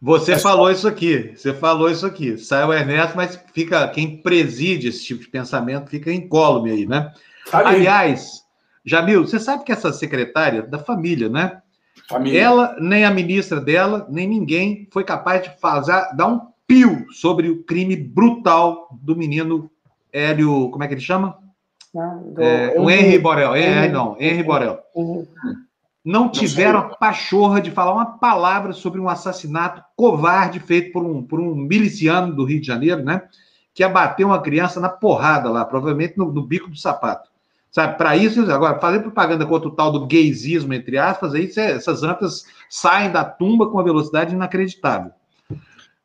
Você 0.00 0.32
é 0.32 0.38
falou 0.38 0.66
só... 0.66 0.72
isso 0.72 0.88
aqui, 0.88 1.32
você 1.34 1.54
falou 1.54 1.90
isso 1.90 2.06
aqui. 2.06 2.36
Sai 2.36 2.64
o 2.64 2.72
Ernesto, 2.72 3.16
mas 3.16 3.40
fica 3.52 3.88
quem 3.88 4.18
preside 4.18 4.88
esse 4.88 5.04
tipo 5.04 5.22
de 5.22 5.28
pensamento 5.28 5.90
fica 5.90 6.12
incólume 6.12 6.70
aí, 6.70 6.86
né? 6.86 7.12
Tá 7.50 7.66
Aliás, 7.66 8.42
Jamil, 8.84 9.26
você 9.26 9.40
sabe 9.40 9.64
que 9.64 9.72
essa 9.72 9.92
secretária 9.92 10.62
da 10.62 10.78
família, 10.78 11.28
né? 11.28 11.60
Família. 12.08 12.40
Ela, 12.40 12.76
nem 12.78 13.04
a 13.04 13.10
ministra 13.10 13.60
dela, 13.60 14.06
nem 14.10 14.28
ninguém 14.28 14.86
foi 14.92 15.02
capaz 15.02 15.42
de 15.42 15.50
fazer, 15.58 16.08
dar 16.14 16.26
um 16.26 16.40
pio 16.66 17.06
sobre 17.12 17.48
o 17.48 17.64
crime 17.64 17.96
brutal 17.96 18.88
do 19.02 19.16
menino 19.16 19.70
Hélio, 20.12 20.70
como 20.70 20.84
é 20.84 20.88
que 20.88 20.94
ele 20.94 21.00
chama? 21.00 21.38
Não, 21.92 22.32
do... 22.32 22.42
é, 22.42 22.74
o 22.78 22.90
Henry 22.90 23.18
Borel. 23.18 23.56
Henry, 23.56 23.88
não, 23.88 24.16
Henry 24.20 24.42
Borel. 24.42 24.78
Henry 24.94 25.26
não 26.06 26.28
tiveram 26.28 26.78
a 26.78 26.82
pachorra 26.96 27.60
de 27.60 27.72
falar 27.72 27.92
uma 27.92 28.18
palavra 28.18 28.72
sobre 28.72 29.00
um 29.00 29.08
assassinato 29.08 29.82
covarde 29.96 30.60
feito 30.60 30.92
por 30.92 31.04
um, 31.04 31.20
por 31.20 31.40
um 31.40 31.52
miliciano 31.52 32.32
do 32.32 32.44
Rio 32.44 32.60
de 32.60 32.66
Janeiro, 32.66 33.02
né? 33.02 33.22
Que 33.74 33.82
abateu 33.82 34.28
uma 34.28 34.40
criança 34.40 34.78
na 34.78 34.88
porrada 34.88 35.50
lá, 35.50 35.64
provavelmente 35.64 36.16
no, 36.16 36.30
no 36.30 36.46
bico 36.46 36.70
do 36.70 36.76
sapato. 36.76 37.28
Sabe, 37.72 37.98
para 37.98 38.16
isso, 38.16 38.40
agora, 38.52 38.78
fazer 38.78 39.00
propaganda 39.00 39.44
contra 39.44 39.68
o 39.68 39.72
tal 39.72 39.90
do 39.90 40.06
gaysismo, 40.06 40.72
entre 40.72 40.96
aspas, 40.96 41.34
aí 41.34 41.50
essas 41.56 42.04
antas 42.04 42.44
saem 42.70 43.10
da 43.10 43.24
tumba 43.24 43.66
com 43.66 43.72
uma 43.72 43.82
velocidade 43.82 44.32
inacreditável. 44.32 45.10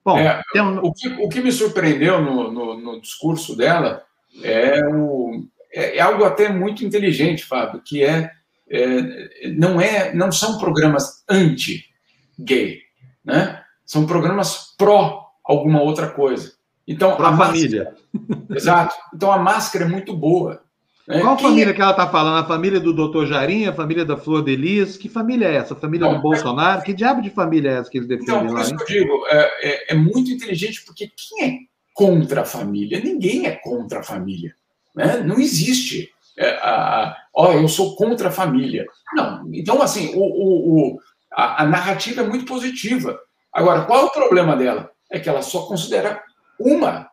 Bom, 0.04 0.18
é, 0.18 0.42
um... 0.64 0.80
o, 0.80 0.92
que, 0.92 1.08
o, 1.10 1.30
que, 1.30 1.42
me 1.42 1.52
surpreendeu 1.52 2.20
no, 2.20 2.52
no, 2.52 2.78
no 2.78 3.00
discurso 3.00 3.56
dela 3.56 4.02
é, 4.44 4.84
o, 4.84 5.46
é, 5.72 5.98
é 5.98 6.02
algo 6.02 6.24
até 6.24 6.50
muito 6.50 6.84
inteligente, 6.84 7.46
Fábio, 7.46 7.80
que 7.86 8.04
é 8.04 8.32
é, 8.72 9.50
não, 9.50 9.82
é, 9.82 10.14
não 10.14 10.32
são 10.32 10.58
programas 10.58 11.24
anti-gay, 11.30 12.80
né? 13.24 13.62
São 13.86 14.06
programas 14.06 14.74
pró 14.78 15.26
alguma 15.44 15.82
outra 15.82 16.10
coisa. 16.10 16.54
Então 16.88 17.14
a 17.22 17.38
família. 17.38 17.94
Máscara, 18.14 18.46
exato. 18.56 18.96
Então 19.14 19.32
a 19.32 19.38
máscara 19.38 19.86
é 19.86 19.88
muito 19.88 20.16
boa. 20.16 20.64
Né? 21.08 21.20
Qual 21.20 21.36
Quem 21.36 21.50
família 21.50 21.72
é... 21.72 21.74
que 21.74 21.82
ela 21.82 21.92
está 21.92 22.08
falando? 22.08 22.44
A 22.44 22.48
família 22.48 22.80
do 22.80 22.94
doutor 22.94 23.28
Jarinha, 23.28 23.72
a 23.72 23.74
família 23.74 24.06
da 24.06 24.16
Flor 24.16 24.44
de 24.44 24.56
Lis? 24.56 24.96
Que 24.96 25.10
família 25.10 25.48
é 25.48 25.56
essa? 25.56 25.74
A 25.74 25.78
família 25.78 26.08
não, 26.08 26.16
do 26.16 26.22
Bolsonaro? 26.22 26.82
É... 26.82 26.86
Que 26.86 26.94
diabo 26.94 27.22
de 27.22 27.30
família 27.30 27.72
é 27.72 27.74
essa 27.80 27.90
que 27.90 27.98
eles 27.98 28.08
defendem 28.08 28.36
então, 28.36 28.48
por 28.48 28.56
lá? 28.56 28.62
Isso 28.62 28.76
que 28.78 28.82
eu 28.84 28.88
digo, 28.88 29.28
é, 29.28 29.70
é, 29.70 29.94
é, 29.94 29.96
muito 29.96 30.32
inteligente, 30.32 30.84
porque 30.86 31.12
quem 31.16 31.46
é 31.46 31.58
contra 31.94 32.42
a 32.42 32.46
família? 32.46 33.02
Ninguém 33.02 33.46
é 33.46 33.52
contra 33.52 34.00
a 34.00 34.04
família. 34.04 34.56
Né? 34.96 35.18
Não 35.20 35.40
existe 35.40 36.10
é, 36.38 36.52
a, 36.62 37.16
ó, 37.34 37.54
eu 37.54 37.68
sou 37.68 37.96
contra 37.96 38.30
a 38.30 38.32
família. 38.32 38.86
Não, 39.14 39.50
então, 39.54 39.82
assim, 39.82 40.14
o, 40.16 40.22
o, 40.22 40.94
o 40.94 41.00
a, 41.32 41.64
a, 41.64 41.66
narrativa 41.66 42.22
é 42.22 42.28
muito 42.28 42.46
positiva. 42.46 43.20
Agora, 43.54 43.86
qual 43.86 44.02
é 44.02 44.06
o 44.06 44.12
problema 44.12 44.56
dela? 44.56 44.92
É 45.10 45.20
que 45.20 45.30
ela 45.30 45.42
só 45.42 45.66
considera 45.66 46.24
uma 46.60 47.10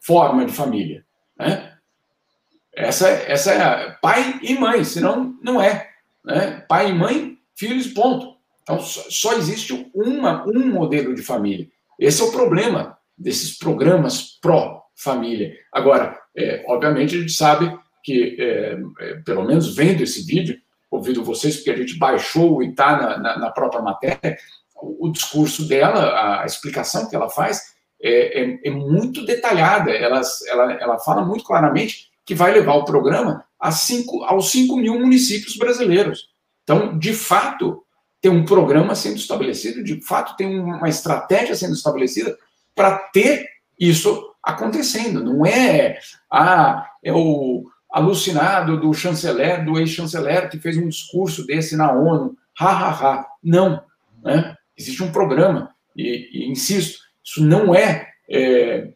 forma 0.00 0.44
de 0.44 0.52
família. 0.52 1.04
Né? 1.38 1.74
Essa, 2.72 3.08
essa 3.08 3.52
é 3.52 3.90
pai 4.00 4.40
e 4.42 4.58
mãe, 4.58 4.84
senão 4.84 5.36
não 5.42 5.60
é. 5.60 5.90
Né? 6.24 6.64
Pai 6.68 6.90
e 6.90 6.94
mãe, 6.94 7.38
filhos, 7.54 7.88
ponto. 7.88 8.36
Então, 8.62 8.80
só, 8.80 9.02
só 9.08 9.32
existe 9.34 9.90
uma, 9.94 10.46
um 10.46 10.66
modelo 10.66 11.14
de 11.14 11.22
família. 11.22 11.68
Esse 11.98 12.22
é 12.22 12.24
o 12.24 12.32
problema 12.32 12.96
desses 13.16 13.58
programas 13.58 14.38
pró-família. 14.40 15.54
Agora, 15.70 16.18
é, 16.34 16.64
obviamente, 16.66 17.16
a 17.16 17.20
gente 17.20 17.32
sabe 17.32 17.78
que, 18.02 18.36
é, 18.38 18.78
é, 19.00 19.14
pelo 19.24 19.44
menos 19.44 19.74
vendo 19.74 20.02
esse 20.02 20.24
vídeo, 20.24 20.58
ouvindo 20.90 21.24
vocês, 21.24 21.56
porque 21.56 21.70
a 21.70 21.76
gente 21.76 21.98
baixou 21.98 22.62
e 22.62 22.70
está 22.70 22.96
na, 22.96 23.18
na, 23.18 23.38
na, 23.38 23.50
própria 23.50 23.80
matéria, 23.80 24.36
o, 24.74 25.08
o, 25.08 25.12
discurso 25.12 25.68
dela, 25.68 26.42
a 26.42 26.46
explicação 26.46 27.08
que 27.08 27.14
ela 27.14 27.28
faz, 27.28 27.74
é, 28.02 28.42
é, 28.42 28.60
é 28.64 28.70
muito 28.70 29.24
detalhada. 29.24 29.90
Ela, 29.90 30.20
ela, 30.48 30.72
ela 30.72 30.98
fala 30.98 31.24
muito 31.24 31.44
claramente 31.44 32.10
que 32.24 32.34
vai 32.34 32.52
levar 32.52 32.74
o 32.74 32.84
programa 32.84 33.44
a 33.58 33.70
cinco, 33.70 34.24
aos 34.24 34.50
5 34.50 34.76
mil 34.76 34.98
municípios 34.98 35.56
brasileiros. 35.56 36.30
Então, 36.62 36.98
de 36.98 37.12
fato, 37.12 37.84
tem 38.20 38.30
um 38.30 38.44
programa 38.44 38.94
sendo 38.94 39.16
estabelecido, 39.16 39.82
de 39.82 40.00
fato, 40.00 40.36
tem 40.36 40.58
uma 40.58 40.88
estratégia 40.88 41.54
sendo 41.54 41.74
estabelecida 41.74 42.36
para 42.74 42.98
ter 42.98 43.46
isso 43.78 44.34
acontecendo. 44.42 45.24
Não 45.24 45.44
é, 45.44 45.98
ah, 46.30 46.86
é 47.02 47.12
o, 47.12 47.64
alucinado 47.90 48.78
do 48.78 48.94
chanceler, 48.94 49.64
do 49.64 49.78
ex-chanceler, 49.78 50.48
que 50.48 50.58
fez 50.58 50.76
um 50.76 50.88
discurso 50.88 51.44
desse 51.44 51.76
na 51.76 51.92
ONU. 51.92 52.36
Ha, 52.58 52.70
ha, 52.70 52.90
ha. 52.90 53.26
Não. 53.42 53.82
Né? 54.22 54.56
Existe 54.76 55.02
um 55.02 55.10
programa. 55.10 55.74
E, 55.96 56.28
e 56.32 56.50
insisto, 56.50 57.00
isso 57.24 57.44
não 57.44 57.74
é, 57.74 58.08
é 58.30 58.90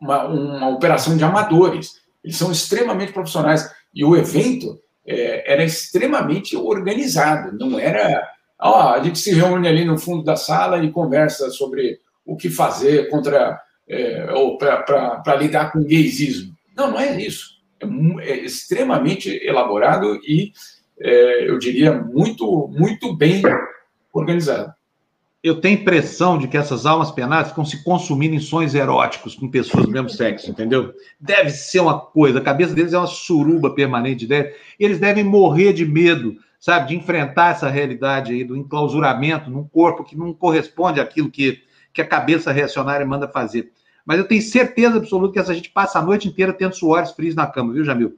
uma, 0.00 0.24
uma, 0.24 0.68
operação 0.68 1.16
de 1.16 1.22
amadores. 1.22 2.00
Eles 2.24 2.36
são 2.36 2.50
extremamente 2.50 3.12
profissionais. 3.12 3.70
E 3.94 4.04
o 4.04 4.16
evento 4.16 4.80
é, 5.06 5.52
era 5.52 5.62
extremamente 5.62 6.56
organizado. 6.56 7.56
Não 7.56 7.78
era. 7.78 8.28
Ó, 8.60 8.94
a 8.94 9.02
gente 9.02 9.18
se 9.18 9.32
reúne 9.32 9.68
ali 9.68 9.84
no 9.84 9.98
fundo 9.98 10.24
da 10.24 10.34
sala 10.34 10.82
e 10.82 10.90
conversa 10.90 11.50
sobre 11.50 12.00
o 12.24 12.36
que 12.36 12.50
fazer 12.50 13.08
contra. 13.08 13.60
É, 13.88 14.32
ou 14.32 14.58
para 14.58 15.36
lidar 15.36 15.70
com 15.70 15.78
o 15.78 15.84
gaysismo. 15.84 16.52
Não, 16.76 16.90
não 16.90 16.98
é 16.98 17.22
isso 17.22 17.55
é, 17.80 18.30
é 18.30 18.44
extremamente 18.44 19.30
elaborado 19.44 20.18
e, 20.26 20.52
é, 21.00 21.48
eu 21.48 21.58
diria, 21.58 21.92
muito, 21.92 22.68
muito 22.68 23.14
bem 23.14 23.42
organizado. 24.12 24.72
eu 25.42 25.60
tenho 25.60 25.80
impressão 25.80 26.38
de 26.38 26.48
que 26.48 26.56
essas 26.56 26.86
almas 26.86 27.10
penadas 27.10 27.50
ficam 27.50 27.64
se 27.64 27.84
consumindo 27.84 28.34
em 28.34 28.40
sonhos 28.40 28.74
eróticos 28.74 29.34
com 29.34 29.48
pessoas 29.48 29.84
do 29.84 29.90
mesmo 29.92 30.08
sexo, 30.08 30.50
entendeu? 30.50 30.92
Deve 31.20 31.50
ser 31.50 31.80
uma 31.80 32.00
coisa, 32.00 32.38
a 32.38 32.42
cabeça 32.42 32.74
deles 32.74 32.92
é 32.92 32.98
uma 32.98 33.06
suruba 33.06 33.74
permanente, 33.74 34.26
deve, 34.26 34.54
e 34.80 34.84
eles 34.84 34.98
devem 34.98 35.22
morrer 35.22 35.72
de 35.72 35.84
medo, 35.84 36.34
sabe, 36.58 36.88
de 36.88 36.96
enfrentar 36.96 37.52
essa 37.52 37.68
realidade 37.68 38.32
aí 38.32 38.42
do 38.42 38.56
enclausuramento 38.56 39.50
num 39.50 39.64
corpo 39.64 40.02
que 40.02 40.16
não 40.16 40.32
corresponde 40.32 41.00
àquilo 41.00 41.30
que, 41.30 41.62
que 41.92 42.00
a 42.00 42.06
cabeça 42.06 42.50
reacionária 42.50 43.06
manda 43.06 43.28
fazer. 43.28 43.70
Mas 44.06 44.18
eu 44.18 44.28
tenho 44.28 44.40
certeza 44.40 44.96
absoluta 44.96 45.34
que 45.34 45.40
essa 45.40 45.52
gente 45.52 45.68
passa 45.68 45.98
a 45.98 46.02
noite 46.02 46.28
inteira 46.28 46.52
tendo 46.52 46.74
suores 46.74 47.10
frios 47.10 47.34
na 47.34 47.46
cama, 47.46 47.72
viu, 47.72 47.84
Jamil? 47.84 48.16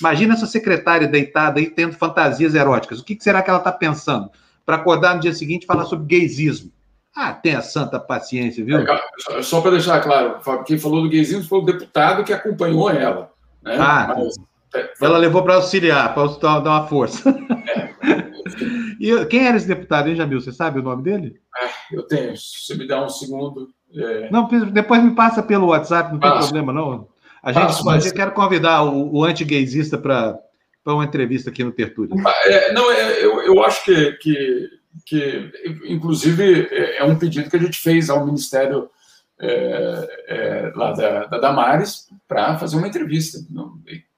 Imagina 0.00 0.34
essa 0.34 0.46
secretária 0.46 1.06
deitada 1.06 1.60
aí 1.60 1.70
tendo 1.70 1.94
fantasias 1.94 2.54
eróticas. 2.54 3.00
O 3.00 3.04
que 3.04 3.16
será 3.20 3.42
que 3.42 3.50
ela 3.50 3.58
está 3.58 3.70
pensando? 3.70 4.30
para 4.66 4.76
acordar 4.76 5.14
no 5.14 5.20
dia 5.20 5.32
seguinte 5.32 5.62
e 5.62 5.66
falar 5.66 5.84
sobre 5.84 6.06
gaysismo. 6.06 6.72
Ah, 7.14 7.32
tenha 7.32 7.62
santa 7.62 7.98
paciência, 7.98 8.62
viu? 8.62 8.78
É, 8.78 9.42
só 9.42 9.62
para 9.62 9.70
deixar 9.70 10.00
claro, 10.02 10.38
quem 10.64 10.76
falou 10.76 11.02
do 11.02 11.08
gaysismo 11.08 11.44
foi 11.44 11.60
o 11.60 11.64
deputado 11.64 12.24
que 12.24 12.32
acompanhou 12.32 12.90
ela. 12.90 13.30
Né? 13.62 13.76
Ah, 13.78 14.14
Mas, 14.18 14.34
é, 14.74 14.92
ela 15.00 15.16
levou 15.16 15.42
para 15.42 15.54
auxiliar, 15.54 16.12
para 16.12 16.60
dar 16.60 16.70
uma 16.70 16.86
força. 16.88 17.30
É. 17.30 17.96
e 19.00 19.24
quem 19.26 19.46
era 19.46 19.56
esse 19.56 19.66
deputado, 19.66 20.08
hein, 20.08 20.16
Jamil? 20.16 20.40
Você 20.40 20.52
sabe 20.52 20.80
o 20.80 20.82
nome 20.82 21.02
dele? 21.04 21.40
É, 21.56 21.96
eu 21.96 22.02
tenho. 22.02 22.36
Se 22.36 22.76
me 22.76 22.86
dá 22.86 23.02
um 23.02 23.08
segundo. 23.08 23.68
É... 23.94 24.30
Não, 24.30 24.48
depois 24.70 25.02
me 25.02 25.14
passa 25.14 25.42
pelo 25.42 25.68
WhatsApp, 25.68 26.12
não 26.12 26.20
tem 26.20 26.30
Passo. 26.30 26.48
problema, 26.48 26.72
não. 26.72 27.08
A 27.42 27.52
gente, 27.52 27.66
Passo, 27.66 27.84
mas... 27.84 28.12
quer 28.12 28.32
convidar 28.32 28.82
o, 28.82 29.14
o 29.14 29.24
anti-gaysista 29.24 29.96
para 29.96 30.38
uma 30.84 31.04
entrevista 31.04 31.50
aqui 31.50 31.62
no 31.62 31.72
Tertúlio? 31.72 32.14
É, 32.44 32.72
não, 32.72 32.90
é, 32.90 33.24
eu, 33.24 33.42
eu 33.42 33.64
acho 33.64 33.84
que, 33.84 34.12
que, 34.12 34.68
que, 35.04 35.52
inclusive, 35.86 36.68
é, 36.70 36.98
é 36.98 37.04
um 37.04 37.18
pedido 37.18 37.48
que 37.48 37.56
a 37.56 37.60
gente 37.60 37.78
fez 37.78 38.10
ao 38.10 38.24
Ministério 38.26 38.90
é, 39.38 40.08
é 40.28 40.72
lá 40.74 40.92
da, 40.92 41.26
da 41.26 41.38
Damares 41.38 42.08
para 42.26 42.58
fazer 42.58 42.76
uma 42.76 42.88
entrevista. 42.88 43.38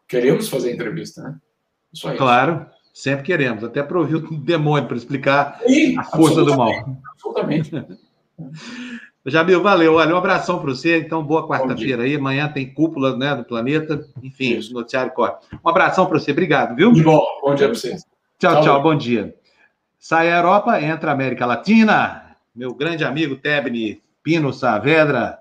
Queremos 0.07 0.49
fazer 0.49 0.73
entrevista, 0.73 1.23
né? 1.23 1.37
Isso 1.93 2.09
aí. 2.09 2.17
Claro, 2.17 2.67
sempre 2.95 3.25
queremos, 3.25 3.65
até 3.65 3.83
para 3.83 3.99
ouvir 3.99 4.17
o 4.17 4.39
demônio, 4.39 4.89
para 4.89 4.97
explicar 4.97 5.61
Sim, 5.67 5.99
a 5.99 6.05
força 6.05 6.45
do 6.45 6.57
mal. 6.57 6.73
Absolutamente. 7.13 7.71
Jamil, 9.27 9.63
valeu. 9.63 9.95
Olha, 9.95 10.15
um 10.15 10.19
abração 10.19 10.59
para 10.59 10.71
você. 10.71 10.99
Então, 10.99 11.23
boa 11.23 11.47
quarta-feira 11.47 12.05
aí. 12.05 12.17
Amanhã 12.17 12.49
tem 12.49 12.73
cúpula 12.73 13.17
né, 13.17 13.35
do 13.35 13.45
planeta. 13.45 14.07
Enfim, 14.23 14.57
Isso. 14.57 14.73
noticiário 14.73 15.13
corre. 15.13 15.35
Um 15.65 15.69
abração 15.69 16.07
para 16.07 16.19
você. 16.19 16.33
Obrigado, 16.33 16.75
viu? 16.75 16.93
De 16.93 17.03
bom. 17.03 17.23
Bom 17.43 17.55
dia 17.55 17.67
para 17.67 17.75
você. 17.79 17.97
Tchau, 18.39 18.55
tchau, 18.55 18.63
tchau. 18.63 18.83
Bom 18.83 18.97
dia. 18.97 19.35
Sai 19.99 20.31
a 20.33 20.37
Europa, 20.37 20.81
entra 20.81 21.11
a 21.11 21.15
América 21.15 21.45
Latina. 21.45 22.37
Meu 22.55 22.73
grande 22.73 23.05
amigo 23.05 23.37
Tebni 23.37 24.01
Pino 24.23 24.53
Saavedra. 24.53 25.39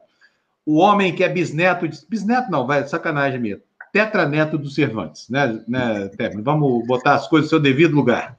O 0.65 0.77
homem 0.79 1.13
que 1.15 1.23
é 1.23 1.29
bisneto. 1.29 1.87
De... 1.87 1.97
Bisneto 2.09 2.51
não, 2.51 2.65
vai, 2.65 2.85
sacanagem 2.87 3.39
mesmo. 3.39 3.61
Tetraneto 3.93 4.57
do 4.57 4.69
Cervantes, 4.69 5.29
né, 5.29 5.61
né 5.67 6.09
Tebni? 6.17 6.41
Vamos 6.41 6.85
botar 6.85 7.15
as 7.15 7.27
coisas 7.27 7.47
no 7.47 7.49
seu 7.51 7.59
devido 7.59 7.95
lugar. 7.95 8.37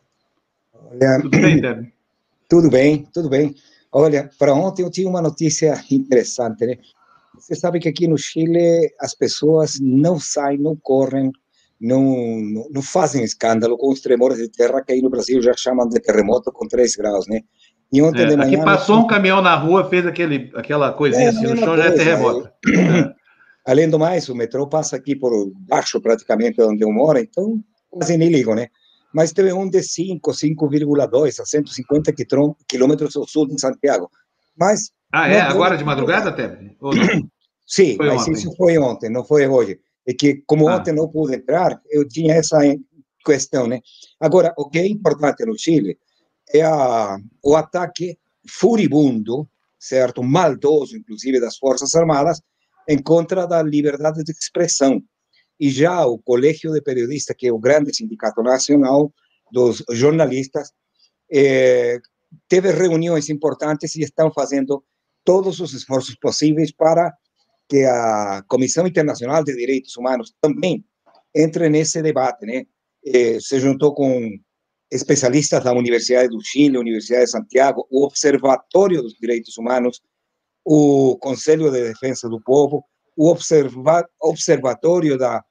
Olha... 0.91 1.21
Tudo 1.23 1.41
bem, 1.41 1.61
Tebni? 1.61 1.93
Tudo 2.49 2.71
bem, 2.71 3.09
tudo 3.13 3.29
bem. 3.29 3.55
Olha, 3.93 4.31
para 4.39 4.55
ontem 4.55 4.83
eu 4.83 4.91
tinha 4.91 5.09
uma 5.09 5.23
notícia 5.23 5.83
interessante, 5.91 6.67
né? 6.67 6.77
Você 7.39 7.55
sabe 7.55 7.79
que 7.79 7.89
aqui 7.89 8.09
no 8.09 8.19
Chile 8.19 8.93
as 9.01 9.15
pessoas 9.15 9.79
não 9.81 10.19
saem, 10.19 10.59
não 10.59 10.75
correm, 10.75 11.31
não, 11.81 12.03
não, 12.03 12.69
não 12.71 12.83
fazem 12.83 13.23
escândalo 13.23 13.79
com 13.79 13.91
os 13.91 14.01
tremores 14.01 14.39
de 14.39 14.49
terra 14.49 14.83
que 14.83 14.93
aí 14.93 15.01
no 15.01 15.11
Brasil 15.11 15.41
já 15.41 15.55
chamam 15.57 15.89
de 15.89 16.01
terremoto 16.01 16.51
com 16.51 16.67
3 16.67 16.97
graus, 16.97 17.27
né? 17.29 17.43
E 17.93 18.03
ontem 18.03 18.23
é, 18.23 18.27
de 18.27 18.37
manhã... 18.37 18.57
Aqui 18.57 18.65
passou 18.65 18.99
um 18.99 19.07
caminhão 19.07 19.41
na 19.41 19.55
rua, 19.55 19.89
fez 19.89 20.07
aquele, 20.07 20.51
aquela 20.55 20.93
coisinha 20.93 21.27
é, 21.27 21.29
assim 21.29 21.47
no 21.47 21.57
chão, 21.57 21.69
coisa, 21.69 21.83
já 21.85 21.89
é 21.89 21.93
terremoto. 21.93 22.49
É. 22.69 23.15
Além 23.67 23.89
do 23.89 23.99
mais, 23.99 24.29
o 24.29 24.35
metrô 24.35 24.67
passa 24.67 24.97
aqui 24.97 25.15
por 25.15 25.53
baixo 25.69 26.01
praticamente 26.01 26.61
onde 26.61 26.83
eu 26.83 26.93
moro, 26.93 27.19
então 27.19 27.63
quase 27.91 28.17
nem 28.17 28.29
ligo, 28.29 28.55
né? 28.55 28.69
Mas 29.13 29.33
teve 29.33 29.53
um 29.53 29.69
de 29.69 29.83
5, 29.83 30.31
5,2 30.31 31.41
a 31.41 31.45
150 31.45 32.13
quilômetros 32.67 33.17
ao 33.17 33.27
sul 33.27 33.47
de 33.47 33.61
Santiago. 33.61 34.11
Mas 34.57 34.91
ah, 35.13 35.29
é? 35.29 35.41
Agora 35.41 35.77
de 35.77 35.85
madrugada, 35.85 36.31
até? 36.31 36.59
Sim, 37.67 37.97
foi 37.97 38.07
mas 38.07 38.23
ontem. 38.23 38.33
isso 38.33 38.57
foi 38.57 38.79
ontem, 38.79 39.11
não 39.11 39.25
foi 39.25 39.47
hoje. 39.47 39.79
É 40.07 40.13
que, 40.13 40.43
como 40.47 40.69
ah. 40.69 40.77
ontem 40.77 40.93
não 40.93 41.09
pude 41.09 41.35
entrar, 41.35 41.81
eu 41.91 42.07
tinha 42.07 42.35
essa 42.35 42.59
questão, 43.25 43.67
né? 43.67 43.81
Agora, 44.21 44.55
o 44.57 44.69
que 44.69 44.79
é 44.79 44.87
importante 44.87 45.45
no 45.45 45.59
Chile 45.59 45.99
é 46.53 46.63
a, 46.63 47.19
o 47.43 47.57
ataque 47.57 48.19
furibundo, 48.49 49.49
certo? 49.79 50.23
Maldoso, 50.23 50.97
inclusive, 50.97 51.41
das 51.41 51.57
Forças 51.57 51.95
Armadas, 51.95 52.41
em 52.89 53.01
contra 53.03 53.47
da 53.47 53.63
liberdade 53.63 54.25
de 54.25 54.33
expressão 54.33 55.03
e 55.59 55.71
já 55.71 56.07
o 56.07 56.19
Colégio 56.19 56.73
de 56.73 56.81
Periodistas, 56.81 57.37
que 57.37 57.49
é 57.49 57.53
o 57.53 57.59
grande 57.59 57.95
sindicato 57.95 58.43
nacional 58.43 59.13
dos 59.51 59.83
jornalistas, 59.91 60.73
eh, 61.31 61.99
teve 62.49 62.71
reuniões 62.71 63.29
importantes 63.29 63.97
e 63.97 64.03
estão 64.03 64.33
fazendo 64.33 64.85
todos 65.25 65.61
os 65.61 65.73
esforços 65.75 66.15
possíveis 66.17 66.73
para 66.73 67.13
que 67.69 67.85
a 67.85 68.43
Comissão 68.49 68.87
Internacional 68.87 69.45
de 69.45 69.55
Direitos 69.55 69.97
Humanos 69.97 70.35
também 70.41 70.85
entre 71.35 71.69
nesse 71.69 72.01
debate, 72.03 72.47
né? 72.47 72.65
Eh, 73.05 73.39
se 73.41 73.61
juntou 73.61 73.95
com 73.95 74.39
especialistas 74.91 75.63
da 75.63 75.73
Universidade 75.73 76.29
do 76.29 76.43
Chile, 76.43 76.79
Universidade 76.79 77.27
de 77.27 77.31
Santiago, 77.31 77.87
o 77.91 78.05
Observatório 78.05 79.03
dos 79.03 79.15
Direitos 79.15 79.57
Humanos, 79.59 80.01
o 80.65 81.17
Conselho 81.19 81.71
de 81.71 81.83
Defesa 81.83 82.29
do 82.29 82.41
Povo, 82.41 82.85
o 83.19 83.31
observa 83.31 84.09
Observatório 84.21 85.19
da 85.19 85.45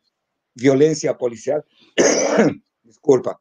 violência 0.56 1.14
policial. 1.14 1.62
Desculpa. 2.84 3.38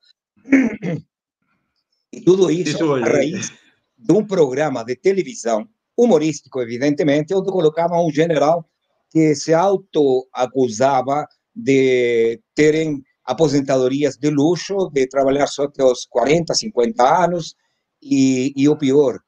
E 2.12 2.20
tudo 2.20 2.50
isso, 2.50 2.94
a 2.94 3.00
raiz 3.06 3.52
de 3.96 4.12
um 4.12 4.26
programa 4.26 4.84
de 4.84 4.96
televisão, 4.96 5.68
humorístico, 5.96 6.60
evidentemente, 6.60 7.34
onde 7.34 7.50
colocava 7.50 8.00
um 8.02 8.10
general 8.10 8.68
que 9.10 9.34
se 9.36 9.54
auto-acusava 9.54 11.26
de 11.54 12.40
terem 12.54 13.02
aposentadorias 13.24 14.16
de 14.16 14.28
luxo, 14.28 14.90
de 14.92 15.06
trabalhar 15.06 15.46
só 15.46 15.64
até 15.64 15.84
os 15.84 16.04
40, 16.04 16.52
50 16.52 17.24
anos, 17.24 17.54
e, 18.02 18.52
e 18.56 18.68
o 18.68 18.76
pior, 18.76 19.20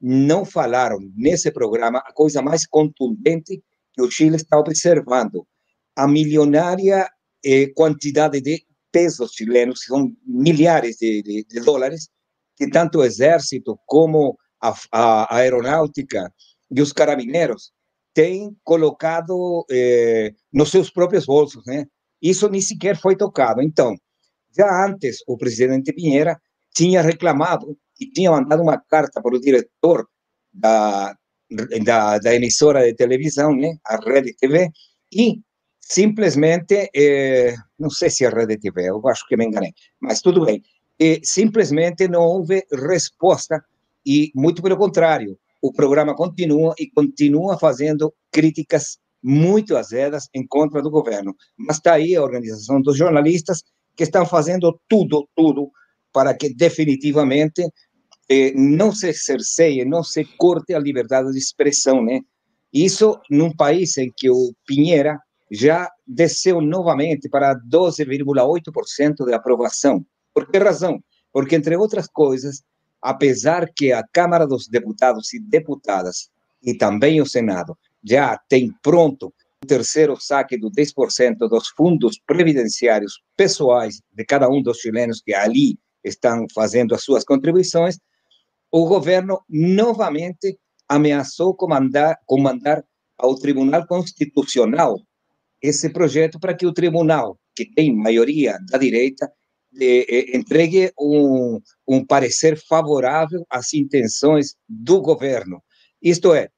não 0.00 0.44
falaram 0.44 0.98
nesse 1.14 1.50
programa 1.50 1.98
a 1.98 2.12
coisa 2.12 2.40
mais 2.40 2.66
contundente 2.66 3.62
que 3.98 4.02
o 4.02 4.10
Chile 4.10 4.36
está 4.36 4.56
observando, 4.56 5.44
a 5.96 6.06
milionária 6.06 7.10
eh, 7.44 7.72
quantidade 7.74 8.40
de 8.40 8.64
pesos 8.92 9.32
chilenos, 9.32 9.80
que 9.80 9.86
são 9.86 10.12
milhares 10.24 10.96
de, 10.98 11.20
de, 11.22 11.44
de 11.44 11.60
dólares, 11.60 12.08
que 12.56 12.70
tanto 12.70 12.98
o 12.98 13.04
exército 13.04 13.76
como 13.86 14.38
a, 14.60 14.72
a, 14.92 15.36
aeronáutica 15.36 16.32
e 16.70 16.80
os 16.80 16.92
carabineiros 16.92 17.72
têm 18.14 18.56
colocado 18.62 19.66
eh, 19.68 20.32
nos 20.52 20.70
seus 20.70 20.90
próprios 20.90 21.26
bolsos, 21.26 21.64
né? 21.66 21.84
Isso 22.22 22.48
nem 22.48 22.60
sequer 22.60 22.96
foi 22.96 23.16
tocado. 23.16 23.60
Então, 23.60 23.96
já 24.56 24.86
antes, 24.86 25.18
o 25.26 25.36
presidente 25.36 25.92
Pinheira 25.92 26.40
tinha 26.72 27.02
reclamado 27.02 27.76
e 28.00 28.06
tinha 28.10 28.30
mandado 28.30 28.62
uma 28.62 28.78
carta 28.78 29.20
para 29.20 29.36
o 29.36 29.40
diretor 29.40 30.08
da, 30.52 31.16
da, 31.84 32.18
da 32.18 32.34
emissora 32.34 32.84
de 32.84 32.94
televisão, 32.94 33.54
né, 33.54 33.76
a 33.86 33.96
Rede 33.96 34.34
TV, 34.34 34.70
e 35.12 35.40
simplesmente, 35.80 36.90
eh, 36.94 37.54
não 37.78 37.88
sei 37.88 38.10
se 38.10 38.26
a 38.26 38.30
rede 38.30 38.58
TV, 38.58 38.90
eu 38.90 39.00
acho 39.08 39.26
que 39.26 39.36
me 39.36 39.46
enganei, 39.46 39.72
mas 39.98 40.20
tudo 40.20 40.44
bem, 40.44 40.62
eh, 41.00 41.20
simplesmente 41.22 42.06
não 42.06 42.22
houve 42.22 42.62
resposta 42.70 43.64
e, 44.04 44.30
muito 44.34 44.62
pelo 44.62 44.76
contrário, 44.76 45.38
o 45.62 45.72
programa 45.72 46.14
continua 46.14 46.74
e 46.78 46.90
continua 46.90 47.58
fazendo 47.58 48.12
críticas 48.30 48.98
muito 49.22 49.76
azedas 49.76 50.28
em 50.34 50.46
contra 50.46 50.82
do 50.82 50.90
governo. 50.90 51.34
Mas 51.56 51.76
está 51.76 51.94
aí 51.94 52.14
a 52.14 52.22
organização 52.22 52.80
dos 52.80 52.96
jornalistas 52.96 53.62
que 53.96 54.04
estão 54.04 54.24
fazendo 54.24 54.78
tudo, 54.88 55.28
tudo, 55.34 55.70
para 56.12 56.34
que 56.34 56.54
definitivamente 56.54 57.62
eh, 58.28 58.52
não 58.54 58.92
se 58.92 59.12
cerceie, 59.12 59.84
não 59.84 60.02
se 60.02 60.24
corte 60.24 60.74
a 60.74 60.78
liberdade 60.78 61.32
de 61.32 61.38
expressão, 61.38 62.02
né? 62.02 62.20
Isso 62.72 63.18
num 63.30 63.54
país 63.54 63.96
em 63.96 64.12
que 64.14 64.28
o 64.28 64.52
Pinheira 64.66 65.18
já 65.50 65.90
desceu 66.06 66.60
novamente 66.60 67.28
para 67.28 67.54
12,8% 67.54 69.24
de 69.24 69.32
aprovação. 69.32 70.04
Por 70.34 70.50
que 70.50 70.58
razão? 70.58 71.02
Porque, 71.32 71.56
entre 71.56 71.76
outras 71.76 72.06
coisas, 72.06 72.62
apesar 73.00 73.70
que 73.74 73.92
a 73.92 74.02
Câmara 74.02 74.46
dos 74.46 74.68
Deputados 74.68 75.32
e 75.32 75.40
Deputadas 75.40 76.28
e 76.62 76.74
também 76.74 77.20
o 77.20 77.26
Senado 77.26 77.76
já 78.04 78.38
tem 78.48 78.72
pronto 78.82 79.32
o 79.62 79.66
terceiro 79.66 80.16
saque 80.20 80.56
do 80.56 80.70
10% 80.70 81.36
dos 81.48 81.68
fundos 81.68 82.20
previdenciários 82.24 83.20
pessoais 83.36 84.00
de 84.12 84.24
cada 84.24 84.48
um 84.48 84.62
dos 84.62 84.78
chilenos 84.78 85.20
que 85.20 85.34
ali 85.34 85.76
estão 86.04 86.46
fazendo 86.54 86.94
as 86.94 87.02
suas 87.02 87.24
contribuições, 87.24 87.98
o 88.70 88.86
governo 88.86 89.40
novamente 89.48 90.58
ameaçou 90.88 91.54
comandar, 91.54 92.18
comandar 92.26 92.84
ao 93.16 93.34
Tribunal 93.34 93.86
Constitucional 93.86 95.00
esse 95.60 95.90
projeto 95.90 96.38
para 96.38 96.54
que 96.54 96.66
o 96.66 96.72
tribunal, 96.72 97.38
que 97.54 97.64
tem 97.64 97.94
maioria 97.94 98.58
da 98.70 98.78
direita, 98.78 99.30
eh, 99.80 100.36
entregue 100.36 100.92
um, 100.98 101.60
um 101.86 102.04
parecer 102.04 102.56
favorável 102.56 103.44
às 103.50 103.74
intenções 103.74 104.54
do 104.68 105.00
governo. 105.00 105.62
Isto 106.00 106.32
é, 106.32 106.48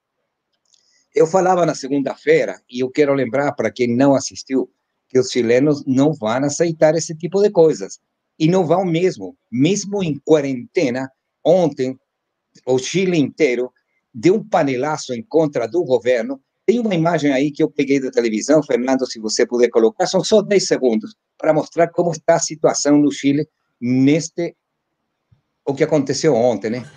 eu 1.14 1.26
falava 1.26 1.66
na 1.66 1.74
segunda-feira, 1.74 2.60
e 2.70 2.80
eu 2.80 2.90
quero 2.90 3.14
lembrar 3.14 3.52
para 3.52 3.70
quem 3.70 3.88
não 3.96 4.14
assistiu, 4.14 4.70
que 5.08 5.18
os 5.18 5.30
chilenos 5.30 5.84
não 5.86 6.12
vão 6.12 6.44
aceitar 6.44 6.94
esse 6.94 7.16
tipo 7.16 7.42
de 7.42 7.50
coisas. 7.50 7.98
E 8.38 8.46
não 8.46 8.64
vão 8.64 8.84
mesmo. 8.84 9.36
Mesmo 9.50 10.04
em 10.04 10.18
quarentena, 10.24 11.10
ontem, 11.44 11.98
o 12.66 12.78
Chile 12.78 13.18
inteiro 13.18 13.72
deu 14.12 14.34
um 14.34 14.48
panelaço 14.48 15.14
em 15.14 15.22
contra 15.22 15.66
do 15.66 15.84
governo. 15.84 16.40
Tem 16.66 16.78
uma 16.78 16.94
imagem 16.94 17.32
aí 17.32 17.50
que 17.50 17.62
eu 17.62 17.70
peguei 17.70 18.00
da 18.00 18.10
televisão, 18.10 18.62
Fernando, 18.62 19.06
se 19.06 19.18
você 19.18 19.46
puder 19.46 19.68
colocar, 19.68 20.06
são 20.06 20.22
só 20.22 20.42
10 20.42 20.66
segundos, 20.66 21.16
para 21.38 21.52
mostrar 21.52 21.88
como 21.88 22.10
está 22.10 22.34
a 22.34 22.40
situação 22.40 22.98
no 22.98 23.10
Chile 23.10 23.48
neste, 23.80 24.54
o 25.64 25.74
que 25.74 25.82
aconteceu 25.82 26.34
ontem, 26.34 26.70
né? 26.70 26.90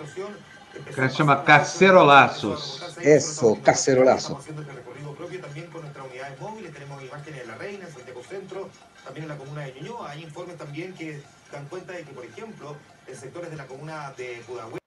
Que 0.94 1.10
se 1.10 1.16
chama 1.16 1.44
Cacerolaços. 1.44 2.98
Eso, 2.98 3.56
Cacerolazo. 3.58 4.38
También 9.04 9.24
en 9.24 9.30
la 9.30 9.38
comuna 9.38 9.62
de 9.66 9.74
Ñuñoa. 9.74 10.12
Hay 10.12 10.24
informes 10.24 10.58
también 10.58 10.94
que 10.94 11.22
dan 11.52 11.66
cuenta 11.68 11.94
de 11.94 12.04
que, 12.04 12.14
por 12.14 12.26
ejemplo, 12.26 12.76
en 13.08 13.16
sectores 13.16 13.52
de 13.52 13.58
la 13.58 13.66
comuna 13.66 14.14
de 14.18 14.42
Pudahuel. 14.48 14.80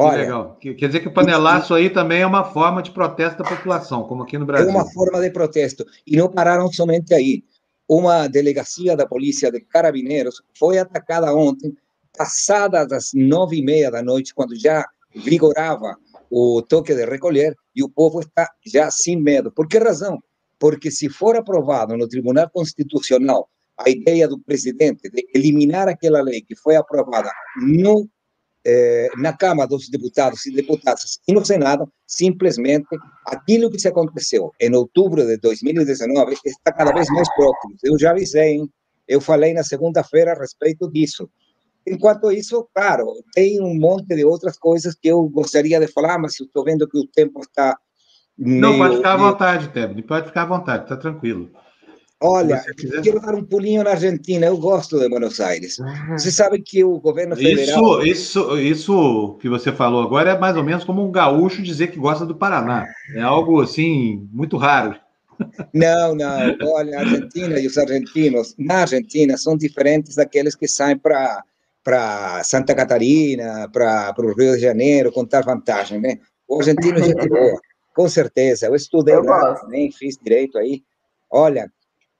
Olha, 0.00 0.18
legal. 0.18 0.56
Quer 0.60 0.86
dizer 0.86 1.00
que 1.00 1.08
o 1.08 1.12
panelaço 1.12 1.74
aí 1.74 1.90
também 1.90 2.22
é 2.22 2.26
uma 2.26 2.44
forma 2.44 2.80
de 2.80 2.92
protesto 2.92 3.42
da 3.42 3.48
população, 3.48 4.04
como 4.04 4.22
aqui 4.22 4.38
no 4.38 4.46
Brasil. 4.46 4.68
É 4.68 4.70
uma 4.70 4.88
forma 4.88 5.20
de 5.20 5.30
protesto. 5.30 5.84
E 6.06 6.16
não 6.16 6.30
pararam 6.30 6.70
somente 6.72 7.12
aí. 7.12 7.44
Uma 7.88 8.28
delegacia 8.28 8.96
da 8.96 9.06
Polícia 9.06 9.50
de 9.50 9.60
Carabineiros 9.60 10.40
foi 10.56 10.78
atacada 10.78 11.34
ontem, 11.34 11.76
passadas 12.16 12.92
as 12.92 13.10
nove 13.12 13.56
e 13.56 13.64
meia 13.64 13.90
da 13.90 14.02
noite, 14.02 14.32
quando 14.34 14.54
já 14.54 14.86
vigorava 15.16 15.96
o 16.30 16.62
toque 16.62 16.94
de 16.94 17.04
recolher, 17.04 17.56
e 17.74 17.82
o 17.82 17.88
povo 17.88 18.20
está 18.20 18.48
já 18.64 18.90
sem 18.90 19.20
medo. 19.20 19.50
Por 19.50 19.66
que 19.66 19.78
razão? 19.78 20.22
Porque 20.58 20.90
se 20.90 21.08
for 21.08 21.36
aprovado 21.36 21.96
no 21.96 22.08
Tribunal 22.08 22.50
Constitucional 22.50 23.48
a 23.76 23.88
ideia 23.88 24.26
do 24.26 24.38
presidente 24.38 25.08
de 25.08 25.28
eliminar 25.34 25.88
aquela 25.88 26.20
lei 26.20 26.42
que 26.42 26.56
foi 26.56 26.74
aprovada 26.74 27.30
no, 27.62 28.08
eh, 28.64 29.08
na 29.16 29.32
Câmara 29.32 29.68
dos 29.68 29.88
Deputados 29.88 30.44
e 30.46 30.52
Deputadas 30.52 31.20
e 31.28 31.32
no 31.32 31.44
Senado, 31.44 31.90
simplesmente 32.04 32.88
aquilo 33.24 33.70
que 33.70 33.78
se 33.78 33.86
aconteceu 33.86 34.52
em 34.60 34.74
outubro 34.74 35.24
de 35.24 35.36
2019 35.38 36.36
está 36.44 36.72
cada 36.72 36.92
vez 36.92 37.08
mais 37.10 37.32
próximo. 37.34 37.76
Eu 37.84 37.96
já 37.98 38.10
avisei, 38.10 38.54
hein? 38.54 38.70
eu 39.06 39.20
falei 39.20 39.54
na 39.54 39.62
segunda-feira 39.62 40.32
a 40.32 40.38
respeito 40.38 40.90
disso. 40.90 41.30
Enquanto 41.86 42.30
isso, 42.32 42.68
claro, 42.74 43.06
tem 43.32 43.62
um 43.62 43.78
monte 43.78 44.14
de 44.14 44.24
outras 44.24 44.58
coisas 44.58 44.94
que 44.94 45.08
eu 45.08 45.26
gostaria 45.28 45.78
de 45.80 45.86
falar, 45.86 46.18
mas 46.18 46.38
estou 46.38 46.64
vendo 46.64 46.86
que 46.88 46.98
o 46.98 47.06
tempo 47.06 47.40
está 47.40 47.78
não, 48.38 48.78
pode 48.78 48.96
ficar 48.96 49.12
à 49.12 49.16
vontade, 49.16 49.68
Tebni, 49.68 50.02
pode 50.02 50.26
ficar 50.26 50.42
à 50.42 50.46
vontade, 50.46 50.84
está 50.84 50.96
tranquilo. 50.96 51.50
Olha, 52.20 52.60
quero 53.02 53.20
dar 53.20 53.34
um 53.34 53.44
pulinho 53.44 53.84
na 53.84 53.90
Argentina, 53.90 54.46
eu 54.46 54.58
gosto 54.58 54.98
de 54.98 55.08
Buenos 55.08 55.38
Aires. 55.40 55.78
Ah. 55.78 56.18
Você 56.18 56.32
sabe 56.32 56.60
que 56.60 56.82
o 56.82 56.98
governo 56.98 57.36
federal... 57.36 58.02
Isso, 58.04 58.52
isso, 58.52 58.58
isso 58.58 59.38
que 59.40 59.48
você 59.48 59.70
falou 59.70 60.02
agora 60.02 60.30
é 60.32 60.38
mais 60.38 60.56
ou 60.56 60.64
menos 60.64 60.82
como 60.82 61.06
um 61.06 61.12
gaúcho 61.12 61.62
dizer 61.62 61.92
que 61.92 61.98
gosta 61.98 62.26
do 62.26 62.34
Paraná. 62.34 62.86
É 63.14 63.20
algo, 63.20 63.60
assim, 63.60 64.28
muito 64.32 64.56
raro. 64.56 64.96
Não, 65.72 66.16
não. 66.16 66.56
Olha, 66.74 66.98
a 66.98 67.00
Argentina 67.02 67.60
e 67.60 67.68
os 67.68 67.78
argentinos, 67.78 68.56
na 68.58 68.80
Argentina, 68.80 69.36
são 69.36 69.56
diferentes 69.56 70.16
daqueles 70.16 70.56
que 70.56 70.66
saem 70.66 70.98
para 70.98 71.44
para 71.84 72.44
Santa 72.44 72.74
Catarina, 72.74 73.66
para 73.72 74.14
o 74.18 74.34
Rio 74.34 74.54
de 74.54 74.60
Janeiro, 74.60 75.10
contar 75.10 75.42
vantagem, 75.42 75.98
né? 75.98 76.18
O 76.46 76.58
argentino 76.58 76.98
é 76.98 77.02
gente 77.02 77.28
boa. 77.28 77.58
Com 77.98 78.08
certeza, 78.08 78.66
eu 78.66 78.76
estudei 78.76 79.12
eu 79.12 79.24
também, 79.24 79.90
fiz 79.90 80.16
direito 80.16 80.56
aí. 80.56 80.84
Olha, 81.28 81.68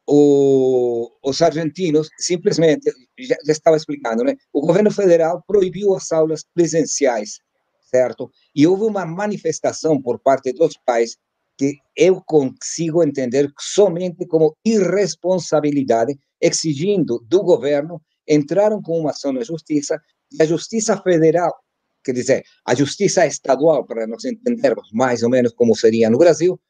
o, 0.05 1.09
os 1.23 1.41
argentinos 1.41 2.09
simplesmente, 2.19 2.91
já, 3.17 3.37
já, 3.47 3.53
estava 3.53 3.77
explicando, 3.77 4.25
né? 4.25 4.35
O 4.53 4.61
governo 4.61 4.91
federal 4.91 5.41
proibiu 5.47 5.95
as 5.95 6.11
aulas 6.11 6.45
presenciais, 6.53 7.39
certo? 7.81 8.29
E 8.57 8.67
houve 8.67 8.87
uma 8.87 9.07
manifestação 9.07 10.03
por 10.03 10.19
parte 10.19 10.53
dos 10.53 10.77
pais 10.85 11.17
que 11.57 11.77
eu 11.95 12.21
consigo 12.27 13.01
entender 13.05 13.49
somente 13.57 14.27
como 14.27 14.57
irresponsabilidade, 14.65 16.19
exigindo 16.41 17.25
do 17.29 17.41
governo, 17.45 18.03
entraram 18.27 18.83
com 18.83 18.99
uma 18.99 19.11
ação 19.11 19.33
na 19.33 19.45
justiça, 19.45 20.03
e 20.33 20.43
a 20.43 20.45
Justiça 20.45 21.01
Federal 21.01 21.55
quer 22.05 22.13
dizer, 22.13 22.43
a 22.67 22.75
justiça 22.75 23.27
estadual, 23.27 23.85
para 23.87 24.07
nós 24.07 24.25
entendermos 24.25 24.89
mais 24.93 25.23
ou 25.23 25.31
menos 25.31 25.53
como 25.53 25.75
seria 25.75 26.09
no 26.11 26.19
Brasil, 26.19 26.61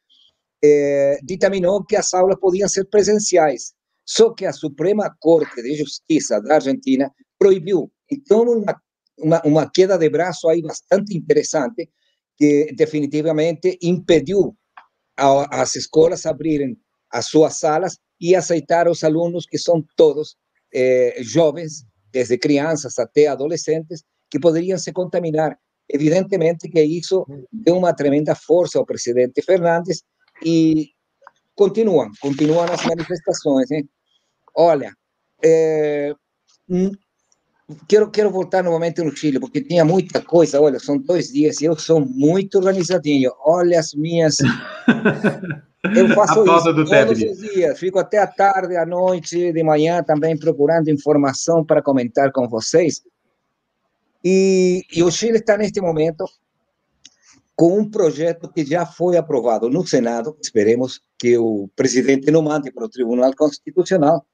eh, 0.62 1.18
ditaminou 1.22 1.84
que 1.84 1.96
as 1.96 2.12
aulas 2.14 2.38
podiam 2.40 2.68
ser 2.68 2.84
presenciais. 2.86 3.72
Só 4.04 4.32
que 4.32 4.46
a 4.46 4.52
Suprema 4.52 5.14
Corte 5.20 5.62
de 5.62 5.76
Justiça 5.76 6.40
da 6.40 6.56
Argentina 6.56 7.12
proibiu. 7.38 7.92
Então, 8.10 8.42
uma, 8.42 8.80
uma, 9.18 9.42
uma 9.44 9.70
queda 9.70 9.98
de 9.98 10.08
braço 10.08 10.48
aí 10.48 10.62
bastante 10.62 11.16
interessante, 11.16 11.90
que 12.36 12.72
definitivamente 12.74 13.78
impediu 13.82 14.56
a, 15.16 15.62
as 15.62 15.76
escolas 15.76 16.24
abrirem 16.24 16.76
as 17.10 17.26
suas 17.26 17.58
salas 17.58 17.98
e 18.20 18.34
aceitar 18.34 18.88
os 18.88 19.04
alunos 19.04 19.46
que 19.46 19.58
são 19.58 19.84
todos 19.96 20.36
eh, 20.72 21.16
jovens, 21.20 21.84
desde 22.10 22.38
crianças 22.38 22.98
até 22.98 23.26
adolescentes, 23.26 24.02
que 24.30 24.38
poderiam 24.38 24.78
se 24.78 24.92
contaminar. 24.92 25.58
Evidentemente 25.88 26.68
que 26.68 26.82
isso 26.82 27.26
deu 27.52 27.76
uma 27.78 27.94
tremenda 27.94 28.34
força 28.34 28.78
ao 28.78 28.86
presidente 28.86 29.42
Fernandes 29.42 30.02
e 30.44 30.90
continuam, 31.54 32.10
continuam 32.20 32.64
as 32.64 32.84
manifestações. 32.84 33.70
Hein? 33.70 33.88
Olha, 34.54 34.92
é, 35.42 36.14
quero, 37.88 38.10
quero 38.10 38.30
voltar 38.30 38.62
novamente 38.62 39.02
no 39.02 39.16
Chile, 39.16 39.40
porque 39.40 39.62
tinha 39.62 39.84
muita 39.84 40.20
coisa. 40.20 40.60
Olha, 40.60 40.78
são 40.78 40.98
dois 40.98 41.28
dias 41.32 41.60
e 41.60 41.64
eu 41.64 41.76
sou 41.76 42.00
muito 42.00 42.58
organizadinho. 42.58 43.32
Olha 43.44 43.80
as 43.80 43.94
minhas. 43.94 44.36
Eu 45.94 46.08
faço 46.08 46.42
isso 46.44 46.74
todos 46.74 47.22
os 47.22 47.38
dias, 47.38 47.78
fico 47.78 48.00
até 48.00 48.18
a 48.18 48.26
tarde, 48.26 48.76
à 48.76 48.84
noite, 48.84 49.52
de 49.52 49.62
manhã 49.62 50.02
também 50.02 50.36
procurando 50.36 50.90
informação 50.90 51.64
para 51.64 51.80
comentar 51.80 52.32
com 52.32 52.48
vocês. 52.48 53.00
E, 54.30 54.84
e 54.94 55.02
o 55.02 55.10
Chile 55.10 55.38
está 55.38 55.56
neste 55.56 55.80
momento 55.80 56.26
com 57.56 57.78
um 57.78 57.90
projeto 57.90 58.52
que 58.52 58.62
já 58.62 58.84
foi 58.84 59.16
aprovado 59.16 59.70
no 59.70 59.86
Senado, 59.86 60.36
esperemos 60.42 61.00
que 61.18 61.38
o 61.38 61.70
presidente 61.74 62.30
não 62.30 62.42
mande 62.42 62.70
para 62.70 62.84
o 62.84 62.90
Tribunal 62.90 63.34
Constitucional, 63.34 64.26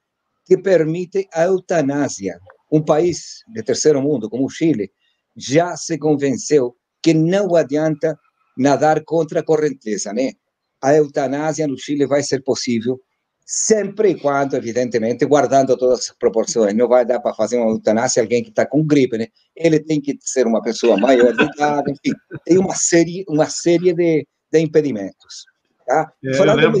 que 0.43 0.57
permite 0.57 1.29
a 1.33 1.43
eutanásia. 1.43 2.37
Um 2.69 2.83
país 2.83 3.39
de 3.53 3.63
terceiro 3.63 4.01
mundo 4.01 4.29
como 4.29 4.45
o 4.45 4.49
Chile 4.49 4.91
já 5.33 5.77
se 5.77 5.97
convenceu 5.97 6.75
que 7.01 7.13
não 7.13 7.55
adianta 7.55 8.19
nadar 8.57 9.01
contra 9.05 9.39
a 9.39 9.45
correnteza, 9.45 10.11
né? 10.11 10.33
A 10.81 10.93
eutanásia 10.93 11.67
no 11.67 11.77
Chile 11.77 12.05
vai 12.05 12.21
ser 12.21 12.43
possível 12.43 12.99
sempre 13.45 14.09
e 14.09 14.19
quando, 14.19 14.55
evidentemente, 14.55 15.23
guardando 15.23 15.77
todas 15.77 15.99
as 15.99 16.15
proporções. 16.17 16.73
Não 16.73 16.87
vai 16.87 17.05
dar 17.05 17.19
para 17.19 17.35
fazer 17.35 17.57
uma 17.57 17.69
eutanásia 17.69 18.23
alguém 18.23 18.41
que 18.41 18.49
está 18.49 18.65
com 18.65 18.83
gripe, 18.83 19.17
né? 19.17 19.27
Ele 19.55 19.79
tem 19.79 20.01
que 20.01 20.17
ser 20.19 20.47
uma 20.47 20.61
pessoa 20.61 20.97
maior 20.97 21.31
de 21.31 21.43
idade, 21.43 21.91
enfim, 21.91 22.17
tem 22.43 22.57
uma 22.57 22.73
série, 22.73 23.23
uma 23.29 23.45
série 23.45 23.93
de, 23.93 24.27
de 24.51 24.59
impedimentos. 24.59 25.45
Tá? 25.85 26.11
É, 26.23 26.39
eu 26.39 26.55
lembro, 26.55 26.79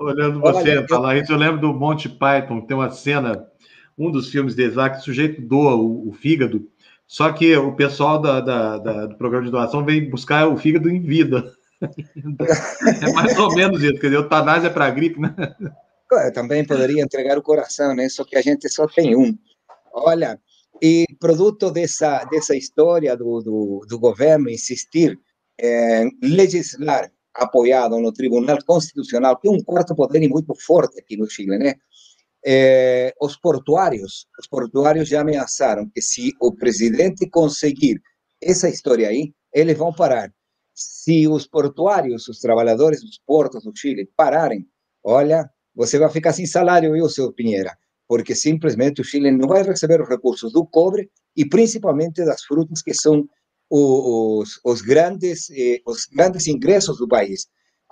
olhando 0.00 0.40
você 0.40 0.78
olha, 0.78 0.88
falar 0.88 1.16
eu... 1.16 1.22
isso, 1.22 1.32
eu 1.32 1.36
lembro 1.36 1.60
do 1.60 1.74
Monty 1.74 2.08
Python, 2.08 2.62
tem 2.62 2.74
uma 2.74 2.90
cena, 2.90 3.46
um 3.98 4.10
dos 4.10 4.30
filmes 4.30 4.56
lá, 4.74 4.88
que 4.88 5.00
o 5.00 5.02
sujeito 5.02 5.42
doa 5.42 5.74
o, 5.74 6.08
o 6.08 6.12
fígado, 6.14 6.66
só 7.06 7.30
que 7.30 7.54
o 7.54 7.72
pessoal 7.72 8.18
da, 8.18 8.40
da, 8.40 8.78
da, 8.78 9.06
do 9.06 9.16
programa 9.16 9.44
de 9.44 9.50
doação 9.50 9.84
vem 9.84 10.08
buscar 10.08 10.48
o 10.48 10.56
fígado 10.56 10.88
em 10.88 11.00
vida. 11.00 11.52
é 11.82 13.12
mais 13.12 13.38
ou 13.38 13.54
menos 13.54 13.82
isso, 13.82 13.94
quer 13.94 14.08
dizer, 14.08 14.16
eutanásia 14.16 14.68
é 14.68 14.70
para 14.70 14.90
gripe, 14.90 15.20
né? 15.20 15.34
Também 16.32 16.64
poderia 16.64 17.02
entregar 17.02 17.38
o 17.38 17.42
coração, 17.42 17.94
né? 17.94 18.08
Só 18.08 18.24
que 18.24 18.36
a 18.36 18.42
gente 18.42 18.68
só 18.68 18.86
tem 18.86 19.16
um. 19.16 19.36
Olha, 19.92 20.40
e 20.82 21.06
produto 21.18 21.70
dessa 21.70 22.24
dessa 22.24 22.56
história 22.56 23.16
do, 23.16 23.40
do, 23.40 23.86
do 23.88 23.98
governo 23.98 24.48
insistir 24.48 25.18
em 25.60 26.10
legislar 26.22 27.10
apoiado 27.34 27.98
no 28.00 28.12
Tribunal 28.12 28.58
Constitucional, 28.64 29.38
que 29.38 29.48
é 29.48 29.50
um 29.50 29.62
quarto 29.62 29.94
poder 29.94 30.26
muito 30.28 30.54
forte 30.54 31.00
aqui 31.00 31.16
no 31.16 31.28
Chile, 31.28 31.58
né? 31.58 31.74
eh, 32.44 33.12
os 33.20 33.36
portuários, 33.36 34.26
os 34.38 34.46
portuários 34.46 35.08
já 35.08 35.20
ameaçaram 35.20 35.88
que 35.88 36.00
se 36.00 36.32
o 36.40 36.54
presidente 36.54 37.28
conseguir 37.28 38.00
essa 38.42 38.68
história 38.68 39.08
aí, 39.08 39.32
eles 39.52 39.76
vão 39.76 39.92
parar. 39.92 40.32
Se 40.74 41.26
os 41.26 41.46
portuários, 41.46 42.28
os 42.28 42.38
trabalhadores 42.38 43.02
dos 43.02 43.20
portos 43.26 43.64
do 43.64 43.72
Chile 43.74 44.08
pararem, 44.16 44.66
olha, 45.02 45.50
você 45.78 45.96
vai 45.96 46.10
ficar 46.10 46.32
sem 46.32 46.44
salário, 46.44 46.92
viu, 46.92 47.08
seu 47.08 47.32
Pinheira? 47.32 47.78
Porque 48.08 48.34
simplesmente 48.34 49.00
o 49.00 49.04
Chile 49.04 49.30
não 49.30 49.46
vai 49.46 49.62
receber 49.62 50.00
os 50.02 50.08
recursos 50.08 50.52
do 50.52 50.66
cobre 50.66 51.08
e 51.36 51.48
principalmente 51.48 52.24
das 52.24 52.42
frutas 52.42 52.82
que 52.82 52.92
são 52.92 53.28
os, 53.70 54.58
os 54.64 54.80
grandes 54.82 55.48
eh, 55.50 55.80
os 55.86 56.06
grandes 56.06 56.48
ingressos 56.48 56.98
do 56.98 57.06
país. 57.06 57.46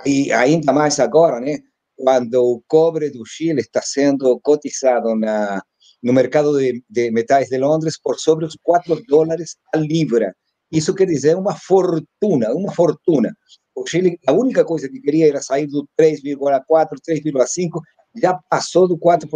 E 0.04 0.32
ainda 0.32 0.72
mais 0.72 0.98
agora, 0.98 1.38
né? 1.38 1.60
Quando 1.96 2.34
o 2.34 2.60
cobre 2.66 3.08
do 3.10 3.24
Chile 3.24 3.60
está 3.60 3.80
sendo 3.80 4.40
cotizado 4.40 5.14
na, 5.14 5.62
no 6.02 6.12
mercado 6.12 6.58
de, 6.58 6.82
de 6.90 7.12
metais 7.12 7.48
de 7.48 7.56
Londres 7.56 8.00
por 8.02 8.18
sobre 8.18 8.46
os 8.46 8.56
4 8.64 9.00
dólares 9.06 9.56
a 9.72 9.78
libra. 9.78 10.34
Isso 10.72 10.92
quer 10.92 11.06
dizer 11.06 11.36
uma 11.36 11.54
fortuna, 11.54 12.52
uma 12.52 12.72
fortuna. 12.72 13.32
O 13.76 13.86
Chile, 13.86 14.18
a 14.26 14.32
única 14.32 14.64
coisa 14.64 14.88
que 14.88 15.00
queria 15.00 15.28
era 15.28 15.42
sair 15.42 15.66
do 15.66 15.86
3,4, 16.00 16.96
3,5, 17.06 17.80
já 18.16 18.40
passou 18.48 18.88
do 18.88 18.96
4%. 18.98 19.28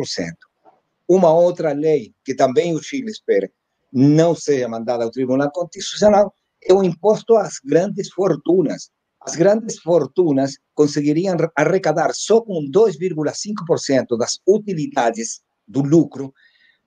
Uma 1.06 1.32
outra 1.32 1.72
lei 1.72 2.14
que 2.24 2.34
também 2.34 2.74
o 2.74 2.82
Chile 2.82 3.10
espera 3.10 3.50
não 3.92 4.34
seja 4.34 4.68
mandada 4.68 5.04
ao 5.04 5.10
Tribunal 5.10 5.50
Constitucional 5.50 6.32
é 6.62 6.72
o 6.72 6.82
imposto 6.82 7.36
às 7.36 7.58
grandes 7.62 8.10
fortunas. 8.10 8.90
As 9.20 9.36
grandes 9.36 9.78
fortunas 9.78 10.56
conseguiriam 10.74 11.36
arrecadar 11.54 12.14
só 12.14 12.40
com 12.40 12.64
2,5% 12.70 14.16
das 14.16 14.38
utilidades 14.46 15.42
do 15.68 15.82
lucro 15.82 16.32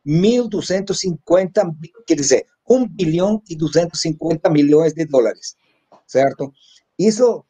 1.250, 0.05 1.75
quer 2.05 2.15
dizer, 2.15 2.45
1 2.67 2.87
bilhão 2.87 3.41
e 3.49 3.55
250 3.55 4.49
milhões 4.49 4.93
de 4.93 5.05
dólares, 5.05 5.55
certo? 6.07 6.51
Isso 6.97 7.45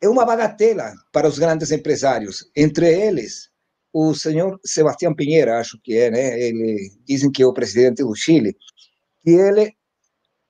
é 0.00 0.08
uma 0.08 0.24
bagatela 0.24 0.92
para 1.12 1.28
os 1.28 1.38
grandes 1.38 1.70
empresários, 1.70 2.50
entre 2.56 2.86
eles 2.86 3.50
o 3.92 4.12
senhor 4.12 4.58
Sebastião 4.64 5.14
Pinheira, 5.14 5.60
acho 5.60 5.80
que 5.80 5.96
é, 5.96 6.10
né? 6.10 6.40
Ele 6.40 6.90
dizem 7.06 7.30
que 7.30 7.42
é 7.42 7.46
o 7.46 7.52
presidente 7.52 8.02
do 8.02 8.14
Chile, 8.14 8.56
e 9.24 9.30
ele 9.30 9.72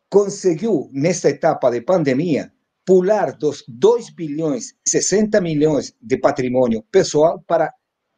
conseguiu 0.09 0.89
nesta 0.93 1.29
etapa 1.29 1.71
de 1.71 1.83
pandemia 1.83 2.51
pular 2.87 3.37
dos 3.37 3.63
2 3.69 4.11
bilhões 4.11 4.75
e 4.87 4.91
60 4.91 5.41
milhões 5.41 5.95
de 6.01 6.17
patrimônio 6.17 6.83
pessoal 6.91 7.43
para 7.47 7.73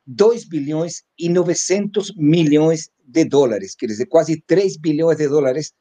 2 0.07 0.45
bilhões 0.45 1.03
e 1.19 1.28
900 1.28 2.15
milhões 2.16 2.91
de 3.05 3.24
dólares, 3.24 3.74
quer 3.74 3.87
dizer, 3.87 4.07
quase 4.07 4.41
3 4.47 4.77
bilhões 4.77 5.16
de 5.16 5.28
dólares, 5.28 5.73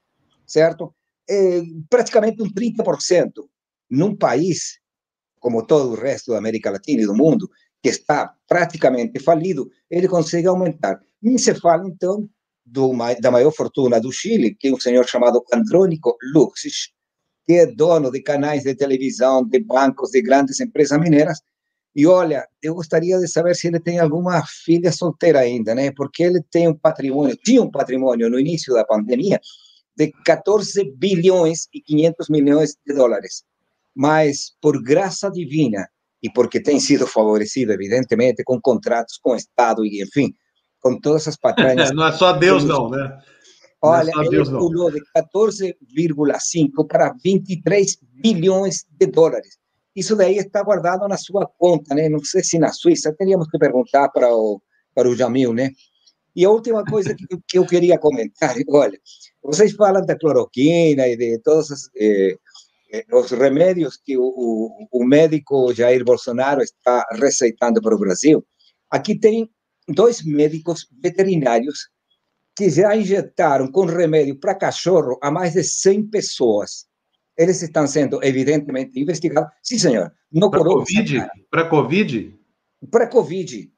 certo? 0.45 0.93
É 1.29 1.61
praticamente 1.89 2.41
um 2.41 2.51
30%. 2.51 3.47
Num 3.89 4.15
país, 4.15 4.79
como 5.39 5.65
todo 5.65 5.91
o 5.91 5.95
resto 5.95 6.31
da 6.31 6.37
América 6.37 6.71
Latina 6.71 7.01
e 7.01 7.05
do 7.05 7.15
mundo, 7.15 7.49
que 7.81 7.89
está 7.89 8.33
praticamente 8.47 9.19
falido, 9.19 9.69
ele 9.89 10.07
consegue 10.07 10.47
aumentar. 10.47 10.99
Nem 11.21 11.37
se 11.37 11.53
fala, 11.55 11.87
então, 11.87 12.27
do, 12.65 12.91
da 13.21 13.29
maior 13.29 13.51
fortuna 13.51 13.99
do 13.99 14.11
Chile, 14.11 14.55
que 14.55 14.69
é 14.69 14.73
um 14.73 14.79
senhor 14.79 15.07
chamado 15.07 15.43
Andrônico 15.53 16.17
Luxis, 16.33 16.89
que 17.45 17.53
é 17.53 17.65
dono 17.67 18.11
de 18.11 18.21
canais 18.21 18.63
de 18.63 18.73
televisão, 18.73 19.47
de 19.47 19.59
bancos, 19.59 20.11
de 20.11 20.21
grandes 20.21 20.59
empresas 20.59 20.99
mineiras, 20.99 21.39
e 21.95 22.05
olha, 22.05 22.45
eu 22.61 22.75
gostaria 22.75 23.17
de 23.19 23.27
saber 23.27 23.55
se 23.55 23.67
ele 23.67 23.79
tem 23.79 23.99
alguma 23.99 24.45
filha 24.45 24.91
solteira 24.91 25.39
ainda, 25.39 25.73
né? 25.73 25.91
Porque 25.95 26.23
ele 26.23 26.43
tem 26.51 26.67
um 26.67 26.75
patrimônio, 26.75 27.37
tinha 27.37 27.61
um 27.61 27.71
patrimônio 27.71 28.29
no 28.29 28.37
início 28.37 28.73
da 28.73 28.83
pandemia 28.83 29.39
de 29.95 30.11
14 30.25 30.91
bilhões 30.97 31.69
e 31.73 31.79
500 31.79 32.27
milhões 32.29 32.75
de 32.85 32.93
dólares. 32.93 33.45
Mas, 33.95 34.51
por 34.61 34.81
graça 34.81 35.31
divina, 35.31 35.87
e 36.21 36.29
porque 36.29 36.59
tem 36.59 36.79
sido 36.79 37.05
favorecido, 37.05 37.71
evidentemente, 37.71 38.43
com 38.43 38.59
contratos 38.59 39.17
com 39.21 39.31
o 39.33 39.35
Estado 39.35 39.85
e, 39.85 40.01
enfim, 40.01 40.33
com 40.79 40.99
todas 40.99 41.21
essas 41.21 41.37
patrañas. 41.37 41.91
não 41.95 42.07
é 42.07 42.11
só 42.11 42.33
Deus, 42.33 42.63
não, 42.63 42.89
né? 42.89 43.17
Olha, 43.81 44.09
é 44.09 44.19
ele 44.21 44.29
Deus, 44.29 44.49
pulou 44.49 44.89
de 44.89 44.99
14,5 45.15 46.87
para 46.87 47.13
23 47.23 47.97
bilhões 48.23 48.85
de 48.89 49.05
dólares. 49.05 49.57
Isso 49.95 50.15
daí 50.15 50.37
está 50.37 50.63
guardado 50.63 51.07
na 51.07 51.17
sua 51.17 51.47
conta, 51.59 51.93
né? 51.93 52.09
Não 52.09 52.19
sei 52.23 52.43
se 52.43 52.57
na 52.57 52.71
Suíça, 52.71 53.13
teríamos 53.15 53.47
que 53.47 53.59
perguntar 53.59 54.09
para 54.09 54.27
o, 54.35 54.59
para 54.95 55.07
o 55.07 55.15
Jamil, 55.15 55.53
né? 55.53 55.69
E 56.35 56.43
a 56.43 56.49
última 56.49 56.83
coisa 56.83 57.15
que, 57.15 57.25
que 57.47 57.57
eu 57.57 57.65
queria 57.65 57.97
comentar, 57.97 58.55
olha, 58.69 58.99
vocês 59.43 59.73
falam 59.73 60.05
da 60.05 60.17
cloroquina 60.17 61.07
e 61.07 61.15
de 61.15 61.39
todos 61.39 61.69
os, 61.69 61.89
eh, 61.95 62.31
eh, 62.31 62.37
os 63.11 63.31
remédios 63.31 63.97
que 63.97 64.17
o, 64.17 64.87
o, 64.91 65.05
médico 65.05 65.73
Jair 65.73 66.03
Bolsonaro 66.03 66.61
está 66.61 67.05
receitando 67.13 67.81
para 67.81 67.95
o 67.95 67.99
Brasil. 67.99 68.45
Aqui 68.89 69.17
tem 69.17 69.49
dois 69.87 70.23
médicos 70.23 70.87
veterinários 71.01 71.89
que 72.55 72.69
já 72.69 72.95
injetaram 72.95 73.71
com 73.71 73.85
remédio 73.85 74.39
para 74.39 74.55
cachorro 74.55 75.17
a 75.21 75.29
mais 75.29 75.53
de 75.53 75.63
100 75.63 76.09
pessoas 76.09 76.87
eles 77.37 77.61
estão 77.61 77.85
sendo 77.85 78.23
evidentemente 78.23 78.99
investigados. 78.99 79.51
Sim, 79.61 79.77
senhor. 79.77 80.11
No 80.31 80.49
para 80.49 80.63
Covid? 80.63 81.27
Para 81.51 81.69
Covid? 81.69 82.39
Para 82.89 83.07
Covid. 83.07 83.71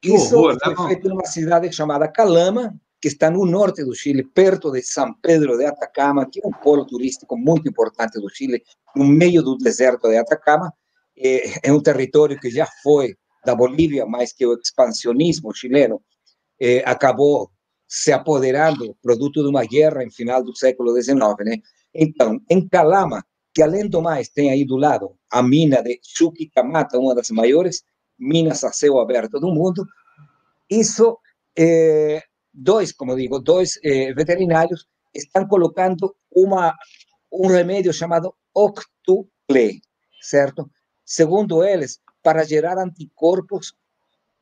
Que 0.00 0.14
Isso 0.14 0.36
horror, 0.36 0.56
foi 0.62 0.74
né? 0.74 0.88
feito 0.88 1.08
numa 1.08 1.26
cidade 1.26 1.72
chamada 1.72 2.08
Calama, 2.08 2.74
que 3.00 3.08
está 3.08 3.30
no 3.30 3.46
norte 3.46 3.82
do 3.84 3.94
Chile, 3.94 4.22
perto 4.22 4.70
de 4.70 4.82
São 4.82 5.14
Pedro 5.14 5.56
de 5.56 5.64
Atacama, 5.64 6.28
que 6.30 6.40
é 6.44 6.46
um 6.46 6.52
polo 6.52 6.84
turístico 6.84 7.36
muito 7.36 7.68
importante 7.68 8.20
do 8.20 8.28
Chile, 8.28 8.62
no 8.94 9.06
meio 9.06 9.42
do 9.42 9.56
deserto 9.56 10.08
de 10.08 10.16
Atacama. 10.18 10.72
É, 11.16 11.68
é 11.68 11.72
um 11.72 11.82
território 11.82 12.38
que 12.38 12.50
já 12.50 12.66
foi 12.82 13.16
da 13.44 13.54
Bolívia, 13.54 14.04
mas 14.04 14.32
que 14.32 14.46
o 14.46 14.54
expansionismo 14.54 15.54
chileno 15.54 16.02
é, 16.60 16.82
acabou 16.84 17.50
se 17.88 18.12
apoderando, 18.12 18.94
produto 19.02 19.42
de 19.42 19.48
uma 19.48 19.64
guerra 19.64 20.04
em 20.04 20.10
final 20.10 20.44
do 20.44 20.54
século 20.54 20.94
XIX, 20.94 21.18
né? 21.44 21.56
Então, 21.92 22.38
em 22.48 22.68
Calama, 22.68 23.24
que 23.52 23.62
além 23.62 23.88
do 23.88 24.00
mais 24.00 24.28
tem 24.28 24.50
aí 24.50 24.64
do 24.64 24.76
lado 24.76 25.16
a 25.30 25.42
mina 25.42 25.82
de 25.82 25.98
Chuquicamata, 26.02 26.98
uma 26.98 27.14
das 27.14 27.30
maiores 27.30 27.82
minas 28.18 28.62
a 28.62 28.72
céu 28.72 29.00
aberto 29.00 29.40
do 29.40 29.48
mundo, 29.48 29.84
isso, 30.70 31.18
eh, 31.58 32.22
dois, 32.52 32.92
como 32.92 33.16
digo, 33.16 33.38
dois 33.38 33.78
eh, 33.84 34.12
veterinários 34.14 34.86
estão 35.14 35.46
colocando 35.46 36.14
uma, 36.30 36.74
um 37.32 37.46
remédio 37.46 37.92
chamado 37.92 38.34
Octuple, 38.54 39.80
certo? 40.20 40.70
Segundo 41.04 41.64
eles, 41.64 42.00
para 42.22 42.44
gerar 42.44 42.78
anticorpos 42.78 43.74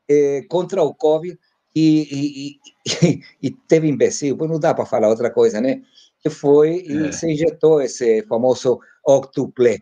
eh, 0.07 0.43
contra 0.49 0.83
o 0.83 0.93
Covid, 0.93 1.37
e, 1.75 2.07
e, 2.11 3.07
e, 3.07 3.21
e 3.43 3.51
teve 3.67 3.87
imbecil, 3.87 4.35
pois 4.35 4.49
não 4.49 4.59
dá 4.59 4.73
para 4.73 4.85
falar 4.85 5.07
outra 5.07 5.31
coisa, 5.31 5.61
né? 5.61 5.81
que 6.21 6.29
foi 6.29 6.83
e 6.85 7.07
é. 7.07 7.11
se 7.11 7.31
injetou 7.31 7.81
esse 7.81 8.23
famoso 8.23 8.79
octuple. 9.05 9.81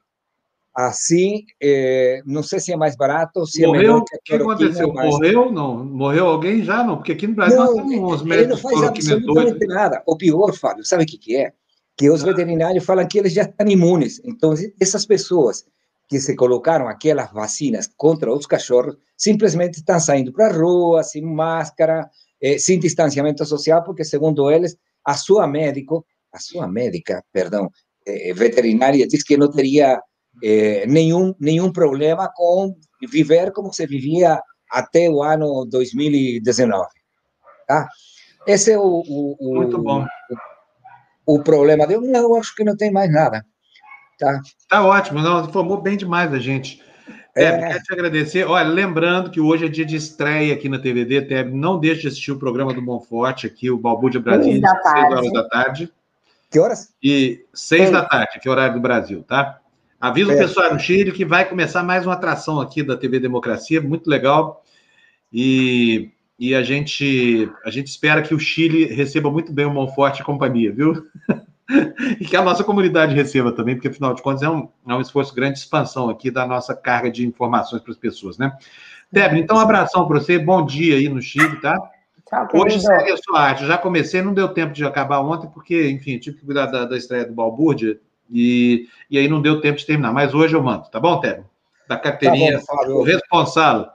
Assim, 0.78 1.44
é, 1.60 2.22
não 2.24 2.44
sei 2.44 2.60
se 2.60 2.72
é 2.72 2.78
mais 2.78 2.96
barato, 2.96 3.48
se 3.48 3.66
Morreu? 3.66 3.94
é 3.94 3.98
O 3.98 4.06
que 4.24 4.36
aconteceu? 4.36 4.94
Mas... 4.94 5.10
Morreu? 5.10 5.52
Não. 5.52 5.84
Morreu 5.84 6.28
alguém 6.28 6.64
já? 6.64 6.84
Não, 6.84 6.98
porque 6.98 7.14
aqui 7.14 7.26
no 7.26 7.34
Brasil 7.34 7.58
não, 7.58 7.76
nós 7.76 7.88
temos 7.88 8.14
uns 8.14 8.22
médicos 8.22 8.62
não 8.64 8.70
faz 8.70 8.84
absolutamente 8.84 9.66
nada. 9.66 10.04
O 10.06 10.16
pior, 10.16 10.54
Fábio, 10.54 10.86
sabe 10.86 11.04
o 11.04 11.08
que, 11.08 11.18
que 11.18 11.36
é? 11.36 11.52
Que 11.98 12.12
os 12.12 12.24
ah. 12.24 12.28
veterinários 12.28 12.86
falam 12.86 13.08
que 13.08 13.18
eles 13.18 13.34
já 13.34 13.42
estão 13.42 13.68
imunes. 13.68 14.22
Então, 14.24 14.54
essas 14.80 15.04
pessoas 15.04 15.66
que 16.08 16.20
se 16.20 16.36
colocaram 16.36 16.88
aquelas 16.88 17.32
vacinas 17.34 17.90
contra 17.98 18.32
os 18.32 18.46
cachorros 18.46 18.98
simplesmente 19.18 19.80
estão 19.80 20.00
saindo 20.00 20.32
para 20.32 20.48
a 20.48 20.54
rua, 20.54 21.02
sem 21.04 21.24
máscara, 21.24 22.08
eh, 22.40 22.60
sem 22.60 22.80
distanciamento 22.80 23.44
social, 23.46 23.84
porque, 23.84 24.04
segundo 24.04 24.52
eles, 24.52 24.78
a 25.04 25.16
sua 25.16 25.48
médico 25.48 26.06
a 26.32 26.40
sua 26.40 26.68
médica, 26.68 27.24
perdão, 27.32 27.70
eh, 28.06 28.34
veterinária, 28.34 29.08
diz 29.08 29.24
que 29.24 29.38
não 29.38 29.50
teria 29.52 30.02
eh, 30.44 30.86
nenhum, 30.88 31.34
nenhum 31.40 31.72
problema 31.72 32.32
com 32.34 32.76
viver 33.10 33.52
como 33.52 33.74
se 33.74 33.86
vivia 33.86 34.42
até 34.72 35.10
o 35.10 35.24
ano 35.24 35.66
2019. 35.66 36.88
Tá? 37.68 37.88
Esse 38.46 38.72
é 38.72 38.78
o, 38.78 39.04
o, 39.08 39.38
o 39.40 39.56
Muito 39.56 39.78
bom. 39.82 40.06
O, 41.26 41.36
o 41.36 41.44
problema. 41.44 41.84
Eu, 41.86 42.04
eu 42.04 42.36
acho 42.36 42.56
que 42.56 42.64
não 42.64 42.76
tem 42.76 42.92
mais 42.92 43.12
nada. 43.12 43.46
Tá, 44.20 44.42
tá 44.68 44.84
ótimo, 44.84 45.22
não, 45.22 45.46
informou 45.46 45.80
bem 45.80 45.96
demais 45.96 46.34
a 46.34 46.40
gente. 46.40 46.82
É, 47.36 47.56
quero 47.56 47.84
te 47.84 47.94
agradecer. 47.94 48.44
Olha, 48.46 48.68
lembrando 48.68 49.30
que 49.30 49.40
hoje 49.40 49.66
é 49.66 49.70
dia 49.70 49.86
de 49.86 49.96
estreia 49.96 50.56
aqui 50.56 50.68
na 50.68 50.80
TVD, 50.80 51.22
Teb, 51.22 51.54
não 51.54 51.80
deixe 51.80 52.02
de 52.02 52.08
assistir 52.08 52.32
o 52.32 52.40
programa 52.40 52.74
do 52.74 52.82
Monforte 52.82 53.46
aqui, 53.46 53.70
o 53.70 53.78
Balbúrdia 53.78 54.20
Brasil, 54.20 54.60
às 54.66 54.92
6 54.92 55.06
horas 55.12 55.34
da 55.34 55.48
tarde. 55.48 55.94
Que 56.50 56.60
horas? 56.60 56.94
E 57.04 57.46
seis 57.54 57.92
da 57.92 58.06
tarde, 58.06 58.40
que 58.40 58.48
é 58.48 58.52
horário 58.52 58.76
do 58.76 58.80
Brasil, 58.80 59.24
tá? 59.24 59.60
Avisa 60.00 60.32
é. 60.32 60.36
o 60.36 60.38
pessoal 60.38 60.74
no 60.74 60.80
Chile 60.80 61.12
que 61.12 61.26
vai 61.26 61.48
começar 61.48 61.84
mais 61.84 62.06
uma 62.06 62.14
atração 62.14 62.60
aqui 62.60 62.84
da 62.84 62.96
TV 62.96 63.20
Democracia, 63.20 63.82
muito 63.82 64.10
legal. 64.10 64.64
E 65.32 66.12
e 66.40 66.54
a 66.54 66.62
gente, 66.62 67.52
a 67.66 67.72
gente 67.72 67.88
espera 67.88 68.22
que 68.22 68.34
o 68.34 68.40
Chile 68.40 68.86
receba 68.86 69.32
muito 69.32 69.52
bem 69.52 69.66
o 69.66 69.74
Monforte 69.74 70.22
e 70.22 70.26
companhia, 70.26 70.72
viu? 70.72 71.04
e 72.22 72.26
que 72.26 72.36
a 72.38 72.44
nossa 72.44 72.64
comunidade 72.64 73.16
receba 73.16 73.52
também, 73.52 73.76
porque 73.76 73.88
afinal 73.88 74.14
de 74.14 74.22
contas 74.22 74.44
é 74.44 74.50
um, 74.50 74.70
é 74.88 74.94
um 74.94 75.02
esforço 75.02 75.34
grande 75.34 75.54
de 75.54 75.60
expansão 75.60 76.10
aqui 76.10 76.30
da 76.30 76.46
nossa 76.46 76.76
carga 76.76 77.10
de 77.10 77.26
informações 77.26 77.82
para 77.82 77.92
as 77.92 77.98
pessoas, 77.98 78.38
né? 78.38 78.56
Debre, 79.12 79.40
então 79.40 79.58
um 79.58 79.60
abração 79.60 80.08
para 80.08 80.20
você, 80.20 80.38
bom 80.38 80.64
dia 80.64 80.98
aí 80.98 81.10
no 81.10 81.22
Chile, 81.22 81.60
tá? 81.60 81.76
Tchau, 82.30 82.48
Hoje 82.54 82.82
segue 82.82 83.12
a 83.12 83.18
sua 83.18 83.40
arte. 83.40 83.64
Eu 83.64 83.70
já 83.70 83.78
comecei, 83.78 84.22
não 84.22 84.34
deu 84.34 84.50
tempo 84.50 84.74
de 84.74 84.86
acabar 84.86 85.22
ontem, 85.22 85.50
porque, 85.50 85.90
enfim, 85.90 86.20
tive 86.20 86.38
que 86.38 86.46
cuidar 86.46 86.68
da, 86.68 86.86
da 86.86 86.98
estreia 86.98 87.26
do 87.26 87.34
Balbúrdia 87.34 88.00
e, 88.30 88.88
e 89.10 89.18
aí 89.18 89.28
não 89.28 89.42
deu 89.42 89.62
tempo 89.62 89.78
de 89.78 89.86
terminar. 89.86 90.14
Mas 90.14 90.34
hoje 90.34 90.56
eu 90.56 90.64
mando, 90.64 90.90
tá 90.90 91.00
bom, 91.00 91.20
Tébio? 91.20 91.46
Da 91.88 91.98
carteirinha, 91.98 92.60
tá 92.60 92.76
bom, 92.86 92.94
o 92.94 93.04
responsável 93.04 93.88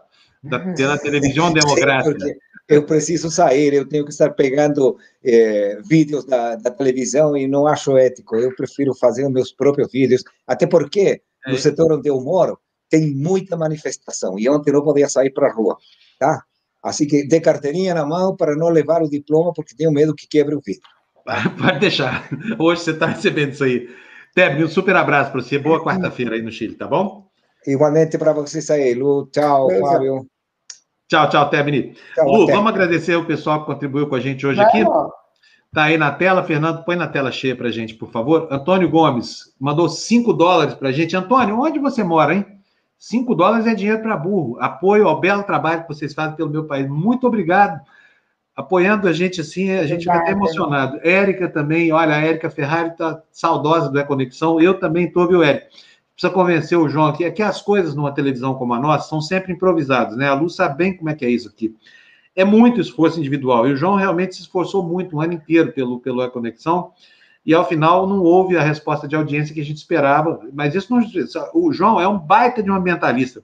da, 0.42 0.59
pela 0.59 0.98
televisão 0.98 1.52
democrática. 1.54 2.36
Eu 2.68 2.84
preciso 2.84 3.30
sair, 3.30 3.74
eu 3.74 3.86
tenho 3.86 4.04
que 4.04 4.12
estar 4.12 4.30
pegando 4.30 4.96
eh, 5.22 5.78
vídeos 5.84 6.24
da, 6.24 6.54
da, 6.56 6.70
televisão 6.70 7.36
e 7.36 7.46
não 7.46 7.66
acho 7.66 7.98
ético. 7.98 8.36
Eu 8.36 8.54
prefiro 8.54 8.94
fazer 8.94 9.28
meus 9.28 9.52
próprios 9.52 9.90
vídeos, 9.92 10.22
até 10.46 10.66
porque 10.66 11.20
é. 11.44 11.50
no 11.50 11.59
setor 11.59 11.92
onde 11.92 12.09
eu 12.09 12.20
moro 12.20 12.59
tem 12.88 13.14
muita 13.14 13.56
manifestação 13.56 14.38
e 14.38 14.48
ontem 14.48 14.70
não 14.70 14.82
podia 14.82 15.09
sair 15.09 15.30
para 15.30 15.48
a 15.48 15.52
rua, 15.52 15.76
tá? 16.18 16.42
Assim 16.82 17.06
que 17.06 17.26
de 17.26 17.40
carteirinha 17.40 17.94
na 17.94 18.04
mão 18.04 18.36
para 18.36 18.54
não 18.54 18.68
levar 18.68 19.02
o 19.02 19.09
diploma, 19.09 19.52
porque 19.54 19.74
tenho 19.74 19.90
medo 19.90 20.14
que 20.14 20.26
quebre 20.26 20.54
o 20.54 20.60
vidro. 20.60 20.82
Pode 21.59 21.78
deixar. 21.78 22.28
Hoje 22.59 22.82
você 22.82 22.90
está 22.90 23.06
recebendo 23.06 23.52
isso 23.52 23.64
aí. 23.64 23.88
Tebni, 24.34 24.64
um 24.64 24.68
super 24.68 24.96
abraço 24.96 25.30
para 25.30 25.42
você. 25.42 25.59
Boa 25.59 25.82
quarta-feira 25.82 26.34
aí 26.34 26.42
no 26.42 26.50
Chile, 26.50 26.74
tá 26.74 26.86
bom? 26.86 27.26
Igualmente 27.66 28.16
para 28.16 28.32
vocês 28.32 28.70
aí, 28.70 28.94
Lu. 28.94 29.26
Tchau, 29.26 29.68
Beijo. 29.68 29.82
Fábio. 29.82 30.26
Tchau, 31.09 31.28
tchau, 31.28 31.50
Tebni. 31.50 31.94
Lu, 32.18 32.44
até. 32.44 32.52
vamos 32.52 32.72
agradecer 32.72 33.14
o 33.14 33.26
pessoal 33.26 33.60
que 33.60 33.66
contribuiu 33.66 34.09
com 34.09 34.14
a 34.14 34.20
gente 34.20 34.46
hoje 34.46 34.60
aqui. 34.60 34.82
Tá 35.74 35.84
aí 35.84 35.98
na 35.98 36.10
tela, 36.10 36.42
Fernando, 36.42 36.84
põe 36.84 36.96
na 36.96 37.06
tela 37.06 37.30
cheia 37.30 37.56
para 37.56 37.68
a 37.68 37.70
gente, 37.70 37.94
por 37.94 38.10
favor. 38.10 38.48
Antônio 38.50 38.88
Gomes 38.88 39.54
mandou 39.60 39.88
5 39.88 40.32
dólares 40.32 40.74
para 40.74 40.88
a 40.88 40.92
gente. 40.92 41.16
Antônio, 41.16 41.59
onde 41.60 41.78
você 41.78 42.02
mora, 42.02 42.34
hein? 42.34 42.46
5 42.98 43.34
dólares 43.34 43.66
é 43.66 43.74
dinheiro 43.74 44.02
para 44.02 44.16
burro. 44.16 44.59
Apoio 44.60 45.09
ao 45.09 45.20
belo 45.20 45.42
trabalho 45.42 45.82
que 45.82 45.88
vocês 45.88 46.14
fazem 46.14 46.36
pelo 46.36 46.50
meu 46.50 46.66
país. 46.66 46.88
Muito 46.88 47.26
obrigado. 47.26 47.80
Apoiando 48.54 49.08
a 49.08 49.12
gente 49.12 49.40
assim, 49.40 49.70
a 49.70 49.86
gente 49.86 50.04
fica 50.04 50.16
até 50.16 50.32
emocionado. 50.32 51.00
Érica 51.02 51.48
também, 51.48 51.90
olha, 51.92 52.14
a 52.14 52.20
Érica 52.20 52.50
Ferrari 52.50 52.90
está 52.90 53.22
saudosa 53.30 53.90
do 53.90 53.98
E-Conexão. 53.98 54.60
Eu 54.60 54.74
também 54.74 55.06
estou, 55.06 55.26
viu, 55.26 55.42
Érica? 55.42 55.68
Precisa 56.14 56.32
convencer 56.32 56.78
o 56.78 56.88
João 56.88 57.06
aqui. 57.06 57.24
É 57.24 57.30
que 57.30 57.42
as 57.42 57.62
coisas 57.62 57.94
numa 57.94 58.12
televisão 58.12 58.54
como 58.54 58.74
a 58.74 58.78
nossa 58.78 59.08
são 59.08 59.20
sempre 59.20 59.52
improvisadas, 59.52 60.16
né? 60.16 60.28
A 60.28 60.34
Lu 60.34 60.50
sabe 60.50 60.76
bem 60.76 60.96
como 60.96 61.08
é 61.08 61.14
que 61.14 61.24
é 61.24 61.30
isso 61.30 61.48
aqui. 61.48 61.74
É 62.36 62.44
muito 62.44 62.80
esforço 62.80 63.18
individual. 63.18 63.66
E 63.66 63.72
o 63.72 63.76
João 63.76 63.96
realmente 63.96 64.34
se 64.34 64.42
esforçou 64.42 64.82
muito, 64.82 65.16
um 65.16 65.20
ano 65.20 65.32
inteiro, 65.32 65.72
pelo, 65.72 66.00
pelo 66.00 66.22
E-Conexão 66.22 66.92
e 67.44 67.52
ao 67.52 67.66
final 67.66 68.06
não 68.06 68.22
houve 68.22 68.56
a 68.56 68.62
resposta 68.62 69.08
de 69.08 69.16
audiência 69.16 69.54
que 69.54 69.60
a 69.60 69.64
gente 69.64 69.78
esperava. 69.78 70.40
Mas 70.52 70.74
isso 70.74 70.94
não. 70.94 71.02
O 71.54 71.72
João 71.72 72.00
é 72.00 72.06
um 72.06 72.18
baita 72.18 72.62
de 72.62 72.70
um 72.70 72.74
ambientalista. 72.74 73.42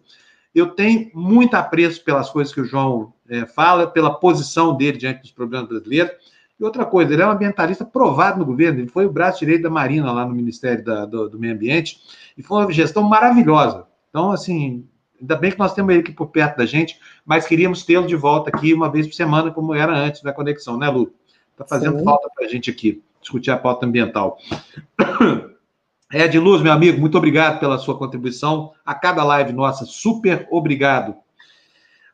Eu 0.54 0.70
tenho 0.70 1.10
muito 1.14 1.54
apreço 1.54 2.02
pelas 2.04 2.30
coisas 2.30 2.52
que 2.52 2.60
o 2.60 2.64
João 2.64 3.12
é, 3.28 3.46
fala, 3.46 3.86
pela 3.86 4.14
posição 4.14 4.76
dele 4.76 4.98
diante 4.98 5.22
dos 5.22 5.30
problemas 5.30 5.68
brasileiros. 5.68 6.12
E 6.58 6.64
outra 6.64 6.84
coisa, 6.84 7.12
ele 7.12 7.22
é 7.22 7.26
um 7.26 7.30
ambientalista 7.30 7.84
provado 7.84 8.40
no 8.40 8.44
governo, 8.44 8.80
ele 8.80 8.88
foi 8.88 9.06
o 9.06 9.12
braço 9.12 9.38
direito 9.38 9.62
da 9.62 9.70
Marina 9.70 10.10
lá 10.10 10.26
no 10.26 10.34
Ministério 10.34 10.84
da, 10.84 11.04
do, 11.04 11.28
do 11.28 11.38
Meio 11.38 11.54
Ambiente, 11.54 12.00
e 12.36 12.42
foi 12.42 12.64
uma 12.64 12.72
gestão 12.72 13.04
maravilhosa. 13.04 13.86
Então, 14.10 14.32
assim, 14.32 14.84
ainda 15.20 15.36
bem 15.36 15.52
que 15.52 15.58
nós 15.58 15.72
temos 15.72 15.92
ele 15.92 16.00
aqui 16.00 16.12
por 16.12 16.28
perto 16.28 16.56
da 16.56 16.66
gente, 16.66 16.98
mas 17.24 17.46
queríamos 17.46 17.84
tê-lo 17.84 18.08
de 18.08 18.16
volta 18.16 18.50
aqui 18.50 18.74
uma 18.74 18.90
vez 18.90 19.06
por 19.06 19.14
semana, 19.14 19.52
como 19.52 19.72
era 19.72 19.96
antes 19.96 20.20
da 20.20 20.32
conexão, 20.32 20.76
né, 20.76 20.88
Lu? 20.88 21.12
Está 21.52 21.64
fazendo 21.64 21.98
Sim. 21.98 22.04
falta 22.04 22.28
para 22.34 22.46
a 22.46 22.48
gente 22.48 22.70
aqui 22.70 23.02
discutir 23.20 23.50
a 23.50 23.56
pauta 23.56 23.86
ambiental. 23.86 24.38
Ed 26.12 26.38
Luz, 26.38 26.62
meu 26.62 26.72
amigo, 26.72 26.98
muito 26.98 27.18
obrigado 27.18 27.60
pela 27.60 27.76
sua 27.76 27.98
contribuição. 27.98 28.72
A 28.84 28.94
cada 28.94 29.22
live 29.22 29.52
nossa, 29.52 29.84
super 29.84 30.48
obrigado. 30.50 31.14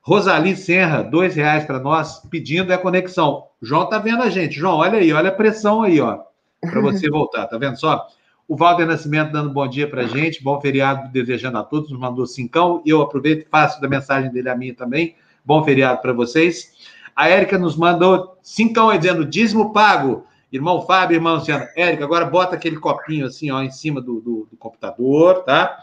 Rosali 0.03 0.57
Serra, 0.57 1.03
dois 1.03 1.35
reais 1.37 1.65
para 1.65 1.79
nós, 1.79 2.21
pedindo 2.29 2.73
a 2.73 2.79
conexão. 2.79 3.45
João 3.63 3.89
tá 3.89 3.99
vendo 3.99 4.23
a 4.23 4.29
gente. 4.29 4.57
João, 4.57 4.79
olha 4.79 4.99
aí, 4.99 5.13
olha 5.13 5.29
a 5.29 5.35
pressão 5.35 5.83
aí, 5.83 6.01
ó, 6.01 6.19
para 6.61 6.81
você 6.81 7.09
voltar. 7.11 7.47
Tá 7.47 7.57
vendo 7.57 7.79
só? 7.79 8.07
O 8.49 8.57
Walter 8.57 8.85
Nascimento 8.85 9.33
dando 9.33 9.51
bom 9.51 9.67
dia 9.67 9.89
para 9.89 10.03
gente, 10.03 10.43
bom 10.43 10.61
feriado 10.61 11.11
desejando 11.11 11.57
a 11.57 11.63
todos, 11.63 11.91
nos 11.91 11.99
mandou 11.99 12.27
cincão. 12.27 12.83
E 12.85 12.91
eu 12.91 13.01
aproveito 13.01 13.47
e 13.47 13.49
faço 13.49 13.81
da 13.81 13.89
mensagem 13.89 14.31
dele 14.31 14.51
a 14.51 14.57
minha 14.57 14.75
também. 14.75 15.15
Bom 15.45 15.65
feriado 15.65 16.03
para 16.03 16.13
vocês. 16.13 16.73
A 17.15 17.29
Érica 17.29 17.57
nos 17.57 17.77
mandou 17.77 18.37
cincão 18.43 18.95
dizendo 18.99 19.25
dízimo 19.25 19.73
pago. 19.73 20.27
Irmão 20.55 20.83
Fábio, 20.83 21.17
irmão 21.17 21.35
Luciano. 21.35 21.67
Érica, 21.75 22.05
agora 22.05 22.25
bota 22.27 22.55
aquele 22.55 22.77
copinho 22.77 23.27
assim, 23.27 23.51
ó, 23.51 23.61
em 23.61 23.73
cima 23.73 24.01
do, 24.01 24.21
do, 24.21 24.49
do, 24.49 24.57
computador, 24.57 25.43
tá? 25.43 25.83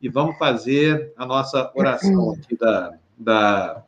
E 0.00 0.08
vamos 0.08 0.38
fazer 0.38 1.12
a 1.16 1.26
nossa 1.26 1.72
oração 1.74 2.30
aqui 2.30 2.56
da, 2.56 2.94
da, 3.18 3.82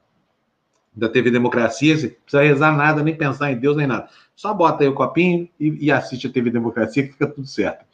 da 0.93 1.09
TV 1.09 1.31
Democracia. 1.31 1.97
Você 1.97 2.07
não 2.09 2.15
precisa 2.25 2.43
rezar 2.43 2.77
nada, 2.77 3.01
nem 3.01 3.15
pensar 3.15 3.53
em 3.53 3.57
Deus, 3.57 3.77
nem 3.77 3.87
nada. 3.87 4.09
Só 4.35 4.53
bota 4.53 4.83
aí 4.83 4.89
o 4.89 4.95
copinho 4.95 5.49
e, 5.61 5.87
e 5.87 5.93
assiste 5.93 6.27
a 6.27 6.33
TV 6.33 6.51
Democracia, 6.51 7.05
que 7.05 7.13
fica 7.13 7.29
tudo 7.29 7.47
certo. 7.47 7.85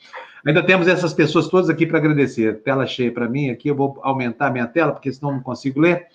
Ainda 0.42 0.62
temos 0.62 0.88
essas 0.88 1.12
pessoas 1.12 1.46
todas 1.46 1.68
aqui 1.68 1.86
para 1.86 1.98
agradecer. 1.98 2.62
Tela 2.62 2.86
cheia 2.86 3.12
para 3.12 3.28
mim 3.28 3.50
aqui, 3.50 3.68
eu 3.68 3.76
vou 3.76 4.00
aumentar 4.02 4.46
a 4.46 4.50
minha 4.50 4.66
tela, 4.66 4.92
porque 4.92 5.12
senão 5.12 5.32
não 5.32 5.42
consigo 5.42 5.78
ler. 5.78 6.06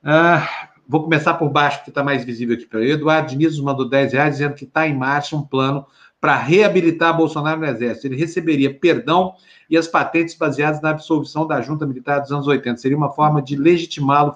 Ah, 0.00 0.69
Vou 0.90 1.04
começar 1.04 1.34
por 1.34 1.48
baixo, 1.48 1.84
que 1.84 1.90
está 1.90 2.02
mais 2.02 2.24
visível 2.24 2.56
aqui 2.56 2.66
para 2.66 2.84
Eduardo 2.84 3.28
Diniz 3.28 3.56
mandou 3.60 3.88
10 3.88 4.12
reais, 4.12 4.34
dizendo 4.34 4.56
que 4.56 4.64
está 4.64 4.88
em 4.88 4.96
marcha 4.96 5.36
um 5.36 5.42
plano 5.42 5.86
para 6.20 6.36
reabilitar 6.36 7.16
Bolsonaro 7.16 7.60
no 7.60 7.66
Exército. 7.66 8.08
Ele 8.08 8.16
receberia 8.16 8.74
perdão 8.74 9.34
e 9.70 9.76
as 9.76 9.86
patentes 9.86 10.34
baseadas 10.34 10.80
na 10.80 10.90
absolvição 10.90 11.46
da 11.46 11.60
junta 11.60 11.86
militar 11.86 12.18
dos 12.18 12.32
anos 12.32 12.48
80. 12.48 12.78
Seria 12.78 12.96
uma 12.96 13.12
forma 13.12 13.40
de 13.40 13.54
legitimá-lo. 13.54 14.34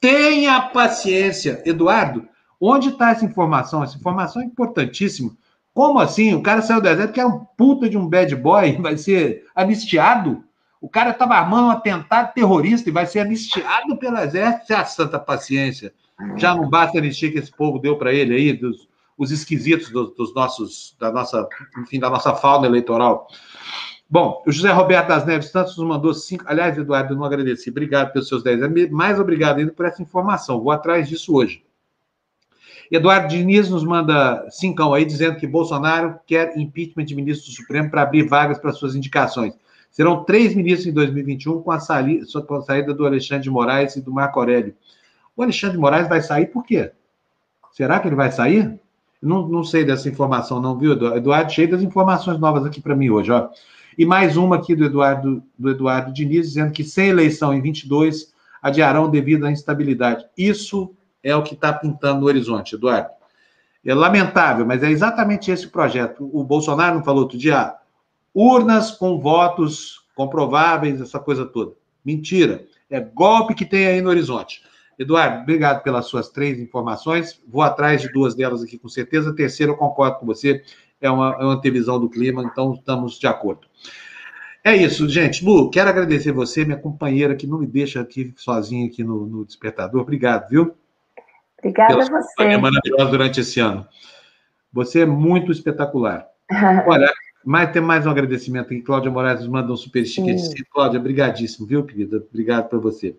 Tenha 0.00 0.60
paciência, 0.60 1.60
Eduardo. 1.66 2.28
Onde 2.60 2.90
está 2.90 3.10
essa 3.10 3.24
informação? 3.24 3.82
Essa 3.82 3.96
informação 3.98 4.42
é 4.42 4.44
importantíssima. 4.44 5.32
Como 5.74 5.98
assim? 5.98 6.32
O 6.32 6.42
cara 6.44 6.62
saiu 6.62 6.80
do 6.80 6.86
exército 6.86 7.12
que 7.12 7.20
é 7.20 7.26
um 7.26 7.40
puta 7.40 7.90
de 7.90 7.98
um 7.98 8.08
bad 8.08 8.36
boy, 8.36 8.76
vai 8.80 8.96
ser 8.96 9.46
anistiado? 9.52 10.44
O 10.86 10.88
cara 10.88 11.10
estava 11.10 11.34
armando 11.34 11.66
um 11.66 11.70
atentado 11.70 12.32
terrorista 12.32 12.88
e 12.88 12.92
vai 12.92 13.06
ser 13.06 13.18
anistiado 13.18 13.96
pelo 13.96 14.18
exército. 14.18 14.72
É 14.72 14.76
a 14.76 14.84
santa 14.84 15.18
paciência. 15.18 15.92
Já 16.36 16.54
não 16.54 16.70
basta 16.70 16.96
a 16.96 17.00
anistia 17.00 17.32
que 17.32 17.38
esse 17.38 17.50
povo 17.50 17.80
deu 17.80 17.98
para 17.98 18.14
ele 18.14 18.36
aí, 18.36 18.52
dos, 18.52 18.88
os 19.18 19.32
esquisitos 19.32 19.90
dos, 19.90 20.14
dos, 20.14 20.32
nossos, 20.32 20.96
da 21.00 21.10
nossa, 21.10 21.48
enfim, 21.78 21.98
da 21.98 22.08
nossa 22.08 22.36
fauna 22.36 22.68
eleitoral. 22.68 23.26
Bom, 24.08 24.40
o 24.46 24.52
José 24.52 24.70
Roberto 24.70 25.08
das 25.08 25.26
Neves 25.26 25.50
Santos 25.50 25.76
nos 25.76 25.88
mandou 25.88 26.14
cinco. 26.14 26.44
Aliás, 26.46 26.78
Eduardo, 26.78 27.16
não 27.16 27.24
agradeci. 27.24 27.68
Obrigado 27.68 28.12
pelos 28.12 28.28
seus 28.28 28.44
10. 28.44 28.88
Mais 28.88 29.18
obrigado 29.18 29.58
ainda 29.58 29.72
por 29.72 29.86
essa 29.86 30.00
informação. 30.00 30.62
Vou 30.62 30.70
atrás 30.70 31.08
disso 31.08 31.34
hoje. 31.34 31.64
Eduardo 32.92 33.26
Diniz 33.26 33.68
nos 33.68 33.82
manda 33.82 34.48
cincão 34.50 34.94
aí, 34.94 35.04
dizendo 35.04 35.36
que 35.36 35.48
Bolsonaro 35.48 36.20
quer 36.24 36.56
impeachment 36.56 37.06
de 37.06 37.16
ministro 37.16 37.50
do 37.50 37.56
Supremo 37.56 37.90
para 37.90 38.02
abrir 38.02 38.28
vagas 38.28 38.60
para 38.60 38.70
suas 38.70 38.94
indicações. 38.94 39.52
Serão 39.90 40.24
três 40.24 40.54
ministros 40.54 40.86
em 40.86 40.92
2021 40.92 41.62
com 41.62 41.70
a, 41.70 41.78
com 42.46 42.54
a 42.54 42.62
saída 42.62 42.92
do 42.92 43.06
Alexandre 43.06 43.44
de 43.44 43.50
Moraes 43.50 43.96
e 43.96 44.00
do 44.00 44.12
Marco 44.12 44.38
Aurélio. 44.38 44.74
O 45.36 45.42
Alexandre 45.42 45.76
de 45.76 45.80
Moraes 45.80 46.08
vai 46.08 46.20
sair 46.20 46.46
por 46.46 46.64
quê? 46.64 46.92
Será 47.72 48.00
que 48.00 48.08
ele 48.08 48.16
vai 48.16 48.30
sair? 48.30 48.78
Não, 49.20 49.46
não 49.48 49.64
sei 49.64 49.84
dessa 49.84 50.08
informação, 50.08 50.60
não, 50.60 50.78
viu, 50.78 50.92
Eduardo? 50.92 51.52
Cheio 51.52 51.70
das 51.70 51.82
informações 51.82 52.38
novas 52.38 52.64
aqui 52.64 52.80
para 52.80 52.96
mim 52.96 53.10
hoje, 53.10 53.30
ó. 53.30 53.48
E 53.98 54.04
mais 54.04 54.36
uma 54.36 54.56
aqui 54.56 54.74
do 54.74 54.84
Eduardo, 54.84 55.42
do 55.58 55.70
Eduardo 55.70 56.12
Diniz, 56.12 56.48
dizendo 56.48 56.72
que 56.72 56.84
sem 56.84 57.08
eleição 57.08 57.52
em 57.54 57.62
22 57.62 58.34
adiarão 58.62 59.08
devido 59.10 59.46
à 59.46 59.50
instabilidade. 59.50 60.26
Isso 60.36 60.94
é 61.22 61.34
o 61.34 61.42
que 61.42 61.54
está 61.54 61.72
pintando 61.72 62.20
no 62.20 62.26
horizonte, 62.26 62.74
Eduardo. 62.74 63.08
É 63.84 63.94
lamentável, 63.94 64.66
mas 64.66 64.82
é 64.82 64.90
exatamente 64.90 65.50
esse 65.50 65.68
projeto. 65.68 66.28
O 66.32 66.42
Bolsonaro 66.42 66.96
não 66.96 67.04
falou 67.04 67.22
outro 67.22 67.38
dia, 67.38 67.74
urnas 68.36 68.90
com 68.90 69.18
votos 69.18 70.04
comprováveis, 70.14 71.00
essa 71.00 71.18
coisa 71.18 71.46
toda. 71.46 71.72
Mentira. 72.04 72.66
É 72.90 73.00
golpe 73.00 73.54
que 73.54 73.64
tem 73.64 73.86
aí 73.86 74.02
no 74.02 74.10
horizonte. 74.10 74.62
Eduardo, 74.98 75.42
obrigado 75.42 75.82
pelas 75.82 76.06
suas 76.06 76.28
três 76.28 76.58
informações. 76.58 77.40
Vou 77.48 77.62
atrás 77.62 78.02
de 78.02 78.12
duas 78.12 78.34
delas 78.34 78.62
aqui 78.62 78.78
com 78.78 78.88
certeza. 78.88 79.30
A 79.30 79.34
terceira, 79.34 79.72
eu 79.72 79.76
concordo 79.76 80.18
com 80.18 80.26
você, 80.26 80.62
é 81.00 81.10
uma, 81.10 81.34
é 81.40 81.44
uma 81.44 81.54
antevisão 81.54 81.98
do 81.98 82.10
clima, 82.10 82.44
então 82.44 82.74
estamos 82.74 83.18
de 83.18 83.26
acordo. 83.26 83.66
É 84.62 84.76
isso, 84.76 85.08
gente. 85.08 85.44
Lu, 85.44 85.70
quero 85.70 85.88
agradecer 85.88 86.32
você, 86.32 86.64
minha 86.64 86.78
companheira, 86.78 87.34
que 87.34 87.46
não 87.46 87.58
me 87.58 87.66
deixa 87.66 88.00
aqui 88.00 88.34
sozinha 88.36 88.86
aqui 88.86 89.02
no, 89.02 89.26
no 89.26 89.44
despertador. 89.46 90.02
Obrigado, 90.02 90.48
viu? 90.48 90.74
Obrigada 91.58 91.94
a 91.94 92.20
você. 92.20 92.56
maravilhosa 92.58 93.10
durante 93.10 93.40
esse 93.40 93.60
ano. 93.60 93.86
Você 94.72 95.00
é 95.00 95.06
muito 95.06 95.50
espetacular. 95.50 96.26
Olha, 96.86 97.10
mas 97.46 97.70
tem 97.70 97.80
mais 97.80 98.04
um 98.04 98.10
agradecimento 98.10 98.66
aqui. 98.66 98.82
Cláudia 98.82 99.08
Moraes 99.08 99.38
nos 99.38 99.48
manda 99.48 99.72
um 99.72 99.76
super 99.76 100.04
sticker 100.04 100.34
de 100.34 100.64
Cláudia, 100.64 100.98
brigadíssimo, 100.98 101.64
viu, 101.64 101.84
querida? 101.84 102.16
Obrigado 102.28 102.68
para 102.68 102.78
você. 102.80 103.14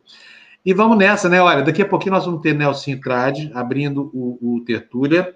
E 0.65 0.73
vamos 0.73 0.97
nessa, 0.97 1.29
né? 1.29 1.41
Olha, 1.41 1.63
daqui 1.63 1.81
a 1.81 1.87
pouquinho 1.87 2.13
nós 2.13 2.25
vamos 2.25 2.41
ter 2.41 2.53
Nelson 2.53 2.97
Trade 2.97 3.49
abrindo 3.53 4.11
o, 4.13 4.57
o 4.57 4.61
Tertúlia 4.65 5.33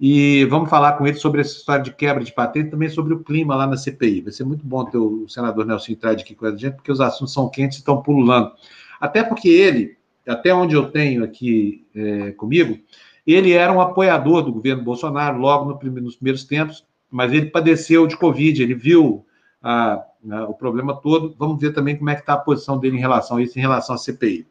e 0.00 0.46
vamos 0.46 0.70
falar 0.70 0.94
com 0.94 1.06
ele 1.06 1.18
sobre 1.18 1.42
essa 1.42 1.54
história 1.54 1.84
de 1.84 1.92
quebra 1.92 2.24
de 2.24 2.32
patente, 2.32 2.70
também 2.70 2.88
sobre 2.88 3.12
o 3.12 3.22
clima 3.22 3.54
lá 3.54 3.66
na 3.66 3.76
CPI. 3.76 4.22
Vai 4.22 4.32
ser 4.32 4.44
muito 4.44 4.66
bom 4.66 4.86
ter 4.86 4.96
o 4.96 5.28
senador 5.28 5.66
Nelson 5.66 5.94
Trade 5.94 6.22
aqui 6.22 6.34
com 6.34 6.46
a 6.46 6.56
gente, 6.56 6.76
porque 6.76 6.90
os 6.90 7.02
assuntos 7.02 7.34
são 7.34 7.50
quentes 7.50 7.76
e 7.76 7.80
estão 7.80 8.00
pululando. 8.00 8.52
Até 8.98 9.22
porque 9.22 9.50
ele, 9.50 9.98
até 10.26 10.54
onde 10.54 10.74
eu 10.74 10.90
tenho 10.90 11.22
aqui 11.22 11.84
é, 11.94 12.30
comigo, 12.32 12.78
ele 13.26 13.52
era 13.52 13.70
um 13.70 13.82
apoiador 13.82 14.42
do 14.42 14.50
governo 14.50 14.82
Bolsonaro 14.82 15.38
logo 15.38 15.66
no, 15.66 16.00
nos 16.00 16.16
primeiros 16.16 16.44
tempos, 16.44 16.86
mas 17.14 17.32
ele 17.32 17.46
padeceu 17.46 18.08
de 18.08 18.16
Covid, 18.16 18.60
ele 18.60 18.74
viu 18.74 19.24
a, 19.62 20.02
a, 20.32 20.44
o 20.48 20.54
problema 20.54 21.00
todo. 21.00 21.32
Vamos 21.38 21.60
ver 21.60 21.72
também 21.72 21.96
como 21.96 22.10
é 22.10 22.16
que 22.16 22.22
está 22.22 22.32
a 22.32 22.38
posição 22.38 22.76
dele 22.76 22.96
em 22.96 23.00
relação 23.00 23.36
a 23.36 23.42
isso, 23.42 23.56
em 23.56 23.62
relação 23.62 23.94
à 23.94 23.98
CPI. 23.98 24.44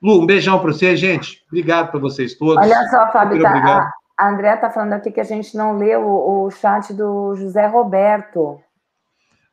Lu, 0.00 0.22
um 0.22 0.26
beijão 0.26 0.60
para 0.60 0.72
você, 0.72 0.96
gente. 0.96 1.44
Obrigado 1.48 1.90
para 1.90 1.98
vocês 1.98 2.34
todos. 2.34 2.56
Olha 2.56 2.88
só, 2.88 3.10
Fábio, 3.10 3.42
tá, 3.42 3.50
a, 3.50 4.24
a 4.24 4.30
André 4.30 4.54
está 4.54 4.70
falando 4.70 4.92
aqui 4.92 5.10
que 5.10 5.20
a 5.20 5.24
gente 5.24 5.56
não 5.56 5.76
leu 5.76 6.02
o, 6.06 6.44
o 6.44 6.50
chat 6.52 6.94
do 6.94 7.34
José 7.34 7.66
Roberto. 7.66 8.60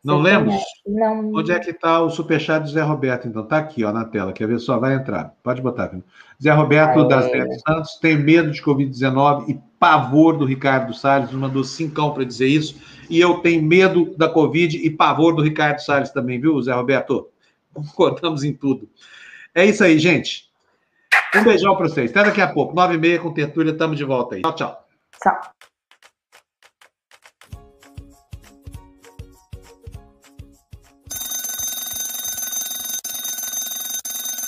Não 0.03 0.19
lemos? 0.19 0.55
Não. 0.87 1.33
Onde 1.33 1.51
é 1.51 1.59
que 1.59 1.71
está 1.71 2.01
o 2.01 2.09
superchat 2.09 2.63
do 2.63 2.69
Zé 2.69 2.81
Roberto? 2.81 3.27
Então, 3.27 3.43
está 3.43 3.57
aqui, 3.57 3.83
ó, 3.83 3.91
na 3.91 4.05
tela. 4.05 4.31
Quer 4.31 4.47
ver 4.47 4.59
só? 4.59 4.79
Vai 4.79 4.93
entrar. 4.93 5.33
Pode 5.43 5.61
botar 5.61 5.85
aqui. 5.85 6.01
Zé 6.41 6.51
Roberto 6.51 7.01
Aê. 7.01 7.07
das 7.07 7.25
Neves 7.31 7.61
Santos 7.67 7.95
tem 7.99 8.17
medo 8.17 8.49
de 8.51 8.61
Covid-19 8.63 9.49
e 9.49 9.59
pavor 9.77 10.37
do 10.37 10.45
Ricardo 10.45 10.93
Salles. 10.93 11.31
Nos 11.31 11.41
mandou 11.41 11.63
cincão 11.65 12.13
para 12.13 12.23
dizer 12.23 12.47
isso. 12.47 12.79
E 13.09 13.19
eu 13.19 13.39
tenho 13.39 13.61
medo 13.61 14.15
da 14.17 14.29
Covid 14.29 14.77
e 14.77 14.89
pavor 14.89 15.35
do 15.35 15.41
Ricardo 15.41 15.79
Salles 15.79 16.11
também, 16.11 16.39
viu, 16.39 16.61
Zé 16.61 16.71
Roberto? 16.71 17.27
Concordamos 17.73 18.43
em 18.43 18.53
tudo. 18.53 18.89
É 19.53 19.65
isso 19.65 19.83
aí, 19.83 19.99
gente. 19.99 20.49
Um 21.35 21.43
beijão 21.43 21.75
para 21.75 21.89
vocês. 21.89 22.11
Até 22.11 22.23
daqui 22.23 22.41
a 22.41 22.47
pouco. 22.47 22.73
Nove 22.73 22.95
e 22.95 22.97
meia 22.97 23.19
com 23.19 23.33
Tertúlia. 23.33 23.71
Estamos 23.71 23.97
de 23.97 24.05
volta 24.05 24.35
aí. 24.35 24.41
Tchau, 24.41 24.55
tchau. 24.55 24.87
Tchau. 25.21 25.59